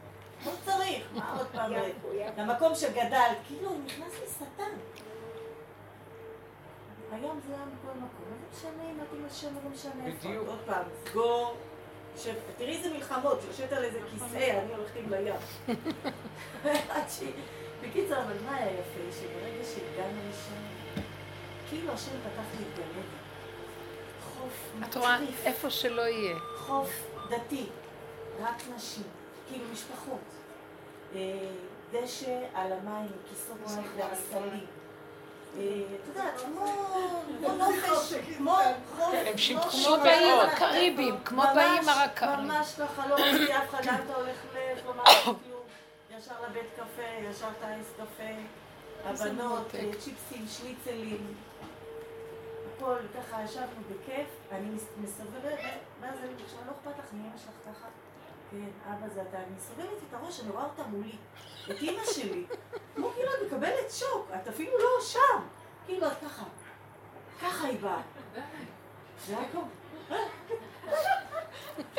לא 0.45 0.51
צריך, 0.65 1.07
מה 1.15 1.37
עוד 1.37 1.47
פעם, 1.47 1.71
למקום 2.37 2.75
שגדל, 2.75 3.33
כאילו 3.47 3.69
הוא 3.69 3.83
נכנס 3.85 4.13
לשטן. 4.23 4.71
היום 7.11 7.39
זה 7.47 7.53
היה 7.53 7.65
מכל 7.65 7.97
מקום, 7.97 8.25
זה 8.29 8.35
משנה 8.51 8.83
אם 8.91 8.99
את 9.01 9.07
עם 9.13 9.25
השם, 9.25 9.55
לא 9.63 9.69
משנה 9.69 10.05
איפה. 10.05 10.27
בדיוק. 10.27 10.47
עוד 10.47 10.59
פעם, 10.65 10.83
סגור, 11.05 11.55
תראי 12.57 12.77
איזה 12.77 12.93
מלחמות, 12.93 13.39
שיושבת 13.41 13.71
על 13.71 13.83
איזה 13.83 13.99
כיסא, 14.11 14.61
אני 14.63 14.73
הולכת 14.73 14.95
עם 14.95 15.13
לים. 15.13 15.35
בקיצור, 17.81 18.17
אבל 18.17 18.35
מה 18.45 18.55
היה 18.55 18.71
יפה? 18.71 19.17
שברגע 19.19 19.63
שהגענו 19.63 20.19
לשם, 20.29 21.01
כאילו 21.69 21.93
השם 21.93 22.11
פתח 22.11 22.59
לי 22.59 22.65
את 22.73 22.79
הלב. 22.79 23.05
חוף 24.23 24.71
את 24.89 24.95
רואה, 24.95 25.21
מטריף. 25.21 25.45
איפה 25.45 25.69
שלא 25.69 26.01
יהיה. 26.01 26.35
חוף 26.57 26.89
דתי, 27.29 27.65
רק 28.41 28.63
נשים, 28.75 29.03
כאילו 29.47 29.65
משפחות. 29.73 30.19
אה, 31.15 31.19
דשא 31.91 32.39
על 32.53 32.71
המים, 32.71 33.07
כיסאות 33.29 33.57
מים 33.67 33.87
ועשלים. 33.97 34.65
אה, 35.57 35.81
את 35.95 36.07
יודעת, 36.07 36.41
כמו 36.45 36.65
כמו 37.39 37.55
נופש, 37.55 38.13
כמו 38.33 38.57
הקריביים, 40.41 41.15
כמו 41.25 41.43
ממש, 42.45 42.75
ככה, 42.75 43.07
לא 43.07 43.15
ראיתי 43.15 43.57
אף 43.57 43.69
אחד, 43.69 43.99
אתה 44.05 44.15
הולך 44.15 44.37
ל... 44.53 44.57
לא 44.97 45.03
כלום. 45.23 45.58
ישר 46.19 46.33
לבית 46.49 46.69
קפה, 46.75 47.01
ישר 47.29 47.49
טייס 47.61 47.87
קפה, 47.97 48.23
הבנות. 49.03 49.75
אה, 49.75 49.91
צ'יפסים, 49.99 50.45
שניצלים. 50.47 51.33
הכל, 52.77 52.95
ככה 53.17 53.43
ישבנו 53.43 53.65
בכיף, 53.89 54.27
אני 54.51 54.69
מס- 54.69 54.87
מסובבת, 54.97 55.59
ואז 56.01 56.15
אני 56.23 56.43
עכשיו 56.45 56.59
לא 56.67 56.71
אכפת 56.71 56.99
לך 57.03 57.13
מאמא 57.13 57.37
שלך 57.37 57.51
ככה? 57.75 57.87
כן, 58.51 58.65
אבא 58.91 59.07
זה 59.13 59.21
אתה, 59.21 59.37
אני 59.37 59.55
מסובבת 59.57 59.97
את 60.09 60.13
הראש, 60.13 60.39
אני 60.39 60.49
רואה 60.49 60.63
אותה 60.63 60.83
מולי, 60.83 61.11
את 61.71 61.75
אימא 61.81 62.01
שלי, 62.05 62.45
כמו 62.95 63.09
כאילו 63.11 63.29
את 63.33 63.47
מקבלת 63.47 63.91
שוק, 63.91 64.27
את 64.35 64.47
אפילו 64.47 64.71
לא 64.77 65.01
שם, 65.01 65.41
כאילו 65.85 66.07
את 66.07 66.13
ככה, 66.25 66.43
ככה 67.41 67.67
היא 67.67 67.79
באה. 67.79 68.01
זה 69.27 69.37
היה 69.37 69.49
כמו, 69.51 69.61
"אה, 70.11 70.17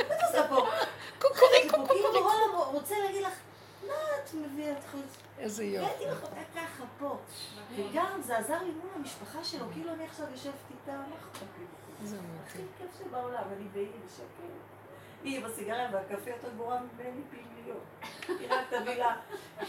מה 0.08 0.14
את 0.16 0.22
עושה 0.28 0.48
פה? 0.48 0.66
קוקורי, 1.22 1.68
קוקורי. 1.70 1.88
כאילו 1.88 2.12
נורא 2.12 2.32
לא 2.52 2.70
רוצה 2.72 2.94
להגיד 2.98 3.22
לך, 3.22 3.32
מה 3.90 3.96
את 4.24 4.34
מביאה 4.34 4.72
את 4.78 4.84
חוץ? 4.90 5.16
איזה 5.38 5.64
יופי. 5.64 5.86
הבאתי 5.86 6.04
לך 6.04 6.22
אותה 6.22 6.40
ככה 6.54 6.84
פה. 6.98 7.18
וגם 7.76 8.22
זה 8.22 8.38
עזר 8.38 8.62
לי 8.62 8.70
מול 8.70 8.90
המשפחה 8.96 9.44
שלו, 9.44 9.66
כאילו 9.72 9.92
אני 9.92 10.04
עכשיו 10.04 10.26
יושבת 10.30 10.54
איתה, 10.70 10.92
מה 10.92 11.16
אכפת 11.20 11.46
לי? 11.58 11.64
איזה 12.02 12.16
הכי 12.16 12.58
מותק. 12.58 12.70
כיף 12.78 12.98
שבעולם, 12.98 13.42
אני 13.56 13.64
באי 13.72 13.86
בשקט. 14.06 14.24
היא 15.24 15.38
עם 15.38 15.44
הסיגריה 15.44 15.88
והקפה 15.92 16.30
יותר 16.30 16.48
גרועה 16.56 16.80
ממני 16.80 17.22
פי 17.30 17.36
מיליון. 17.56 17.80
היא 18.28 18.48
רק 18.50 18.64
תביא 18.70 18.94
לה, 18.94 19.16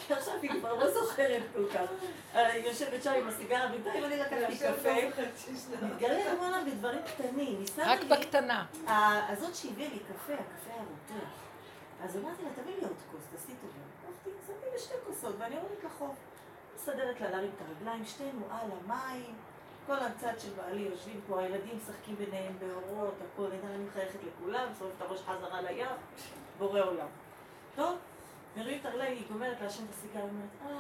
עכשיו 0.10 0.34
היא 0.42 0.52
כבר 0.60 0.74
לא 0.74 0.92
זוכרת 0.92 1.42
כל 1.56 1.66
כך. 1.74 1.90
אה, 2.36 2.48
היא 2.48 2.66
יושבת 2.66 3.04
שם 3.04 3.12
עם 3.12 3.28
הסיגריה, 3.28 3.68
בינתיים 3.68 4.06
אני 4.06 4.18
לקחתי 4.18 4.58
קפה. 4.58 4.90
מתגלה 5.82 6.34
למעלה 6.34 6.64
בדברים 6.64 7.00
קטנים. 7.06 7.64
רק 7.78 8.00
בקטנה. 8.04 8.66
הזאת 9.30 9.56
שהביאה 9.56 9.90
לי 9.90 10.00
קפה, 10.00 10.34
הקפה 10.34 10.74
היה 10.74 10.84
רותח. 10.84 11.30
אז 12.04 12.18
אמרתי 12.18 12.44
לה, 12.44 12.50
תביא 12.56 12.76
לי 12.76 12.82
עוד 12.82 12.98
כוס, 13.12 13.22
תעשי 13.32 13.54
טובה. 13.62 13.91
שתי 14.82 14.94
כוסות, 15.08 15.36
ואני 15.40 15.56
יורדת 15.56 15.84
לחוף. 15.84 16.16
מסדרת 16.76 17.22
לה 17.22 17.30
להרים 17.30 17.52
את 17.56 17.62
הרגליים, 17.68 18.06
שתינו 18.06 18.46
על 18.52 18.70
המים. 18.72 19.36
כל 19.88 20.00
הצד 20.00 20.40
של 20.40 20.50
בעלי 20.50 20.82
יושבים 20.82 21.22
פה, 21.28 21.40
הילדים 21.42 21.78
משחקים 21.78 22.16
ביניהם 22.16 22.54
באורות, 22.60 23.14
הכל, 23.34 23.48
אני 23.64 23.84
מחייכת 23.84 24.20
לכולם, 24.24 24.68
שורפת 24.80 24.94
את 24.98 25.02
הראש 25.02 25.20
חזרה 25.22 25.62
לים, 25.62 25.86
בורא 26.58 26.80
עולם. 26.80 27.08
טוב, 27.76 27.98
מרים 28.58 28.80
את 28.80 28.86
הרגליים, 28.86 29.18
היא 29.18 29.28
גומרת 29.32 29.62
לעשן 29.62 29.84
את 29.84 29.90
הסיגר, 29.90 30.22
אומרת, 30.22 30.50
אה, 30.66 30.80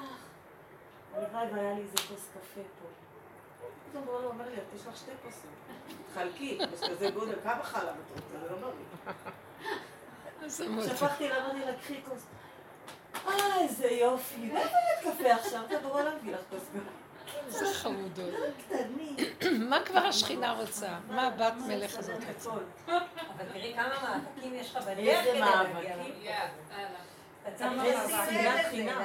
הלוואי 1.13 1.53
והיה 1.53 1.73
לי 1.73 1.81
איזה 1.81 1.97
כוס 1.97 2.29
קפה 2.33 2.61
פה. 2.81 2.87
פתאום 3.89 4.05
בורא 4.05 4.25
אומר 4.25 4.45
לי, 4.49 4.55
יש 4.75 4.87
לך 4.87 4.97
שתי 4.97 5.11
כוסות. 5.23 5.51
תחלקי, 6.13 6.59
יש 6.73 6.89
כזה 6.89 7.09
גודל, 7.09 7.35
כמה 7.43 7.63
חלב 7.63 7.95
את 8.05 8.09
רוצה? 8.09 8.39
זה 8.39 8.49
לא 8.51 8.57
בריא. 8.57 8.85
שפכתי 10.95 11.29
לה, 11.29 11.45
אמרתי 11.45 11.65
לה, 11.65 11.73
קחי 11.75 12.01
כוס. 12.09 12.25
אה, 13.27 13.61
איזה 13.61 13.87
יופי, 13.87 14.41
מאיפה 14.41 14.69
את 14.69 15.03
קפה 15.03 15.33
עכשיו? 15.33 15.61
אתה 15.65 15.87
עולם 15.87 16.11
מביא 16.21 16.33
לך 16.33 16.39
כוס. 16.49 16.61
איזה 17.45 17.73
חמודות. 17.73 18.33
קטנים. 18.67 19.15
מה 19.69 19.79
כבר 19.85 19.99
השכינה 19.99 20.51
רוצה? 20.51 20.89
מה 21.09 21.27
הבת 21.27 21.53
מלך 21.67 21.97
הזאת 21.97 22.15
רוצה? 22.35 22.49
אבל 22.87 23.45
תראי 23.53 23.73
כמה 23.73 23.85
מאבקים 24.03 24.53
יש 24.53 24.75
לך 24.75 24.83
בדרך 24.83 24.97
איזה 24.99 25.31
כדי 25.31 25.39
להגיע. 25.39 26.35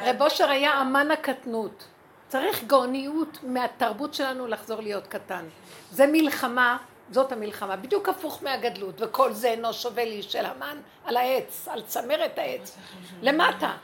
רב 0.02 0.22
אושר 0.22 0.50
היה 0.50 0.80
אמן 0.80 1.10
הקטנות. 1.10 1.84
צריך 2.28 2.64
גאוניות 2.64 3.38
מהתרבות 3.42 4.14
שלנו 4.14 4.46
לחזור 4.46 4.80
להיות 4.80 5.06
קטן. 5.06 5.44
זה 5.90 6.06
מלחמה, 6.06 6.76
זאת 7.10 7.32
המלחמה, 7.32 7.76
בדיוק 7.76 8.08
הפוך 8.08 8.42
מהגדלות, 8.42 8.94
וכל 8.98 9.32
זה 9.32 9.48
אינו 9.48 9.72
שווה 9.72 10.04
לי 10.04 10.22
של 10.22 10.46
המן 10.46 10.78
על 11.04 11.16
העץ, 11.16 11.68
על 11.70 11.82
צמרת 11.82 12.38
העץ, 12.38 12.76
למטה. 13.22 13.76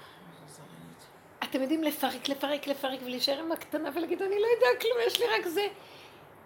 אתם 1.52 1.62
יודעים 1.62 1.84
לפרק, 1.84 2.28
לפרק, 2.28 2.66
לפרק 2.66 3.00
ולהישאר 3.04 3.38
עם 3.38 3.52
הקטנה 3.52 3.90
ולהגיד 3.94 4.22
אני 4.22 4.40
לא 4.40 4.46
יודע 4.46 4.80
כלום, 4.80 4.98
יש 5.06 5.20
לי 5.20 5.26
רק 5.26 5.46
זה. 5.46 5.66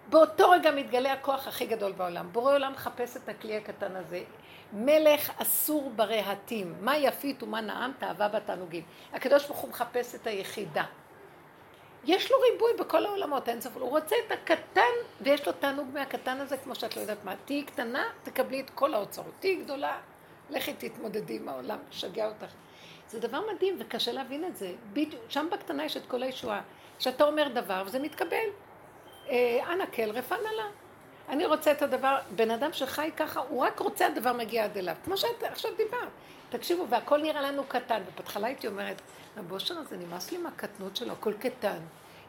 באותו 0.09 0.51
רגע 0.51 0.71
מתגלה 0.71 1.13
הכוח 1.13 1.49
הכי 1.49 1.67
גדול 1.67 1.93
בעולם. 1.93 2.29
בורא 2.33 2.55
עולם 2.55 2.73
מחפש 2.73 3.17
את 3.17 3.29
הכלי 3.29 3.57
הקטן 3.57 3.97
הזה. 3.97 4.23
מלך 4.73 5.31
אסור 5.43 5.91
ברהטים. 5.97 6.75
מה 6.81 6.97
יפית 6.97 7.43
ומה 7.43 7.61
נעם 7.61 7.93
תאווה 7.99 8.29
בתענוגים. 8.29 8.83
הקדוש 9.13 9.47
ברוך 9.47 9.59
הוא 9.59 9.71
מחפש 9.71 10.15
את 10.15 10.27
היחידה. 10.27 10.85
יש 12.05 12.31
לו 12.31 12.37
ריבוי 12.53 12.71
בכל 12.79 13.07
העולמות, 13.07 13.49
אין 13.49 13.61
סוף. 13.61 13.77
הוא 13.77 13.91
רוצה 13.91 14.17
את 14.27 14.33
הקטן, 14.33 14.95
ויש 15.21 15.47
לו 15.47 15.53
תענוג 15.53 15.89
מהקטן 15.93 16.41
הזה, 16.41 16.57
כמו 16.57 16.75
שאת 16.75 16.97
לא 16.97 17.01
יודעת 17.01 17.25
מה. 17.25 17.35
תהיי 17.45 17.63
קטנה, 17.63 18.05
תקבלי 18.23 18.61
את 18.61 18.71
כל 18.71 18.95
האוצרות. 18.95 19.33
תהיי 19.41 19.57
גדולה, 19.57 19.99
לכי 20.51 20.73
תתמודדי 20.73 21.37
עם 21.37 21.49
העולם, 21.49 21.79
שגע 21.91 22.27
אותך. 22.27 22.66
זה 23.09 23.21
דבר 23.21 23.41
מדהים, 23.55 23.77
וקשה 23.81 24.13
להבין 24.13 24.45
את 24.45 24.57
זה. 24.57 24.73
בדיוק, 24.93 25.23
שם 25.29 25.49
בקטנה 25.53 25.85
יש 25.85 25.97
את 25.97 26.07
כל 26.07 26.23
הישועה. 26.23 26.61
כשאתה 26.99 27.25
אומר 27.25 27.49
דבר, 27.49 27.83
וזה 27.87 27.99
מתקבל. 27.99 28.49
אה, 29.29 29.73
אנא 29.73 29.85
כל 29.95 30.11
רפנה 30.11 30.53
לה. 30.57 30.65
אני 31.29 31.47
רוצה 31.47 31.73
את 31.73 31.83
הדבר, 31.83 32.19
בן 32.31 32.51
אדם 32.51 32.73
שחי 32.73 33.11
ככה, 33.17 33.41
הוא 33.49 33.63
רק 33.63 33.79
רוצה 33.79 34.07
הדבר 34.07 34.33
מגיע 34.33 34.65
עד 34.65 34.79
אליו. 34.79 34.95
כמו 35.05 35.17
שאת 35.17 35.43
עכשיו 35.43 35.71
דיברת. 35.77 36.09
תקשיבו, 36.51 36.89
והכל 36.89 37.23
נראה 37.23 37.43
לנו 37.43 37.65
קטן. 37.69 38.03
ובהתחלה 38.13 38.47
הייתי 38.47 38.67
אומרת, 38.67 39.03
רב 39.37 39.53
אושר 39.53 39.79
הזה 39.79 39.97
נמאס 39.97 40.33
לי 40.33 40.39
מהקטנות 40.39 40.97
שלו, 40.97 41.13
הכל 41.13 41.33
קטן. 41.33 41.79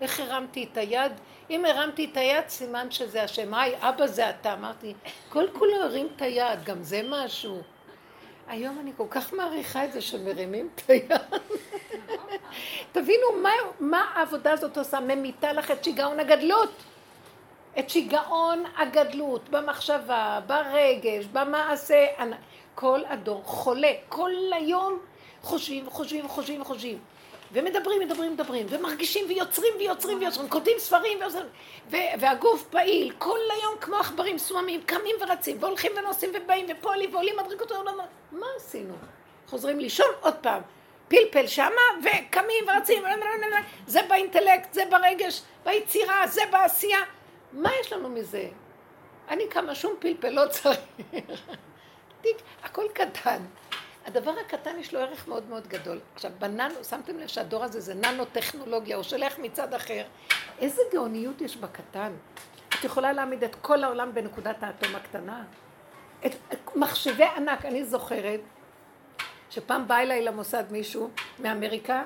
איך 0.01 0.19
הרמתי 0.19 0.67
את 0.71 0.78
היד? 0.78 1.11
אם 1.49 1.65
הרמתי 1.65 2.09
את 2.11 2.17
היד, 2.17 2.47
סימן 2.47 2.91
שזה 2.91 3.23
השם. 3.23 3.53
היי, 3.53 3.75
אבא 3.80 4.07
זה 4.07 4.30
אתה. 4.30 4.53
אמרתי, 4.53 4.93
כל 5.30 5.45
כולו 5.53 5.75
הרים 5.84 6.07
את 6.15 6.21
היד, 6.21 6.63
גם 6.63 6.84
זה 6.84 7.01
משהו. 7.09 7.61
היום 8.47 8.79
אני 8.79 8.91
כל 8.97 9.05
כך 9.09 9.33
מעריכה 9.33 9.85
את 9.85 9.93
זה 9.93 10.01
שמרימים 10.01 10.69
את 10.75 10.89
היד. 10.89 11.11
תבינו 12.91 13.27
מה, 13.41 13.49
מה 13.79 14.05
העבודה 14.13 14.51
הזאת 14.51 14.77
עושה, 14.77 14.99
ממיתה 14.99 15.53
לך 15.53 15.71
את 15.71 15.83
שיגעון 15.83 16.19
הגדלות. 16.19 16.83
את 17.79 17.89
שיגעון 17.89 18.63
הגדלות 18.77 19.49
במחשבה, 19.49 20.39
ברגש, 20.47 21.25
במעשה. 21.25 22.05
כל 22.75 23.01
הדור 23.09 23.43
חולה, 23.43 23.91
כל 24.09 24.31
היום 24.53 24.99
חושבים 25.41 25.87
וחושבים 25.87 26.25
וחושבים 26.25 26.61
וחושבים. 26.61 26.97
ומדברים, 27.51 28.01
מדברים, 28.01 28.33
מדברים, 28.33 28.65
ומרגישים 28.69 29.25
ויוצרים 29.29 29.73
ויוצרים 29.79 30.19
ויוצרים, 30.19 30.49
כותבים 30.49 30.79
ספרים 30.79 31.19
ויוצרים, 31.19 31.45
והגוף 31.89 32.63
פעיל, 32.63 33.13
כל 33.17 33.39
היום 33.51 33.75
כמו 33.81 33.95
עכברים 33.95 34.37
סוממים, 34.37 34.81
קמים 34.81 35.15
ורצים, 35.21 35.57
והולכים 35.59 35.91
ונוסעים 35.97 36.31
ובאים 36.33 36.65
ופועלים 36.69 37.13
ועולים 37.13 37.35
מדרגות 37.45 37.71
העולם. 37.71 37.93
מה 38.31 38.47
עשינו? 38.57 38.93
חוזרים 39.47 39.79
לישון 39.79 40.09
עוד 40.21 40.35
פעם. 40.35 40.61
פלפל 41.07 41.47
שמה, 41.47 41.81
וקמים 41.99 42.65
ורצים, 42.67 43.03
זה 43.87 43.99
באינטלקט, 44.09 44.73
זה 44.73 44.83
ברגש, 44.89 45.41
ביצירה, 45.65 46.27
זה 46.27 46.41
בעשייה. 46.51 46.99
מה 47.53 47.69
יש 47.81 47.93
לנו 47.93 48.09
מזה? 48.09 48.47
אני 49.29 49.43
כמה 49.49 49.75
שום 49.75 49.95
פלפל 49.99 50.29
לא 50.29 50.47
צריך. 50.47 50.79
הכל 52.63 52.85
קטן. 52.93 53.41
הדבר 54.08 54.34
הקטן 54.45 54.80
יש 54.80 54.93
לו 54.93 54.99
ערך 54.99 55.28
מאוד 55.28 55.49
מאוד 55.49 55.68
גדול. 55.68 55.99
עכשיו, 56.16 56.32
בננו, 56.39 56.84
שמתם 56.84 57.20
לב 57.20 57.28
שהדור 57.28 57.64
הזה 57.64 57.80
זה 57.80 57.93
ננו-טכנולוגיה, 57.93 58.95
הוא 58.95 59.03
שולח 59.03 59.39
מצד 59.39 59.74
אחר. 59.74 60.03
איזה 60.60 60.82
גאוניות 60.93 61.41
יש 61.41 61.58
בקטן. 61.58 62.12
את 62.70 62.84
יכולה 62.84 63.14
להעמיד 63.14 63.43
את 63.43 63.55
כל 63.55 63.84
העולם 63.84 64.14
בנקודת 64.14 64.64
האטום 64.64 64.95
הקטנה. 64.95 65.43
את 66.26 66.36
מחשבי 66.76 67.24
ענק, 67.24 67.66
אני 67.66 67.86
זוכרת 67.86 68.39
שפעם 69.49 69.88
בא 69.88 69.97
אליי 69.97 70.24
למוסד 70.24 70.64
מישהו 70.72 71.10
מאמריקה, 71.39 72.03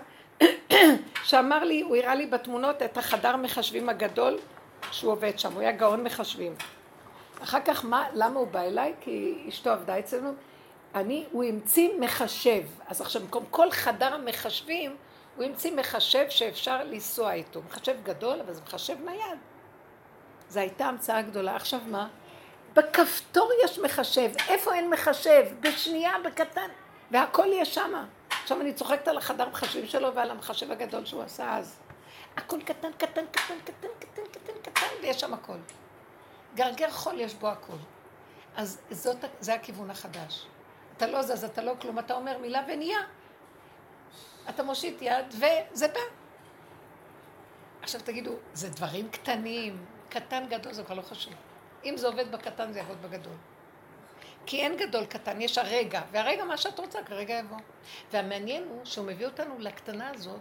שאמר 1.30 1.64
לי, 1.64 1.82
הוא 1.82 1.96
הראה 1.96 2.16
לי 2.16 2.28
בתמונות 2.28 2.82
את 2.82 2.98
החדר 2.98 3.36
מחשבים 3.36 3.90
הגדול 3.90 4.40
שהוא 4.92 5.12
עובד 5.12 5.40
שם, 5.40 5.54
הוא 5.54 5.62
היה 5.62 5.72
גאון 5.72 6.04
מחשבים. 6.04 6.56
אחר 7.44 7.60
כך 7.66 7.86
מה, 7.86 8.06
למה 8.14 8.40
הוא 8.40 8.48
בא 8.48 8.62
אליי? 8.62 8.94
כי 9.02 9.46
אשתו 9.50 9.70
עבדה 9.70 10.00
אצלנו. 10.00 10.34
אני, 10.96 11.26
הוא 11.32 11.44
המציא 11.44 11.90
מחשב. 12.00 12.64
אז 12.88 13.02
עכשיו 13.02 13.22
במקום 13.22 13.46
כל 13.50 13.72
חדר 13.72 14.14
המחשבים, 14.14 14.98
הוא 15.36 15.46
המציא 15.46 15.72
מחשב 15.76 16.26
שאפשר 16.30 16.84
לנסוע 16.84 17.34
איתו. 17.34 17.62
מחשב 17.70 17.98
גדול, 18.04 18.40
אבל 18.40 18.54
זה 18.54 18.62
מחשב 18.62 18.96
נייד. 19.06 19.40
זו 20.50 20.60
הייתה 20.60 20.86
המצאה 20.86 21.22
גדולה. 21.22 21.56
עכשיו 21.56 21.80
מה? 21.88 22.08
בכפתור 22.74 23.52
יש 23.64 23.80
מחשב. 23.80 24.32
איפה 24.50 24.74
אין 24.74 24.90
מחשב? 24.90 25.46
בשנייה, 25.60 26.14
בקטן. 26.26 26.70
והכל 27.12 27.46
יהיה 27.48 27.66
שמה. 27.66 28.06
עכשיו 28.30 28.62
אני 28.62 28.74
צוחקת 28.74 29.08
על 29.08 29.18
החדר 29.18 29.50
מחשבים 29.50 29.88
שלו 29.88 30.16
ועל 30.16 30.32
המחשב 30.32 30.72
הגדול 30.72 31.06
שהוא 31.06 31.24
עשה 31.24 31.58
אז. 31.58 31.80
הכל 32.38 32.62
קטן, 32.62 32.92
קטן, 32.98 33.26
קטן, 33.32 33.56
קטן, 33.64 33.88
קטן, 34.00 34.22
קטן, 34.32 34.54
קטן, 34.62 34.88
ויש 35.02 35.22
שם 35.22 35.34
הכל. 35.34 35.58
גרגר 36.56 36.90
חול 36.90 37.20
יש 37.20 37.34
בו 37.34 37.48
הכל. 37.48 37.78
אז 38.56 38.80
זאת, 38.92 39.18
זה 39.40 39.54
הכיוון 39.54 39.90
החדש. 39.90 40.46
אתה 41.02 41.10
לא 41.10 41.22
זז, 41.22 41.44
אתה 41.44 41.62
לא 41.62 41.74
כלום, 41.82 42.00
אתה 42.00 42.14
אומר 42.14 42.38
מילה 42.38 42.64
ונהיה. 42.68 43.00
אתה 44.50 44.64
מושיט 44.64 45.02
יד 45.02 45.26
וזה 45.34 45.88
בא. 45.88 46.00
עכשיו 47.82 48.02
תגידו, 48.02 48.32
זה 48.54 48.70
דברים 48.70 49.10
קטנים, 49.10 49.86
קטן 50.10 50.46
גדול 50.50 50.74
זה 50.74 50.84
כבר 50.84 50.96
לא 50.96 51.02
חשוב. 51.02 51.34
אם 51.86 51.98
זה 51.98 52.08
עובד 52.08 52.32
בקטן 52.32 52.72
זה 52.72 52.80
יעבוד 52.80 53.02
בגדול. 53.02 53.34
כי 54.46 54.62
אין 54.62 54.78
גדול 54.78 55.06
קטן, 55.06 55.42
יש 55.42 55.58
הרגע, 55.58 56.02
והרגע 56.12 56.46
מה 56.46 56.58
שאת 56.58 56.80
רוצה 56.80 57.04
כרגע 57.04 57.34
יבוא. 57.34 57.58
והמעניין 58.12 58.64
הוא 58.64 58.86
שהוא 58.86 59.06
מביא 59.06 59.26
אותנו 59.26 59.56
לקטנה 59.60 60.10
הזאת, 60.10 60.40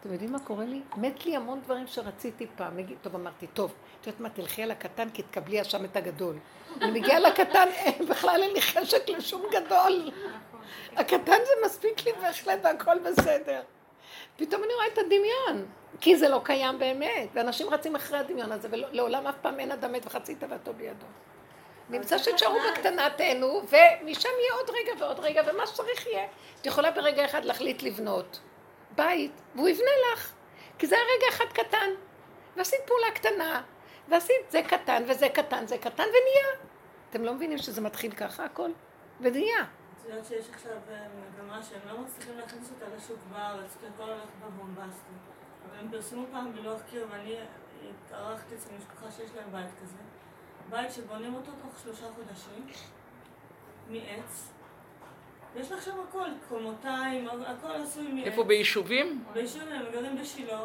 אתם 0.00 0.12
יודעים 0.12 0.32
מה 0.32 0.40
קורה 0.40 0.64
לי? 0.64 0.82
מת 0.96 1.26
לי 1.26 1.36
המון 1.36 1.60
דברים 1.60 1.86
שרציתי 1.86 2.46
פעם. 2.56 2.76
טוב, 3.02 3.14
אמרתי, 3.14 3.46
טוב, 3.46 3.74
את 4.02 4.06
יודעת 4.06 4.20
מה, 4.20 4.28
תלכי 4.28 4.62
על 4.62 4.70
הקטן 4.70 5.10
כי 5.10 5.22
תקבלי 5.22 5.60
השם 5.60 5.84
את 5.84 5.96
הגדול. 5.96 6.38
אני 6.80 7.00
מגיעה 7.00 7.18
לקטן, 7.18 7.68
בכלל 8.08 8.40
אין 8.42 8.52
לי 8.52 8.62
חשק 8.62 9.08
לשום 9.08 9.42
גדול. 9.52 10.10
הקטן 10.96 11.38
זה 11.44 11.66
מספיק 11.66 12.04
לי 12.04 12.12
בהחלט 12.12 12.58
והכל 12.62 12.98
בסדר. 12.98 13.62
פתאום 14.36 14.64
אני 14.64 14.74
רואה 14.74 14.86
את 14.86 14.98
הדמיון, 14.98 15.66
כי 16.00 16.16
זה 16.16 16.28
לא 16.28 16.40
קיים 16.44 16.78
באמת, 16.78 17.28
ואנשים 17.34 17.70
רצים 17.70 17.96
אחרי 17.96 18.18
הדמיון 18.18 18.52
הזה, 18.52 18.68
ולעולם 18.70 19.26
אף 19.26 19.34
פעם 19.42 19.60
אין 19.60 19.72
אדם 19.72 19.92
מת 19.92 20.06
וחצי 20.06 20.34
תוותו 20.34 20.72
בידו. 20.74 21.06
נמצא 21.90 22.18
שתשארו 22.18 22.58
בקטנה 22.72 23.10
תהנו, 23.10 23.62
ומשם 23.62 24.28
יהיה 24.40 24.54
עוד 24.54 24.70
רגע 24.70 24.92
ועוד 24.98 25.20
רגע, 25.20 25.42
ומה 25.46 25.66
שצריך 25.66 26.06
יהיה. 26.06 26.26
את 26.60 26.66
יכולה 26.66 26.90
ברגע 26.90 27.24
אחד 27.24 27.44
להחליט 27.44 27.82
לבנות 27.82 28.40
בית, 28.96 29.42
והוא 29.54 29.68
יבנה 29.68 29.90
לך, 30.12 30.32
כי 30.78 30.86
זה 30.86 30.94
היה 30.94 31.04
רגע 31.04 31.28
אחד 31.28 31.52
קטן. 31.52 31.90
ועשית 32.56 32.80
פעולה 32.86 33.10
קטנה, 33.14 33.62
ועשית 34.08 34.50
זה 34.50 34.62
קטן 34.68 35.02
וזה 35.08 35.28
קטן, 35.28 35.66
זה 35.66 35.78
קטן 35.78 36.02
ונהיה. 36.02 36.68
אתם 37.10 37.24
לא 37.24 37.34
מבינים 37.34 37.58
שזה 37.58 37.80
מתחיל 37.80 38.12
ככה 38.12 38.44
הכל? 38.44 38.70
ונהיה. 39.20 39.60
את 39.60 40.08
יודעת 40.08 40.26
שיש 40.26 40.50
עכשיו 40.50 40.76
אה, 40.90 41.06
מגמה 41.34 41.62
שהם 41.62 41.80
לא 41.86 42.00
מצליחים 42.00 42.38
להכניס 42.38 42.70
אותה 42.70 42.96
לשוק 42.96 43.18
בארץ, 43.32 43.76
כי 43.80 43.86
הכל 43.94 44.02
הולך 44.02 44.30
בבומבסטי. 44.44 45.12
אבל 45.68 45.78
הם 45.78 45.90
פרסמו 45.90 46.24
פעם 46.32 46.52
בלוח 46.52 46.80
קיר, 46.90 47.06
ואני 47.10 47.36
התארחתי 47.90 48.54
אצל 48.54 48.68
משפחה 48.78 49.10
שיש 49.10 49.30
להם 49.36 49.52
בית 49.52 49.70
כזה. 49.82 49.96
בית 50.70 50.92
שבונים 50.92 51.34
אותו 51.34 51.50
תוך 51.62 51.80
שלושה 51.82 52.06
חודשים, 52.14 52.66
מעץ. 53.88 54.52
יש 55.56 55.72
לך 55.72 55.82
שם 55.82 56.00
הכל, 56.08 56.28
קומותיים, 56.48 57.28
הכל 57.46 57.72
עשוי 57.72 58.12
מאץ. 58.12 58.26
איפה, 58.26 58.44
ביישובים? 58.44 59.24
ביישובים, 59.32 59.72
הם 59.72 59.92
גרים 59.92 60.18
בשילה, 60.20 60.60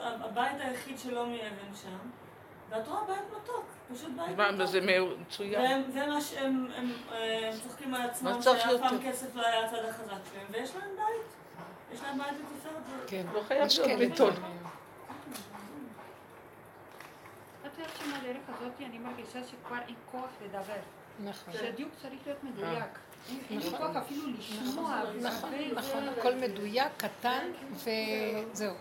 הבית 0.00 0.60
היחיד 0.60 0.98
שלא 0.98 1.26
מאבן 1.26 1.74
שם. 1.82 1.98
ואת 2.72 2.88
רואה 2.88 3.04
בית 3.04 3.42
מתוק, 3.42 3.64
פשוט 3.92 4.10
בית 4.16 4.38
מתוק. 4.38 4.58
מה, 4.58 4.66
זה 4.66 4.80
מצוין. 5.18 5.92
זה 5.92 6.06
מה 6.06 6.20
שהם 6.20 6.66
צוחקים 7.62 7.94
על 7.94 8.02
עצמם, 8.02 8.42
שאף 8.42 8.80
פעם 8.80 8.98
כסף 9.02 9.36
לא 9.36 9.46
היה 9.46 9.64
הצד 9.66 9.84
החזק 9.88 10.20
שלהם, 10.32 10.46
ויש 10.50 10.76
להם 10.76 10.90
בית. 10.96 11.26
יש 11.92 12.00
להם 12.02 12.18
בית 12.18 12.26
לתפארת. 12.26 12.82
כן, 13.06 13.22
לא 13.34 13.40
חייב 13.48 13.68
להיות 13.86 13.98
ביטול. 13.98 14.32
את 17.66 17.78
יודעת 17.78 17.96
שמהדרך 17.96 18.42
הזאת 18.48 18.72
אני 18.80 18.98
מרגישה 18.98 19.38
שכבר 19.44 19.78
אין 19.86 19.94
כוח 20.10 20.28
לדבר. 20.44 20.80
נכון. 21.24 21.54
שהדיוק 21.54 21.90
צריך 22.02 22.20
להיות 22.26 22.44
מדויק. 22.44 22.98
כוח 23.78 23.96
אפילו 23.96 24.22
לשמוע. 24.38 25.02
נכון, 25.22 25.50
נכון, 25.74 26.08
הכל 26.08 26.34
מדויק, 26.34 26.92
קטן, 26.96 27.46
וזהו. 27.72 28.74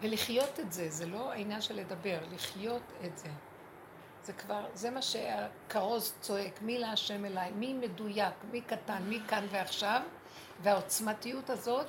ולחיות 0.00 0.60
את 0.60 0.72
זה, 0.72 0.90
זה 0.90 1.06
לא 1.06 1.32
העניין 1.32 1.60
של 1.60 1.74
לדבר, 1.74 2.18
לחיות 2.32 2.82
את 3.04 3.18
זה. 3.18 3.28
זה 4.22 4.32
כבר, 4.32 4.66
זה 4.74 4.90
מה 4.90 5.02
שהכרוז 5.02 6.14
צועק, 6.20 6.62
מי 6.62 6.78
להשם 6.78 7.24
אליי, 7.24 7.50
מי 7.50 7.74
מדויק, 7.74 8.34
מי 8.50 8.60
קטן, 8.60 9.02
מי 9.02 9.18
כאן 9.28 9.46
ועכשיו, 9.50 10.00
והעוצמתיות 10.62 11.50
הזאת, 11.50 11.86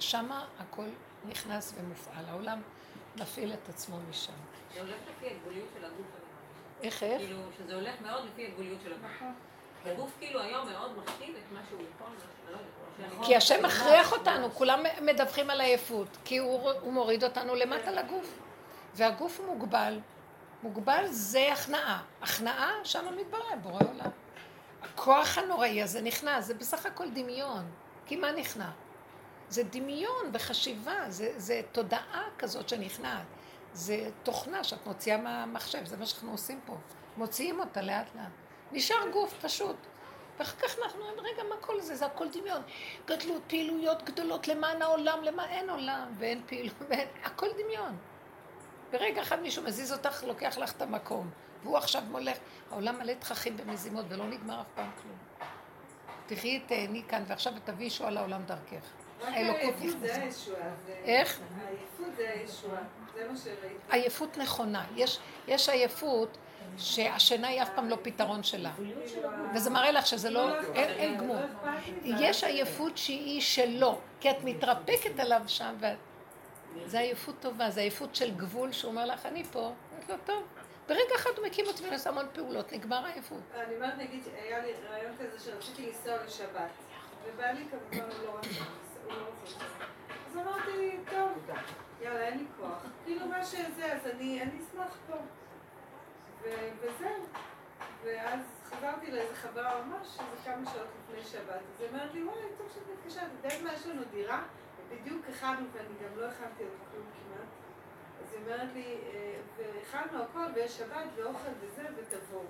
שמה 0.00 0.46
הכל 0.58 0.88
נכנס 1.28 1.74
ומופעל. 1.76 2.24
העולם 2.28 2.62
מפעיל 3.16 3.52
את 3.52 3.68
עצמו 3.68 3.96
משם. 4.10 4.32
זה 4.74 4.80
הולך 4.80 4.96
לפי 5.10 5.26
הגבוליות 5.26 5.68
של 5.78 5.84
הגוף. 5.84 6.06
איך, 6.82 7.02
איך? 7.02 7.20
כאילו, 7.20 7.38
שזה 7.58 7.74
הולך 7.74 8.00
מאוד 8.00 8.24
לפי 8.24 8.46
הגבוליות 8.46 8.80
של 8.84 8.92
הגוף. 8.92 9.10
הגוף 9.86 10.10
כאילו 10.18 10.40
היום 10.40 10.68
מאוד 10.68 10.98
מכתיב 10.98 11.36
את 11.36 11.52
מה 11.52 11.60
שהוא 11.68 11.80
יכול, 11.94 12.06
לא 12.52 13.24
כי 13.24 13.36
השם 13.36 13.64
מכריח 13.64 14.12
אותנו, 14.12 14.50
כולם 14.50 14.82
מדווחים 15.02 15.50
על 15.50 15.60
עייפות, 15.60 16.08
כי 16.24 16.38
הוא, 16.38 16.70
הוא 16.70 16.92
מוריד 16.92 17.24
אותנו 17.24 17.54
למטה 17.54 17.90
לגוף. 17.90 18.38
והגוף 18.94 19.40
מוגבל. 19.46 20.00
מוגבל 20.62 21.06
זה 21.10 21.52
הכנעה. 21.52 22.02
הכנעה, 22.22 22.72
שם 22.84 23.16
מתברר, 23.16 23.56
בורא 23.62 23.80
עולם. 23.92 24.10
הכוח 24.82 25.38
הנוראי 25.38 25.82
הזה 25.82 26.00
נכנס, 26.00 26.44
זה 26.44 26.54
בסך 26.54 26.86
הכל 26.86 27.10
דמיון. 27.10 27.70
כי 28.06 28.16
מה 28.16 28.32
נכנע? 28.32 28.70
זה 29.48 29.62
דמיון 29.62 30.30
וחשיבה, 30.32 31.04
זה, 31.08 31.32
זה 31.36 31.60
תודעה 31.72 32.28
כזאת 32.38 32.68
שנכנעת. 32.68 33.26
זה 33.72 34.10
תוכנה 34.22 34.64
שאת 34.64 34.86
מוציאה 34.86 35.16
מהמחשב, 35.16 35.86
זה 35.86 35.96
מה 35.96 36.06
שאנחנו 36.06 36.30
עושים 36.30 36.60
פה. 36.66 36.76
מוציאים 37.16 37.60
אותה 37.60 37.82
לאט 37.82 38.06
לאט. 38.14 38.30
נשאר 38.72 39.08
גוף 39.12 39.34
פשוט. 39.40 39.76
ואחר 40.38 40.56
כך 40.56 40.78
אנחנו 40.78 41.00
אומרים, 41.00 41.26
רגע, 41.34 41.42
מה 41.48 41.56
כל 41.60 41.80
זה? 41.80 41.96
זה 41.96 42.06
הכל 42.06 42.28
דמיון. 42.28 42.62
גדלות, 43.06 43.42
פעילויות 43.46 44.02
גדולות 44.02 44.48
למען 44.48 44.82
העולם, 44.82 45.22
למען 45.22 45.48
אין 45.48 45.70
עולם, 45.70 46.12
ואין 46.18 46.42
פעילות, 46.46 46.74
ואין, 46.88 47.08
הכל 47.24 47.48
דמיון. 47.52 47.96
ברגע 48.92 49.22
אחד 49.22 49.40
מישהו 49.40 49.62
מזיז 49.62 49.92
אותך, 49.92 50.24
לוקח 50.24 50.58
לך 50.58 50.72
את 50.72 50.82
המקום. 50.82 51.30
והוא 51.62 51.76
עכשיו 51.76 52.02
מולך, 52.10 52.36
העולם 52.70 52.98
מלא 52.98 53.12
תככים 53.12 53.56
ומזימות, 53.58 54.04
ולא 54.08 54.26
נגמר 54.26 54.60
אף 54.60 54.66
פעם 54.74 54.90
כלום. 55.02 55.16
תחי 56.26 56.60
תהני 56.60 57.02
כאן, 57.08 57.24
ועכשיו 57.26 57.52
תביאי 57.64 57.86
ישועה 57.86 58.10
לעולם 58.10 58.42
דרכך. 58.42 58.84
האלוקות 59.22 59.74
נכנסה. 59.82 60.54
איך? 61.04 61.40
העייפות 61.56 62.16
זה 62.16 62.30
הישועה, 62.30 62.80
זה 63.14 63.28
מה 63.28 63.36
שראיתי. 63.36 63.66
עייפות 63.90 64.38
נכונה. 64.38 64.86
יש, 64.96 65.18
יש 65.48 65.68
עייפות 65.68 66.38
שהשינה 66.78 67.48
היא 67.48 67.62
אף 67.62 67.70
פעם 67.74 67.88
לא 67.88 67.96
פתרון 68.02 68.42
שלה. 68.42 68.70
וזה 69.54 69.70
מראה 69.70 69.90
לך 69.90 70.06
שזה 70.06 70.30
לא, 70.30 70.60
אין, 70.74 71.18
גמור. 71.18 71.40
יש 72.04 72.44
עייפות 72.44 72.98
שהיא 72.98 73.40
שלו, 73.40 73.98
כי 74.20 74.30
את 74.30 74.36
מתרפקת 74.44 75.18
עליו 75.18 75.42
שם, 75.46 75.74
ואת 75.80 75.98
עייפות 76.94 77.34
טובה, 77.40 77.70
זה 77.70 77.80
עייפות 77.80 78.14
של 78.14 78.30
גבול 78.36 78.72
שהוא 78.72 78.90
אומר 78.90 79.06
לך, 79.06 79.26
אני 79.26 79.44
פה. 79.44 79.58
אומרת 79.60 80.08
לו, 80.08 80.16
טוב. 80.24 80.42
ברגע 80.88 81.14
אחד 81.16 81.30
הוא 81.36 81.46
מקים 81.46 81.66
אותי 81.66 81.88
ועושה 81.88 82.10
המון 82.10 82.26
פעולות, 82.32 82.72
נגמר 82.72 83.06
העייפות. 83.06 83.40
אני 83.54 83.74
אומרת, 83.74 83.94
נגיד, 83.98 84.22
היה 84.42 84.58
לי 84.58 84.72
רעיון 84.90 85.12
כזה 85.18 85.44
שרציתי 85.44 85.86
לנסוע 85.86 86.24
לשבת, 86.26 86.70
ובעלי 87.26 87.64
כמובן 87.70 88.08
לא 88.08 88.24
לא 88.24 88.30
רוצה. 88.30 89.64
אז 90.30 90.36
אמרתי, 90.36 90.96
טוב, 91.10 91.56
יאללה, 92.02 92.20
אין 92.20 92.38
לי 92.38 92.44
כוח. 92.60 92.84
כאילו 93.04 93.26
מה 93.26 93.44
שזה, 93.44 93.92
אז 93.92 94.06
אני 94.14 94.42
אשמח 94.42 94.96
פה. 95.06 95.14
וזהו. 96.42 97.24
ואז 98.04 98.40
חזרתי 98.64 99.10
לאיזה 99.10 99.34
חברה 99.34 99.82
ממש, 99.82 100.06
איזה 100.20 100.44
כמה 100.44 100.70
שעות 100.72 100.86
לפני 101.08 101.24
שבת. 101.24 101.48
אז 101.74 101.80
היא 101.80 101.88
אומרת 101.88 102.14
לי, 102.14 102.24
וואי, 102.24 102.42
טוב 102.58 102.66
שאת 102.74 102.82
מתקשרת, 102.92 103.22
את 103.40 103.44
יודעת 103.44 103.62
מה, 103.62 103.72
יש 103.72 103.86
לנו 103.86 104.02
דירה, 104.10 104.42
ובדיוק 104.90 105.26
הכנו, 105.28 105.66
ואני 105.72 105.94
גם 106.04 106.18
לא 106.20 106.26
הכנתי 106.26 106.62
עוד 106.62 106.78
כלום 106.92 107.06
כמעט. 107.12 107.48
אז 108.22 108.34
היא 108.34 108.42
אומרת 108.44 108.68
לי, 108.74 108.98
"אה, 109.12 109.40
והכנו 109.56 110.22
הכל, 110.22 110.44
ויש 110.54 110.78
שבת, 110.78 111.06
ואוכל 111.16 111.48
וזה, 111.60 111.82
ותבואו. 111.96 112.42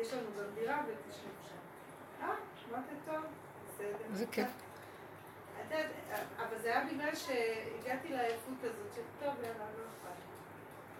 יש 0.00 0.12
לנו 0.12 0.26
גם 0.38 0.54
דירה, 0.54 0.82
ותשבו 0.86 1.28
שם. 1.48 1.54
אה, 2.22 2.34
אמרתי, 2.70 2.94
טוב, 3.04 3.24
בסדר. 3.68 3.96
זה 4.12 4.26
כיף. 4.32 4.48
אבל 6.38 6.58
זה 6.62 6.68
היה 6.68 6.84
בגלל 6.92 7.14
שהגעתי 7.14 8.08
לעייפות 8.08 8.58
הזאת, 8.62 8.94
של 8.94 9.02
טוב, 9.20 9.34
יאללה, 9.42 9.64
לא. 9.78 9.97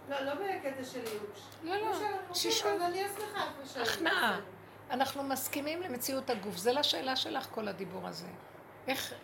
לא, 0.09 0.21
לא 0.21 0.35
בקטע 0.35 0.85
של 0.85 0.99
ייאוש. 0.99 1.41
לא, 1.63 1.77
לא. 1.77 1.87
אומרים, 1.87 2.03
אז 2.31 2.83
אני 2.83 2.99
אהיה 2.99 3.09
שמחה 3.09 3.45
איפה 3.45 3.73
שאני. 3.73 3.85
הכנעה. 3.85 4.33
בסדר. 4.33 4.45
אנחנו 4.91 5.23
מסכימים 5.23 5.83
למציאות 5.83 6.31
הגוף. 6.31 6.57
זה 6.57 6.73
לשאלה 6.73 7.17
שלך 7.17 7.47
כל 7.51 7.69
הדיבור 7.69 8.09
הזה. 8.09 8.29
איך 8.87 9.15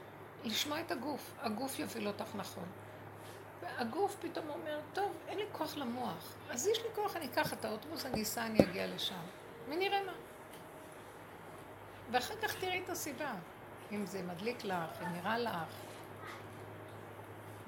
לשמוע 0.45 0.81
את 0.81 0.91
הגוף. 0.91 1.35
הגוף 1.41 1.79
יוביל 1.79 2.09
אותך 2.09 2.35
נכון. 2.35 2.65
הגוף 3.77 4.17
פתאום 4.21 4.49
אומר, 4.49 4.81
טוב, 4.93 5.13
אין 5.29 5.39
לי 5.39 5.45
כוח 5.53 5.77
למוח. 5.77 6.35
אז 6.51 6.67
יש 6.67 6.79
לי 6.79 6.89
כוח, 6.95 7.17
אני 7.17 7.27
אקח 7.27 7.53
את 7.53 7.65
האוטובוס, 7.65 8.07
אני 8.07 8.23
אסע, 8.23 8.47
אני 8.47 8.59
אגיע 8.59 8.87
לשם. 8.87 9.23
ונראה 9.69 10.03
מה. 10.05 10.13
ואחר 12.11 12.35
כך 12.43 12.55
תראי 12.55 12.83
את 12.85 12.91
הסיבה. 12.91 13.33
אם 13.93 14.07
זה 14.07 14.23
מדליק 14.23 14.65
לך, 14.65 15.03
אם 15.03 15.13
נראה 15.13 15.39
לך. 15.39 15.84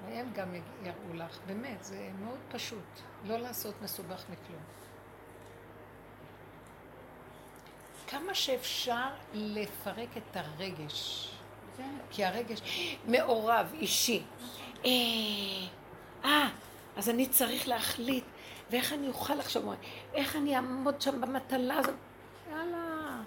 והם 0.06 0.32
גם 0.34 0.54
יראו 0.82 1.14
לך. 1.14 1.38
באמת, 1.46 1.84
זה 1.84 2.08
מאוד 2.24 2.38
פשוט. 2.50 3.00
לא 3.24 3.36
לעשות 3.36 3.74
מסובך 3.82 4.24
מכלום. 4.30 4.62
כמה 8.06 8.34
שאפשר 8.34 9.08
לפרק 9.34 10.16
את 10.16 10.36
הרגש. 10.36 11.30
כי 12.10 12.24
הרגש 12.24 12.60
מעורב, 13.06 13.66
אישי. 13.74 14.22
אה, 14.84 14.90
אה, 16.24 16.48
אז 16.96 17.08
אני 17.08 17.28
צריך 17.28 17.68
להחליט, 17.68 18.24
ואיך 18.70 18.92
אני 18.92 19.08
אוכל 19.08 19.40
עכשיו, 19.40 19.62
איך 20.14 20.36
אני 20.36 20.56
אעמוד 20.56 21.00
שם 21.00 21.20
במטלה 21.20 21.76
הזאת. 21.76 21.94
יאללה, 22.50 23.22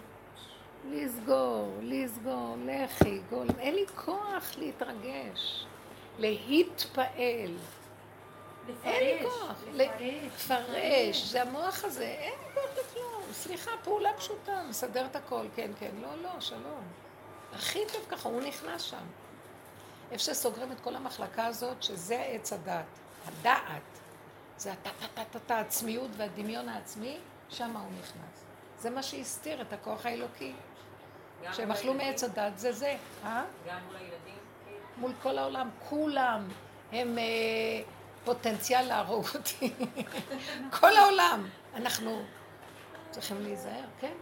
לסגור, 0.92 1.78
לסגור, 1.82 2.56
לכי, 2.66 3.20
גול. 3.30 3.48
אין 3.60 3.76
לי 3.76 3.86
כוח 3.96 4.56
להתרגש, 4.58 5.66
להתפעל. 6.20 7.56
אין 8.84 9.20
לי 9.20 9.26
כוח. 9.30 9.64
לפרש, 9.74 11.24
זה 11.24 11.42
המוח 11.42 11.84
הזה, 11.84 12.04
אין 12.04 12.34
לי 12.40 12.54
כוח 12.54 12.72
לכלום. 12.72 13.24
סליחה, 13.34 13.72
פעולה 13.84 14.14
פשוטה, 14.18 14.64
מסדר 14.70 15.06
את 15.06 15.16
הכל, 15.16 15.46
כן, 15.56 15.72
כן. 15.80 15.92
לא, 16.02 16.16
לא, 16.24 16.30
שלום. 16.40 16.84
הכי 17.54 17.80
טוב 17.94 18.06
ככה, 18.10 18.30
הוא 18.30 18.42
נכנס 18.42 18.82
שם. 18.82 19.06
איפה 20.12 20.24
שסוגרים 20.24 20.72
את 20.72 20.80
כל 20.80 20.96
המחלקה 20.96 21.46
הזאת, 21.46 21.84
שזה 21.84 22.22
עץ 22.22 22.54
הדת. 22.54 22.86
הדעת. 23.28 23.82
זה 24.58 24.72
הטה-טה-טה-טה, 24.72 25.56
העצמיות 25.56 26.12
והדמיון 26.18 26.70
העצמי, 26.70 27.18
שם 27.50 27.78
הוא 27.78 27.92
נכנס. 28.00 28.44
זה 28.80 28.90
מה 28.90 29.04
שהסתיר 29.04 29.62
את 29.62 29.74
הכוח 29.74 30.06
האלוקי. 30.06 30.54
שהם 31.52 31.72
אכלו? 31.72 31.94
מעץ 31.94 32.24
הדת, 32.24 32.58
זה 32.58 32.72
זה. 32.72 32.98
אה? 33.24 33.44
גם 33.68 33.80
מול 33.86 33.96
הילדים? 33.96 34.19
מול 35.00 35.12
כל 35.22 35.38
העולם, 35.38 35.70
כולם 35.90 36.48
הם 36.92 37.18
אה, 37.18 37.24
פוטנציאל 38.26 38.82
להרוג 38.88 39.26
אותי. 39.36 39.74
כל 40.80 40.98
העולם. 40.98 41.48
אנחנו 41.76 42.22
צריכים 43.12 43.42
להיזהר, 43.42 43.86
כן? 44.00 44.14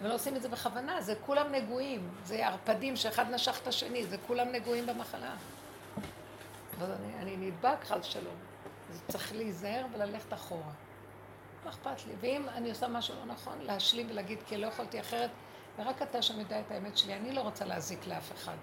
הם 0.00 0.06
לא 0.06 0.14
עושים 0.14 0.36
את 0.36 0.42
זה 0.42 0.48
בכוונה, 0.48 1.00
זה 1.00 1.14
כולם 1.26 1.52
נגועים. 1.52 2.08
זה 2.24 2.46
ערפדים 2.46 2.96
שאחד 2.96 3.30
נשך 3.30 3.58
את 3.62 3.66
השני, 3.66 4.06
זה 4.06 4.16
כולם 4.26 4.52
נגועים 4.52 4.86
במחלה. 4.86 5.34
אז 6.80 6.90
אני, 6.90 7.14
אני 7.22 7.36
נדבק 7.36 7.84
חס 7.84 8.04
שלום. 8.04 8.34
אז 8.90 9.02
צריך 9.08 9.32
להיזהר 9.32 9.86
וללכת 9.92 10.32
אחורה. 10.32 10.72
לא 11.64 11.70
אכפת 11.70 12.06
לי. 12.06 12.12
ואם 12.20 12.48
אני 12.48 12.70
עושה 12.70 12.88
משהו 12.88 13.14
לא 13.14 13.32
נכון, 13.32 13.58
להשלים 13.60 14.06
ולהגיד, 14.10 14.38
כי 14.46 14.56
לא 14.56 14.66
יכולתי 14.66 15.00
אחרת, 15.00 15.30
ורק 15.78 16.02
אתה 16.02 16.22
שם 16.22 16.40
יודע 16.40 16.60
את 16.60 16.70
האמת 16.70 16.98
שלי, 16.98 17.14
אני 17.14 17.32
לא 17.32 17.40
רוצה 17.40 17.64
להזיק 17.64 18.06
לאף 18.06 18.32
אחד. 18.32 18.56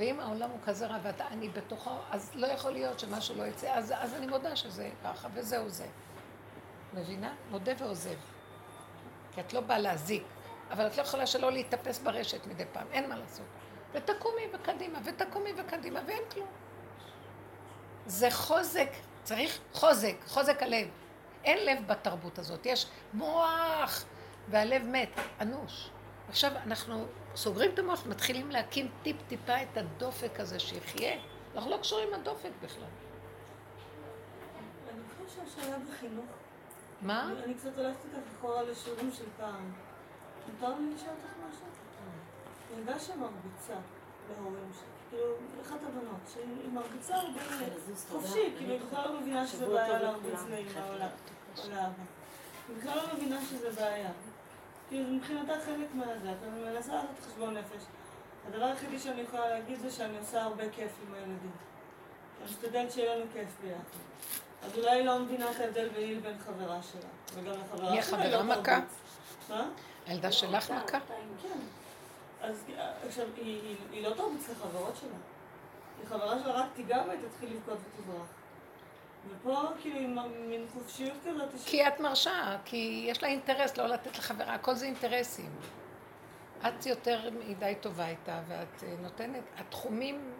ואם 0.00 0.20
העולם 0.20 0.50
הוא 0.50 0.58
כזה 0.64 0.86
רע 0.86 0.98
ואני 1.02 1.48
בתוכו, 1.48 1.90
אז 2.10 2.30
לא 2.34 2.46
יכול 2.46 2.70
להיות 2.70 3.00
שמשהו 3.00 3.34
לא 3.36 3.42
יצא, 3.42 3.70
אז, 3.70 3.94
אז 3.98 4.14
אני 4.14 4.26
מודה 4.26 4.56
שזה 4.56 4.90
ככה, 5.04 5.28
וזהו 5.34 5.68
זה. 5.68 5.86
מבינה? 6.94 7.34
מודה 7.50 7.72
ועוזב. 7.78 8.16
כי 9.32 9.40
את 9.40 9.52
לא 9.52 9.60
באה 9.60 9.78
להזיק, 9.78 10.22
אבל 10.70 10.86
את 10.86 10.96
לא 10.96 11.02
יכולה 11.02 11.26
שלא 11.26 11.52
להתאפס 11.52 11.98
ברשת 11.98 12.46
מדי 12.46 12.64
פעם, 12.72 12.86
אין 12.92 13.08
מה 13.08 13.16
לעשות. 13.16 13.46
ותקומי 13.92 14.42
וקדימה, 14.52 14.98
ותקומי 15.04 15.50
וקדימה, 15.56 16.00
ואין 16.06 16.22
כלום. 16.32 16.48
זה 18.06 18.30
חוזק, 18.30 18.90
צריך 19.22 19.58
חוזק, 19.72 20.16
חוזק 20.26 20.62
הלב. 20.62 20.88
אין 21.44 21.66
לב 21.66 21.86
בתרבות 21.86 22.38
הזאת, 22.38 22.66
יש 22.66 22.86
מוח, 23.12 24.04
והלב 24.48 24.82
מת, 24.82 25.10
אנוש. 25.40 25.90
עכשיו 26.28 26.52
אנחנו 26.66 27.06
סוגרים 27.36 27.70
את 27.74 27.78
המוח, 27.78 28.06
מתחילים 28.06 28.50
להקים 28.50 28.88
טיפ-טיפה 29.02 29.62
את 29.62 29.76
הדופק 29.76 30.40
הזה 30.40 30.58
שיחיה. 30.60 31.16
אנחנו 31.54 31.70
לא 31.70 31.76
קשורים 31.76 32.08
עם 32.08 32.20
הדופק 32.20 32.50
בכלל. 32.62 32.84
אני 34.92 35.00
חושבת 35.26 35.46
שהשאלה 35.56 35.76
בחינוך. 35.78 36.24
מה? 37.02 37.30
אני- 37.44 37.54
קצת 37.54 37.78
הולכת 37.78 37.98
איתך 38.04 38.16
אחורה 38.38 38.62
לשיעורים 38.62 39.12
של 39.12 39.24
פעם. 39.36 39.72
מותר 40.52 40.68
לי 40.78 40.94
לשאול 40.94 41.10
אותך 41.10 41.32
משהו? 41.50 41.66
ילדה 42.78 42.98
שמרביצה 42.98 43.74
להורים 44.30 44.70
שלי, 44.72 44.88
כאילו, 45.10 45.32
אחת 45.66 45.78
הבנות, 45.82 46.20
שהיא 46.32 46.72
מרביצה 46.72 47.14
באמת 47.34 47.72
חופשי, 48.10 48.52
כאילו, 48.58 48.72
היא 48.72 48.80
בכלל 48.86 49.04
לא 49.10 49.20
מבינה 49.20 49.46
שזה 49.46 49.66
בעיה 49.66 50.02
להרביץ. 50.02 50.40
לאמא 50.50 50.88
או 50.88 50.94
לאבא. 51.68 51.86
היא 52.68 52.76
בכלל 52.76 52.96
לא 52.96 53.14
מבינה 53.14 53.40
שזה 53.50 53.70
בעיה. 53.70 54.10
כאילו, 54.90 55.06
זה 55.06 55.12
מבחינתה 55.12 55.52
חלק 55.66 55.94
מהדת, 55.94 56.36
אני 56.42 56.60
מנסה 56.64 56.94
לעשות 56.94 57.10
חשבון 57.26 57.56
נפש. 57.56 57.82
הדבר 58.48 58.64
היחידי 58.64 58.98
שאני 58.98 59.20
יכולה 59.20 59.48
להגיד 59.48 59.78
זה 59.80 59.90
שאני 59.90 60.18
עושה 60.18 60.42
הרבה 60.42 60.64
כיף 60.72 60.90
עם 61.06 61.14
הילדים. 61.14 61.50
אני 62.40 62.50
משתדלת 62.50 62.92
שיהיה 62.92 63.16
לנו 63.16 63.24
כיף 63.32 63.48
ביחד. 63.62 63.82
אז 64.62 64.78
אולי 64.78 64.90
היא 64.90 65.04
לא 65.04 65.18
מבינה 65.18 65.50
את 65.50 65.60
ההבדל 65.60 65.88
ביני 65.88 66.14
לבין 66.14 66.38
חברה 66.38 66.82
שלה. 66.82 67.00
וגם 67.34 67.52
לחברה 67.52 67.90
מי 67.90 68.02
שלה 68.02 68.16
החברה 68.18 68.22
היא 68.22 68.32
לא 68.32 68.42
מכה? 68.42 68.80
מה? 69.48 69.68
הילדה 70.06 70.32
שלך 70.32 70.70
מכה? 70.70 70.98
כן. 71.42 71.58
אז 72.40 72.64
עכשיו, 73.06 73.26
היא 73.36 74.06
לא 74.06 74.14
תרביץ 74.14 74.48
לחברות 74.50 74.96
שלה. 75.00 75.16
היא 76.00 76.08
חברה 76.08 76.38
שלה 76.42 76.52
רק 76.52 76.66
תיגע 76.74 77.02
בה, 77.02 77.12
היא 77.12 77.20
תתחיל 77.28 77.56
לבכות 77.56 77.78
ותברח. 77.78 78.26
ופה 79.28 79.62
כאילו 79.80 79.98
עם 80.00 80.18
מין 80.48 80.66
חופשיות 80.72 81.18
כזאת. 81.26 81.48
כי 81.66 81.88
את 81.88 82.00
מרשה, 82.00 82.56
כי 82.64 83.04
יש 83.08 83.22
לה 83.22 83.28
אינטרס 83.28 83.76
לא 83.76 83.86
לתת 83.86 84.18
לחברה, 84.18 84.54
הכל 84.54 84.74
זה 84.74 84.86
אינטרסים. 84.86 85.50
את 86.68 86.86
יותר 86.86 87.30
מדי 87.48 87.74
טובה 87.80 88.08
איתה, 88.08 88.40
ואת 88.48 88.84
אה, 88.84 88.94
נותנת, 89.02 89.42
התחומים 89.58 90.32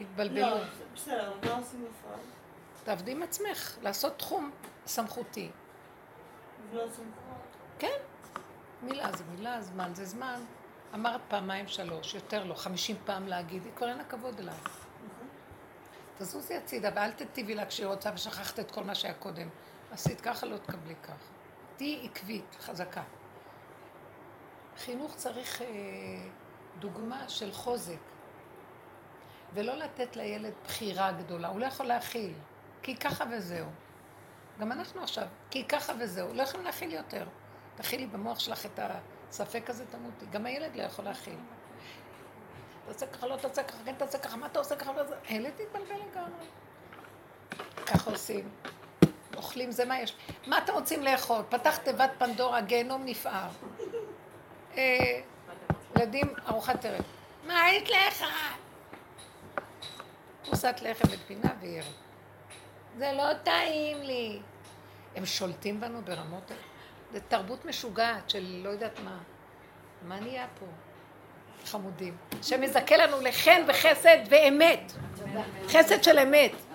התבלבלו. 0.00 0.40
לא, 0.40 0.56
בסדר, 0.94 1.32
מה 1.44 1.56
עושים 1.56 1.84
בפועל? 1.84 2.18
תעבדי 2.84 3.12
עם 3.12 3.22
עצמך, 3.22 3.76
לעשות 3.82 4.18
תחום 4.18 4.50
סמכותי. 4.86 5.50
לא 6.72 6.84
כן, 7.78 7.98
מילה 8.82 9.12
זה 9.12 9.24
מילה, 9.36 9.62
זמן 9.62 9.94
זה 9.94 10.04
זמן. 10.04 10.40
אמרת 10.94 11.20
פעמיים 11.28 11.68
שלוש, 11.68 12.14
יותר 12.14 12.44
לא, 12.44 12.54
חמישים 12.54 12.96
פעם 13.04 13.28
להגיד, 13.28 13.62
כבר 13.76 13.88
אין 13.88 13.96
לה 13.96 14.04
כבוד 14.04 14.38
אליו. 14.38 14.54
תזוזי 16.18 16.54
הצידה 16.54 16.90
ואל 16.94 17.12
תטיבי 17.12 17.54
לה 17.54 17.66
כשהיא 17.66 17.86
רוצה 17.86 18.10
ושכחת 18.14 18.58
את 18.58 18.70
כל 18.70 18.84
מה 18.84 18.94
שהיה 18.94 19.14
קודם. 19.14 19.48
עשית 19.90 20.20
ככה, 20.20 20.46
לא 20.46 20.56
תקבלי 20.56 20.94
ככה. 21.02 21.14
תהיי 21.76 22.04
עקבית, 22.04 22.56
חזקה. 22.60 23.02
חינוך 24.76 25.14
צריך 25.16 25.62
אה, 25.62 25.66
דוגמה 26.78 27.28
של 27.28 27.52
חוזק, 27.52 27.98
ולא 29.52 29.74
לתת 29.76 30.16
לילד 30.16 30.52
בחירה 30.64 31.12
גדולה, 31.12 31.48
הוא 31.48 31.60
לא 31.60 31.66
יכול 31.66 31.86
להכיל, 31.86 32.32
כי 32.82 32.96
ככה 32.96 33.24
וזהו. 33.32 33.66
גם 34.60 34.72
אנחנו 34.72 35.02
עכשיו, 35.02 35.26
כי 35.50 35.64
ככה 35.64 35.92
וזהו, 36.00 36.34
לא 36.34 36.42
יכולים 36.42 36.66
להכיל 36.66 36.92
יותר. 36.92 37.26
תכילי 37.76 38.06
במוח 38.06 38.38
שלך 38.38 38.66
את 38.66 38.80
הספק 39.30 39.70
הזה, 39.70 39.86
תמותי. 39.86 40.26
גם 40.30 40.46
הילד 40.46 40.76
לא 40.76 40.82
יכול 40.82 41.04
להכיל. 41.04 41.38
תעשה 42.86 43.06
ככה, 43.06 43.26
לא 43.26 43.36
תעשה 43.36 43.62
ככה, 43.62 43.78
כן 43.84 43.94
תעשה 43.98 44.18
ככה, 44.18 44.36
מה 44.36 44.46
אתה 44.46 44.58
עושה 44.58 44.76
ככה? 44.76 44.92
הילד 45.28 45.52
יתבלבל 45.60 45.94
לגמרי. 46.10 46.46
ככה 47.86 48.10
עושים. 48.10 48.48
אוכלים 49.36 49.70
זה 49.70 49.84
מה 49.84 50.00
יש. 50.00 50.16
מה 50.46 50.58
אתם 50.58 50.72
רוצים 50.72 51.02
לאכול? 51.02 51.42
פתח 51.48 51.76
תיבת 51.76 52.10
פנדורה, 52.18 52.60
גיהנום 52.60 53.04
נפער. 53.04 53.48
אה, 54.76 55.20
ילדים, 55.96 56.34
ארוחת 56.48 56.84
ערב. 56.84 57.04
מה 57.46 57.62
היית 57.62 57.88
לך? 57.90 58.24
פרוסת 60.44 60.74
לחם 60.82 61.08
וגבינה 61.10 61.50
וירק. 61.60 61.86
זה 62.98 63.12
לא 63.12 63.34
טעים 63.34 64.02
לי. 64.02 64.40
הם 65.16 65.26
שולטים 65.26 65.80
בנו 65.80 66.02
ברמות... 66.02 66.52
זה 67.12 67.20
תרבות 67.20 67.64
משוגעת 67.64 68.30
של 68.30 68.60
לא 68.64 68.68
יודעת 68.68 68.98
מה. 69.00 69.18
מה 70.02 70.20
נהיה 70.20 70.46
פה? 70.60 70.66
חמודים. 71.66 72.14
שמזכה 72.42 72.96
לנו 72.96 73.20
לחן 73.20 73.62
וחסד 73.68 74.16
ואמת. 74.28 74.92
חסד 75.68 76.02
של 76.02 76.18
אמת. 76.18 76.52